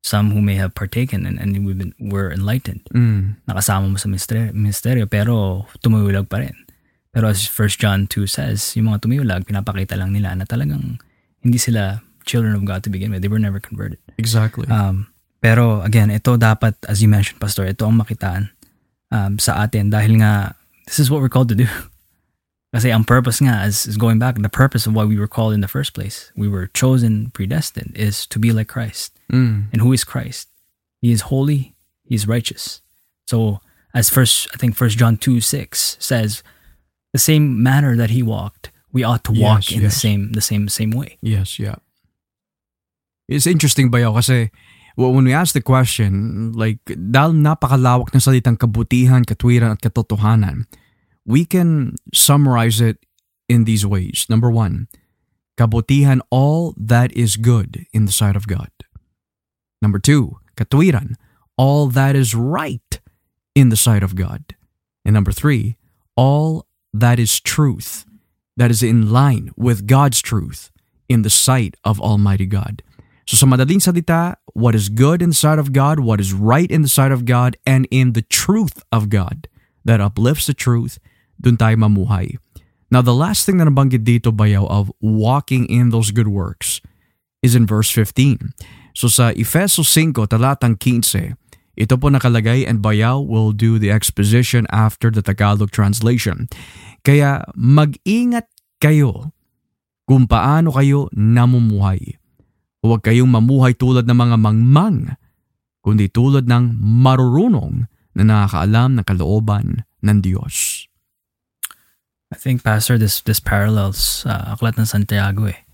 Some 0.04 0.30
who 0.30 0.38
may 0.38 0.54
have 0.54 0.78
partaken 0.78 1.26
and, 1.26 1.42
and 1.42 1.58
we've 1.66 1.74
been, 1.74 1.96
were 1.98 2.30
enlightened. 2.30 2.86
Mm. 2.94 3.42
Nakasama 3.50 3.90
mo 3.90 3.98
sa 3.98 4.06
misteryo, 4.06 4.54
misteryo 4.54 5.10
pero 5.10 5.66
tumuwilag 5.82 6.30
pa 6.30 6.46
rin. 6.46 6.54
Pero 7.10 7.26
as 7.26 7.50
1 7.50 7.82
John 7.82 8.06
2 8.06 8.30
says, 8.30 8.78
yung 8.78 8.94
mga 8.94 9.02
tumiwilag, 9.02 9.42
pinapakita 9.42 9.98
lang 9.98 10.14
nila 10.14 10.38
na 10.38 10.46
talagang 10.46 11.02
hindi 11.42 11.58
sila 11.58 11.98
children 12.28 12.52
of 12.52 12.68
God 12.68 12.84
to 12.84 12.90
begin 12.92 13.10
with. 13.10 13.24
They 13.24 13.32
were 13.32 13.40
never 13.40 13.58
converted. 13.58 13.98
Exactly. 14.20 14.68
Um, 14.68 15.08
pero 15.40 15.80
again, 15.80 16.12
ito 16.12 16.36
dapat, 16.36 16.76
as 16.84 17.00
you 17.00 17.08
mentioned, 17.08 17.40
Pastor, 17.40 17.64
ito 17.64 17.88
ang 17.88 17.96
makitaan 17.96 18.52
um, 19.08 19.40
sa 19.40 19.64
atin 19.64 19.88
dahil 19.88 20.20
nga 20.20 20.52
this 20.84 21.00
is 21.00 21.08
what 21.08 21.24
we're 21.24 21.32
called 21.32 21.48
to 21.48 21.56
do. 21.56 21.66
Kasi 22.74 22.92
ang 22.92 23.08
purpose 23.08 23.40
nga, 23.40 23.64
is, 23.64 23.88
is 23.88 23.96
going 23.96 24.20
back, 24.20 24.36
the 24.36 24.52
purpose 24.52 24.84
of 24.84 24.92
why 24.92 25.08
we 25.08 25.16
were 25.16 25.30
called 25.30 25.56
in 25.56 25.64
the 25.64 25.72
first 25.72 25.96
place, 25.96 26.28
we 26.36 26.52
were 26.52 26.68
chosen, 26.76 27.32
predestined, 27.32 27.96
is 27.96 28.28
to 28.28 28.36
be 28.36 28.52
like 28.52 28.68
Christ. 28.68 29.16
Mm. 29.32 29.72
And 29.72 29.80
who 29.80 29.96
is 29.96 30.04
Christ? 30.04 30.52
He 31.00 31.08
is 31.08 31.32
holy, 31.32 31.72
he 32.04 32.14
is 32.14 32.28
righteous. 32.28 32.84
So 33.24 33.64
as 33.94 34.12
first, 34.12 34.52
I 34.52 34.60
think 34.60 34.76
First 34.76 34.98
John 34.98 35.16
2 35.16 35.40
6 35.40 35.96
says, 35.98 36.42
the 37.12 37.18
same 37.18 37.62
manner 37.62 37.96
that 37.96 38.10
he 38.10 38.22
walked, 38.22 38.70
we 38.92 39.02
ought 39.02 39.24
to 39.24 39.32
walk 39.32 39.70
Yes, 39.70 39.76
in 39.76 39.82
the 39.82 39.90
same 39.90 40.32
the 40.32 40.40
same 40.40 40.68
same 40.68 40.90
way. 40.90 41.18
Yes, 41.20 41.58
yeah. 41.58 41.76
It's 43.28 43.46
interesting 43.46 43.92
ba 43.92 44.00
kasi 44.08 44.50
when 44.96 45.24
we 45.24 45.32
ask 45.32 45.54
the 45.54 45.62
question, 45.62 46.50
like, 46.56 46.82
dahil 46.88 47.36
napakalawak 47.38 48.10
ng 48.10 48.18
salitang 48.18 48.58
kabutihan, 48.58 49.22
katwiran, 49.22 49.76
at 49.76 49.84
katotohanan, 49.84 50.66
we 51.22 51.44
can 51.44 51.94
summarize 52.12 52.80
it 52.80 52.98
in 53.48 53.62
these 53.62 53.86
ways. 53.86 54.26
Number 54.28 54.50
one, 54.50 54.88
kabutihan 55.56 56.18
all 56.30 56.74
that 56.80 57.12
is 57.12 57.36
good 57.36 57.86
in 57.92 58.06
the 58.06 58.12
sight 58.12 58.34
of 58.34 58.48
God. 58.48 58.72
Number 59.80 60.00
two, 60.00 60.40
katwiran, 60.56 61.14
all 61.56 61.86
that 61.94 62.16
is 62.16 62.34
right 62.34 63.00
in 63.54 63.68
the 63.68 63.78
sight 63.78 64.02
of 64.02 64.16
God. 64.16 64.56
And 65.04 65.14
number 65.14 65.30
three, 65.30 65.76
all 66.16 66.66
that 66.92 67.20
is 67.20 67.38
truth, 67.38 68.04
that 68.56 68.70
is 68.70 68.82
in 68.82 69.12
line 69.12 69.52
with 69.54 69.86
God's 69.86 70.20
truth 70.20 70.72
in 71.08 71.22
the 71.22 71.30
sight 71.30 71.76
of 71.84 72.00
Almighty 72.00 72.46
God. 72.46 72.82
So 73.28 73.36
sa 73.36 73.44
madaling 73.44 73.84
salita, 73.84 74.40
what 74.56 74.72
is 74.72 74.88
good 74.88 75.20
in 75.20 75.36
the 75.36 75.36
sight 75.36 75.60
of 75.60 75.76
God, 75.76 76.00
what 76.00 76.16
is 76.16 76.32
right 76.32 76.64
in 76.64 76.80
the 76.80 76.88
sight 76.88 77.12
of 77.12 77.28
God, 77.28 77.60
and 77.68 77.84
in 77.92 78.16
the 78.16 78.24
truth 78.24 78.80
of 78.88 79.12
God 79.12 79.52
that 79.84 80.00
uplifts 80.00 80.48
the 80.48 80.56
truth, 80.56 80.96
dun 81.36 81.60
tayo 81.60 81.76
mamuhay. 81.76 82.40
Now 82.88 83.04
the 83.04 83.12
last 83.12 83.44
thing 83.44 83.60
na 83.60 83.68
nabanggit 83.68 84.08
dito 84.08 84.32
bayaw 84.32 84.64
of 84.72 84.88
walking 85.04 85.68
in 85.68 85.92
those 85.92 86.08
good 86.08 86.32
works 86.32 86.80
is 87.44 87.52
in 87.52 87.68
verse 87.68 87.92
15. 87.92 88.56
So 88.96 89.12
sa 89.12 89.36
Efeso 89.36 89.84
5 89.84 90.24
talatang 90.24 90.80
15, 90.80 91.36
ito 91.76 91.94
po 92.00 92.08
nakalagay 92.08 92.64
and 92.64 92.80
bayaw 92.80 93.20
will 93.20 93.52
do 93.52 93.76
the 93.76 93.92
exposition 93.92 94.64
after 94.72 95.12
the 95.12 95.20
Tagalog 95.20 95.68
translation. 95.68 96.48
Kaya 97.04 97.44
mag-ingat 97.52 98.48
kayo 98.80 99.36
kung 100.08 100.24
paano 100.24 100.72
kayo 100.72 101.12
namumuhay. 101.12 102.16
Huwag 102.84 103.02
kayong 103.02 103.30
mamuhay 103.30 103.74
tulad 103.74 104.06
ng 104.06 104.18
mga 104.18 104.36
mangmang, 104.38 105.18
kundi 105.82 106.06
tulad 106.06 106.46
ng 106.46 106.78
marurunong 106.78 107.90
na 108.14 108.22
nakakaalam 108.22 108.98
ng 108.98 109.04
kalooban 109.06 109.82
ng 110.02 110.18
Diyos. 110.22 110.86
I 112.28 112.36
think, 112.36 112.60
Pastor, 112.60 113.00
this, 113.00 113.24
this 113.24 113.40
parallels 113.40 114.26
sa 114.26 114.52
Aklat 114.52 114.76
ng 114.76 114.84
Santiago 114.84 115.48
eh. 115.48 115.64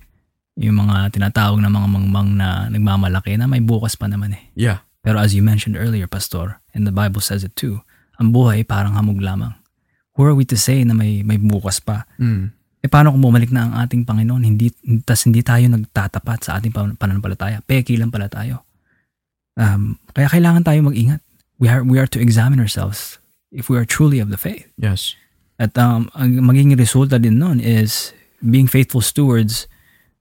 Yung 0.55 0.87
mga 0.87 1.11
tinatawag 1.11 1.59
na 1.59 1.67
mga 1.67 1.89
mangmang 1.91 2.31
na 2.39 2.71
nagmamalaki 2.71 3.35
na 3.35 3.51
may 3.51 3.59
bukas 3.59 3.99
pa 3.99 4.07
naman 4.07 4.39
eh. 4.39 4.45
Yeah. 4.55 4.87
Pero 5.03 5.19
as 5.19 5.35
you 5.35 5.43
mentioned 5.43 5.75
earlier, 5.75 6.07
Pastor, 6.07 6.63
and 6.73 6.87
the 6.87 6.95
Bible 6.95 7.21
says 7.21 7.43
it 7.43 7.59
too, 7.59 7.83
ang 8.23 8.31
buhay 8.31 8.63
parang 8.63 8.95
hamog 8.95 9.19
lamang. 9.19 9.53
Who 10.15 10.23
are 10.25 10.33
we 10.33 10.47
to 10.47 10.55
say 10.55 10.87
na 10.87 10.95
may, 10.95 11.27
may 11.27 11.43
bukas 11.43 11.83
pa? 11.83 12.07
Mm. 12.23 12.55
E 12.85 12.87
paano 12.87 13.17
kung 13.17 13.25
bumalik 13.25 13.49
na 13.49 13.65
ang 13.65 13.73
ating 13.81 14.05
Panginoon, 14.05 14.45
hindi, 14.45 14.69
tas 15.09 15.25
hindi 15.25 15.41
tayo 15.41 15.65
nagtatapat 15.73 16.45
sa 16.45 16.61
ating 16.61 16.69
pan- 16.69 17.01
pananampalataya? 17.01 17.65
Peki 17.65 17.97
lang 17.97 18.13
pala 18.13 18.29
tayo. 18.29 18.69
Um, 19.57 19.97
kaya 20.13 20.29
kailangan 20.29 20.69
tayo 20.69 20.85
mag-ingat. 20.85 21.25
We 21.57 21.73
are, 21.73 21.81
we 21.81 21.97
are 21.97 22.11
to 22.13 22.21
examine 22.21 22.61
ourselves 22.61 23.17
if 23.49 23.73
we 23.73 23.81
are 23.81 23.89
truly 23.89 24.21
of 24.21 24.29
the 24.29 24.37
faith. 24.37 24.69
Yes. 24.77 25.17
At 25.57 25.73
um, 25.81 26.13
ang 26.13 26.45
magiging 26.45 26.77
resulta 26.77 27.17
din 27.17 27.41
nun 27.41 27.57
is 27.57 28.13
being 28.45 28.69
faithful 28.69 29.01
stewards 29.01 29.65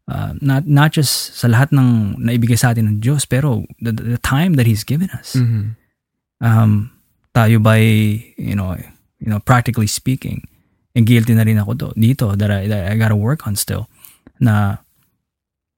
uh, 0.07 0.33
not 0.39 0.67
not 0.67 0.91
just 0.91 1.35
sa 1.35 1.47
lahat 1.47 1.71
ng 1.71 2.19
naibigay 2.19 2.59
sa 2.59 2.71
atin 2.71 2.87
ng 2.87 2.97
Diyos 2.99 3.27
pero 3.27 3.63
the, 3.79 3.91
the 3.91 4.21
time 4.21 4.55
that 4.55 4.67
He's 4.67 4.83
given 4.83 5.11
us. 5.13 5.35
Mhm. 5.35 5.75
Um, 6.43 6.91
tayo 7.33 7.57
by, 7.63 7.81
you 8.35 8.55
know, 8.55 8.75
you 9.17 9.31
know, 9.31 9.39
practically 9.39 9.87
speaking, 9.87 10.43
and 10.93 11.05
guilty 11.09 11.33
na 11.33 11.45
rin 11.45 11.57
ako 11.57 11.71
do, 11.73 11.87
dito 11.97 12.37
that 12.37 12.49
I, 12.49 12.69
that 12.69 12.89
I 12.89 12.95
gotta 12.97 13.17
work 13.17 13.45
on 13.49 13.57
still, 13.57 13.89
na 14.37 14.81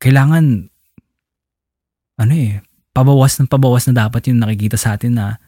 kailangan, 0.04 0.68
ano 2.20 2.34
eh, 2.36 2.60
pabawas 2.92 3.40
ng 3.40 3.52
pabawas 3.52 3.88
na 3.92 4.08
dapat 4.08 4.28
yung 4.32 4.44
nakikita 4.44 4.76
sa 4.80 4.96
atin 4.96 5.16
na, 5.16 5.40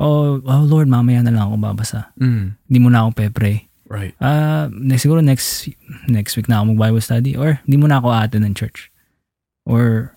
oh, 0.00 0.40
oh 0.40 0.64
Lord, 0.64 0.88
mamaya 0.88 1.20
na 1.20 1.32
lang 1.32 1.48
ako 1.48 1.56
babasa. 1.60 2.12
Mm. 2.20 2.56
Hindi 2.56 2.78
mo 2.80 2.88
na 2.92 3.04
ako 3.04 3.10
pe-pray. 3.16 3.68
Right. 3.86 4.18
Ah, 4.18 4.66
next 4.74 5.06
siguro 5.06 5.22
next 5.22 5.70
next 6.10 6.34
week 6.34 6.50
na 6.50 6.58
ako 6.58 6.74
mag-Bible 6.74 7.04
study 7.06 7.38
or 7.38 7.62
hindi 7.62 7.78
mo 7.78 7.86
na 7.86 8.02
ako 8.02 8.10
aaten 8.10 8.42
ng 8.42 8.58
church. 8.58 8.90
Or 9.62 10.10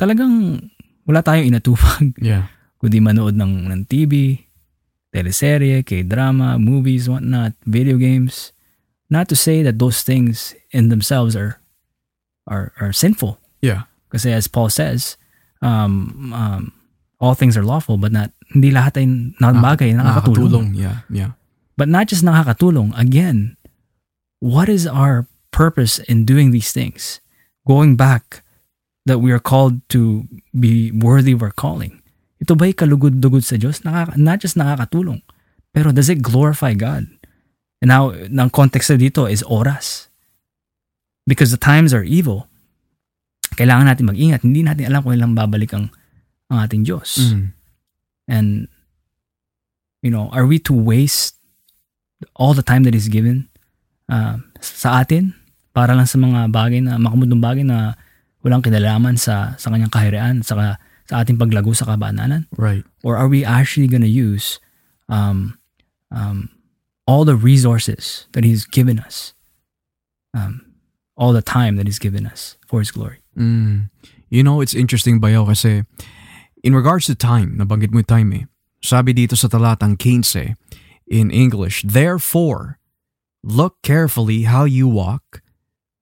talagang 0.00 0.64
wala 1.04 1.20
tayong 1.20 1.52
inatupag 1.52 2.16
Yeah. 2.20 2.48
kundi 2.80 3.02
manood 3.02 3.34
ng, 3.34 3.68
ng 3.68 3.82
TV, 3.90 4.38
teleserye, 5.14 5.84
k-drama, 5.84 6.58
movies, 6.58 7.08
whatnot, 7.08 7.52
video 7.64 7.96
games. 7.96 8.52
Not 9.10 9.28
to 9.28 9.36
say 9.36 9.62
that 9.62 9.78
those 9.78 10.02
things 10.02 10.54
in 10.70 10.88
themselves 10.88 11.36
are 11.36 11.60
are 12.46 12.72
are 12.80 12.92
sinful. 12.92 13.40
Yeah. 13.60 13.88
Kasi 14.12 14.32
as 14.32 14.48
Paul 14.48 14.68
says, 14.68 15.16
um, 15.60 16.32
um, 16.32 16.72
all 17.20 17.34
things 17.34 17.56
are 17.56 17.64
lawful 17.64 17.96
but 17.96 18.12
not 18.12 18.32
hindi 18.52 18.72
lahat 18.72 19.00
ay 19.00 19.06
na 19.40 19.52
bagay 19.52 19.96
nakakatulong. 19.96 20.76
Yeah. 20.76 21.04
Yeah. 21.08 21.36
But 21.76 21.88
not 21.88 22.08
just 22.08 22.24
nakakatulong. 22.24 22.92
Again, 22.98 23.56
what 24.40 24.68
is 24.68 24.86
our 24.86 25.26
purpose 25.50 25.98
in 26.04 26.24
doing 26.24 26.50
these 26.50 26.72
things? 26.72 27.20
Going 27.66 27.96
back 27.96 28.42
that 29.06 29.18
we 29.18 29.32
are 29.32 29.40
called 29.40 29.80
to 29.88 30.28
be 30.58 30.92
worthy 30.92 31.32
of 31.32 31.42
our 31.42 31.52
calling. 31.52 31.97
Ito 32.38 32.54
ba'y 32.54 32.74
kalugod-dugod 32.74 33.42
sa 33.42 33.58
Diyos? 33.58 33.82
Nakaka, 33.82 34.14
not 34.14 34.38
just 34.38 34.54
nakakatulong, 34.54 35.22
pero 35.74 35.90
does 35.90 36.10
it 36.10 36.22
glorify 36.22 36.74
God? 36.74 37.06
And 37.82 37.90
now, 37.90 38.10
ng 38.10 38.50
context 38.50 38.90
dito 38.98 39.30
is 39.30 39.42
oras. 39.46 40.10
Because 41.26 41.54
the 41.54 41.60
times 41.60 41.94
are 41.94 42.02
evil. 42.02 42.50
Kailangan 43.54 43.86
natin 43.90 44.10
mag-ingat. 44.10 44.42
Hindi 44.42 44.64
natin 44.64 44.90
alam 44.90 45.02
kung 45.04 45.14
ilang 45.14 45.34
babalik 45.36 45.74
ang, 45.76 45.90
ang 46.50 46.66
ating 46.66 46.82
Diyos. 46.88 47.20
Mm. 47.20 47.44
And, 48.28 48.48
you 50.02 50.10
know, 50.10 50.30
are 50.34 50.46
we 50.46 50.58
to 50.66 50.74
waste 50.74 51.38
all 52.34 52.54
the 52.54 52.66
time 52.66 52.82
that 52.86 52.94
is 52.94 53.06
given 53.06 53.46
uh, 54.10 54.42
sa 54.58 55.02
atin 55.02 55.34
para 55.70 55.94
lang 55.94 56.08
sa 56.10 56.18
mga 56.18 56.50
bagay 56.50 56.82
na 56.82 56.98
makamundong 56.98 57.42
bagay 57.42 57.62
na 57.62 57.94
walang 58.42 58.62
kinalaman 58.62 59.14
sa 59.14 59.54
sa 59.54 59.70
kanyang 59.70 59.92
kaharian 59.92 60.42
sa 60.42 60.78
sa 61.08 61.24
ating 61.24 61.40
paglago 61.40 61.72
sa 61.74 61.88
kabananan 61.88 62.44
Right. 62.56 62.84
or 63.02 63.16
are 63.16 63.28
we 63.28 63.44
actually 63.44 63.88
going 63.88 64.04
to 64.04 64.10
use 64.12 64.60
um, 65.08 65.56
um, 66.12 66.52
all 67.08 67.24
the 67.24 67.36
resources 67.36 68.28
that 68.36 68.44
he's 68.44 68.68
given 68.68 69.00
us 69.00 69.32
um, 70.36 70.60
all 71.16 71.32
the 71.32 71.42
time 71.42 71.76
that 71.80 71.88
he's 71.88 71.98
given 71.98 72.28
us 72.28 72.56
for 72.68 72.78
his 72.80 72.92
glory 72.92 73.20
Mm. 73.38 73.86
You 74.28 74.42
know, 74.42 74.58
it's 74.60 74.74
interesting 74.74 75.22
bayo 75.22 75.46
kasi 75.46 75.86
in 76.66 76.74
regards 76.74 77.06
to 77.06 77.14
time, 77.14 77.54
nabanggit 77.54 77.94
mo 77.94 78.02
time 78.02 78.34
eh. 78.34 78.44
Sabi 78.82 79.14
dito 79.14 79.38
sa 79.38 79.46
talatang 79.46 79.94
15 79.94 80.58
in 81.06 81.30
English, 81.30 81.86
Therefore, 81.86 82.82
look 83.46 83.78
carefully 83.86 84.42
how 84.50 84.66
you 84.66 84.90
walk, 84.90 85.40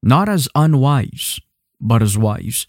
not 0.00 0.32
as 0.32 0.48
unwise, 0.56 1.36
but 1.76 2.00
as 2.00 2.16
wise. 2.16 2.64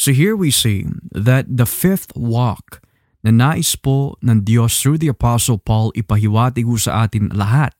So 0.00 0.16
here 0.16 0.32
we 0.32 0.48
see 0.48 0.88
that 1.12 1.44
the 1.44 1.68
fifth 1.68 2.16
walk 2.16 2.80
na 3.20 3.36
nais 3.36 3.76
po 3.76 4.16
ng 4.24 4.48
Diyos 4.48 4.80
through 4.80 4.96
the 4.96 5.12
Apostle 5.12 5.60
Paul 5.60 5.92
ipahiwatig 5.92 6.64
ho 6.64 6.80
sa 6.80 7.04
atin 7.04 7.28
lahat 7.36 7.76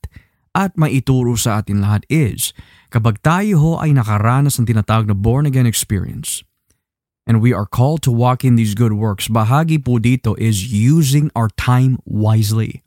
at 0.53 0.77
maituro 0.77 1.33
sa 1.33 1.65
atin 1.65 1.81
lahat 1.81 2.05
is 2.13 2.53
kapag 2.93 3.25
tayo 3.25 3.57
ho 3.57 3.71
ay 3.81 3.97
nakaranas 3.97 4.61
ng 4.61 4.69
tinatawag 4.69 5.09
na 5.09 5.17
born 5.17 5.49
again 5.49 5.65
experience 5.65 6.45
and 7.25 7.41
we 7.41 7.57
are 7.57 7.65
called 7.65 8.05
to 8.05 8.13
walk 8.13 8.45
in 8.45 8.53
these 8.53 8.77
good 8.77 8.93
works, 8.93 9.25
bahagi 9.25 9.81
po 9.81 9.97
dito 9.97 10.37
is 10.37 10.69
using 10.69 11.33
our 11.33 11.49
time 11.57 11.97
wisely. 12.05 12.85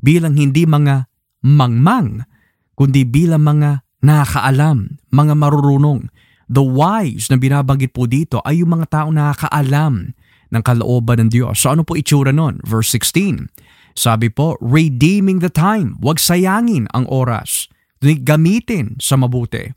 Bilang 0.00 0.40
hindi 0.40 0.64
mga 0.64 1.12
mangmang, 1.44 2.24
kundi 2.72 3.04
bilang 3.04 3.44
mga 3.44 3.84
nakakaalam, 4.00 4.96
mga 5.12 5.34
marurunong. 5.36 6.08
The 6.50 6.66
wise 6.66 7.30
na 7.30 7.38
binabanggit 7.38 7.94
po 7.94 8.10
dito 8.10 8.42
ay 8.42 8.66
yung 8.66 8.74
mga 8.74 8.90
taong 8.90 9.14
nakakaalam 9.14 10.18
ng 10.50 10.62
kalooban 10.66 11.22
ng 11.22 11.30
Diyos. 11.30 11.62
So 11.62 11.70
ano 11.70 11.86
po 11.86 11.94
itsura 11.94 12.34
nun? 12.34 12.58
Verse 12.66 12.90
16. 12.90 13.46
Sabi 13.94 14.26
po, 14.34 14.58
redeeming 14.58 15.38
the 15.38 15.50
time. 15.50 15.94
Huwag 16.02 16.18
sayangin 16.18 16.90
ang 16.90 17.06
oras. 17.06 17.70
Gamitin 18.02 18.98
sa 18.98 19.14
mabuti. 19.14 19.70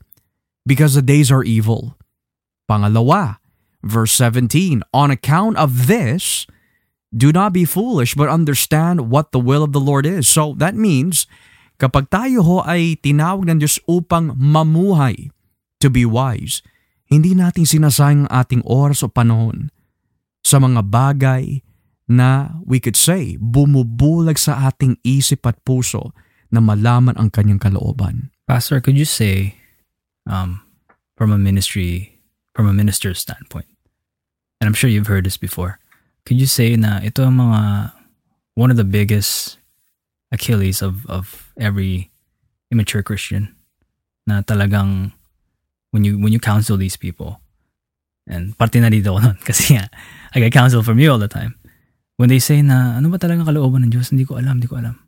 Because 0.66 0.98
the 0.98 1.04
days 1.04 1.30
are 1.30 1.46
evil. 1.46 1.94
Pangalawa, 2.66 3.38
verse 3.84 4.16
17, 4.16 4.80
On 4.96 5.12
account 5.12 5.60
of 5.60 5.86
this, 5.86 6.48
do 7.12 7.30
not 7.30 7.52
be 7.52 7.68
foolish 7.68 8.16
but 8.16 8.32
understand 8.32 9.12
what 9.12 9.30
the 9.30 9.42
will 9.42 9.62
of 9.62 9.76
the 9.76 9.82
Lord 9.82 10.08
is. 10.08 10.24
So 10.26 10.56
that 10.56 10.74
means, 10.74 11.28
kapag 11.76 12.08
tayo 12.08 12.42
ho 12.42 12.56
ay 12.64 12.96
tinawag 12.98 13.44
ng 13.46 13.60
Diyos 13.60 13.76
upang 13.84 14.32
mamuhay, 14.34 15.33
to 15.84 15.92
be 15.92 16.08
wise, 16.08 16.64
hindi 17.12 17.36
natin 17.36 17.68
sinasayang 17.68 18.24
ang 18.24 18.32
ating 18.32 18.62
oras 18.64 19.04
o 19.04 19.12
panahon 19.12 19.68
sa 20.40 20.56
mga 20.56 20.80
bagay 20.88 21.60
na 22.08 22.56
we 22.64 22.80
could 22.80 22.96
say 22.96 23.36
bumubulag 23.36 24.40
sa 24.40 24.72
ating 24.72 24.96
isip 25.04 25.44
at 25.44 25.60
puso 25.64 26.16
na 26.48 26.60
malaman 26.64 27.16
ang 27.20 27.28
kanyang 27.28 27.60
kalooban. 27.60 28.34
pastor 28.46 28.80
could 28.80 28.96
you 28.96 29.08
say 29.08 29.56
um, 30.28 30.60
from 31.16 31.32
a 31.32 31.40
ministry 31.40 32.20
from 32.52 32.68
a 32.68 32.76
minister's 32.76 33.18
standpoint 33.18 33.68
and 34.60 34.68
i'm 34.68 34.76
sure 34.76 34.90
you've 34.90 35.08
heard 35.08 35.24
this 35.24 35.40
before 35.40 35.80
could 36.28 36.36
you 36.36 36.46
say 36.46 36.76
na 36.76 37.00
ito 37.00 37.24
ang 37.24 37.40
mga 37.40 37.92
one 38.54 38.70
of 38.70 38.76
the 38.76 38.84
biggest 38.84 39.56
achilles 40.28 40.84
of 40.84 41.08
of 41.08 41.52
every 41.56 42.12
immature 42.68 43.02
christian 43.02 43.56
na 44.28 44.44
talagang 44.44 45.16
when 45.94 46.02
you 46.02 46.18
when 46.18 46.34
you 46.34 46.42
counsel 46.42 46.74
these 46.74 46.98
people. 46.98 47.38
And 48.26 48.58
parte 48.58 48.82
na 48.82 48.90
dito 48.90 49.14
ako 49.14 49.20
nun 49.22 49.38
kasi 49.48 49.78
nga 49.78 49.86
I 50.34 50.42
get 50.42 50.50
counsel 50.50 50.82
from 50.82 50.98
you 50.98 51.14
all 51.14 51.22
the 51.22 51.30
time. 51.30 51.54
When 52.18 52.26
they 52.26 52.42
say 52.42 52.58
na 52.66 52.98
ano 52.98 53.14
ba 53.14 53.22
talagang 53.22 53.46
kalooban 53.46 53.86
ng 53.86 53.94
Diyos? 53.94 54.10
Hindi 54.10 54.26
ko 54.26 54.34
alam 54.42 54.58
hindi 54.58 54.66
ko 54.66 54.82
alam. 54.82 54.98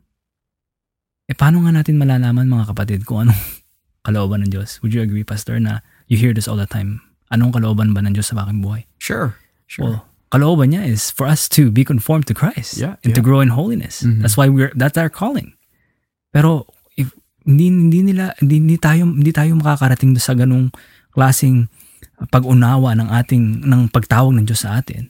Eh 1.27 1.35
paano 1.35 1.59
nga 1.67 1.75
natin 1.75 1.99
malalaman 1.99 2.47
mga 2.47 2.71
kapatid 2.71 3.03
kung 3.03 3.27
anong 3.27 3.41
kalooban 4.07 4.47
ng 4.47 4.51
Diyos? 4.55 4.79
Would 4.79 4.95
you 4.95 5.03
agree 5.03 5.27
pastor 5.27 5.59
na 5.59 5.83
you 6.07 6.15
hear 6.15 6.31
this 6.31 6.47
all 6.47 6.55
the 6.55 6.69
time? 6.69 7.03
Anong 7.27 7.51
kalooban 7.51 7.91
ba 7.91 7.99
ng 7.99 8.15
Diyos 8.15 8.31
sa 8.31 8.39
aking 8.47 8.63
buhay? 8.63 8.87
Sure. 9.03 9.35
well 9.83 10.07
kalooban 10.31 10.71
niya 10.75 10.83
is 10.87 11.07
for 11.11 11.23
us 11.27 11.47
to 11.47 11.71
be 11.71 11.87
conformed 11.87 12.27
to 12.27 12.35
Christ 12.35 12.75
Yeah, 12.79 12.99
and 13.03 13.15
to 13.15 13.19
yeah. 13.19 13.27
grow 13.27 13.39
in 13.43 13.51
holiness. 13.55 14.03
Mhm. 14.03 14.19
that's 14.23 14.35
why 14.35 14.47
we're 14.51 14.71
that's 14.75 14.99
our 14.99 15.07
calling. 15.11 15.55
Pero 16.35 16.67
hindi 17.47 17.71
hindi 17.71 17.99
nila 18.03 18.35
hindi, 18.37 18.59
hindi 18.59 18.77
tayo 18.77 19.07
hindi 19.07 19.31
tayo 19.31 19.55
makakarating 19.55 20.11
doon 20.11 20.21
sa 20.21 20.35
ganung 20.35 20.67
klasing 21.09 21.71
pag-unawa 22.29 22.93
ng 22.93 23.09
ating 23.09 23.63
ng 23.63 23.81
pagtawag 23.89 24.35
ng 24.35 24.45
Diyos 24.45 24.67
sa 24.67 24.77
atin 24.77 25.09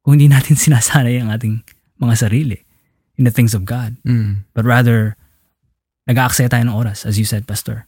kung 0.00 0.16
hindi 0.16 0.30
natin 0.30 0.54
sinasanay 0.64 1.18
ang 1.18 1.34
ating 1.34 1.60
mga 1.98 2.14
sarili 2.16 2.58
in 3.16 3.24
the 3.24 3.32
things 3.32 3.52
of 3.52 3.66
God 3.66 3.98
Mm. 4.06 4.46
but 4.54 4.62
rather 4.62 5.18
nag-aaksaya 6.06 6.46
tayo 6.46 6.62
ng 6.64 6.76
oras 6.76 7.02
as 7.02 7.18
you 7.18 7.26
said 7.26 7.44
pastor 7.44 7.84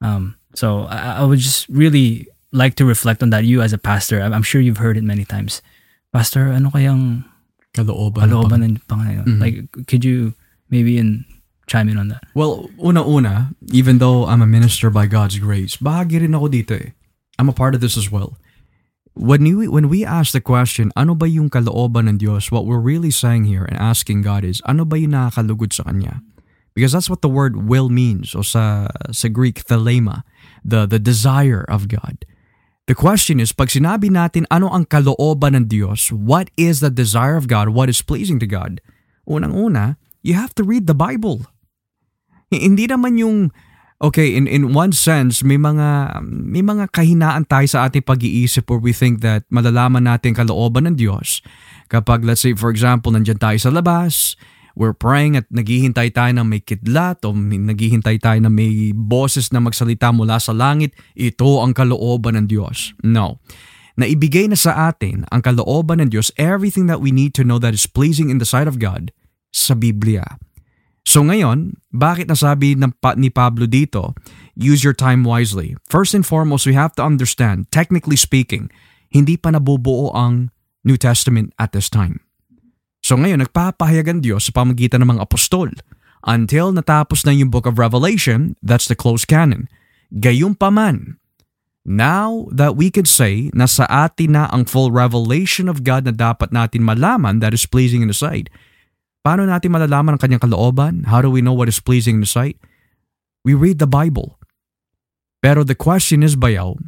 um 0.00 0.38
So 0.56 0.88
I, 0.88 1.20
I 1.20 1.24
would 1.28 1.38
just 1.44 1.68
really 1.68 2.24
like 2.56 2.72
to 2.80 2.88
reflect 2.88 3.20
on 3.20 3.28
that. 3.36 3.44
You 3.44 3.60
as 3.60 3.76
a 3.76 3.78
pastor, 3.78 4.24
I'm, 4.24 4.32
I'm 4.32 4.42
sure 4.42 4.64
you've 4.64 4.80
heard 4.80 4.96
it 4.96 5.04
many 5.04 5.28
times. 5.28 5.60
Pastor, 6.08 6.48
ano 6.56 6.72
kayang 6.72 7.28
Kalooban. 7.76 8.24
kalooban 8.24 8.64
ng 8.64 8.80
Panginoon? 8.88 9.28
Mhm. 9.28 9.40
Like, 9.44 9.68
could 9.84 10.08
you 10.08 10.32
maybe 10.72 10.96
in 10.96 11.28
chime 11.68 11.88
in 11.88 12.00
on 12.00 12.08
that? 12.08 12.24
Well, 12.34 12.68
una-una, 12.82 13.52
even 13.70 13.98
though 13.98 14.26
I'm 14.26 14.42
a 14.42 14.48
minister 14.48 14.90
by 14.90 15.06
God's 15.06 15.38
grace, 15.38 15.76
bahagi 15.76 16.24
rin 16.24 16.34
ako 16.34 16.48
dito 16.48 16.74
eh. 16.74 16.96
I'm 17.38 17.48
a 17.48 17.54
part 17.54 17.76
of 17.76 17.80
this 17.80 17.96
as 17.96 18.10
well. 18.10 18.40
When 19.14 19.42
we, 19.42 19.66
when 19.68 19.88
we 19.88 20.04
ask 20.04 20.32
the 20.32 20.40
question, 20.40 20.90
ano 20.96 21.14
ba 21.14 21.28
yung 21.28 21.50
kalooban 21.50 22.08
ng 22.08 22.18
Diyos, 22.18 22.50
what 22.50 22.66
we're 22.66 22.82
really 22.82 23.10
saying 23.10 23.44
here 23.44 23.66
and 23.66 23.78
asking 23.78 24.22
God 24.22 24.42
is, 24.42 24.62
ano 24.66 24.84
ba 24.86 24.98
yung 24.98 25.14
nakakalugod 25.14 25.74
sa 25.74 25.86
Kanya? 25.86 26.22
Because 26.74 26.94
that's 26.94 27.10
what 27.10 27.22
the 27.22 27.28
word 27.28 27.66
will 27.66 27.90
means, 27.90 28.34
o 28.38 28.42
sa, 28.42 28.86
sa 29.10 29.26
Greek, 29.26 29.66
thelema, 29.66 30.22
the, 30.62 30.86
the 30.86 31.02
desire 31.02 31.66
of 31.66 31.90
God. 31.90 32.22
The 32.86 32.94
question 32.94 33.42
is, 33.42 33.50
pag 33.50 33.74
sinabi 33.74 34.08
natin 34.08 34.46
ano 34.48 34.70
ang 34.70 34.86
kalooban 34.86 35.58
ng 35.58 35.66
Diyos, 35.66 36.14
what 36.14 36.48
is 36.56 36.78
the 36.78 36.88
desire 36.88 37.34
of 37.34 37.50
God, 37.50 37.74
what 37.74 37.90
is 37.90 38.00
pleasing 38.00 38.38
to 38.38 38.46
God, 38.46 38.80
unang-una, 39.26 39.98
you 40.22 40.38
have 40.38 40.54
to 40.54 40.62
read 40.62 40.86
the 40.86 40.94
Bible. 40.94 41.44
Hindi 42.48 42.88
naman 42.88 43.20
yung 43.20 43.52
okay 43.98 44.38
in 44.38 44.46
in 44.46 44.70
one 44.70 44.94
sense 44.94 45.42
may 45.42 45.58
mga 45.58 46.22
may 46.22 46.62
mga 46.62 46.88
kahinaan 46.94 47.44
tayo 47.50 47.66
sa 47.66 47.90
ating 47.90 48.06
pag-iisip 48.06 48.70
where 48.70 48.78
we 48.78 48.94
think 48.94 49.20
that 49.26 49.42
malalaman 49.50 50.06
natin 50.06 50.32
kalooban 50.32 50.86
ng 50.88 50.96
Diyos. 50.96 51.42
Kapag 51.90 52.22
let's 52.22 52.40
say 52.40 52.54
for 52.54 52.70
example 52.70 53.10
nandiyan 53.10 53.42
tayo 53.42 53.58
sa 53.58 53.74
labas 53.74 54.38
we're 54.78 54.94
praying 54.94 55.34
at 55.34 55.50
naghihintay 55.50 56.14
tayo 56.14 56.30
ng 56.38 56.46
may 56.46 56.62
kidlat 56.62 57.18
o 57.26 57.34
naghihintay 57.34 58.22
tayo 58.22 58.38
na 58.38 58.46
may 58.46 58.94
boses 58.94 59.50
na 59.50 59.58
magsalita 59.58 60.14
mula 60.14 60.38
sa 60.38 60.54
langit 60.54 60.94
ito 61.18 61.58
ang 61.58 61.74
kalooban 61.74 62.38
ng 62.38 62.46
Diyos. 62.46 62.94
No. 63.02 63.42
Naibigay 63.98 64.46
na 64.46 64.54
sa 64.54 64.94
atin 64.94 65.26
ang 65.34 65.42
kalooban 65.42 65.98
ng 65.98 66.14
Diyos 66.14 66.30
everything 66.38 66.86
that 66.86 67.02
we 67.02 67.10
need 67.10 67.34
to 67.34 67.42
know 67.42 67.58
that 67.58 67.74
is 67.74 67.90
pleasing 67.90 68.30
in 68.30 68.38
the 68.38 68.46
sight 68.46 68.70
of 68.70 68.78
God 68.78 69.10
sa 69.50 69.74
Biblia 69.74 70.38
So 71.08 71.24
ngayon, 71.24 71.80
bakit 71.88 72.28
nasabi 72.28 72.76
ng 72.76 72.92
pa, 73.00 73.16
ni 73.16 73.32
Pablo 73.32 73.64
dito, 73.64 74.12
use 74.52 74.84
your 74.84 74.92
time 74.92 75.24
wisely? 75.24 75.72
First 75.88 76.12
and 76.12 76.20
foremost, 76.20 76.68
we 76.68 76.76
have 76.76 76.92
to 77.00 77.02
understand, 77.02 77.72
technically 77.72 78.20
speaking, 78.20 78.68
hindi 79.08 79.40
pa 79.40 79.48
nabubuo 79.48 80.12
ang 80.12 80.52
New 80.84 81.00
Testament 81.00 81.56
at 81.56 81.72
this 81.72 81.88
time. 81.88 82.20
So 83.00 83.16
ngayon, 83.16 83.40
nagpapahayag 83.40 84.04
ang 84.04 84.20
Diyos 84.20 84.52
sa 84.52 84.52
pamagitan 84.52 85.00
ng 85.00 85.16
mga 85.16 85.24
apostol. 85.24 85.72
Until 86.28 86.76
natapos 86.76 87.24
na 87.24 87.32
yung 87.32 87.48
book 87.48 87.64
of 87.64 87.80
Revelation, 87.80 88.60
that's 88.60 88.84
the 88.84 88.98
closed 88.98 89.32
canon. 89.32 89.72
Gayunpaman, 90.12 91.16
now 91.88 92.52
that 92.52 92.76
we 92.76 92.92
could 92.92 93.08
say 93.08 93.48
na 93.56 93.64
sa 93.64 93.88
atin 93.88 94.36
na 94.36 94.44
ang 94.52 94.68
full 94.68 94.92
revelation 94.92 95.72
of 95.72 95.88
God 95.88 96.04
na 96.04 96.12
dapat 96.12 96.52
natin 96.52 96.84
malaman 96.84 97.40
that 97.40 97.56
is 97.56 97.64
pleasing 97.64 98.04
in 98.04 98.12
the 98.12 98.18
sight, 98.18 98.52
Paano 99.28 99.44
natin 99.44 99.76
malalaman 99.76 100.16
ang 100.16 100.22
kanyang 100.24 100.40
kalooban? 100.40 101.04
How 101.04 101.20
do 101.20 101.28
we 101.28 101.44
know 101.44 101.52
what 101.52 101.68
is 101.68 101.84
pleasing 101.84 102.16
in 102.16 102.24
the 102.24 102.32
sight? 102.32 102.56
We 103.44 103.52
read 103.52 103.76
the 103.76 103.84
Bible. 103.84 104.40
Pero 105.44 105.68
the 105.68 105.76
question 105.76 106.24
is, 106.24 106.32
Bayaw, 106.32 106.80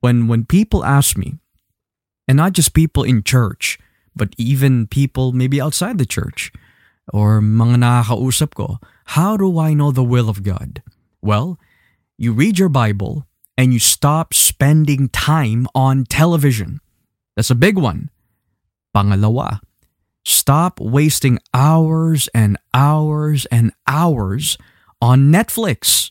when, 0.00 0.24
when 0.24 0.48
people 0.48 0.88
ask 0.88 1.20
me, 1.20 1.36
and 2.24 2.40
not 2.40 2.56
just 2.56 2.72
people 2.72 3.04
in 3.04 3.20
church, 3.20 3.76
but 4.16 4.32
even 4.40 4.88
people 4.88 5.36
maybe 5.36 5.60
outside 5.60 6.00
the 6.00 6.08
church, 6.08 6.48
or 7.12 7.44
mga 7.44 7.84
nakakausap 7.84 8.56
ko, 8.56 8.80
how 9.12 9.36
do 9.36 9.60
I 9.60 9.76
know 9.76 9.92
the 9.92 10.00
will 10.00 10.32
of 10.32 10.40
God? 10.40 10.80
Well, 11.20 11.60
you 12.16 12.32
read 12.32 12.56
your 12.56 12.72
Bible 12.72 13.28
and 13.60 13.76
you 13.76 13.84
stop 13.84 14.32
spending 14.32 15.12
time 15.12 15.68
on 15.76 16.08
television. 16.08 16.80
That's 17.36 17.52
a 17.52 17.54
big 17.54 17.76
one. 17.76 18.08
Pangalawa, 18.96 19.60
Stop 20.26 20.82
wasting 20.82 21.38
hours 21.54 22.26
and 22.34 22.58
hours 22.74 23.46
and 23.54 23.70
hours 23.86 24.58
on 24.98 25.30
Netflix, 25.30 26.10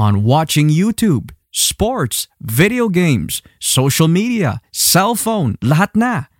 on 0.00 0.24
watching 0.24 0.72
YouTube, 0.72 1.36
sports, 1.52 2.32
video 2.40 2.88
games, 2.88 3.44
social 3.60 4.08
media, 4.08 4.64
cell 4.72 5.12
phone, 5.12 5.60
lahat 5.60 5.92
na. 5.92 6.32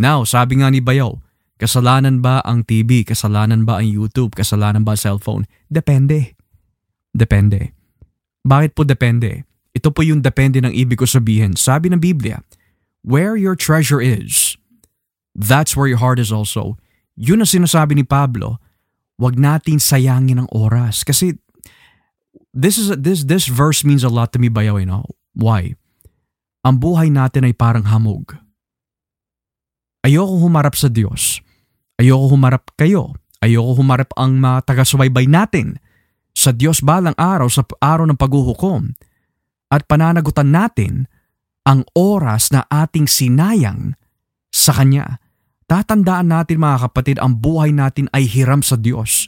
Now, 0.00 0.24
sabi 0.24 0.64
nga 0.64 0.72
ni 0.72 0.80
Bayaw, 0.80 1.20
kasalanan 1.60 2.24
ba 2.24 2.40
ang 2.40 2.64
TV, 2.64 3.04
kasalanan 3.04 3.68
ba 3.68 3.84
ang 3.84 3.88
YouTube, 3.92 4.32
kasalanan 4.32 4.80
ba 4.80 4.96
ang 4.96 5.04
cellphone? 5.04 5.44
Depende. 5.68 6.40
Depende. 7.12 7.76
Bakit 8.48 8.72
po 8.72 8.88
depende? 8.88 9.44
Ito 9.76 9.92
po 9.92 10.00
yung 10.00 10.24
depende 10.24 10.64
ng 10.64 10.72
ibig 10.72 10.96
ko 10.96 11.04
sabihin. 11.04 11.52
Sabi 11.52 11.92
ng 11.92 12.00
Biblia, 12.00 12.40
where 13.04 13.36
your 13.36 13.52
treasure 13.52 14.00
is, 14.00 14.56
that's 15.34 15.74
where 15.74 15.90
your 15.90 16.00
heart 16.00 16.22
is 16.22 16.30
also. 16.30 16.78
Yun 17.18 17.42
ang 17.42 17.50
sinasabi 17.50 17.98
ni 17.98 18.06
Pablo, 18.06 18.58
wag 19.18 19.38
natin 19.38 19.78
sayangin 19.78 20.42
ang 20.46 20.48
oras. 20.50 21.02
Kasi 21.06 21.38
this 22.54 22.78
is 22.78 22.94
this 22.98 23.26
this 23.26 23.46
verse 23.50 23.82
means 23.82 24.02
a 24.02 24.10
lot 24.10 24.30
to 24.34 24.38
me 24.38 24.50
bayaw, 24.50 24.78
you 24.78 24.88
know? 24.88 25.06
Why? 25.34 25.74
Ang 26.64 26.80
buhay 26.80 27.10
natin 27.12 27.44
ay 27.44 27.54
parang 27.54 27.84
hamog. 27.86 28.38
Ayoko 30.06 30.40
humarap 30.40 30.78
sa 30.78 30.88
Diyos. 30.88 31.42
Ayoko 32.00 32.32
humarap 32.32 32.72
kayo. 32.78 33.14
Ayoko 33.44 33.76
humarap 33.76 34.14
ang 34.16 34.40
mga 34.40 34.64
taga-subaybay 34.72 35.28
natin 35.28 35.76
sa 36.34 36.50
Diyos 36.50 36.80
balang 36.80 37.14
araw 37.14 37.46
sa 37.46 37.62
araw 37.78 38.08
ng 38.08 38.18
paghuhukom 38.18 38.96
at 39.70 39.86
pananagutan 39.86 40.50
natin 40.50 41.06
ang 41.64 41.86
oras 41.96 42.52
na 42.52 42.68
ating 42.68 43.08
sinayang 43.08 43.96
sa 44.52 44.76
Kanya. 44.76 45.23
Tatandaan 45.74 46.30
natin 46.30 46.62
mga 46.62 46.86
kapatid, 46.86 47.18
ang 47.18 47.34
buhay 47.34 47.74
natin 47.74 48.06
ay 48.14 48.30
hiram 48.30 48.62
sa 48.62 48.78
Diyos. 48.78 49.26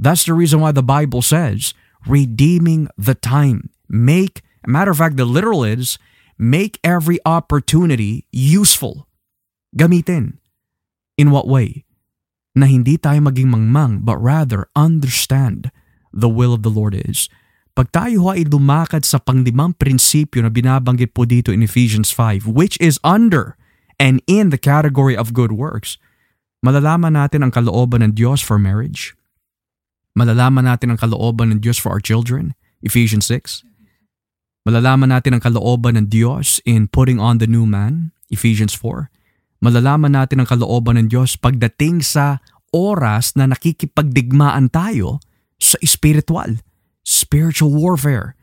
That's 0.00 0.24
the 0.24 0.32
reason 0.32 0.64
why 0.64 0.72
the 0.72 0.80
Bible 0.80 1.20
says, 1.20 1.76
redeeming 2.08 2.88
the 2.96 3.12
time. 3.12 3.68
Make, 3.84 4.40
matter 4.64 4.96
of 4.96 5.04
fact, 5.04 5.20
the 5.20 5.28
literal 5.28 5.68
is, 5.68 6.00
make 6.40 6.80
every 6.80 7.20
opportunity 7.28 8.24
useful. 8.32 9.12
Gamitin. 9.76 10.40
In 11.20 11.36
what 11.36 11.44
way? 11.44 11.84
Na 12.56 12.64
hindi 12.64 12.96
tayo 12.96 13.28
maging 13.28 13.52
mangmang, 13.52 14.08
but 14.08 14.16
rather 14.16 14.72
understand 14.72 15.68
the 16.16 16.32
will 16.32 16.56
of 16.56 16.64
the 16.64 16.72
Lord 16.72 16.96
is. 16.96 17.28
Pag 17.76 17.92
tayo 17.92 18.32
ay 18.32 18.48
lumakad 18.48 19.04
sa 19.04 19.20
panglimang 19.20 19.76
prinsipyo 19.76 20.40
na 20.40 20.48
binabanggit 20.48 21.12
po 21.12 21.28
dito 21.28 21.52
in 21.52 21.60
Ephesians 21.60 22.08
5, 22.08 22.48
which 22.48 22.80
is 22.80 22.96
under 23.04 23.57
and 23.98 24.22
in 24.30 24.54
the 24.54 24.58
category 24.58 25.18
of 25.18 25.34
good 25.34 25.52
works, 25.52 25.98
malalaman 26.64 27.18
natin 27.18 27.42
ang 27.46 27.52
kalooban 27.52 28.02
ng 28.02 28.14
Diyos 28.14 28.40
for 28.40 28.56
marriage. 28.56 29.14
Malalaman 30.14 30.66
natin 30.66 30.94
ang 30.94 30.98
kalooban 30.98 31.54
ng 31.54 31.60
Diyos 31.62 31.78
for 31.78 31.94
our 31.94 32.02
children, 32.02 32.54
Ephesians 32.82 33.26
6. 33.30 33.66
Malalaman 34.66 35.14
natin 35.14 35.38
ang 35.38 35.42
kalooban 35.42 35.98
ng 35.98 36.06
Diyos 36.10 36.58
in 36.66 36.90
putting 36.90 37.22
on 37.22 37.38
the 37.38 37.46
new 37.46 37.66
man, 37.66 38.10
Ephesians 38.30 38.74
4. 38.74 39.10
Malalaman 39.58 40.14
natin 40.14 40.42
ang 40.42 40.48
kalooban 40.48 40.98
ng 40.98 41.06
Diyos 41.10 41.34
pagdating 41.34 42.06
sa 42.06 42.38
oras 42.70 43.34
na 43.34 43.50
nakikipagdigmaan 43.50 44.70
tayo 44.70 45.18
sa 45.58 45.74
spiritual, 45.82 46.62
spiritual 47.02 47.74
warfare. 47.74 48.38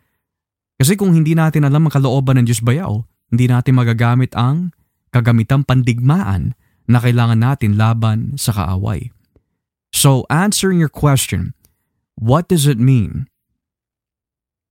Kasi 0.75 0.99
kung 0.99 1.15
hindi 1.15 1.31
natin 1.31 1.63
alam 1.63 1.87
ang 1.87 1.93
kalooban 1.93 2.35
ng 2.43 2.45
Diyos 2.51 2.59
bayaw, 2.59 2.99
hindi 3.31 3.47
natin 3.47 3.79
magagamit 3.79 4.35
ang 4.35 4.74
kagamitang 5.15 5.63
pandigmaan 5.63 6.59
na 6.91 6.99
kailangan 6.99 7.39
natin 7.39 7.79
laban 7.79 8.35
sa 8.35 8.51
kaaway. 8.51 9.15
So 9.95 10.27
answering 10.27 10.83
your 10.83 10.91
question, 10.91 11.55
what 12.19 12.51
does 12.51 12.67
it 12.67 12.75
mean 12.75 13.31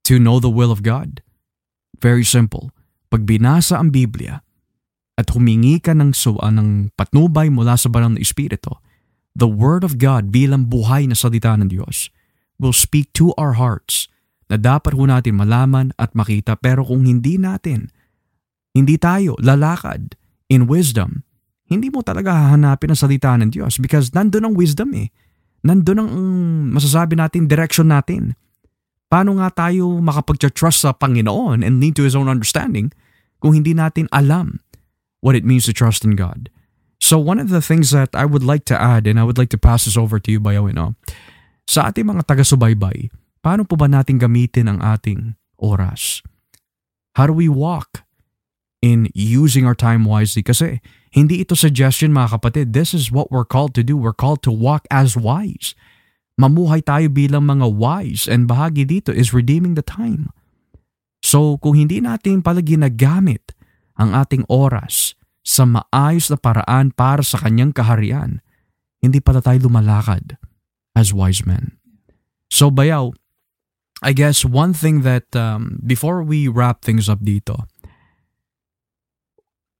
to 0.05 0.21
know 0.21 0.37
the 0.37 0.53
will 0.53 0.69
of 0.69 0.85
God? 0.85 1.25
Very 1.97 2.29
simple. 2.29 2.69
Pag 3.09 3.25
binasa 3.25 3.81
ang 3.81 3.89
Biblia 3.89 4.45
at 5.16 5.33
humingi 5.33 5.81
ka 5.81 5.97
ng, 5.97 6.12
suwa 6.12 6.53
ng 6.53 6.93
patnubay 6.93 7.49
mula 7.49 7.81
sa 7.81 7.89
banal 7.89 8.12
na 8.12 8.21
Espiritu, 8.21 8.77
the 9.33 9.49
Word 9.49 9.81
of 9.81 9.97
God 9.97 10.29
bilang 10.29 10.69
buhay 10.69 11.09
na 11.09 11.16
salita 11.16 11.57
ng 11.57 11.73
Diyos 11.73 12.12
will 12.61 12.77
speak 12.77 13.11
to 13.16 13.33
our 13.41 13.57
hearts 13.57 14.12
na 14.53 14.61
dapat 14.61 14.93
ho 14.93 15.09
natin 15.09 15.41
malaman 15.41 15.97
at 15.97 16.12
makita 16.12 16.55
pero 16.61 16.85
kung 16.85 17.09
hindi 17.09 17.41
natin, 17.41 17.89
hindi 18.77 19.01
tayo 19.01 19.39
lalakad 19.41 20.19
in 20.55 20.70
wisdom, 20.70 21.26
hindi 21.66 21.90
mo 21.90 22.06
talaga 22.06 22.31
hahanapin 22.31 22.94
ang 22.94 23.01
salita 23.01 23.35
ng 23.35 23.51
Diyos 23.51 23.82
because 23.82 24.14
nandun 24.14 24.47
ang 24.47 24.55
wisdom 24.55 24.94
eh. 24.94 25.10
Nandun 25.66 25.98
ang 25.98 26.10
masasabi 26.70 27.18
natin, 27.18 27.51
direction 27.51 27.90
natin. 27.90 28.39
Paano 29.10 29.43
nga 29.43 29.51
tayo 29.51 29.98
makapag-trust 29.98 30.86
sa 30.86 30.94
Panginoon 30.94 31.66
and 31.66 31.82
lean 31.82 31.97
to 31.98 32.06
His 32.06 32.14
own 32.14 32.31
understanding 32.31 32.94
kung 33.43 33.59
hindi 33.59 33.74
natin 33.74 34.06
alam 34.14 34.62
what 35.24 35.35
it 35.35 35.43
means 35.43 35.66
to 35.66 35.74
trust 35.74 36.06
in 36.06 36.14
God? 36.14 36.52
So 37.02 37.18
one 37.18 37.43
of 37.43 37.51
the 37.51 37.64
things 37.64 37.90
that 37.90 38.14
I 38.14 38.24
would 38.28 38.47
like 38.47 38.64
to 38.70 38.76
add 38.76 39.10
and 39.10 39.18
I 39.18 39.26
would 39.26 39.40
like 39.40 39.51
to 39.56 39.60
pass 39.60 39.85
this 39.85 39.98
over 39.98 40.22
to 40.22 40.28
you, 40.31 40.40
Bayaw, 40.40 40.70
no? 40.72 40.94
sa 41.64 41.89
ating 41.89 42.05
mga 42.05 42.28
taga-subaybay, 42.28 43.09
paano 43.40 43.64
po 43.64 43.76
ba 43.76 43.89
natin 43.89 44.20
gamitin 44.20 44.68
ang 44.68 44.78
ating 44.85 45.36
oras? 45.56 46.20
How 47.16 47.28
do 47.28 47.35
we 47.35 47.48
walk 47.48 48.03
in 48.85 49.09
using 49.16 49.65
our 49.65 49.73
time 49.73 50.05
wisely? 50.05 50.44
Kasi 50.44 50.85
hindi 51.16 51.40
ito 51.40 51.56
suggestion 51.56 52.12
mga 52.12 52.36
kapatid. 52.36 52.77
This 52.77 52.93
is 52.93 53.09
what 53.09 53.32
we're 53.32 53.48
called 53.48 53.73
to 53.81 53.86
do. 53.86 53.97
We're 53.97 54.12
called 54.12 54.44
to 54.44 54.52
walk 54.52 54.85
as 54.93 55.16
wise. 55.16 55.73
Mamuhay 56.36 56.85
tayo 56.85 57.09
bilang 57.09 57.48
mga 57.48 57.70
wise 57.73 58.28
and 58.28 58.44
bahagi 58.44 58.85
dito 58.85 59.09
is 59.15 59.32
redeeming 59.32 59.78
the 59.78 59.86
time. 59.86 60.28
So 61.24 61.56
kung 61.62 61.78
hindi 61.81 62.05
natin 62.05 62.44
pala 62.44 62.61
ginagamit 62.61 63.56
ang 63.97 64.12
ating 64.12 64.44
oras 64.51 65.16
sa 65.40 65.65
maayos 65.65 66.28
na 66.28 66.36
paraan 66.36 66.90
para 66.93 67.23
sa 67.23 67.39
kanyang 67.39 67.70
kaharian, 67.70 68.43
hindi 68.98 69.23
pala 69.23 69.39
tayo 69.39 69.70
lumalakad 69.70 70.36
as 70.98 71.15
wise 71.15 71.47
men. 71.47 71.78
So 72.51 72.69
bayaw, 72.74 73.15
I 74.02 74.12
guess 74.12 74.43
one 74.43 74.74
thing 74.74 75.06
that 75.06 75.31
um, 75.39 75.78
before 75.86 76.27
we 76.27 76.51
wrap 76.51 76.82
things 76.82 77.06
up 77.06 77.23
dito, 77.23 77.70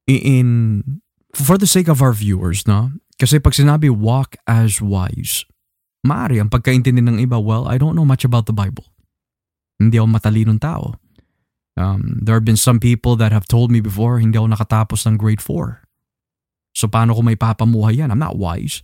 in 0.07 1.01
for 1.35 1.59
the 1.59 1.67
sake 1.67 1.89
of 1.89 2.03
our 2.03 2.13
viewers, 2.13 2.67
no? 2.67 2.93
Kasi 3.19 3.39
pag 3.39 3.55
sinabi 3.55 3.91
walk 3.91 4.37
as 4.47 4.83
wise, 4.83 5.47
maari 6.07 6.39
ang 6.39 6.51
pagkaintindi 6.51 7.01
ng 7.01 7.19
iba, 7.23 7.39
well, 7.39 7.67
I 7.67 7.79
don't 7.79 7.95
know 7.95 8.07
much 8.07 8.27
about 8.27 8.47
the 8.47 8.57
Bible. 8.57 8.85
Hindi 9.79 9.99
ako 9.99 10.09
matalinong 10.11 10.61
tao. 10.61 10.99
Um, 11.75 12.23
there 12.23 12.39
have 12.39 12.47
been 12.47 12.61
some 12.61 12.79
people 12.79 13.17
that 13.19 13.35
have 13.35 13.51
told 13.51 13.71
me 13.71 13.83
before, 13.83 14.23
hindi 14.23 14.39
ako 14.39 14.55
nakatapos 14.55 15.07
ng 15.07 15.19
grade 15.19 15.43
4. 15.43 15.83
So 16.75 16.87
paano 16.87 17.15
ko 17.15 17.23
may 17.23 17.39
papamuhay 17.39 18.03
yan? 18.03 18.11
I'm 18.11 18.23
not 18.23 18.39
wise. 18.39 18.83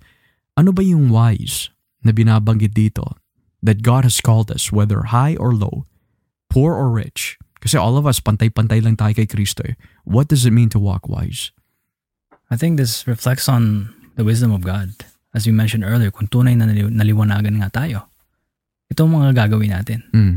Ano 0.59 0.74
ba 0.74 0.82
yung 0.82 1.10
wise 1.10 1.70
na 2.02 2.10
binabanggit 2.10 2.74
dito? 2.74 3.18
That 3.60 3.84
God 3.84 4.09
has 4.09 4.22
called 4.24 4.48
us, 4.48 4.72
whether 4.72 5.12
high 5.12 5.36
or 5.36 5.52
low, 5.52 5.84
poor 6.48 6.72
or 6.72 6.88
rich. 6.88 7.36
Kasi 7.61 7.77
all 7.77 8.01
of 8.01 8.09
us, 8.09 8.24
pantay-pantay 8.24 8.81
lang 8.81 8.97
tayo 8.97 9.12
kay 9.12 9.28
Kristo. 9.28 9.61
Eh. 9.65 9.77
What 10.09 10.32
does 10.32 10.49
it 10.49 10.57
mean 10.57 10.73
to 10.73 10.81
walk 10.81 11.07
wise? 11.07 11.53
I 12.49 12.57
think 12.57 12.81
this 12.81 13.07
reflects 13.07 13.47
on 13.47 13.93
the 14.16 14.24
wisdom 14.24 14.51
of 14.51 14.65
God. 14.65 14.97
As 15.37 15.47
you 15.47 15.55
mentioned 15.55 15.87
earlier, 15.87 16.11
kung 16.11 16.27
tunay 16.27 16.59
na 16.59 16.66
nali- 16.66 16.91
naliwanagan 16.91 17.61
nga 17.62 17.70
tayo, 17.70 18.11
ito 18.91 19.07
ang 19.07 19.15
mga 19.15 19.47
gagawin 19.47 19.70
natin. 19.70 20.01
Mm. 20.11 20.37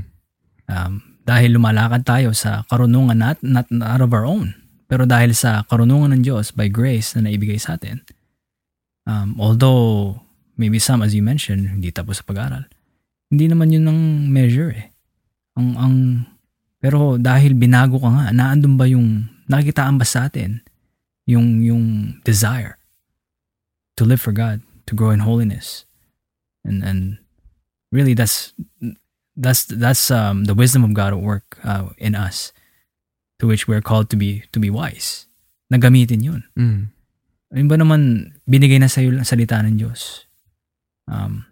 Um, 0.70 0.94
dahil 1.24 1.56
lumalakad 1.56 2.04
tayo 2.06 2.36
sa 2.36 2.68
karunungan 2.68 3.18
not, 3.18 3.40
not, 3.42 3.66
not 3.72 3.98
out 3.98 4.04
of 4.04 4.14
our 4.14 4.28
own, 4.28 4.54
pero 4.86 5.08
dahil 5.08 5.34
sa 5.34 5.66
karunungan 5.66 6.14
ng 6.14 6.22
Diyos 6.22 6.54
by 6.54 6.70
grace 6.70 7.16
na 7.18 7.26
naibigay 7.26 7.58
sa 7.58 7.80
atin, 7.80 8.04
um, 9.08 9.40
although 9.40 10.20
maybe 10.60 10.78
some, 10.78 11.02
as 11.02 11.18
you 11.18 11.24
mentioned, 11.26 11.72
hindi 11.72 11.90
tapos 11.90 12.22
sa 12.22 12.28
pag-aral, 12.28 12.70
hindi 13.34 13.50
naman 13.50 13.74
yun 13.74 13.90
ang 13.90 14.00
measure 14.30 14.70
eh. 14.70 14.86
Ang, 15.58 15.68
ang, 15.80 15.96
pero 16.84 17.16
dahil 17.16 17.56
binago 17.56 17.96
ka 17.96 18.12
nga, 18.12 18.36
naandun 18.36 18.76
ba 18.76 18.84
yung, 18.84 19.32
nakikitaan 19.48 19.96
ba 19.96 20.04
sa 20.04 20.28
atin 20.28 20.60
yung, 21.24 21.64
yung 21.64 22.20
desire 22.28 22.76
to 23.96 24.04
live 24.04 24.20
for 24.20 24.36
God, 24.36 24.60
to 24.84 24.92
grow 24.92 25.16
in 25.16 25.24
holiness. 25.24 25.88
And, 26.68 26.84
and 26.84 27.24
really 27.96 28.12
that's, 28.12 28.52
that's, 29.40 29.64
that's 29.64 30.12
um, 30.12 30.44
the 30.44 30.52
wisdom 30.52 30.84
of 30.84 30.92
God 30.92 31.16
at 31.16 31.24
work 31.24 31.56
uh, 31.64 31.96
in 31.96 32.20
us 32.20 32.52
to 33.40 33.48
which 33.48 33.64
we're 33.64 33.80
called 33.80 34.12
to 34.12 34.20
be, 34.20 34.44
to 34.52 34.60
be 34.60 34.68
wise. 34.68 35.32
Nagamitin 35.72 36.20
yun. 36.20 36.44
Mm. 36.60 36.92
Ayun 37.56 37.70
ba 37.72 37.80
naman, 37.80 38.34
binigay 38.44 38.82
na 38.82 38.92
sa'yo 38.92 39.16
ang 39.16 39.24
salita 39.24 39.56
ng 39.64 39.80
Diyos. 39.80 40.28
Um, 41.08 41.48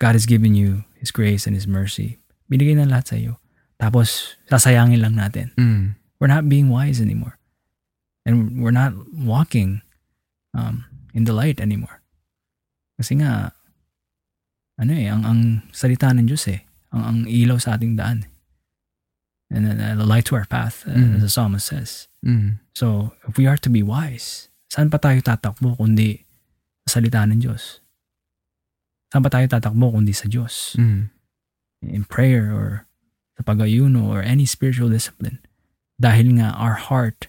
God 0.00 0.16
has 0.16 0.24
given 0.24 0.56
you 0.56 0.88
His 0.96 1.12
grace 1.12 1.44
and 1.44 1.52
His 1.52 1.68
mercy. 1.68 2.24
Binigay 2.48 2.72
na 2.72 2.88
lahat 2.88 3.12
sa'yo. 3.12 3.41
Tapos, 3.82 4.38
sasayangin 4.46 5.02
lang 5.02 5.18
natin. 5.18 5.50
Mm. 5.58 5.98
We're 6.22 6.30
not 6.30 6.46
being 6.46 6.70
wise 6.70 7.02
anymore. 7.02 7.34
And 8.22 8.62
we're 8.62 8.70
not 8.70 8.94
walking 9.10 9.82
um, 10.54 10.86
in 11.10 11.26
the 11.26 11.34
light 11.34 11.58
anymore. 11.58 11.98
Kasi 12.94 13.18
nga, 13.18 13.50
ano 14.78 14.92
eh, 14.94 15.10
ang, 15.10 15.26
ang 15.26 15.40
salita 15.74 16.14
ng 16.14 16.30
Diyos 16.30 16.46
eh, 16.46 16.62
ang, 16.94 17.02
ang 17.02 17.18
ilaw 17.26 17.58
sa 17.58 17.74
ating 17.74 17.98
daan. 17.98 18.30
And 19.50 19.66
uh, 19.66 19.98
the 19.98 20.06
light 20.06 20.30
to 20.30 20.38
our 20.38 20.46
path, 20.46 20.86
uh, 20.86 20.94
Mm. 20.94 21.18
as 21.18 21.22
the 21.26 21.32
psalmist 21.34 21.66
says. 21.66 22.06
Mm. 22.22 22.62
So, 22.78 23.18
if 23.26 23.34
we 23.34 23.50
are 23.50 23.58
to 23.58 23.68
be 23.68 23.82
wise, 23.82 24.46
saan 24.70 24.88
pa 24.94 25.02
tayo 25.02 25.18
tatakbo 25.20 25.74
kundi 25.74 26.22
sa 26.86 27.02
salita 27.02 27.26
ng 27.26 27.42
Diyos? 27.42 27.82
Saan 29.10 29.26
pa 29.26 29.28
tayo 29.28 29.50
tatakbo 29.50 29.90
kundi 29.92 30.14
sa 30.14 30.30
Diyos? 30.30 30.78
Mm. 30.78 31.10
In 31.82 32.06
prayer 32.06 32.54
or 32.54 32.86
sa 33.36 33.42
pag-ayuno 33.42 34.08
or 34.08 34.20
any 34.20 34.44
spiritual 34.44 34.88
discipline. 34.88 35.38
Dahil 36.00 36.36
nga 36.40 36.52
our 36.58 36.74
heart 36.76 37.28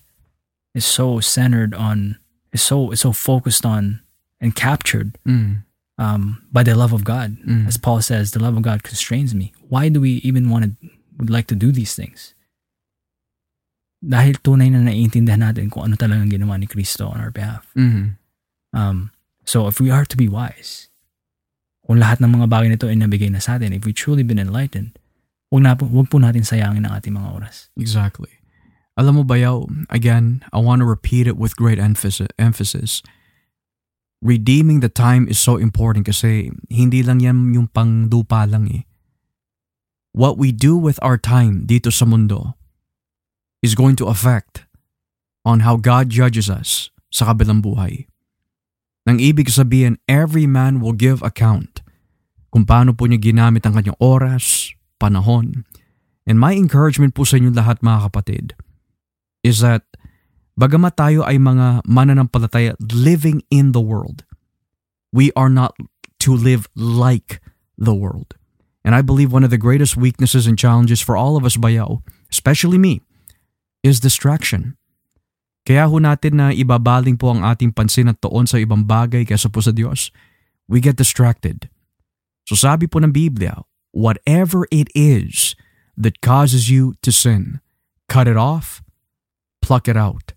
is 0.74 0.84
so 0.84 1.20
centered 1.22 1.74
on, 1.74 2.18
is 2.52 2.62
so, 2.62 2.92
is 2.92 3.02
so 3.02 3.12
focused 3.14 3.66
on 3.66 4.02
and 4.42 4.56
captured 4.58 5.16
Mm. 5.24 5.64
um, 6.02 6.42
by 6.52 6.64
the 6.66 6.76
love 6.76 6.92
of 6.92 7.06
God. 7.06 7.38
Mm. 7.46 7.68
As 7.70 7.78
Paul 7.78 8.02
says, 8.02 8.32
the 8.34 8.42
love 8.42 8.58
of 8.58 8.66
God 8.66 8.82
constrains 8.84 9.32
me. 9.38 9.54
Why 9.70 9.88
do 9.88 10.02
we 10.02 10.20
even 10.26 10.50
want 10.50 10.66
to, 10.66 10.70
would 11.22 11.30
like 11.30 11.48
to 11.48 11.56
do 11.56 11.72
these 11.72 11.94
things? 11.96 12.34
Dahil 14.04 14.36
tunay 14.44 14.68
na 14.68 14.84
naiintindihan 14.84 15.40
natin 15.40 15.72
kung 15.72 15.88
ano 15.88 15.96
talagang 15.96 16.28
ginawa 16.28 16.60
ni 16.60 16.68
Kristo 16.68 17.08
on 17.08 17.24
our 17.24 17.32
behalf. 17.32 17.64
Mm. 17.78 18.20
Um, 18.76 19.16
so 19.48 19.70
if 19.72 19.80
we 19.80 19.88
are 19.94 20.04
to 20.04 20.18
be 20.20 20.28
wise, 20.28 20.92
kung 21.88 22.04
lahat 22.04 22.20
ng 22.20 22.36
mga 22.36 22.52
bagay 22.52 22.68
nito 22.74 22.90
ay 22.92 23.00
nabigay 23.00 23.32
na 23.32 23.40
sa 23.40 23.56
atin, 23.56 23.72
if 23.72 23.88
we 23.88 23.94
truly 23.96 24.24
been 24.26 24.42
enlightened, 24.42 25.00
huwag, 25.54 25.62
na, 25.62 25.78
huwag 25.78 26.10
po 26.10 26.18
natin 26.18 26.42
sayangin 26.42 26.90
ang 26.90 26.98
ating 26.98 27.14
mga 27.14 27.30
oras. 27.30 27.70
Exactly. 27.78 28.42
Alam 28.98 29.22
mo 29.22 29.24
ba, 29.24 29.38
Yaw, 29.38 29.70
again, 29.94 30.42
I 30.50 30.58
want 30.58 30.82
to 30.82 30.90
repeat 30.90 31.30
it 31.30 31.38
with 31.38 31.54
great 31.54 31.78
emphasis. 31.78 32.34
emphasis. 32.42 33.06
Redeeming 34.18 34.82
the 34.82 34.90
time 34.90 35.30
is 35.30 35.38
so 35.38 35.62
important 35.62 36.10
kasi 36.10 36.50
hindi 36.74 37.06
lang 37.06 37.22
yan 37.22 37.54
yung 37.54 37.70
pangdupa 37.70 38.50
lang 38.50 38.66
eh. 38.74 38.90
What 40.14 40.42
we 40.42 40.50
do 40.50 40.74
with 40.74 40.98
our 41.06 41.22
time 41.22 41.70
dito 41.70 41.94
sa 41.94 42.06
mundo 42.06 42.58
is 43.62 43.78
going 43.78 43.98
to 43.98 44.10
affect 44.10 44.66
on 45.46 45.62
how 45.62 45.78
God 45.78 46.10
judges 46.10 46.50
us 46.50 46.90
sa 47.14 47.30
kabilang 47.30 47.62
buhay. 47.62 48.10
Nang 49.04 49.20
ibig 49.20 49.52
sabihin, 49.52 50.00
every 50.08 50.48
man 50.48 50.80
will 50.80 50.96
give 50.96 51.20
account 51.22 51.84
kung 52.54 52.64
paano 52.64 52.94
po 52.94 53.10
niya 53.10 53.20
ginamit 53.20 53.66
ang 53.66 53.74
kanyang 53.76 53.98
oras, 53.98 54.72
panahon, 55.02 55.66
And 56.24 56.40
my 56.40 56.56
encouragement 56.56 57.16
po 57.16 57.28
sa 57.28 57.36
inyo 57.36 57.52
lahat 57.52 57.84
mga 57.84 58.08
kapatid 58.12 58.46
is 59.44 59.60
that 59.60 59.84
bagamat 60.56 60.96
tayo 60.96 61.28
ay 61.28 61.36
mga 61.36 61.84
mananampalataya 61.84 62.80
living 62.80 63.44
in 63.52 63.76
the 63.76 63.84
world, 63.84 64.24
we 65.12 65.36
are 65.36 65.52
not 65.52 65.76
to 66.24 66.32
live 66.32 66.72
like 66.80 67.44
the 67.76 67.92
world. 67.92 68.40
And 68.88 68.96
I 68.96 69.04
believe 69.04 69.36
one 69.36 69.44
of 69.44 69.52
the 69.52 69.60
greatest 69.60 70.00
weaknesses 70.00 70.48
and 70.48 70.60
challenges 70.60 71.04
for 71.04 71.20
all 71.20 71.36
of 71.36 71.44
us 71.44 71.60
bayaw, 71.60 72.04
especially 72.32 72.80
me, 72.80 73.04
is 73.84 74.00
distraction. 74.00 74.80
Kaya 75.64 75.88
ho 75.88 76.00
natin 76.00 76.40
na 76.40 76.52
ibabaling 76.52 77.16
po 77.16 77.32
ang 77.32 77.44
ating 77.44 77.72
pansin 77.72 78.12
at 78.12 78.20
toon 78.20 78.44
sa 78.44 78.60
ibang 78.60 78.84
bagay 78.84 79.24
kaysa 79.24 79.48
po 79.48 79.64
sa 79.64 79.72
Diyos. 79.72 80.12
We 80.68 80.84
get 80.84 81.00
distracted. 81.00 81.72
So 82.44 82.60
sabi 82.60 82.92
po 82.92 83.00
ng 83.00 83.16
Biblia, 83.16 83.64
whatever 83.94 84.66
it 84.74 84.90
is 84.98 85.56
that 85.96 86.20
causes 86.20 86.68
you 86.68 86.98
to 87.06 87.14
sin, 87.14 87.62
cut 88.10 88.28
it 88.28 88.36
off, 88.36 88.82
pluck 89.62 89.88
it 89.88 89.96
out. 89.96 90.34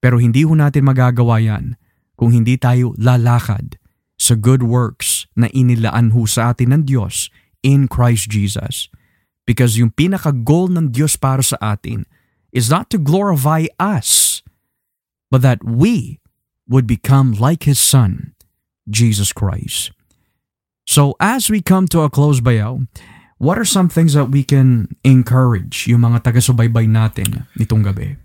Pero 0.00 0.18
hindi 0.18 0.42
ho 0.46 0.54
natin 0.54 0.86
magagawa 0.86 1.42
yan 1.42 1.76
kung 2.16 2.30
hindi 2.32 2.56
tayo 2.56 2.94
lalakad 2.96 3.76
sa 4.18 4.38
good 4.38 4.62
works 4.62 5.26
na 5.34 5.50
inilaan 5.50 6.14
ho 6.14 6.24
sa 6.24 6.54
atin 6.54 6.70
ng 6.70 6.82
Diyos 6.86 7.26
in 7.66 7.90
Christ 7.90 8.30
Jesus. 8.30 8.86
Because 9.42 9.74
yung 9.74 9.90
pinaka-goal 9.90 10.70
ng 10.70 10.94
Diyos 10.94 11.18
para 11.18 11.42
sa 11.42 11.58
atin 11.58 12.06
is 12.54 12.70
not 12.70 12.86
to 12.94 12.98
glorify 12.98 13.66
us, 13.82 14.42
but 15.30 15.42
that 15.42 15.66
we 15.66 16.22
would 16.70 16.86
become 16.86 17.34
like 17.34 17.66
His 17.66 17.82
Son, 17.82 18.38
Jesus 18.86 19.34
Christ. 19.34 19.90
So 20.86 21.14
as 21.20 21.48
we 21.48 21.62
come 21.62 21.86
to 21.94 22.02
a 22.02 22.10
close 22.10 22.40
bayaw, 22.40 22.86
what 23.38 23.58
are 23.58 23.64
some 23.64 23.88
things 23.88 24.14
that 24.14 24.30
we 24.30 24.42
can 24.42 24.94
encourage 25.04 25.86
yung 25.86 26.02
mga 26.02 26.26
taga-subaybay 26.26 26.90
natin 26.90 27.46
nitong 27.58 27.86
gabi? 27.86 28.16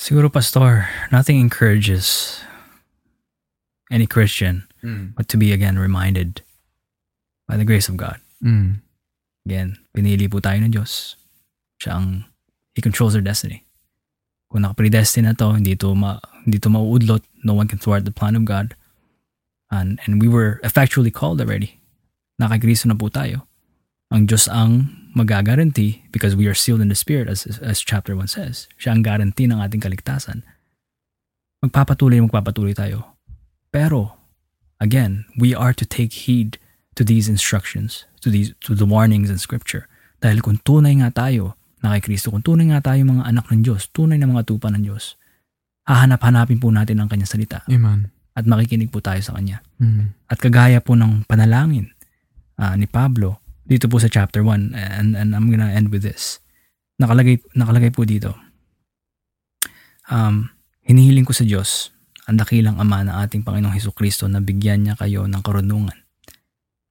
Siguro, 0.00 0.32
Pastor, 0.32 0.88
nothing 1.14 1.38
encourages 1.38 2.40
any 3.90 4.06
Christian 4.06 4.66
Mm. 4.82 5.14
but 5.14 5.30
to 5.30 5.38
be 5.38 5.54
again 5.54 5.78
reminded 5.78 6.42
by 7.46 7.54
the 7.54 7.62
grace 7.62 7.86
of 7.86 7.94
God. 7.94 8.18
Mm. 8.42 8.82
Again, 9.46 9.78
pinili 9.94 10.26
po 10.26 10.42
tayo 10.42 10.58
ng 10.58 10.74
Diyos. 10.74 11.14
Siya 11.78 12.02
ang, 12.02 12.26
He 12.74 12.82
controls 12.82 13.14
our 13.14 13.22
destiny. 13.22 13.62
Kung 14.50 14.66
nakapredestined 14.66 15.30
na 15.30 15.38
to, 15.38 15.54
hindi 15.54 15.78
to, 15.78 15.94
ma, 15.94 16.18
hindi 16.42 16.58
to 16.58 16.66
mauudlot. 16.66 17.22
No 17.46 17.54
one 17.54 17.70
can 17.70 17.78
thwart 17.78 18.02
the 18.02 18.10
plan 18.10 18.34
of 18.34 18.42
God. 18.42 18.74
And, 19.72 19.96
and 20.04 20.20
we 20.20 20.28
were 20.28 20.60
effectually 20.60 21.10
called 21.10 21.40
already. 21.40 21.80
Nakagriso 22.36 22.92
na 22.92 22.94
po 22.94 23.08
tayo. 23.08 23.48
Ang 24.12 24.28
Diyos 24.28 24.44
ang 24.52 24.92
magagaranti 25.16 26.12
because 26.12 26.36
we 26.36 26.44
are 26.44 26.56
sealed 26.56 26.84
in 26.84 26.92
the 26.92 26.98
Spirit 26.98 27.28
as, 27.32 27.48
as 27.64 27.80
chapter 27.80 28.12
1 28.12 28.28
says. 28.28 28.68
Siya 28.76 28.92
ang 28.92 29.00
guarantee 29.00 29.48
ng 29.48 29.56
ating 29.56 29.80
kaligtasan. 29.80 30.44
Magpapatuloy 31.64 32.20
magpapatuloy 32.20 32.76
tayo. 32.76 33.16
Pero, 33.72 34.20
again, 34.76 35.24
we 35.40 35.56
are 35.56 35.72
to 35.72 35.88
take 35.88 36.28
heed 36.28 36.60
to 36.92 37.02
these 37.02 37.24
instructions, 37.32 38.04
to 38.20 38.28
these 38.28 38.52
to 38.68 38.76
the 38.76 38.84
warnings 38.84 39.32
in 39.32 39.40
Scripture. 39.40 39.88
Dahil 40.20 40.44
kung 40.44 40.60
tunay 40.60 41.00
nga 41.00 41.08
tayo 41.08 41.56
na 41.80 41.96
kay 41.96 42.12
Kristo, 42.12 42.28
kung 42.28 42.44
tunay 42.44 42.68
nga 42.68 42.92
tayo 42.92 43.08
mga 43.08 43.24
anak 43.24 43.48
ng 43.48 43.64
Diyos, 43.64 43.88
tunay 43.90 44.20
na 44.20 44.28
mga 44.28 44.44
tupa 44.44 44.68
ng 44.68 44.84
Diyos, 44.84 45.16
hahanap-hanapin 45.88 46.60
po 46.60 46.70
natin 46.70 47.02
ang 47.02 47.10
kanyang 47.10 47.30
salita 47.30 47.66
Amen. 47.66 48.14
At 48.32 48.44
makikinig 48.48 48.88
po 48.88 49.04
tayo 49.04 49.20
sa 49.20 49.36
kanya. 49.36 49.60
Mm. 49.76 50.16
At 50.28 50.40
kagaya 50.40 50.80
po 50.80 50.96
ng 50.96 51.28
panalangin 51.28 51.92
ah, 52.56 52.76
ni 52.76 52.88
Pablo 52.88 53.42
dito 53.62 53.86
po 53.86 54.02
sa 54.02 54.10
chapter 54.10 54.42
1 54.42 54.74
and, 54.74 55.14
and 55.14 55.30
I'm 55.32 55.48
gonna 55.48 55.70
end 55.70 55.92
with 55.92 56.02
this. 56.02 56.42
Nakalagay, 56.98 57.40
nakalagay 57.56 57.90
po 57.94 58.04
dito. 58.04 58.34
Um, 60.10 60.50
hinihiling 60.84 61.24
ko 61.24 61.32
sa 61.32 61.46
Diyos 61.46 61.94
ang 62.26 62.38
dakilang 62.38 62.78
Ama 62.78 63.06
ng 63.06 63.16
ating 63.26 63.42
Panginoong 63.42 63.74
Heso 63.74 63.90
Kristo 63.94 64.26
na 64.30 64.38
bigyan 64.42 64.86
niya 64.86 64.94
kayo 64.98 65.26
ng 65.26 65.42
karunungan 65.42 65.94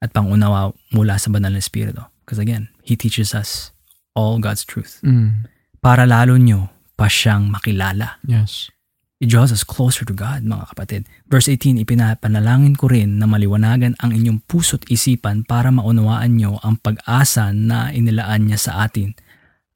at 0.01 0.09
pangunawa 0.09 0.73
mula 0.91 1.15
sa 1.21 1.29
banal 1.29 1.53
na 1.53 1.61
Espiritu. 1.61 2.01
Because 2.25 2.41
again, 2.41 2.73
He 2.81 2.97
teaches 2.97 3.37
us 3.37 3.71
all 4.17 4.41
God's 4.41 4.65
truth. 4.65 4.99
Mm. 5.05 5.47
Para 5.79 6.09
lalo 6.09 6.35
nyo 6.35 6.73
pa 6.97 7.07
siyang 7.07 7.47
makilala. 7.47 8.19
Yes. 8.25 8.73
It 9.21 9.29
draws 9.29 9.53
us 9.53 9.61
closer 9.61 10.01
to 10.09 10.17
God, 10.17 10.49
mga 10.49 10.73
kapatid. 10.73 11.05
Verse 11.29 11.45
18, 11.45 11.77
ipinapanalangin 11.85 12.73
ko 12.73 12.89
rin 12.89 13.21
na 13.21 13.29
maliwanagan 13.29 13.93
ang 14.01 14.17
inyong 14.17 14.41
puso't 14.49 14.89
isipan 14.89 15.45
para 15.45 15.69
maunawaan 15.69 16.41
nyo 16.41 16.57
ang 16.65 16.81
pag-asa 16.81 17.53
na 17.53 17.93
inilaan 17.93 18.49
niya 18.49 18.57
sa 18.57 18.71
atin. 18.81 19.13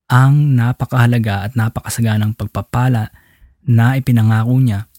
Ang 0.09 0.57
napakahalaga 0.57 1.45
at 1.45 1.53
napakasaganang 1.53 2.33
pagpapala 2.33 3.13
na 3.69 3.93
ipinangako 3.93 4.57
niya 4.57 4.89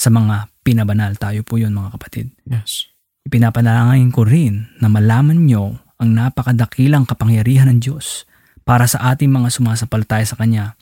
sa 0.00 0.08
mga 0.08 0.48
pinabanal. 0.64 1.12
Tayo 1.20 1.44
po 1.44 1.60
yun, 1.60 1.76
mga 1.76 1.92
kapatid. 2.00 2.32
Yes. 2.48 2.88
Ipinapanalangin 3.28 4.08
ko 4.16 4.24
rin 4.24 4.64
na 4.80 4.88
malaman 4.88 5.44
nyo 5.44 5.76
ang 6.00 6.08
napakadakilang 6.16 7.04
kapangyarihan 7.04 7.68
ng 7.68 7.84
Diyos 7.84 8.24
para 8.64 8.88
sa 8.88 9.12
ating 9.12 9.28
mga 9.28 9.52
sumasampalataya 9.52 10.24
sa 10.24 10.40
Kanya. 10.40 10.72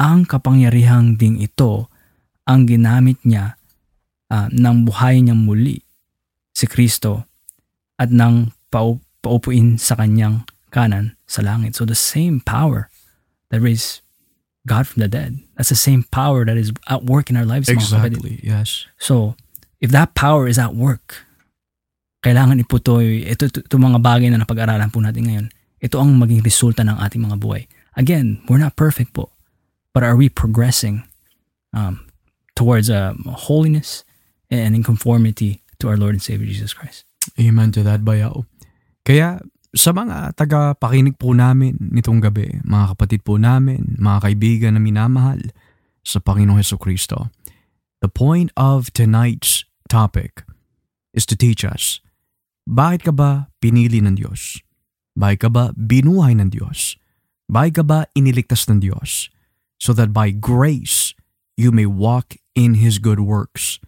Ang 0.00 0.24
kapangyarihang 0.24 1.20
ding 1.20 1.36
ito 1.36 1.89
ang 2.50 2.66
ginamit 2.66 3.22
niya 3.22 3.54
ah, 4.26 4.50
nang 4.50 4.82
buhayin 4.82 5.30
niyang 5.30 5.46
muli 5.46 5.86
si 6.50 6.66
Kristo 6.66 7.30
at 7.94 8.10
nang 8.10 8.50
pau- 8.74 8.98
paupuin 9.22 9.78
sa 9.78 9.94
kanyang 9.94 10.42
kanan 10.74 11.14
sa 11.30 11.46
langit. 11.46 11.78
So 11.78 11.86
the 11.86 11.94
same 11.94 12.42
power 12.42 12.90
that 13.54 13.62
raised 13.62 14.02
God 14.66 14.90
from 14.90 15.06
the 15.06 15.10
dead, 15.10 15.38
that's 15.54 15.70
the 15.70 15.78
same 15.78 16.02
power 16.10 16.42
that 16.44 16.58
is 16.58 16.74
at 16.90 17.06
work 17.06 17.30
in 17.30 17.38
our 17.38 17.46
lives. 17.46 17.70
Exactly. 17.70 18.42
Yes. 18.42 18.90
So, 19.00 19.38
if 19.80 19.88
that 19.90 20.12
power 20.12 20.44
is 20.44 20.60
at 20.60 20.76
work, 20.76 21.24
kailangan 22.20 22.60
iputoy, 22.60 23.24
ito, 23.24 23.48
ito, 23.48 23.64
ito 23.64 23.76
mga 23.80 24.04
bagay 24.04 24.28
na 24.28 24.44
napag-aralan 24.44 24.92
po 24.92 25.00
natin 25.00 25.24
ngayon, 25.24 25.46
ito 25.80 25.96
ang 25.96 26.12
maging 26.20 26.44
resulta 26.44 26.84
ng 26.84 27.00
ating 27.00 27.24
mga 27.24 27.40
buhay. 27.40 27.64
Again, 27.96 28.44
we're 28.46 28.60
not 28.60 28.76
perfect 28.76 29.16
po, 29.16 29.32
but 29.96 30.04
are 30.04 30.14
we 30.14 30.28
progressing 30.28 31.08
um, 31.72 32.04
towards 32.60 32.92
uh, 32.92 33.16
holiness 33.48 34.04
and 34.52 34.76
in 34.76 34.84
conformity 34.84 35.64
to 35.80 35.88
our 35.88 35.96
Lord 35.96 36.12
and 36.12 36.20
Savior 36.20 36.44
Jesus 36.44 36.76
Christ? 36.76 37.08
Amen 37.40 37.72
to 37.72 37.80
that, 37.80 38.04
bayaw. 38.04 38.44
Kaya 39.00 39.40
sa 39.72 39.96
mga 39.96 40.36
taga-pakinig 40.36 41.16
po 41.16 41.32
namin 41.32 41.80
nitong 41.80 42.20
gabi, 42.20 42.60
mga 42.60 42.92
kapatid 42.92 43.24
po 43.24 43.40
namin, 43.40 43.96
mga 43.96 44.28
kaibigan 44.28 44.76
na 44.76 44.82
minamahal 44.82 45.40
sa 46.04 46.20
Panginoong 46.20 46.60
Heso 46.60 46.76
Kristo, 46.76 47.32
the 48.04 48.12
point 48.12 48.52
of 48.60 48.92
tonight's 48.92 49.64
topic 49.88 50.44
is 51.16 51.24
to 51.24 51.38
teach 51.38 51.64
us, 51.64 52.04
bakit 52.68 53.08
ka 53.08 53.12
ba 53.16 53.48
pinili 53.64 54.04
ng 54.04 54.20
Diyos? 54.20 54.60
Bakit 55.16 55.48
ka 55.48 55.50
ba 55.50 55.64
binuhay 55.78 56.36
ng 56.36 56.52
Diyos? 56.52 57.00
Bakit 57.48 57.82
ka 57.82 57.84
ba 57.86 57.98
iniligtas 58.12 58.68
ng 58.68 58.84
Diyos? 58.84 59.32
So 59.80 59.96
that 59.96 60.12
by 60.12 60.28
grace, 60.30 61.16
you 61.56 61.72
may 61.72 61.88
walk 61.88 62.36
in 62.54 62.74
His 62.74 62.98
good 62.98 63.20
works. 63.20 63.78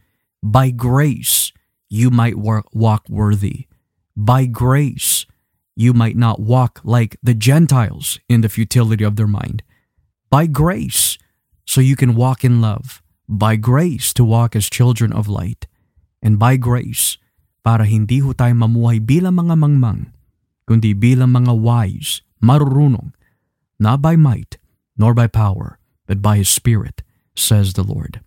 By 0.43 0.71
grace, 0.71 1.53
you 1.89 2.11
might 2.11 2.37
walk 2.37 3.05
worthy. 3.09 3.67
By 4.17 4.47
grace, 4.47 5.27
you 5.77 5.93
might 5.93 6.17
not 6.17 6.41
walk 6.41 6.81
like 6.85 7.17
the 7.23 7.35
Gentiles 7.35 8.19
in 8.29 8.41
the 8.41 8.49
futility 8.49 9.05
of 9.05 9.17
their 9.17 9.29
mind. 9.29 9.63
By 10.31 10.47
grace, 10.47 11.19
so 11.65 11.81
you 11.81 11.97
can 11.97 12.15
walk 12.15 12.45
in 12.45 12.61
love. 12.61 13.03
By 13.29 13.57
grace, 13.57 14.13
to 14.15 14.25
walk 14.25 14.57
as 14.57 14.69
children 14.69 15.13
of 15.13 15.29
light. 15.29 15.67
And 16.21 16.39
by 16.39 16.57
grace, 16.57 17.19
para 17.63 17.87
hindi 17.87 18.19
ho 18.21 18.33
tayo 18.33 18.55
mamuhay 18.55 19.01
bilang 19.01 19.39
mga 19.39 19.55
mangmang, 19.59 20.13
kundi 20.67 20.93
bilang 20.95 21.33
mga 21.33 21.55
wise, 21.55 22.23
marurunong, 22.43 23.15
not 23.79 24.03
by 24.03 24.17
might, 24.17 24.59
nor 24.99 25.15
by 25.15 25.27
power, 25.27 25.79
but 26.07 26.21
by 26.21 26.39
His 26.39 26.51
Spirit, 26.51 27.03
says 27.35 27.73
the 27.75 27.87
Lord. 27.87 28.21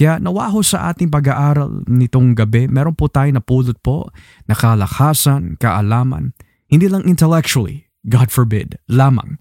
Kaya 0.00 0.16
nawa 0.16 0.48
ho 0.48 0.64
sa 0.64 0.88
ating 0.88 1.12
pag-aaral 1.12 1.84
nitong 1.84 2.32
gabi, 2.32 2.64
meron 2.72 2.96
po 2.96 3.12
tayo 3.12 3.28
na 3.36 3.44
pulot 3.44 3.76
po 3.84 4.08
na 4.48 4.56
kalakasan, 4.56 5.60
kaalaman, 5.60 6.32
hindi 6.72 6.88
lang 6.88 7.04
intellectually, 7.04 7.92
God 8.08 8.32
forbid, 8.32 8.80
lamang, 8.88 9.36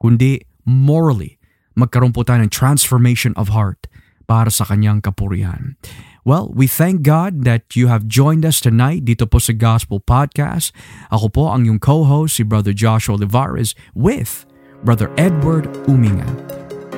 kundi 0.00 0.48
morally, 0.64 1.36
magkaroon 1.76 2.16
po 2.16 2.24
tayo 2.24 2.40
ng 2.40 2.48
transformation 2.48 3.36
of 3.36 3.52
heart 3.52 3.84
para 4.24 4.48
sa 4.48 4.64
kanyang 4.64 5.04
kapurihan. 5.04 5.76
Well, 6.24 6.56
we 6.56 6.64
thank 6.64 7.04
God 7.04 7.44
that 7.44 7.76
you 7.76 7.92
have 7.92 8.08
joined 8.08 8.48
us 8.48 8.64
tonight 8.64 9.04
dito 9.04 9.28
po 9.28 9.44
sa 9.44 9.52
Gospel 9.52 10.00
Podcast. 10.00 10.72
Ako 11.12 11.28
po 11.28 11.52
ang 11.52 11.68
yung 11.68 11.76
co-host, 11.76 12.40
si 12.40 12.48
Brother 12.48 12.72
Joshua 12.72 13.20
Olivares 13.20 13.76
with 13.92 14.48
Brother 14.88 15.12
Edward 15.20 15.68
Uminga. 15.84 16.28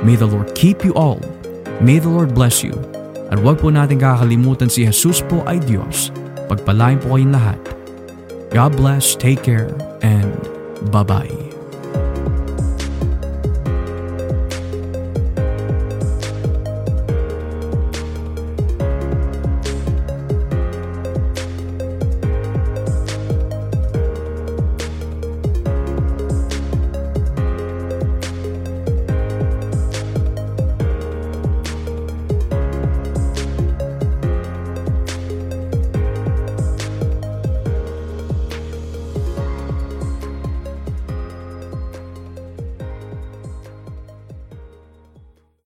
May 0.06 0.14
the 0.14 0.30
Lord 0.30 0.54
keep 0.54 0.86
you 0.86 0.94
all. 0.94 1.18
May 1.82 1.98
the 1.98 2.06
Lord 2.06 2.38
bless 2.38 2.62
you. 2.62 2.99
At 3.30 3.38
huwag 3.38 3.62
po 3.62 3.70
natin 3.70 4.02
kakalimutan 4.02 4.66
si 4.66 4.82
Jesus 4.82 5.22
po 5.22 5.46
ay 5.46 5.62
Diyos. 5.62 6.10
Pagpalain 6.50 6.98
po 6.98 7.14
kayong 7.14 7.34
lahat. 7.34 7.60
God 8.50 8.74
bless, 8.74 9.14
take 9.14 9.46
care, 9.46 9.70
and 10.02 10.34
bye-bye. 10.90 11.49